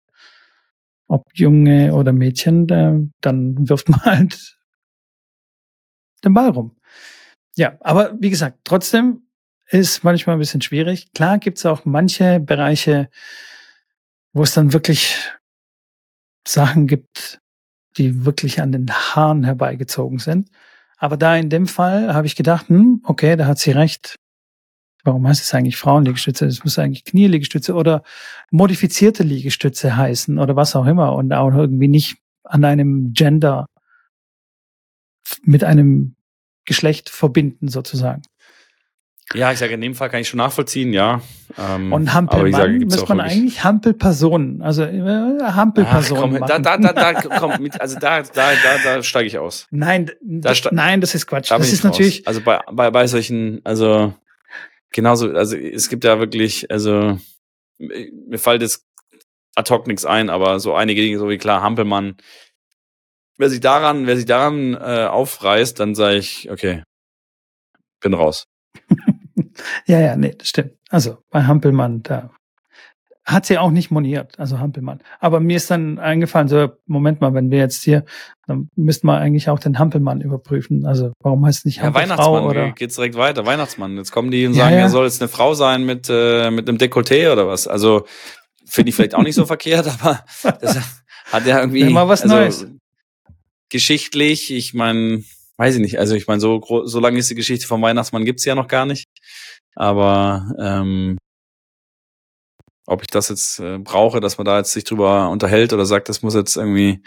ob 1.13 1.27
Junge 1.35 1.93
oder 1.95 2.13
Mädchen, 2.13 2.67
dann 2.67 3.69
wirft 3.69 3.91
man 3.91 4.01
halt 4.03 4.57
den 6.25 6.33
Ball 6.33 6.49
rum. 6.49 6.75
Ja, 7.55 7.77
aber 7.81 8.15
wie 8.19 8.31
gesagt, 8.31 8.61
trotzdem 8.65 9.27
ist 9.69 10.05
manchmal 10.05 10.37
ein 10.37 10.39
bisschen 10.39 10.63
schwierig. 10.63 11.13
Klar 11.13 11.39
gibt's 11.39 11.67
auch 11.67 11.85
manche 11.85 12.41
Bereiche, 12.41 13.11
wo 14.33 14.43
es 14.43 14.55
dann 14.55 14.73
wirklich 14.73 15.31
Sachen 16.49 16.87
gibt, 16.87 17.41
die 17.99 18.25
wirklich 18.25 18.63
an 18.63 18.73
den 18.73 18.91
Haaren 18.91 19.45
herbeigezogen 19.45 20.19
sind. 20.19 20.51
Aber 20.97 21.19
da 21.19 21.37
in 21.37 21.51
dem 21.51 21.67
Fall 21.67 22.15
habe 22.15 22.27
ich 22.27 22.37
gedacht, 22.37 22.69
hm, 22.71 23.03
okay, 23.05 23.37
da 23.37 23.47
hat 23.47 23.59
sie 23.59 23.73
recht. 23.73 24.15
Warum 25.05 25.27
heißt 25.27 25.43
es 25.43 25.53
eigentlich 25.55 25.77
Frauenliegestütze? 25.77 26.47
Es 26.47 26.63
muss 26.63 26.79
eigentlich 26.79 27.05
Knieliegestütze 27.05 27.75
oder 27.75 28.03
modifizierte 28.51 29.23
Liegestütze 29.23 29.97
heißen 29.97 30.39
oder 30.39 30.55
was 30.57 30.77
auch 30.77 30.87
immer 30.87 31.15
und 31.15 31.33
auch 31.33 31.53
irgendwie 31.53 31.89
nicht 31.89 32.17
an 32.45 32.65
einem 32.65 33.13
Gender 33.13 33.67
mit 35.43 35.65
einem 35.65 36.15
Geschlecht 36.65 37.11
verbinden 37.11 37.69
sozusagen. 37.69 38.23
Ja, 39.35 39.51
ich 39.51 39.59
sage, 39.59 39.73
in 39.75 39.81
dem 39.81 39.95
Fall 39.95 40.11
kann 40.11 40.21
ich 40.21 40.29
schon 40.29 40.39
nachvollziehen, 40.39 40.93
ja. 40.93 41.23
Ähm, 41.59 41.93
Und 41.93 42.13
Hampelmann 42.13 42.93
auch 42.93 43.09
man 43.09 43.21
eigentlich 43.21 43.65
Hampelpersonen, 43.65 44.61
also 44.63 44.83
äh, 44.83 45.39
Ach, 45.43 45.57
Hampelpersonen 45.57 46.39
komm, 46.39 46.49
da, 46.49 46.59
da, 46.59 46.77
da, 46.77 46.93
da, 46.93 47.15
komm, 47.15 47.63
mit, 47.63 47.81
also 47.81 47.99
da, 47.99 48.23
da, 48.23 48.53
da, 48.63 48.79
da 48.85 49.03
steige 49.03 49.27
ich 49.27 49.39
aus. 49.39 49.67
Nein, 49.71 50.11
Da 50.21 50.53
nein, 50.71 51.01
das 51.01 51.15
ist 51.15 51.27
Quatsch. 51.27 51.51
Da 51.51 51.59
das 51.59 51.73
ist 51.73 51.85
natürlich, 51.85 52.27
Also 52.27 52.43
bei, 52.43 52.61
bei, 52.71 52.91
bei 52.91 53.07
solchen, 53.07 53.61
also 53.65 54.13
genauso, 54.93 55.31
also 55.33 55.57
es 55.57 55.89
gibt 55.89 56.05
ja 56.05 56.19
wirklich, 56.19 56.71
also 56.71 57.19
mir 57.79 58.39
fällt 58.39 58.63
jetzt 58.63 58.87
ad 59.55 59.73
hoc 59.73 59.87
nichts 59.87 60.05
ein, 60.05 60.31
aber 60.31 60.61
so 60.61 60.75
einige 60.75 61.03
Dinge, 61.03 61.19
so 61.19 61.29
wie 61.29 61.39
klar, 61.39 61.63
Hampelmann. 61.63 62.17
Wer 63.39 63.51
sich 63.51 63.61
daran, 63.61 64.07
wer 64.07 64.17
sich 64.17 64.27
daran 64.27 64.75
äh, 64.75 65.07
aufreißt, 65.07 65.81
dann 65.81 65.95
sage 65.95 66.17
ich, 66.17 66.51
okay, 66.51 66.85
bin 68.01 68.15
raus. 68.15 68.47
ja, 69.87 70.01
ja, 70.01 70.17
nee, 70.17 70.35
das 70.37 70.49
stimmt. 70.49 70.77
Also 70.91 71.19
bei 71.31 71.45
Hampelmann, 71.45 72.03
da 72.03 72.31
hat 73.25 73.47
sie 73.47 73.57
auch 73.59 73.71
nicht 73.71 73.91
moniert, 73.93 74.39
also 74.41 74.59
Hampelmann. 74.59 75.01
Aber 75.21 75.39
mir 75.39 75.57
ist 75.57 75.71
dann 75.71 75.99
eingefallen, 76.01 76.49
so, 76.49 76.71
Moment 76.87 77.21
mal, 77.21 77.35
wenn 77.35 77.51
wir 77.53 77.59
jetzt 77.59 77.85
hier, 77.85 78.05
dann 78.49 78.69
müssten 78.75 79.07
wir 79.07 79.17
eigentlich 79.19 79.49
auch 79.49 79.61
den 79.61 79.79
Hampelmann 79.79 80.21
überprüfen. 80.21 80.85
Also 80.87 81.13
warum 81.21 81.47
heißt 81.47 81.61
es 81.61 81.65
nicht 81.65 81.77
Ja, 81.77 81.85
Hampelfrau 81.85 82.11
Weihnachtsmann 82.11 82.45
oder? 82.45 82.65
ge- 82.65 82.73
geht's 82.75 82.97
direkt 82.97 83.15
weiter. 83.17 83.47
Weihnachtsmann. 83.47 83.97
Jetzt 83.97 84.11
kommen 84.11 84.31
die 84.33 84.47
und 84.47 84.55
Ja, 84.55 84.65
sagen, 84.65 84.75
ja. 84.75 84.81
er 84.83 84.89
soll 84.89 85.05
jetzt 85.05 85.23
eine 85.23 85.29
Frau 85.29 85.55
sein 85.55 85.85
mit, 85.87 86.09
äh, 86.11 86.51
mit 86.51 86.69
einem 86.69 86.79
Dekolleté 86.79 87.31
oder 87.33 87.47
was. 87.47 87.69
Also 87.69 88.07
finde 88.67 88.89
ich 88.91 88.97
vielleicht 88.97 89.15
auch 89.15 89.23
nicht 89.23 89.37
so 89.37 89.47
verkehrt, 89.47 89.87
aber 89.87 90.25
das 90.61 90.79
hat 91.31 91.47
ja 91.47 91.61
irgendwie. 91.61 91.85
Mal 91.85 92.09
was 92.09 92.23
also, 92.23 92.35
Neues. 92.35 92.67
Geschichtlich, 93.71 94.53
ich 94.53 94.75
meine, 94.75 95.23
weiß 95.57 95.77
ich 95.77 95.81
nicht. 95.81 95.99
Also 95.99 96.15
ich 96.15 96.27
meine, 96.27 96.41
so, 96.41 96.61
so 96.85 97.01
lange 97.01 97.19
ist 97.19 97.31
die 97.31 97.35
Geschichte 97.35 97.67
vom 97.67 97.81
Weihnachtsmann 97.83 98.25
gibt's 98.25 98.45
ja 98.45 98.55
noch 98.55 98.69
gar 98.69 98.85
nicht. 98.85 99.07
Aber 99.75 100.53
ähm, 100.61 101.17
ob 102.87 103.03
ich 103.03 103.09
das 103.09 103.29
jetzt 103.29 103.59
äh, 103.61 103.79
brauche, 103.79 104.21
dass 104.21 104.39
man 104.39 104.45
da 104.45 104.59
jetzt 104.59 104.73
sich 104.73 104.85
drüber 104.85 105.31
unterhält 105.31 105.73
oder 105.73 105.87
sagt, 105.87 106.09
das 106.09 106.23
muss 106.23 106.35
jetzt 106.35 106.57
irgendwie 106.57 107.03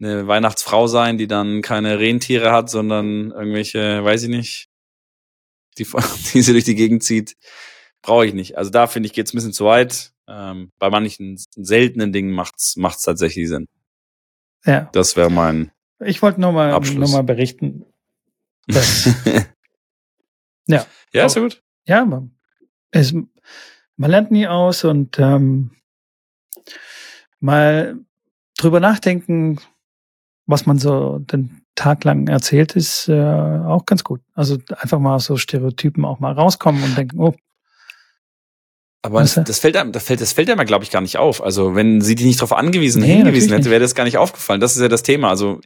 eine 0.00 0.26
Weihnachtsfrau 0.26 0.86
sein, 0.86 1.18
die 1.18 1.26
dann 1.26 1.62
keine 1.62 1.98
Rentiere 1.98 2.52
hat, 2.52 2.70
sondern 2.70 3.30
irgendwelche, 3.32 4.02
weiß 4.04 4.22
ich 4.24 4.28
nicht, 4.28 4.68
die, 5.78 5.84
die 6.32 6.42
sie 6.42 6.52
durch 6.52 6.64
die 6.64 6.74
Gegend 6.74 7.02
zieht, 7.02 7.36
brauche 8.02 8.26
ich 8.26 8.34
nicht. 8.34 8.56
Also 8.56 8.70
da 8.70 8.86
finde 8.86 9.08
ich, 9.08 9.12
geht's 9.12 9.34
ein 9.34 9.36
bisschen 9.36 9.52
zu 9.52 9.66
weit. 9.66 10.12
Ähm, 10.26 10.70
bei 10.78 10.90
manchen 10.90 11.38
seltenen 11.56 12.12
Dingen 12.12 12.30
macht's 12.32 12.76
macht's 12.76 13.02
tatsächlich 13.02 13.48
Sinn. 13.48 13.66
Ja, 14.64 14.88
Das 14.92 15.16
wäre 15.16 15.30
mein 15.30 15.72
ich 16.02 16.22
wollte 16.22 16.40
nur 16.40 16.52
mal, 16.52 16.72
Abschluss. 16.72 17.10
nur 17.10 17.18
mal 17.18 17.24
berichten. 17.24 17.84
Ja. 20.66 20.86
ja, 21.12 21.26
ist 21.26 21.34
ja 21.34 21.42
gut. 21.42 21.62
ja, 21.84 22.04
man, 22.04 22.36
es, 22.92 23.12
man 24.00 24.10
lernt 24.10 24.30
nie 24.30 24.48
aus 24.48 24.84
und 24.84 25.18
ähm, 25.18 25.72
mal 27.38 27.98
drüber 28.56 28.80
nachdenken, 28.80 29.60
was 30.46 30.64
man 30.64 30.78
so 30.78 31.18
den 31.18 31.60
Tag 31.74 32.04
lang 32.04 32.26
erzählt, 32.26 32.76
ist 32.76 33.08
äh, 33.10 33.20
auch 33.20 33.84
ganz 33.84 34.02
gut. 34.02 34.22
Also 34.34 34.56
einfach 34.78 34.98
mal 34.98 35.16
aus 35.16 35.26
so 35.26 35.36
Stereotypen 35.36 36.06
auch 36.06 36.18
mal 36.18 36.32
rauskommen 36.32 36.82
und 36.82 36.96
denken, 36.96 37.20
oh, 37.20 37.34
Aber 39.02 39.22
du? 39.22 39.42
das 39.42 39.58
fällt 39.58 39.76
einem, 39.76 39.92
das 39.92 40.04
fällt, 40.04 40.22
das 40.22 40.32
fällt 40.32 40.48
einem, 40.48 40.66
glaube 40.66 40.84
ich, 40.84 40.90
gar 40.90 41.02
nicht 41.02 41.18
auf. 41.18 41.42
Also 41.42 41.74
wenn 41.74 42.00
sie 42.00 42.14
dich 42.14 42.24
nicht 42.24 42.40
darauf 42.40 42.56
angewiesen, 42.56 43.02
Nee, 43.02 43.16
hingewiesen 43.16 43.52
hätte, 43.52 43.68
wäre 43.68 43.82
das 43.82 43.94
gar 43.94 44.04
nicht 44.04 44.16
aufgefallen. 44.16 44.62
Das 44.62 44.76
ist 44.76 44.80
ja 44.80 44.88
das 44.88 45.02
Thema. 45.02 45.28
Also 45.28 45.60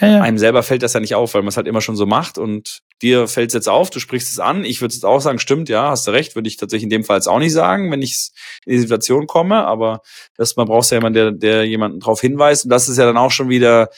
Ja, 0.00 0.08
ja. 0.08 0.20
einem 0.22 0.38
selber 0.38 0.62
fällt 0.62 0.82
das 0.82 0.92
ja 0.92 1.00
nicht 1.00 1.14
auf, 1.14 1.34
weil 1.34 1.42
man 1.42 1.50
es 1.50 1.56
halt 1.56 1.68
immer 1.68 1.80
schon 1.80 1.96
so 1.96 2.04
macht 2.04 2.36
und 2.36 2.80
dir 3.00 3.28
fällt 3.28 3.50
es 3.50 3.54
jetzt 3.54 3.68
auf, 3.68 3.90
du 3.90 4.00
sprichst 4.00 4.32
es 4.32 4.40
an. 4.40 4.64
Ich 4.64 4.80
würde 4.80 4.92
jetzt 4.94 5.04
auch 5.04 5.20
sagen, 5.20 5.38
stimmt, 5.38 5.68
ja, 5.68 5.90
hast 5.90 6.06
du 6.06 6.10
recht, 6.10 6.34
würde 6.34 6.48
ich 6.48 6.56
tatsächlich 6.56 6.84
in 6.84 6.90
dem 6.90 7.04
Fall 7.04 7.18
jetzt 7.18 7.28
auch 7.28 7.38
nicht 7.38 7.52
sagen, 7.52 7.92
wenn 7.92 8.02
ich 8.02 8.30
in 8.64 8.72
die 8.72 8.78
Situation 8.78 9.26
komme, 9.26 9.64
aber 9.64 10.00
das, 10.36 10.56
man 10.56 10.66
braucht 10.66 10.90
ja 10.90 10.96
jemanden, 10.96 11.14
der, 11.14 11.30
der 11.32 11.64
jemanden 11.64 12.00
darauf 12.00 12.20
hinweist 12.20 12.64
und 12.64 12.70
das 12.70 12.88
ist 12.88 12.98
ja 12.98 13.04
dann 13.04 13.16
auch 13.16 13.30
schon 13.30 13.48
wieder 13.48 13.88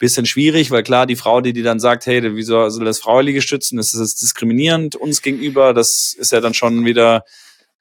bisschen 0.00 0.26
schwierig, 0.26 0.72
weil 0.72 0.82
klar, 0.82 1.06
die 1.06 1.14
Frau, 1.14 1.40
die 1.40 1.52
die 1.52 1.62
dann 1.62 1.78
sagt, 1.78 2.06
hey, 2.06 2.34
wieso 2.34 2.68
soll 2.70 2.84
das 2.84 2.98
Frauenliege 2.98 3.42
stützen, 3.42 3.76
das 3.76 3.94
ist 3.94 4.00
jetzt 4.00 4.22
diskriminierend 4.22 4.96
uns 4.96 5.22
gegenüber, 5.22 5.72
das 5.74 6.14
ist 6.18 6.32
ja 6.32 6.40
dann 6.40 6.54
schon 6.54 6.84
wieder, 6.84 7.22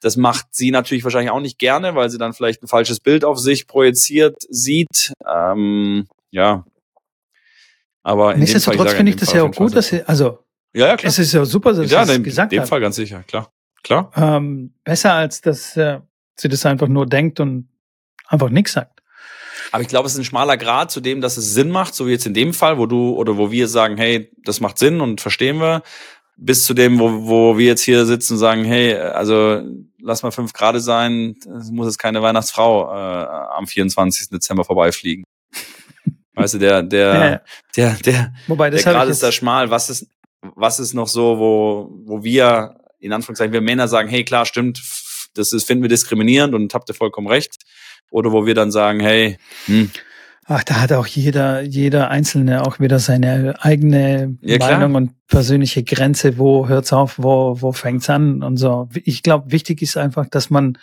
das 0.02 0.18
macht 0.18 0.48
sie 0.52 0.70
natürlich 0.70 1.04
wahrscheinlich 1.04 1.32
auch 1.32 1.40
nicht 1.40 1.58
gerne, 1.58 1.96
weil 1.96 2.10
sie 2.10 2.18
dann 2.18 2.34
vielleicht 2.34 2.62
ein 2.62 2.68
falsches 2.68 3.00
Bild 3.00 3.24
auf 3.24 3.40
sich 3.40 3.68
projiziert 3.68 4.36
sieht. 4.50 5.14
Ähm, 5.26 6.08
ja. 6.30 6.66
Aber 8.10 8.32
in 8.32 8.38
dem 8.38 8.40
Nichtsdestotrotz 8.40 8.92
in 8.92 8.98
finde 8.98 9.10
ich 9.12 9.16
dem 9.18 9.20
das 9.20 9.30
Fall 9.30 9.38
ja 9.38 9.44
auch 9.44 9.52
gut, 9.52 9.76
dass 9.76 9.88
sie, 9.88 10.04
also 10.04 10.40
ja, 10.74 10.88
ja, 10.88 10.98
klar. 10.98 11.10
es 11.10 11.20
ist 11.20 11.32
ja 11.32 11.46
super, 11.46 11.74
dass 11.74 11.92
ja, 11.92 12.04
sie 12.06 12.12
es 12.12 12.18
in 12.18 12.24
gesagt 12.24 12.52
dem 12.52 12.62
hat. 12.62 12.68
Fall 12.68 12.82
ganz 12.82 12.96
sicher, 12.96 13.24
klar. 13.28 13.52
Klar. 13.84 14.12
Ähm, 14.16 14.74
besser 14.84 15.14
als 15.14 15.42
dass 15.42 15.78
äh, 15.78 16.00
sie 16.36 16.50
das 16.50 16.66
einfach 16.66 16.88
nur 16.88 17.06
denkt 17.06 17.40
und 17.40 17.70
einfach 18.28 18.50
nichts 18.50 18.74
sagt. 18.74 19.04
Aber 19.72 19.84
ich 19.84 19.88
glaube, 19.88 20.08
es 20.08 20.14
ist 20.14 20.20
ein 20.20 20.26
schmaler 20.26 20.58
Grad 20.58 20.90
zu 20.90 21.02
dem, 21.02 21.22
dass 21.22 21.38
es 21.38 21.54
Sinn 21.54 21.70
macht, 21.70 21.94
so 21.94 22.08
wie 22.08 22.12
jetzt 22.12 22.26
in 22.26 22.34
dem 22.34 22.56
Fall, 22.56 22.80
wo 22.80 22.88
du 22.88 23.14
oder 23.14 23.38
wo 23.38 23.52
wir 23.52 23.68
sagen, 23.68 23.98
hey, 23.98 24.32
das 24.44 24.60
macht 24.60 24.80
Sinn 24.80 25.02
und 25.02 25.22
verstehen 25.22 25.60
wir, 25.60 25.84
bis 26.36 26.66
zu 26.66 26.74
dem, 26.74 26.98
wo, 27.00 27.28
wo 27.28 27.58
wir 27.60 27.68
jetzt 27.68 27.84
hier 27.84 28.08
sitzen 28.08 28.34
und 28.34 28.40
sagen, 28.40 28.64
hey, 28.64 28.96
also 28.96 29.62
lass 30.02 30.24
mal 30.24 30.32
fünf 30.32 30.54
Grad 30.54 30.82
sein, 30.82 31.36
muss 31.72 31.86
jetzt 31.86 32.00
keine 32.00 32.24
Weihnachtsfrau 32.24 32.92
äh, 32.92 33.28
am 33.56 33.68
24. 33.68 34.30
Dezember 34.30 34.64
vorbeifliegen. 34.64 35.26
Weißt 36.36 36.54
du, 36.54 36.58
der, 36.60 36.84
der, 36.84 37.14
Ja, 37.14 37.30
ja. 37.30 37.42
der, 37.76 37.94
der, 38.06 38.34
Wobei, 38.48 38.70
das 38.70 38.84
der 38.84 38.94
Grad 38.94 39.10
ist 39.10 39.24
da 39.24 39.32
schmal. 39.32 39.70
Was 39.70 39.90
ist, 39.90 40.08
was 40.42 40.80
ist 40.80 40.94
noch 40.94 41.08
so, 41.08 41.38
wo, 41.38 41.90
wo 42.06 42.24
wir, 42.24 42.76
in 43.00 43.14
Anführungszeichen, 43.14 43.54
wir 43.54 43.62
Männer 43.62 43.88
sagen, 43.88 44.10
hey, 44.10 44.24
klar, 44.24 44.46
stimmt, 44.46 44.82
das 45.34 45.54
ist, 45.54 45.66
finden 45.66 45.84
wir 45.84 45.90
diskriminierend 45.90 46.54
und 46.54 46.74
habt 46.74 46.90
ihr 46.90 46.96
vollkommen 46.96 47.28
recht. 47.28 47.56
Oder 48.12 48.32
wo 48.32 48.46
wir 48.46 48.56
dann 48.56 48.72
sagen, 48.72 49.00
hey, 49.00 49.38
hm, 49.66 49.92
ach, 50.46 50.64
da 50.64 50.82
hat 50.82 50.92
auch 50.94 51.06
jeder, 51.06 51.62
jeder 51.62 52.10
Einzelne 52.10 52.66
auch 52.66 52.80
wieder 52.80 53.00
seine 53.00 53.56
eigene 53.64 54.38
Ja. 54.42 54.58
Meinung 54.58 54.96
und 54.96 55.28
persönliche 55.28 55.84
Grenze, 55.84 56.38
wo 56.38 56.68
hört's 56.68 56.92
auf, 56.92 57.20
wo, 57.20 57.62
wo 57.62 57.72
fängt's 57.72 58.10
an 58.10 58.42
und 58.42 58.58
so. 58.58 58.90
Ich 58.94 59.22
glaube, 59.22 59.52
wichtig 59.52 59.82
ist 59.82 59.96
einfach, 59.96 60.28
dass 60.28 60.50
man, 60.50 60.78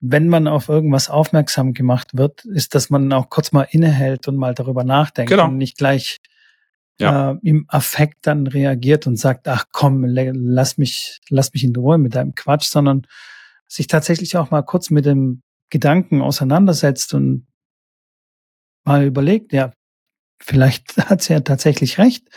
wenn 0.00 0.28
man 0.28 0.46
auf 0.46 0.68
irgendwas 0.68 1.10
aufmerksam 1.10 1.74
gemacht 1.74 2.16
wird, 2.16 2.44
ist, 2.44 2.74
dass 2.74 2.88
man 2.90 3.12
auch 3.12 3.30
kurz 3.30 3.52
mal 3.52 3.66
innehält 3.70 4.28
und 4.28 4.36
mal 4.36 4.54
darüber 4.54 4.84
nachdenkt 4.84 5.30
Genau. 5.30 5.46
und 5.46 5.56
nicht 5.58 5.76
gleich 5.76 6.18
Ja. 7.00 7.32
äh, 7.32 7.36
im 7.42 7.64
Affekt 7.68 8.26
dann 8.26 8.46
reagiert 8.46 9.06
und 9.06 9.16
sagt, 9.16 9.48
ach 9.48 9.66
komm, 9.72 10.04
lass 10.04 10.78
mich, 10.78 11.20
lass 11.30 11.52
mich 11.52 11.64
in 11.64 11.74
Ruhe 11.76 11.98
mit 11.98 12.14
deinem 12.14 12.34
Quatsch, 12.34 12.66
sondern 12.68 13.06
sich 13.66 13.86
tatsächlich 13.86 14.36
auch 14.36 14.50
mal 14.50 14.62
kurz 14.62 14.90
mit 14.90 15.04
dem 15.06 15.42
Gedanken 15.70 16.22
auseinandersetzt 16.22 17.12
und 17.14 17.46
mal 18.84 19.04
überlegt, 19.04 19.52
ja, 19.52 19.72
vielleicht 20.40 20.96
hat 21.10 21.22
sie 21.22 21.32
ja 21.34 21.40
tatsächlich 21.40 21.98
recht. 21.98 22.28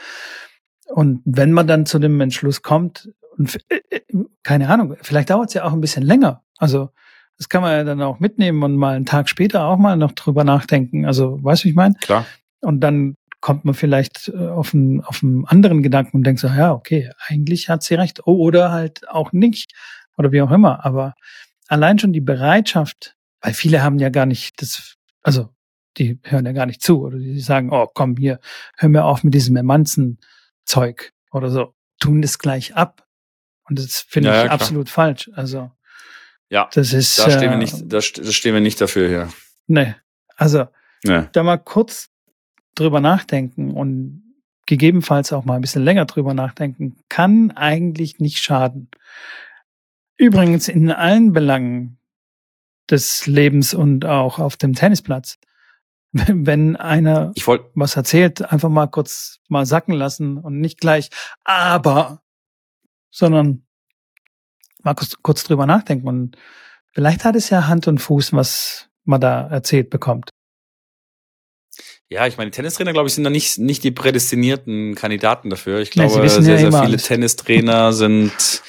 Und 0.87 1.21
wenn 1.25 1.51
man 1.53 1.67
dann 1.67 1.85
zu 1.85 1.99
dem 1.99 2.19
Entschluss 2.19 2.61
kommt, 2.61 3.09
und 3.37 3.57
äh, 3.69 3.79
äh, 3.89 4.01
keine 4.43 4.67
Ahnung, 4.69 4.97
vielleicht 5.01 5.29
dauert 5.29 5.49
es 5.49 5.53
ja 5.53 5.63
auch 5.63 5.71
ein 5.73 5.81
bisschen 5.81 6.03
länger. 6.03 6.43
Also 6.57 6.89
das 7.41 7.49
kann 7.49 7.63
man 7.63 7.71
ja 7.71 7.83
dann 7.83 8.03
auch 8.03 8.19
mitnehmen 8.19 8.61
und 8.61 8.75
mal 8.75 8.95
einen 8.95 9.07
Tag 9.07 9.27
später 9.27 9.65
auch 9.65 9.77
mal 9.77 9.97
noch 9.97 10.11
drüber 10.11 10.43
nachdenken. 10.43 11.07
Also 11.07 11.43
weißt 11.43 11.63
du, 11.63 11.65
wie 11.65 11.69
ich 11.71 11.75
meine? 11.75 11.95
klar. 11.95 12.27
Und 12.59 12.81
dann 12.81 13.15
kommt 13.39 13.65
man 13.65 13.73
vielleicht 13.73 14.27
äh, 14.27 14.47
auf 14.49 14.75
einen, 14.75 15.01
auf 15.01 15.23
einen 15.23 15.45
anderen 15.47 15.81
Gedanken 15.81 16.17
und 16.17 16.23
denkt 16.23 16.39
so, 16.39 16.47
ja, 16.49 16.71
okay, 16.71 17.09
eigentlich 17.25 17.67
hat 17.67 17.81
sie 17.81 17.95
recht. 17.95 18.27
Oh, 18.27 18.35
oder 18.35 18.71
halt 18.71 19.09
auch 19.09 19.31
nicht. 19.31 19.73
Oder 20.17 20.31
wie 20.31 20.43
auch 20.43 20.51
immer. 20.51 20.85
Aber 20.85 21.15
allein 21.67 21.97
schon 21.97 22.13
die 22.13 22.21
Bereitschaft, 22.21 23.15
weil 23.41 23.55
viele 23.55 23.81
haben 23.81 23.97
ja 23.97 24.09
gar 24.09 24.27
nicht 24.27 24.61
das, 24.61 24.97
also 25.23 25.49
die 25.97 26.19
hören 26.21 26.45
ja 26.45 26.51
gar 26.51 26.67
nicht 26.67 26.83
zu. 26.83 27.01
Oder 27.01 27.17
die 27.17 27.39
sagen, 27.39 27.71
oh, 27.71 27.87
komm 27.91 28.17
hier, 28.17 28.39
hör 28.77 28.89
mir 28.89 29.03
auf 29.03 29.23
mit 29.23 29.33
diesem 29.33 29.55
Emanzen-Zeug 29.55 31.11
oder 31.31 31.49
so. 31.49 31.73
Tun 31.99 32.21
das 32.21 32.37
gleich 32.37 32.75
ab. 32.75 33.07
Und 33.67 33.79
das 33.79 34.01
finde 34.01 34.29
Ja, 34.29 34.41
ich 34.41 34.45
ja, 34.45 34.51
absolut 34.51 34.89
falsch. 34.89 35.31
Also 35.33 35.71
Ja, 36.51 36.69
das 36.73 36.93
ist, 36.93 37.17
da 37.17 37.31
stehen 37.31 37.49
wir 37.49 37.51
äh, 37.53 37.57
nicht, 37.57 37.75
da, 37.85 37.97
st- 37.97 38.23
da 38.23 38.31
stehen 38.31 38.53
wir 38.53 38.61
nicht 38.61 38.79
dafür 38.79 39.07
hier. 39.07 39.29
nee. 39.67 39.95
Also 40.35 40.67
Nee. 41.03 41.23
da 41.31 41.41
mal 41.43 41.57
kurz 41.57 42.09
drüber 42.75 42.99
nachdenken 42.99 43.71
und 43.71 44.23
gegebenenfalls 44.67 45.33
auch 45.33 45.45
mal 45.45 45.55
ein 45.55 45.61
bisschen 45.61 45.83
länger 45.83 46.05
drüber 46.05 46.33
nachdenken, 46.33 46.95
kann 47.09 47.51
eigentlich 47.51 48.19
nicht 48.19 48.37
schaden. 48.39 48.89
Übrigens 50.17 50.67
in 50.67 50.91
allen 50.91 51.33
Belangen 51.33 51.97
des 52.89 53.25
Lebens 53.27 53.73
und 53.73 54.05
auch 54.05 54.39
auf 54.39 54.57
dem 54.57 54.73
Tennisplatz. 54.73 55.37
Wenn 56.11 56.75
einer 56.75 57.31
Ich 57.35 57.47
wollte, 57.47 57.69
was 57.75 57.95
erzählt, 57.95 58.41
einfach 58.51 58.69
mal 58.69 58.87
kurz 58.87 59.39
mal 59.47 59.65
sacken 59.65 59.93
lassen 59.93 60.37
und 60.37 60.59
nicht 60.59 60.79
gleich, 60.79 61.09
aber, 61.43 62.21
sondern 63.09 63.65
mal 64.83 64.93
kurz, 64.93 65.15
kurz 65.21 65.43
drüber 65.43 65.65
nachdenken 65.65 66.07
und 66.07 66.37
vielleicht 66.91 67.23
hat 67.23 67.35
es 67.35 67.49
ja 67.49 67.67
Hand 67.67 67.87
und 67.87 67.99
Fuß, 67.99 68.33
was 68.33 68.89
man 69.03 69.21
da 69.21 69.47
erzählt 69.47 69.89
bekommt. 69.89 70.29
ja, 72.09 72.27
ich 72.27 72.37
meine, 72.37 72.51
Tennistrainer, 72.51 72.93
glaube 72.93 73.07
ich, 73.07 73.13
sind 73.13 73.23
da 73.23 73.29
nicht, 73.29 73.57
nicht 73.57 73.83
die 73.83 73.91
prädestinierten 73.91 74.95
Kandidaten 74.95 75.49
dafür. 75.49 75.79
Ich 75.79 75.91
glaube, 75.91 76.21
wissen 76.21 76.43
sehr, 76.43 76.55
ja 76.55 76.59
sehr 76.59 76.71
viele 76.71 76.83
alles. 76.83 77.03
Tennistrainer 77.03 77.93
sind 77.93 78.61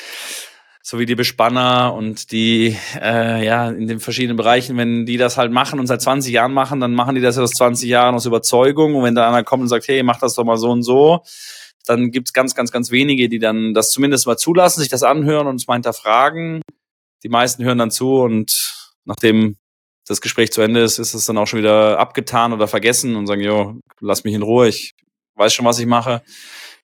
so 0.85 0.99
wie 0.99 1.07
die 1.07 1.15
Bespanner 1.15 1.95
und 1.95 2.33
die, 2.33 2.77
äh, 3.01 3.45
ja, 3.45 3.71
in 3.71 3.87
den 3.87 4.01
verschiedenen 4.01 4.37
Bereichen, 4.37 4.77
wenn 4.77 5.07
die 5.07 5.17
das 5.17 5.39
halt 5.39 5.53
machen 5.53 5.81
und 5.81 5.87
seit 5.87 6.03
20 6.03 6.33
Jahren 6.33 6.53
machen, 6.53 6.81
dann 6.81 6.93
machen 6.93 7.15
die 7.15 7.21
das 7.21 7.37
ja 7.37 7.43
aus 7.43 7.53
20 7.53 7.89
Jahren 7.89 8.15
aus 8.15 8.27
Überzeugung. 8.27 8.97
Und 8.97 9.05
wenn 9.05 9.15
da 9.15 9.29
einer 9.29 9.45
kommt 9.45 9.63
und 9.63 9.69
sagt, 9.69 9.89
hey, 9.89 10.03
mach 10.03 10.19
das 10.19 10.35
doch 10.35 10.45
mal 10.45 10.57
so 10.57 10.71
und 10.71 10.83
so, 10.83 11.23
dann 11.87 12.11
gibt's 12.11 12.33
ganz, 12.33 12.55
ganz, 12.55 12.71
ganz 12.71 12.91
wenige, 12.91 13.29
die 13.29 13.39
dann 13.39 13.75
das 13.75 13.91
zumindest 13.91 14.27
mal 14.27 14.37
zulassen, 14.37 14.81
sich 14.81 14.89
das 14.89 15.03
anhören 15.03 15.47
und 15.47 15.57
es 15.57 15.67
mal 15.67 15.75
hinterfragen. 15.75 16.63
Die 17.23 17.29
meisten 17.29 17.65
hören 17.65 17.79
dann 17.79 17.91
zu 17.91 18.21
und 18.21 18.93
nachdem 19.05 19.57
das 20.07 20.21
Gespräch 20.21 20.53
zu 20.53 20.63
Ende 20.63 20.83
ist, 20.83 20.99
ist 20.99 21.15
es 21.15 21.27
dann 21.27 21.39
auch 21.39 21.47
schon 21.47 21.61
wieder 21.61 21.99
abgetan 21.99 22.53
oder 22.53 22.67
vergessen 22.67 23.17
und 23.17 23.27
sagen, 23.27 23.43
jo, 23.43 23.81
lass 24.01 24.25
mich 24.25 24.35
in 24.35 24.43
Ruhe, 24.43 24.69
ich 24.69 24.95
weiß 25.37 25.55
schon, 25.55 25.65
was 25.65 25.79
ich 25.79 25.87
mache. 25.87 26.23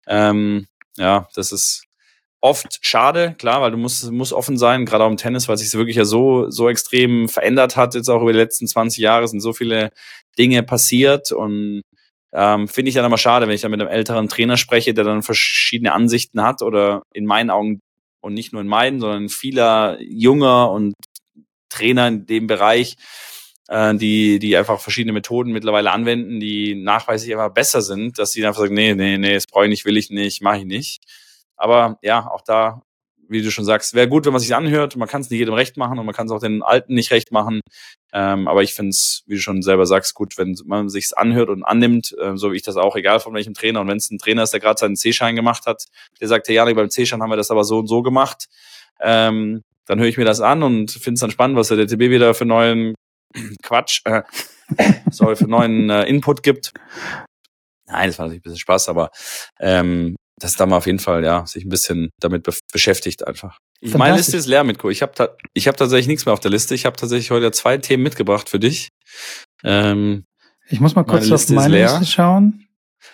Ähm, 0.07 0.67
ja, 0.97 1.29
das 1.35 1.53
ist 1.53 1.85
oft 2.41 2.79
schade, 2.83 3.35
klar, 3.39 3.61
weil 3.61 3.73
du 3.73 3.77
musst, 3.77 4.11
musst 4.13 4.33
offen 4.33 4.57
sein, 4.57 4.87
gerade 4.87 5.05
auch 5.05 5.11
im 5.11 5.17
Tennis, 5.17 5.49
weil 5.49 5.57
sich 5.57 5.73
wirklich 5.75 5.97
ja 5.97 6.05
so, 6.05 6.51
so 6.51 6.69
extrem 6.69 7.29
verändert 7.29 7.77
hat, 7.77 7.95
jetzt 7.95 8.09
auch 8.09 8.23
über 8.23 8.33
die 8.33 8.39
letzten 8.39 8.69
20 8.69 8.99
Jahre 9.03 9.27
sind 9.27 9.41
so 9.41 9.53
viele 9.53 9.91
Dinge 10.39 10.63
passiert 10.63 11.33
und 11.33 11.83
ähm, 12.33 12.69
finde 12.69 12.91
ich 12.91 12.95
dann 12.95 13.05
immer 13.05 13.19
schade, 13.19 13.47
wenn 13.47 13.55
ich 13.55 13.63
dann 13.63 13.71
mit 13.71 13.81
einem 13.81 13.91
älteren 13.91 14.29
Trainer 14.29 14.57
spreche, 14.57 14.95
der 14.95 15.05
dann 15.05 15.23
verschiedene 15.23 15.93
Ansichten 15.93 16.43
hat 16.43 16.63
oder 16.63 17.03
in 17.13 17.25
meinen 17.27 17.51
Augen 17.51 17.81
und 18.21 18.35
nicht 18.35 18.53
nur 18.53 18.63
in 18.63 18.69
meinen, 18.69 19.01
sondern 19.01 19.29
vieler 19.29 19.99
junger 20.01 20.71
und 20.71 20.95
Trainer 21.71 22.09
in 22.09 22.27
dem 22.27 22.47
Bereich, 22.47 22.97
äh, 23.69 23.95
die, 23.95 24.39
die 24.39 24.57
einfach 24.57 24.81
verschiedene 24.81 25.13
Methoden 25.13 25.53
mittlerweile 25.53 25.93
anwenden, 25.93 26.41
die 26.41 26.75
nachweislich 26.75 27.33
einfach 27.33 27.53
besser 27.53 27.83
sind, 27.83 28.19
dass 28.19 28.33
sie 28.33 28.45
einfach 28.47 28.61
sagen, 28.63 28.75
nee, 28.75 28.95
nee, 28.95 29.19
nee, 29.19 29.35
das 29.35 29.47
brauche 29.47 29.65
ich 29.65 29.71
nicht, 29.71 29.85
will 29.85 29.97
ich 29.97 30.11
nicht, 30.11 30.43
mache 30.43 30.59
ich 30.59 30.65
nicht. 30.65 31.03
Aber 31.57 31.99
ja, 32.03 32.27
auch 32.31 32.43
da, 32.43 32.83
wie 33.29 33.43
du 33.43 33.51
schon 33.51 33.65
sagst, 33.65 33.95
wäre 33.95 34.09
gut, 34.09 34.25
wenn 34.27 34.33
man 34.33 34.41
sich 34.41 34.55
anhört. 34.55 34.97
Man 34.97 35.09
kann 35.09 35.21
es 35.21 35.31
nicht 35.31 35.39
jedem 35.39 35.55
recht 35.55 35.77
machen 35.77 35.99
und 35.99 36.07
man 36.07 36.15
kann 36.15 36.27
es 36.27 36.33
auch 36.33 36.41
den 36.41 36.63
Alten 36.63 36.95
nicht 36.95 37.11
recht 37.11 37.31
machen. 37.31 37.61
Ähm, 38.13 38.49
aber 38.49 38.63
ich 38.63 38.75
finde 38.75 38.91
es, 38.91 39.23
wie 39.27 39.37
du 39.37 39.41
schon 39.41 39.63
selber 39.63 39.87
sagst, 39.87 40.15
gut, 40.15 40.39
wenn 40.39 40.57
man 40.65 40.89
sich 40.89 41.17
anhört 41.17 41.51
und 41.51 41.63
annimmt, 41.63 42.17
äh, 42.19 42.37
so 42.37 42.53
wie 42.53 42.57
ich 42.57 42.63
das 42.63 42.77
auch, 42.77 42.97
egal 42.97 43.21
von 43.21 43.35
welchem 43.35 43.55
Trainer. 43.55 43.81
Und 43.83 43.89
wenn 43.89 43.99
es 43.99 44.11
ein 44.11 44.19
Trainer 44.19 44.43
ist, 44.43 44.53
der 44.53 44.61
gerade 44.61 44.79
seinen 44.79 44.97
C-Schein 44.97 45.37
gemacht 45.37 45.67
hat, 45.67 45.85
der 46.21 46.29
sagt, 46.29 46.49
hey 46.49 46.57
Janik, 46.57 46.77
beim 46.77 46.91
C-Schein 46.91 47.23
haben 47.23 47.31
wir 47.31 47.37
das 47.37 47.51
aber 47.51 47.65
so 47.65 47.79
und 47.79 47.87
so 47.87 48.03
gemacht, 48.03 48.47
ähm, 49.01 49.63
dann 49.87 49.99
höre 49.99 50.09
ich 50.09 50.19
mir 50.19 50.25
das 50.25 50.41
an 50.41 50.63
und 50.63 50.91
finde 50.91 51.15
es 51.15 51.21
dann 51.21 51.31
spannend, 51.31 51.57
was 51.57 51.69
der 51.69 51.77
DTB 51.77 52.11
wieder 52.11 52.35
für 52.35 52.45
neuen 52.45 52.95
Quatsch, 53.63 54.03
äh, 54.05 54.23
sorry, 55.11 55.37
für 55.37 55.49
neuen 55.49 55.91
äh, 55.91 56.05
Input 56.05 56.43
gibt. 56.43 56.73
Nein, 57.87 58.09
das 58.09 58.19
war 58.19 58.27
natürlich 58.27 58.41
ein 58.41 58.43
bisschen 58.43 58.59
Spaß, 58.59 58.89
aber 58.91 59.11
ähm, 59.61 60.17
dass 60.39 60.55
da 60.55 60.67
mal 60.67 60.77
auf 60.77 60.87
jeden 60.87 60.99
Fall 60.99 61.25
ja 61.25 61.47
sich 61.47 61.65
ein 61.65 61.69
bisschen 61.69 62.11
damit 62.21 62.43
be 62.45 62.53
beschäftigt 62.73 63.27
einfach. 63.27 63.59
Ich, 63.81 63.95
meine. 63.95 64.17
Liste 64.17 64.37
ist 64.37 64.47
leer 64.47 64.65
mit 64.65 64.79
Co. 64.79 64.91
Ich 64.91 65.03
habe 65.03 65.13
ta 65.15 65.29
ich 65.55 65.67
habe 65.69 65.77
tatsächlich 65.77 66.09
nichts 66.09 66.27
mehr 66.27 66.33
auf 66.33 66.41
der 66.41 66.51
Liste. 66.51 66.75
Ich 66.75 66.85
habe 66.87 66.97
tatsächlich 66.97 67.31
heute 67.31 67.51
zwei 67.53 67.79
Themen 67.79 68.03
mitgebracht 68.03 68.49
für 68.49 68.59
dich. 68.59 68.89
Ähm, 69.65 70.25
Ich 70.69 70.81
muss 70.81 70.95
mal 70.95 71.03
Meine 71.03 71.13
kurz 71.13 71.25
auf 71.27 71.31
Liste 71.31 71.53
ist 71.55 71.57
meine. 71.57 71.83
Liste 71.83 72.07
schauen. 72.07 72.68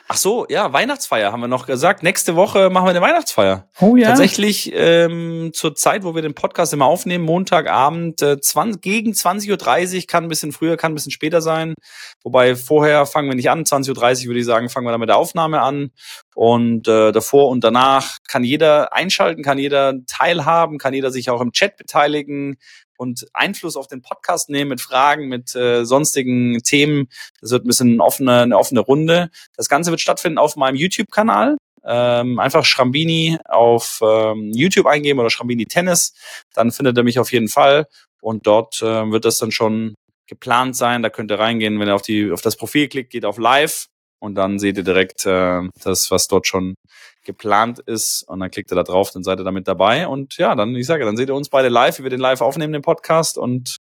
Ach 0.08 0.16
so, 0.16 0.46
ja, 0.48 0.72
Weihnachtsfeier 0.72 1.32
haben 1.32 1.40
wir 1.40 1.48
noch 1.48 1.66
gesagt. 1.66 2.02
Nächste 2.02 2.36
Woche 2.36 2.70
machen 2.70 2.86
wir 2.86 2.90
eine 2.90 3.00
Weihnachtsfeier. 3.00 3.68
Oh 3.80 3.96
ja. 3.96 4.08
Tatsächlich 4.08 4.70
ähm, 4.74 5.50
zur 5.54 5.74
Zeit, 5.74 6.04
wo 6.04 6.14
wir 6.14 6.22
den 6.22 6.34
Podcast 6.34 6.72
immer 6.72 6.86
aufnehmen, 6.86 7.24
Montagabend 7.24 8.20
äh, 8.22 8.40
20, 8.40 8.82
gegen 8.82 9.12
20.30 9.12 9.96
Uhr, 10.00 10.06
kann 10.06 10.24
ein 10.24 10.28
bisschen 10.28 10.52
früher, 10.52 10.76
kann 10.76 10.92
ein 10.92 10.94
bisschen 10.94 11.12
später 11.12 11.40
sein. 11.40 11.74
Wobei 12.22 12.56
vorher 12.56 13.06
fangen 13.06 13.28
wir 13.28 13.36
nicht 13.36 13.50
an, 13.50 13.64
20.30 13.64 14.22
Uhr 14.22 14.26
würde 14.28 14.40
ich 14.40 14.46
sagen, 14.46 14.68
fangen 14.68 14.86
wir 14.86 14.90
dann 14.90 15.00
mit 15.00 15.08
der 15.08 15.16
Aufnahme 15.16 15.62
an. 15.62 15.90
Und 16.34 16.88
äh, 16.88 17.12
davor 17.12 17.48
und 17.48 17.64
danach 17.64 18.18
kann 18.28 18.44
jeder 18.44 18.92
einschalten, 18.92 19.42
kann 19.42 19.58
jeder 19.58 19.94
teilhaben, 20.06 20.78
kann 20.78 20.94
jeder 20.94 21.10
sich 21.10 21.30
auch 21.30 21.40
im 21.40 21.52
Chat 21.52 21.76
beteiligen 21.76 22.56
und 23.04 23.26
Einfluss 23.34 23.76
auf 23.76 23.86
den 23.86 24.00
Podcast 24.00 24.48
nehmen 24.48 24.70
mit 24.70 24.80
Fragen, 24.80 25.28
mit 25.28 25.54
äh, 25.54 25.84
sonstigen 25.84 26.60
Themen. 26.62 27.08
Das 27.40 27.50
wird 27.50 27.64
ein 27.64 27.68
bisschen 27.68 27.92
eine 27.92 28.02
offene, 28.02 28.40
eine 28.40 28.58
offene 28.58 28.80
Runde. 28.80 29.30
Das 29.56 29.68
Ganze 29.68 29.90
wird 29.90 30.00
stattfinden 30.00 30.38
auf 30.38 30.56
meinem 30.56 30.76
YouTube-Kanal. 30.76 31.58
Ähm, 31.86 32.38
einfach 32.38 32.64
Schrambini 32.64 33.36
auf 33.44 34.00
ähm, 34.02 34.52
YouTube 34.54 34.86
eingeben 34.86 35.20
oder 35.20 35.28
Schrambini 35.28 35.66
Tennis. 35.66 36.14
Dann 36.54 36.72
findet 36.72 36.96
er 36.96 37.04
mich 37.04 37.18
auf 37.18 37.30
jeden 37.30 37.48
Fall. 37.48 37.86
Und 38.22 38.46
dort 38.46 38.80
äh, 38.80 39.10
wird 39.10 39.26
das 39.26 39.36
dann 39.36 39.50
schon 39.50 39.94
geplant 40.26 40.76
sein. 40.76 41.02
Da 41.02 41.10
könnt 41.10 41.30
ihr 41.30 41.38
reingehen, 41.38 41.78
wenn 41.78 41.88
ihr 41.88 41.94
auf, 41.94 42.00
die, 42.00 42.32
auf 42.32 42.40
das 42.40 42.56
Profil 42.56 42.88
klickt, 42.88 43.12
geht 43.12 43.26
auf 43.26 43.36
Live 43.36 43.88
und 44.18 44.36
dann 44.36 44.58
seht 44.58 44.78
ihr 44.78 44.82
direkt 44.84 45.26
äh, 45.26 45.60
das, 45.82 46.10
was 46.10 46.26
dort 46.28 46.46
schon 46.46 46.74
geplant 47.24 47.78
ist 47.80 48.24
und 48.28 48.40
dann 48.40 48.50
klickt 48.50 48.70
ihr 48.72 48.76
da 48.76 48.82
drauf, 48.82 49.10
dann 49.10 49.22
seid 49.22 49.40
ihr 49.40 49.44
damit 49.44 49.66
dabei 49.66 50.06
und 50.06 50.36
ja, 50.36 50.54
dann, 50.54 50.74
ich 50.74 50.86
sage, 50.86 51.04
dann 51.04 51.16
seht 51.16 51.28
ihr 51.28 51.34
uns 51.34 51.48
beide 51.48 51.68
live, 51.68 51.98
wie 51.98 52.02
wir 52.04 52.10
den 52.10 52.20
live 52.20 52.40
aufnehmen, 52.40 52.72
den 52.72 52.82
Podcast 52.82 53.38
und 53.38 53.78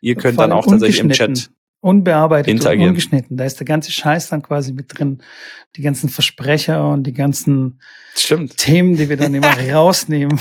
ihr 0.00 0.14
könnt 0.14 0.38
dann 0.38 0.52
auch 0.52 0.66
tatsächlich 0.66 1.00
im 1.00 1.10
Chat 1.10 1.50
unbearbeitet 1.84 2.48
interagieren. 2.48 2.82
und 2.82 2.88
ungeschnitten. 2.90 3.36
Da 3.36 3.44
ist 3.44 3.60
der 3.60 3.66
ganze 3.66 3.92
Scheiß 3.92 4.30
dann 4.30 4.40
quasi 4.40 4.72
mit 4.72 4.98
drin. 4.98 5.22
Die 5.76 5.82
ganzen 5.82 6.08
Versprecher 6.08 6.88
und 6.88 7.02
die 7.02 7.12
ganzen 7.12 7.78
Stimmt. 8.14 8.56
Themen, 8.56 8.96
die 8.96 9.10
wir 9.10 9.18
dann 9.18 9.34
immer 9.34 9.52
rausnehmen. 9.72 10.40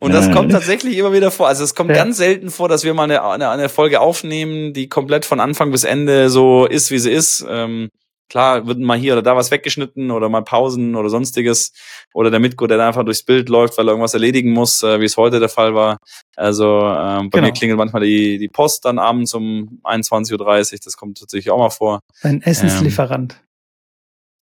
Und 0.00 0.12
das 0.12 0.30
kommt 0.32 0.52
tatsächlich 0.52 0.98
immer 0.98 1.14
wieder 1.14 1.30
vor. 1.30 1.48
Also 1.48 1.64
es 1.64 1.74
kommt 1.74 1.90
ja. 1.90 1.96
ganz 1.96 2.18
selten 2.18 2.50
vor, 2.50 2.68
dass 2.68 2.84
wir 2.84 2.92
mal 2.92 3.04
eine, 3.04 3.22
eine, 3.22 3.48
eine 3.48 3.68
Folge 3.70 4.00
aufnehmen, 4.00 4.74
die 4.74 4.88
komplett 4.88 5.24
von 5.24 5.40
Anfang 5.40 5.70
bis 5.70 5.84
Ende 5.84 6.28
so 6.28 6.66
ist, 6.66 6.90
wie 6.90 6.98
sie 6.98 7.12
ist. 7.12 7.46
Ähm, 7.48 7.88
klar, 8.28 8.66
wird 8.66 8.78
mal 8.78 8.98
hier 8.98 9.12
oder 9.12 9.22
da 9.22 9.36
was 9.36 9.50
weggeschnitten 9.50 10.10
oder 10.10 10.28
mal 10.28 10.42
Pausen 10.42 10.96
oder 10.96 11.08
sonstiges. 11.08 11.72
Oder 12.14 12.30
der 12.30 12.40
Mitgo, 12.40 12.66
der 12.66 12.84
einfach 12.86 13.04
durchs 13.04 13.22
Bild 13.22 13.48
läuft, 13.48 13.78
weil 13.78 13.86
er 13.88 13.92
irgendwas 13.92 14.14
erledigen 14.14 14.52
muss, 14.52 14.82
äh, 14.82 15.00
wie 15.00 15.04
es 15.04 15.16
heute 15.16 15.40
der 15.40 15.48
Fall 15.48 15.74
war. 15.74 15.98
Also 16.36 16.80
ähm, 16.80 17.30
bei 17.30 17.38
genau. 17.38 17.46
mir 17.48 17.52
klingelt 17.52 17.78
manchmal 17.78 18.02
die, 18.02 18.38
die 18.38 18.48
Post 18.48 18.84
dann 18.84 18.98
abends 18.98 19.34
um 19.34 19.80
21.30 19.84 20.72
Uhr. 20.72 20.78
Das 20.84 20.96
kommt 20.96 21.18
tatsächlich 21.18 21.50
auch 21.50 21.58
mal 21.58 21.70
vor. 21.70 22.00
Ein 22.22 22.42
Essenslieferant. 22.42 23.34
Ähm, 23.34 23.48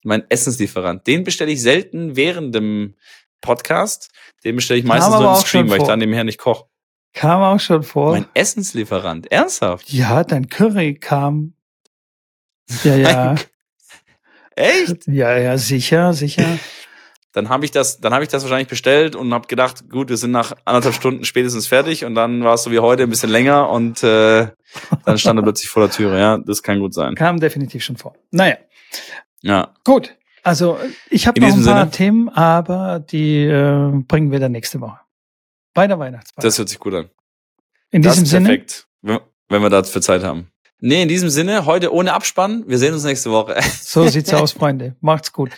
mein 0.05 0.25
Essenslieferant. 0.29 1.07
Den 1.07 1.25
bestelle 1.25 1.53
ich 1.53 1.63
selten 1.63 2.17
während 2.17 2.55
dem 2.55 2.95
Podcast. 3.41 4.11
Den 4.45 4.57
bestelle 4.57 4.81
ich 4.81 4.87
meistens 4.87 5.15
nur 5.15 5.35
im 5.35 5.41
Stream, 5.45 5.71
weil 5.71 5.81
ich 5.81 5.87
dann 5.87 5.99
nebenher 5.99 6.25
nicht 6.25 6.39
koche. 6.39 6.67
Kam 7.13 7.43
auch 7.43 7.61
schon 7.61 7.83
vor. 7.83 8.13
Mein 8.13 8.27
Essenslieferant, 8.35 9.31
ernsthaft? 9.31 9.93
Ja, 9.93 10.25
dein 10.25 10.49
Curry 10.49 10.95
kam. 10.95 11.55
Ja, 12.85 12.97
ja. 12.97 13.35
Echt? 14.57 15.03
Ja, 15.07 15.37
ja, 15.37 15.59
sicher, 15.59 16.13
sicher. 16.13 16.59
Dann 17.33 17.49
habe 17.49 17.65
ich 17.65 17.71
das, 17.71 17.99
dann 17.99 18.13
habe 18.13 18.25
ich 18.25 18.29
das 18.29 18.43
wahrscheinlich 18.43 18.69
bestellt 18.69 19.17
und 19.17 19.33
habe 19.33 19.49
gedacht, 19.49 19.89
gut, 19.89 20.11
wir 20.11 20.19
sind 20.19 20.33
nach 20.33 20.53
anderthalb 20.67 20.95
Stunden 20.95 21.25
spätestens 21.25 21.67
fertig 21.67 22.05
und 22.05 22.15
dann 22.15 22.45
war 22.45 22.55
es 22.55 22.63
so 22.63 22.71
wie 22.71 22.79
heute 22.79 23.05
ein 23.05 23.09
bisschen 23.11 23.31
länger 23.31 23.71
und 23.71 24.03
äh, 24.03 24.49
dann 25.07 25.19
stand 25.19 25.39
er 25.39 25.43
plötzlich 25.43 25.71
vor 25.71 25.85
der 25.85 25.91
Türe. 25.91 26.19
Ja, 26.19 26.39
das 26.39 26.63
kann 26.63 26.79
gut 26.79 26.93
sein. 26.93 27.15
Kam 27.15 27.41
definitiv 27.41 27.83
schon 27.83 27.97
vor. 27.97 28.15
Naja. 28.31 28.57
Ja. 29.41 29.73
Gut. 29.85 30.15
Also 30.43 30.79
ich 31.09 31.27
habe 31.27 31.41
noch 31.41 31.47
ein 31.49 31.55
paar 31.55 31.63
Sinne? 31.63 31.91
Themen, 31.91 32.29
aber 32.29 32.99
die 32.99 33.45
äh, 33.45 33.93
bringen 34.07 34.31
wir 34.31 34.41
dann 34.41 34.53
nächste 34.53 34.81
Woche. 34.81 34.99
Bei 35.73 35.87
der 35.87 35.99
Weihnachtsfeier. 35.99 36.43
Das 36.43 36.59
hört 36.59 36.69
sich 36.69 36.79
gut 36.79 36.95
an. 36.95 37.09
In 37.91 38.03
das 38.03 38.15
diesem 38.15 38.27
Sinne. 38.27 38.47
Perfekt, 38.47 38.89
wenn 39.03 39.63
wir 39.63 39.71
dafür 39.71 40.03
Zeit 40.03 40.23
haben. 40.23 40.52
Nee, 40.85 41.03
in 41.03 41.09
diesem 41.09 41.31
Sinne, 41.31 41.65
heute 41.65 41.95
ohne 41.95 42.13
Abspann. 42.13 42.65
Wir 42.67 42.77
sehen 42.77 42.93
uns 42.93 43.05
nächste 43.05 43.31
Woche. 43.31 43.57
So 43.83 44.09
sieht's 44.09 44.35
aus, 44.35 44.51
Freunde. 44.51 44.97
Macht's 45.01 45.33
gut. 45.33 45.51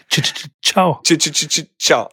Ciao. 0.63 1.01
Ciao. 1.79 2.11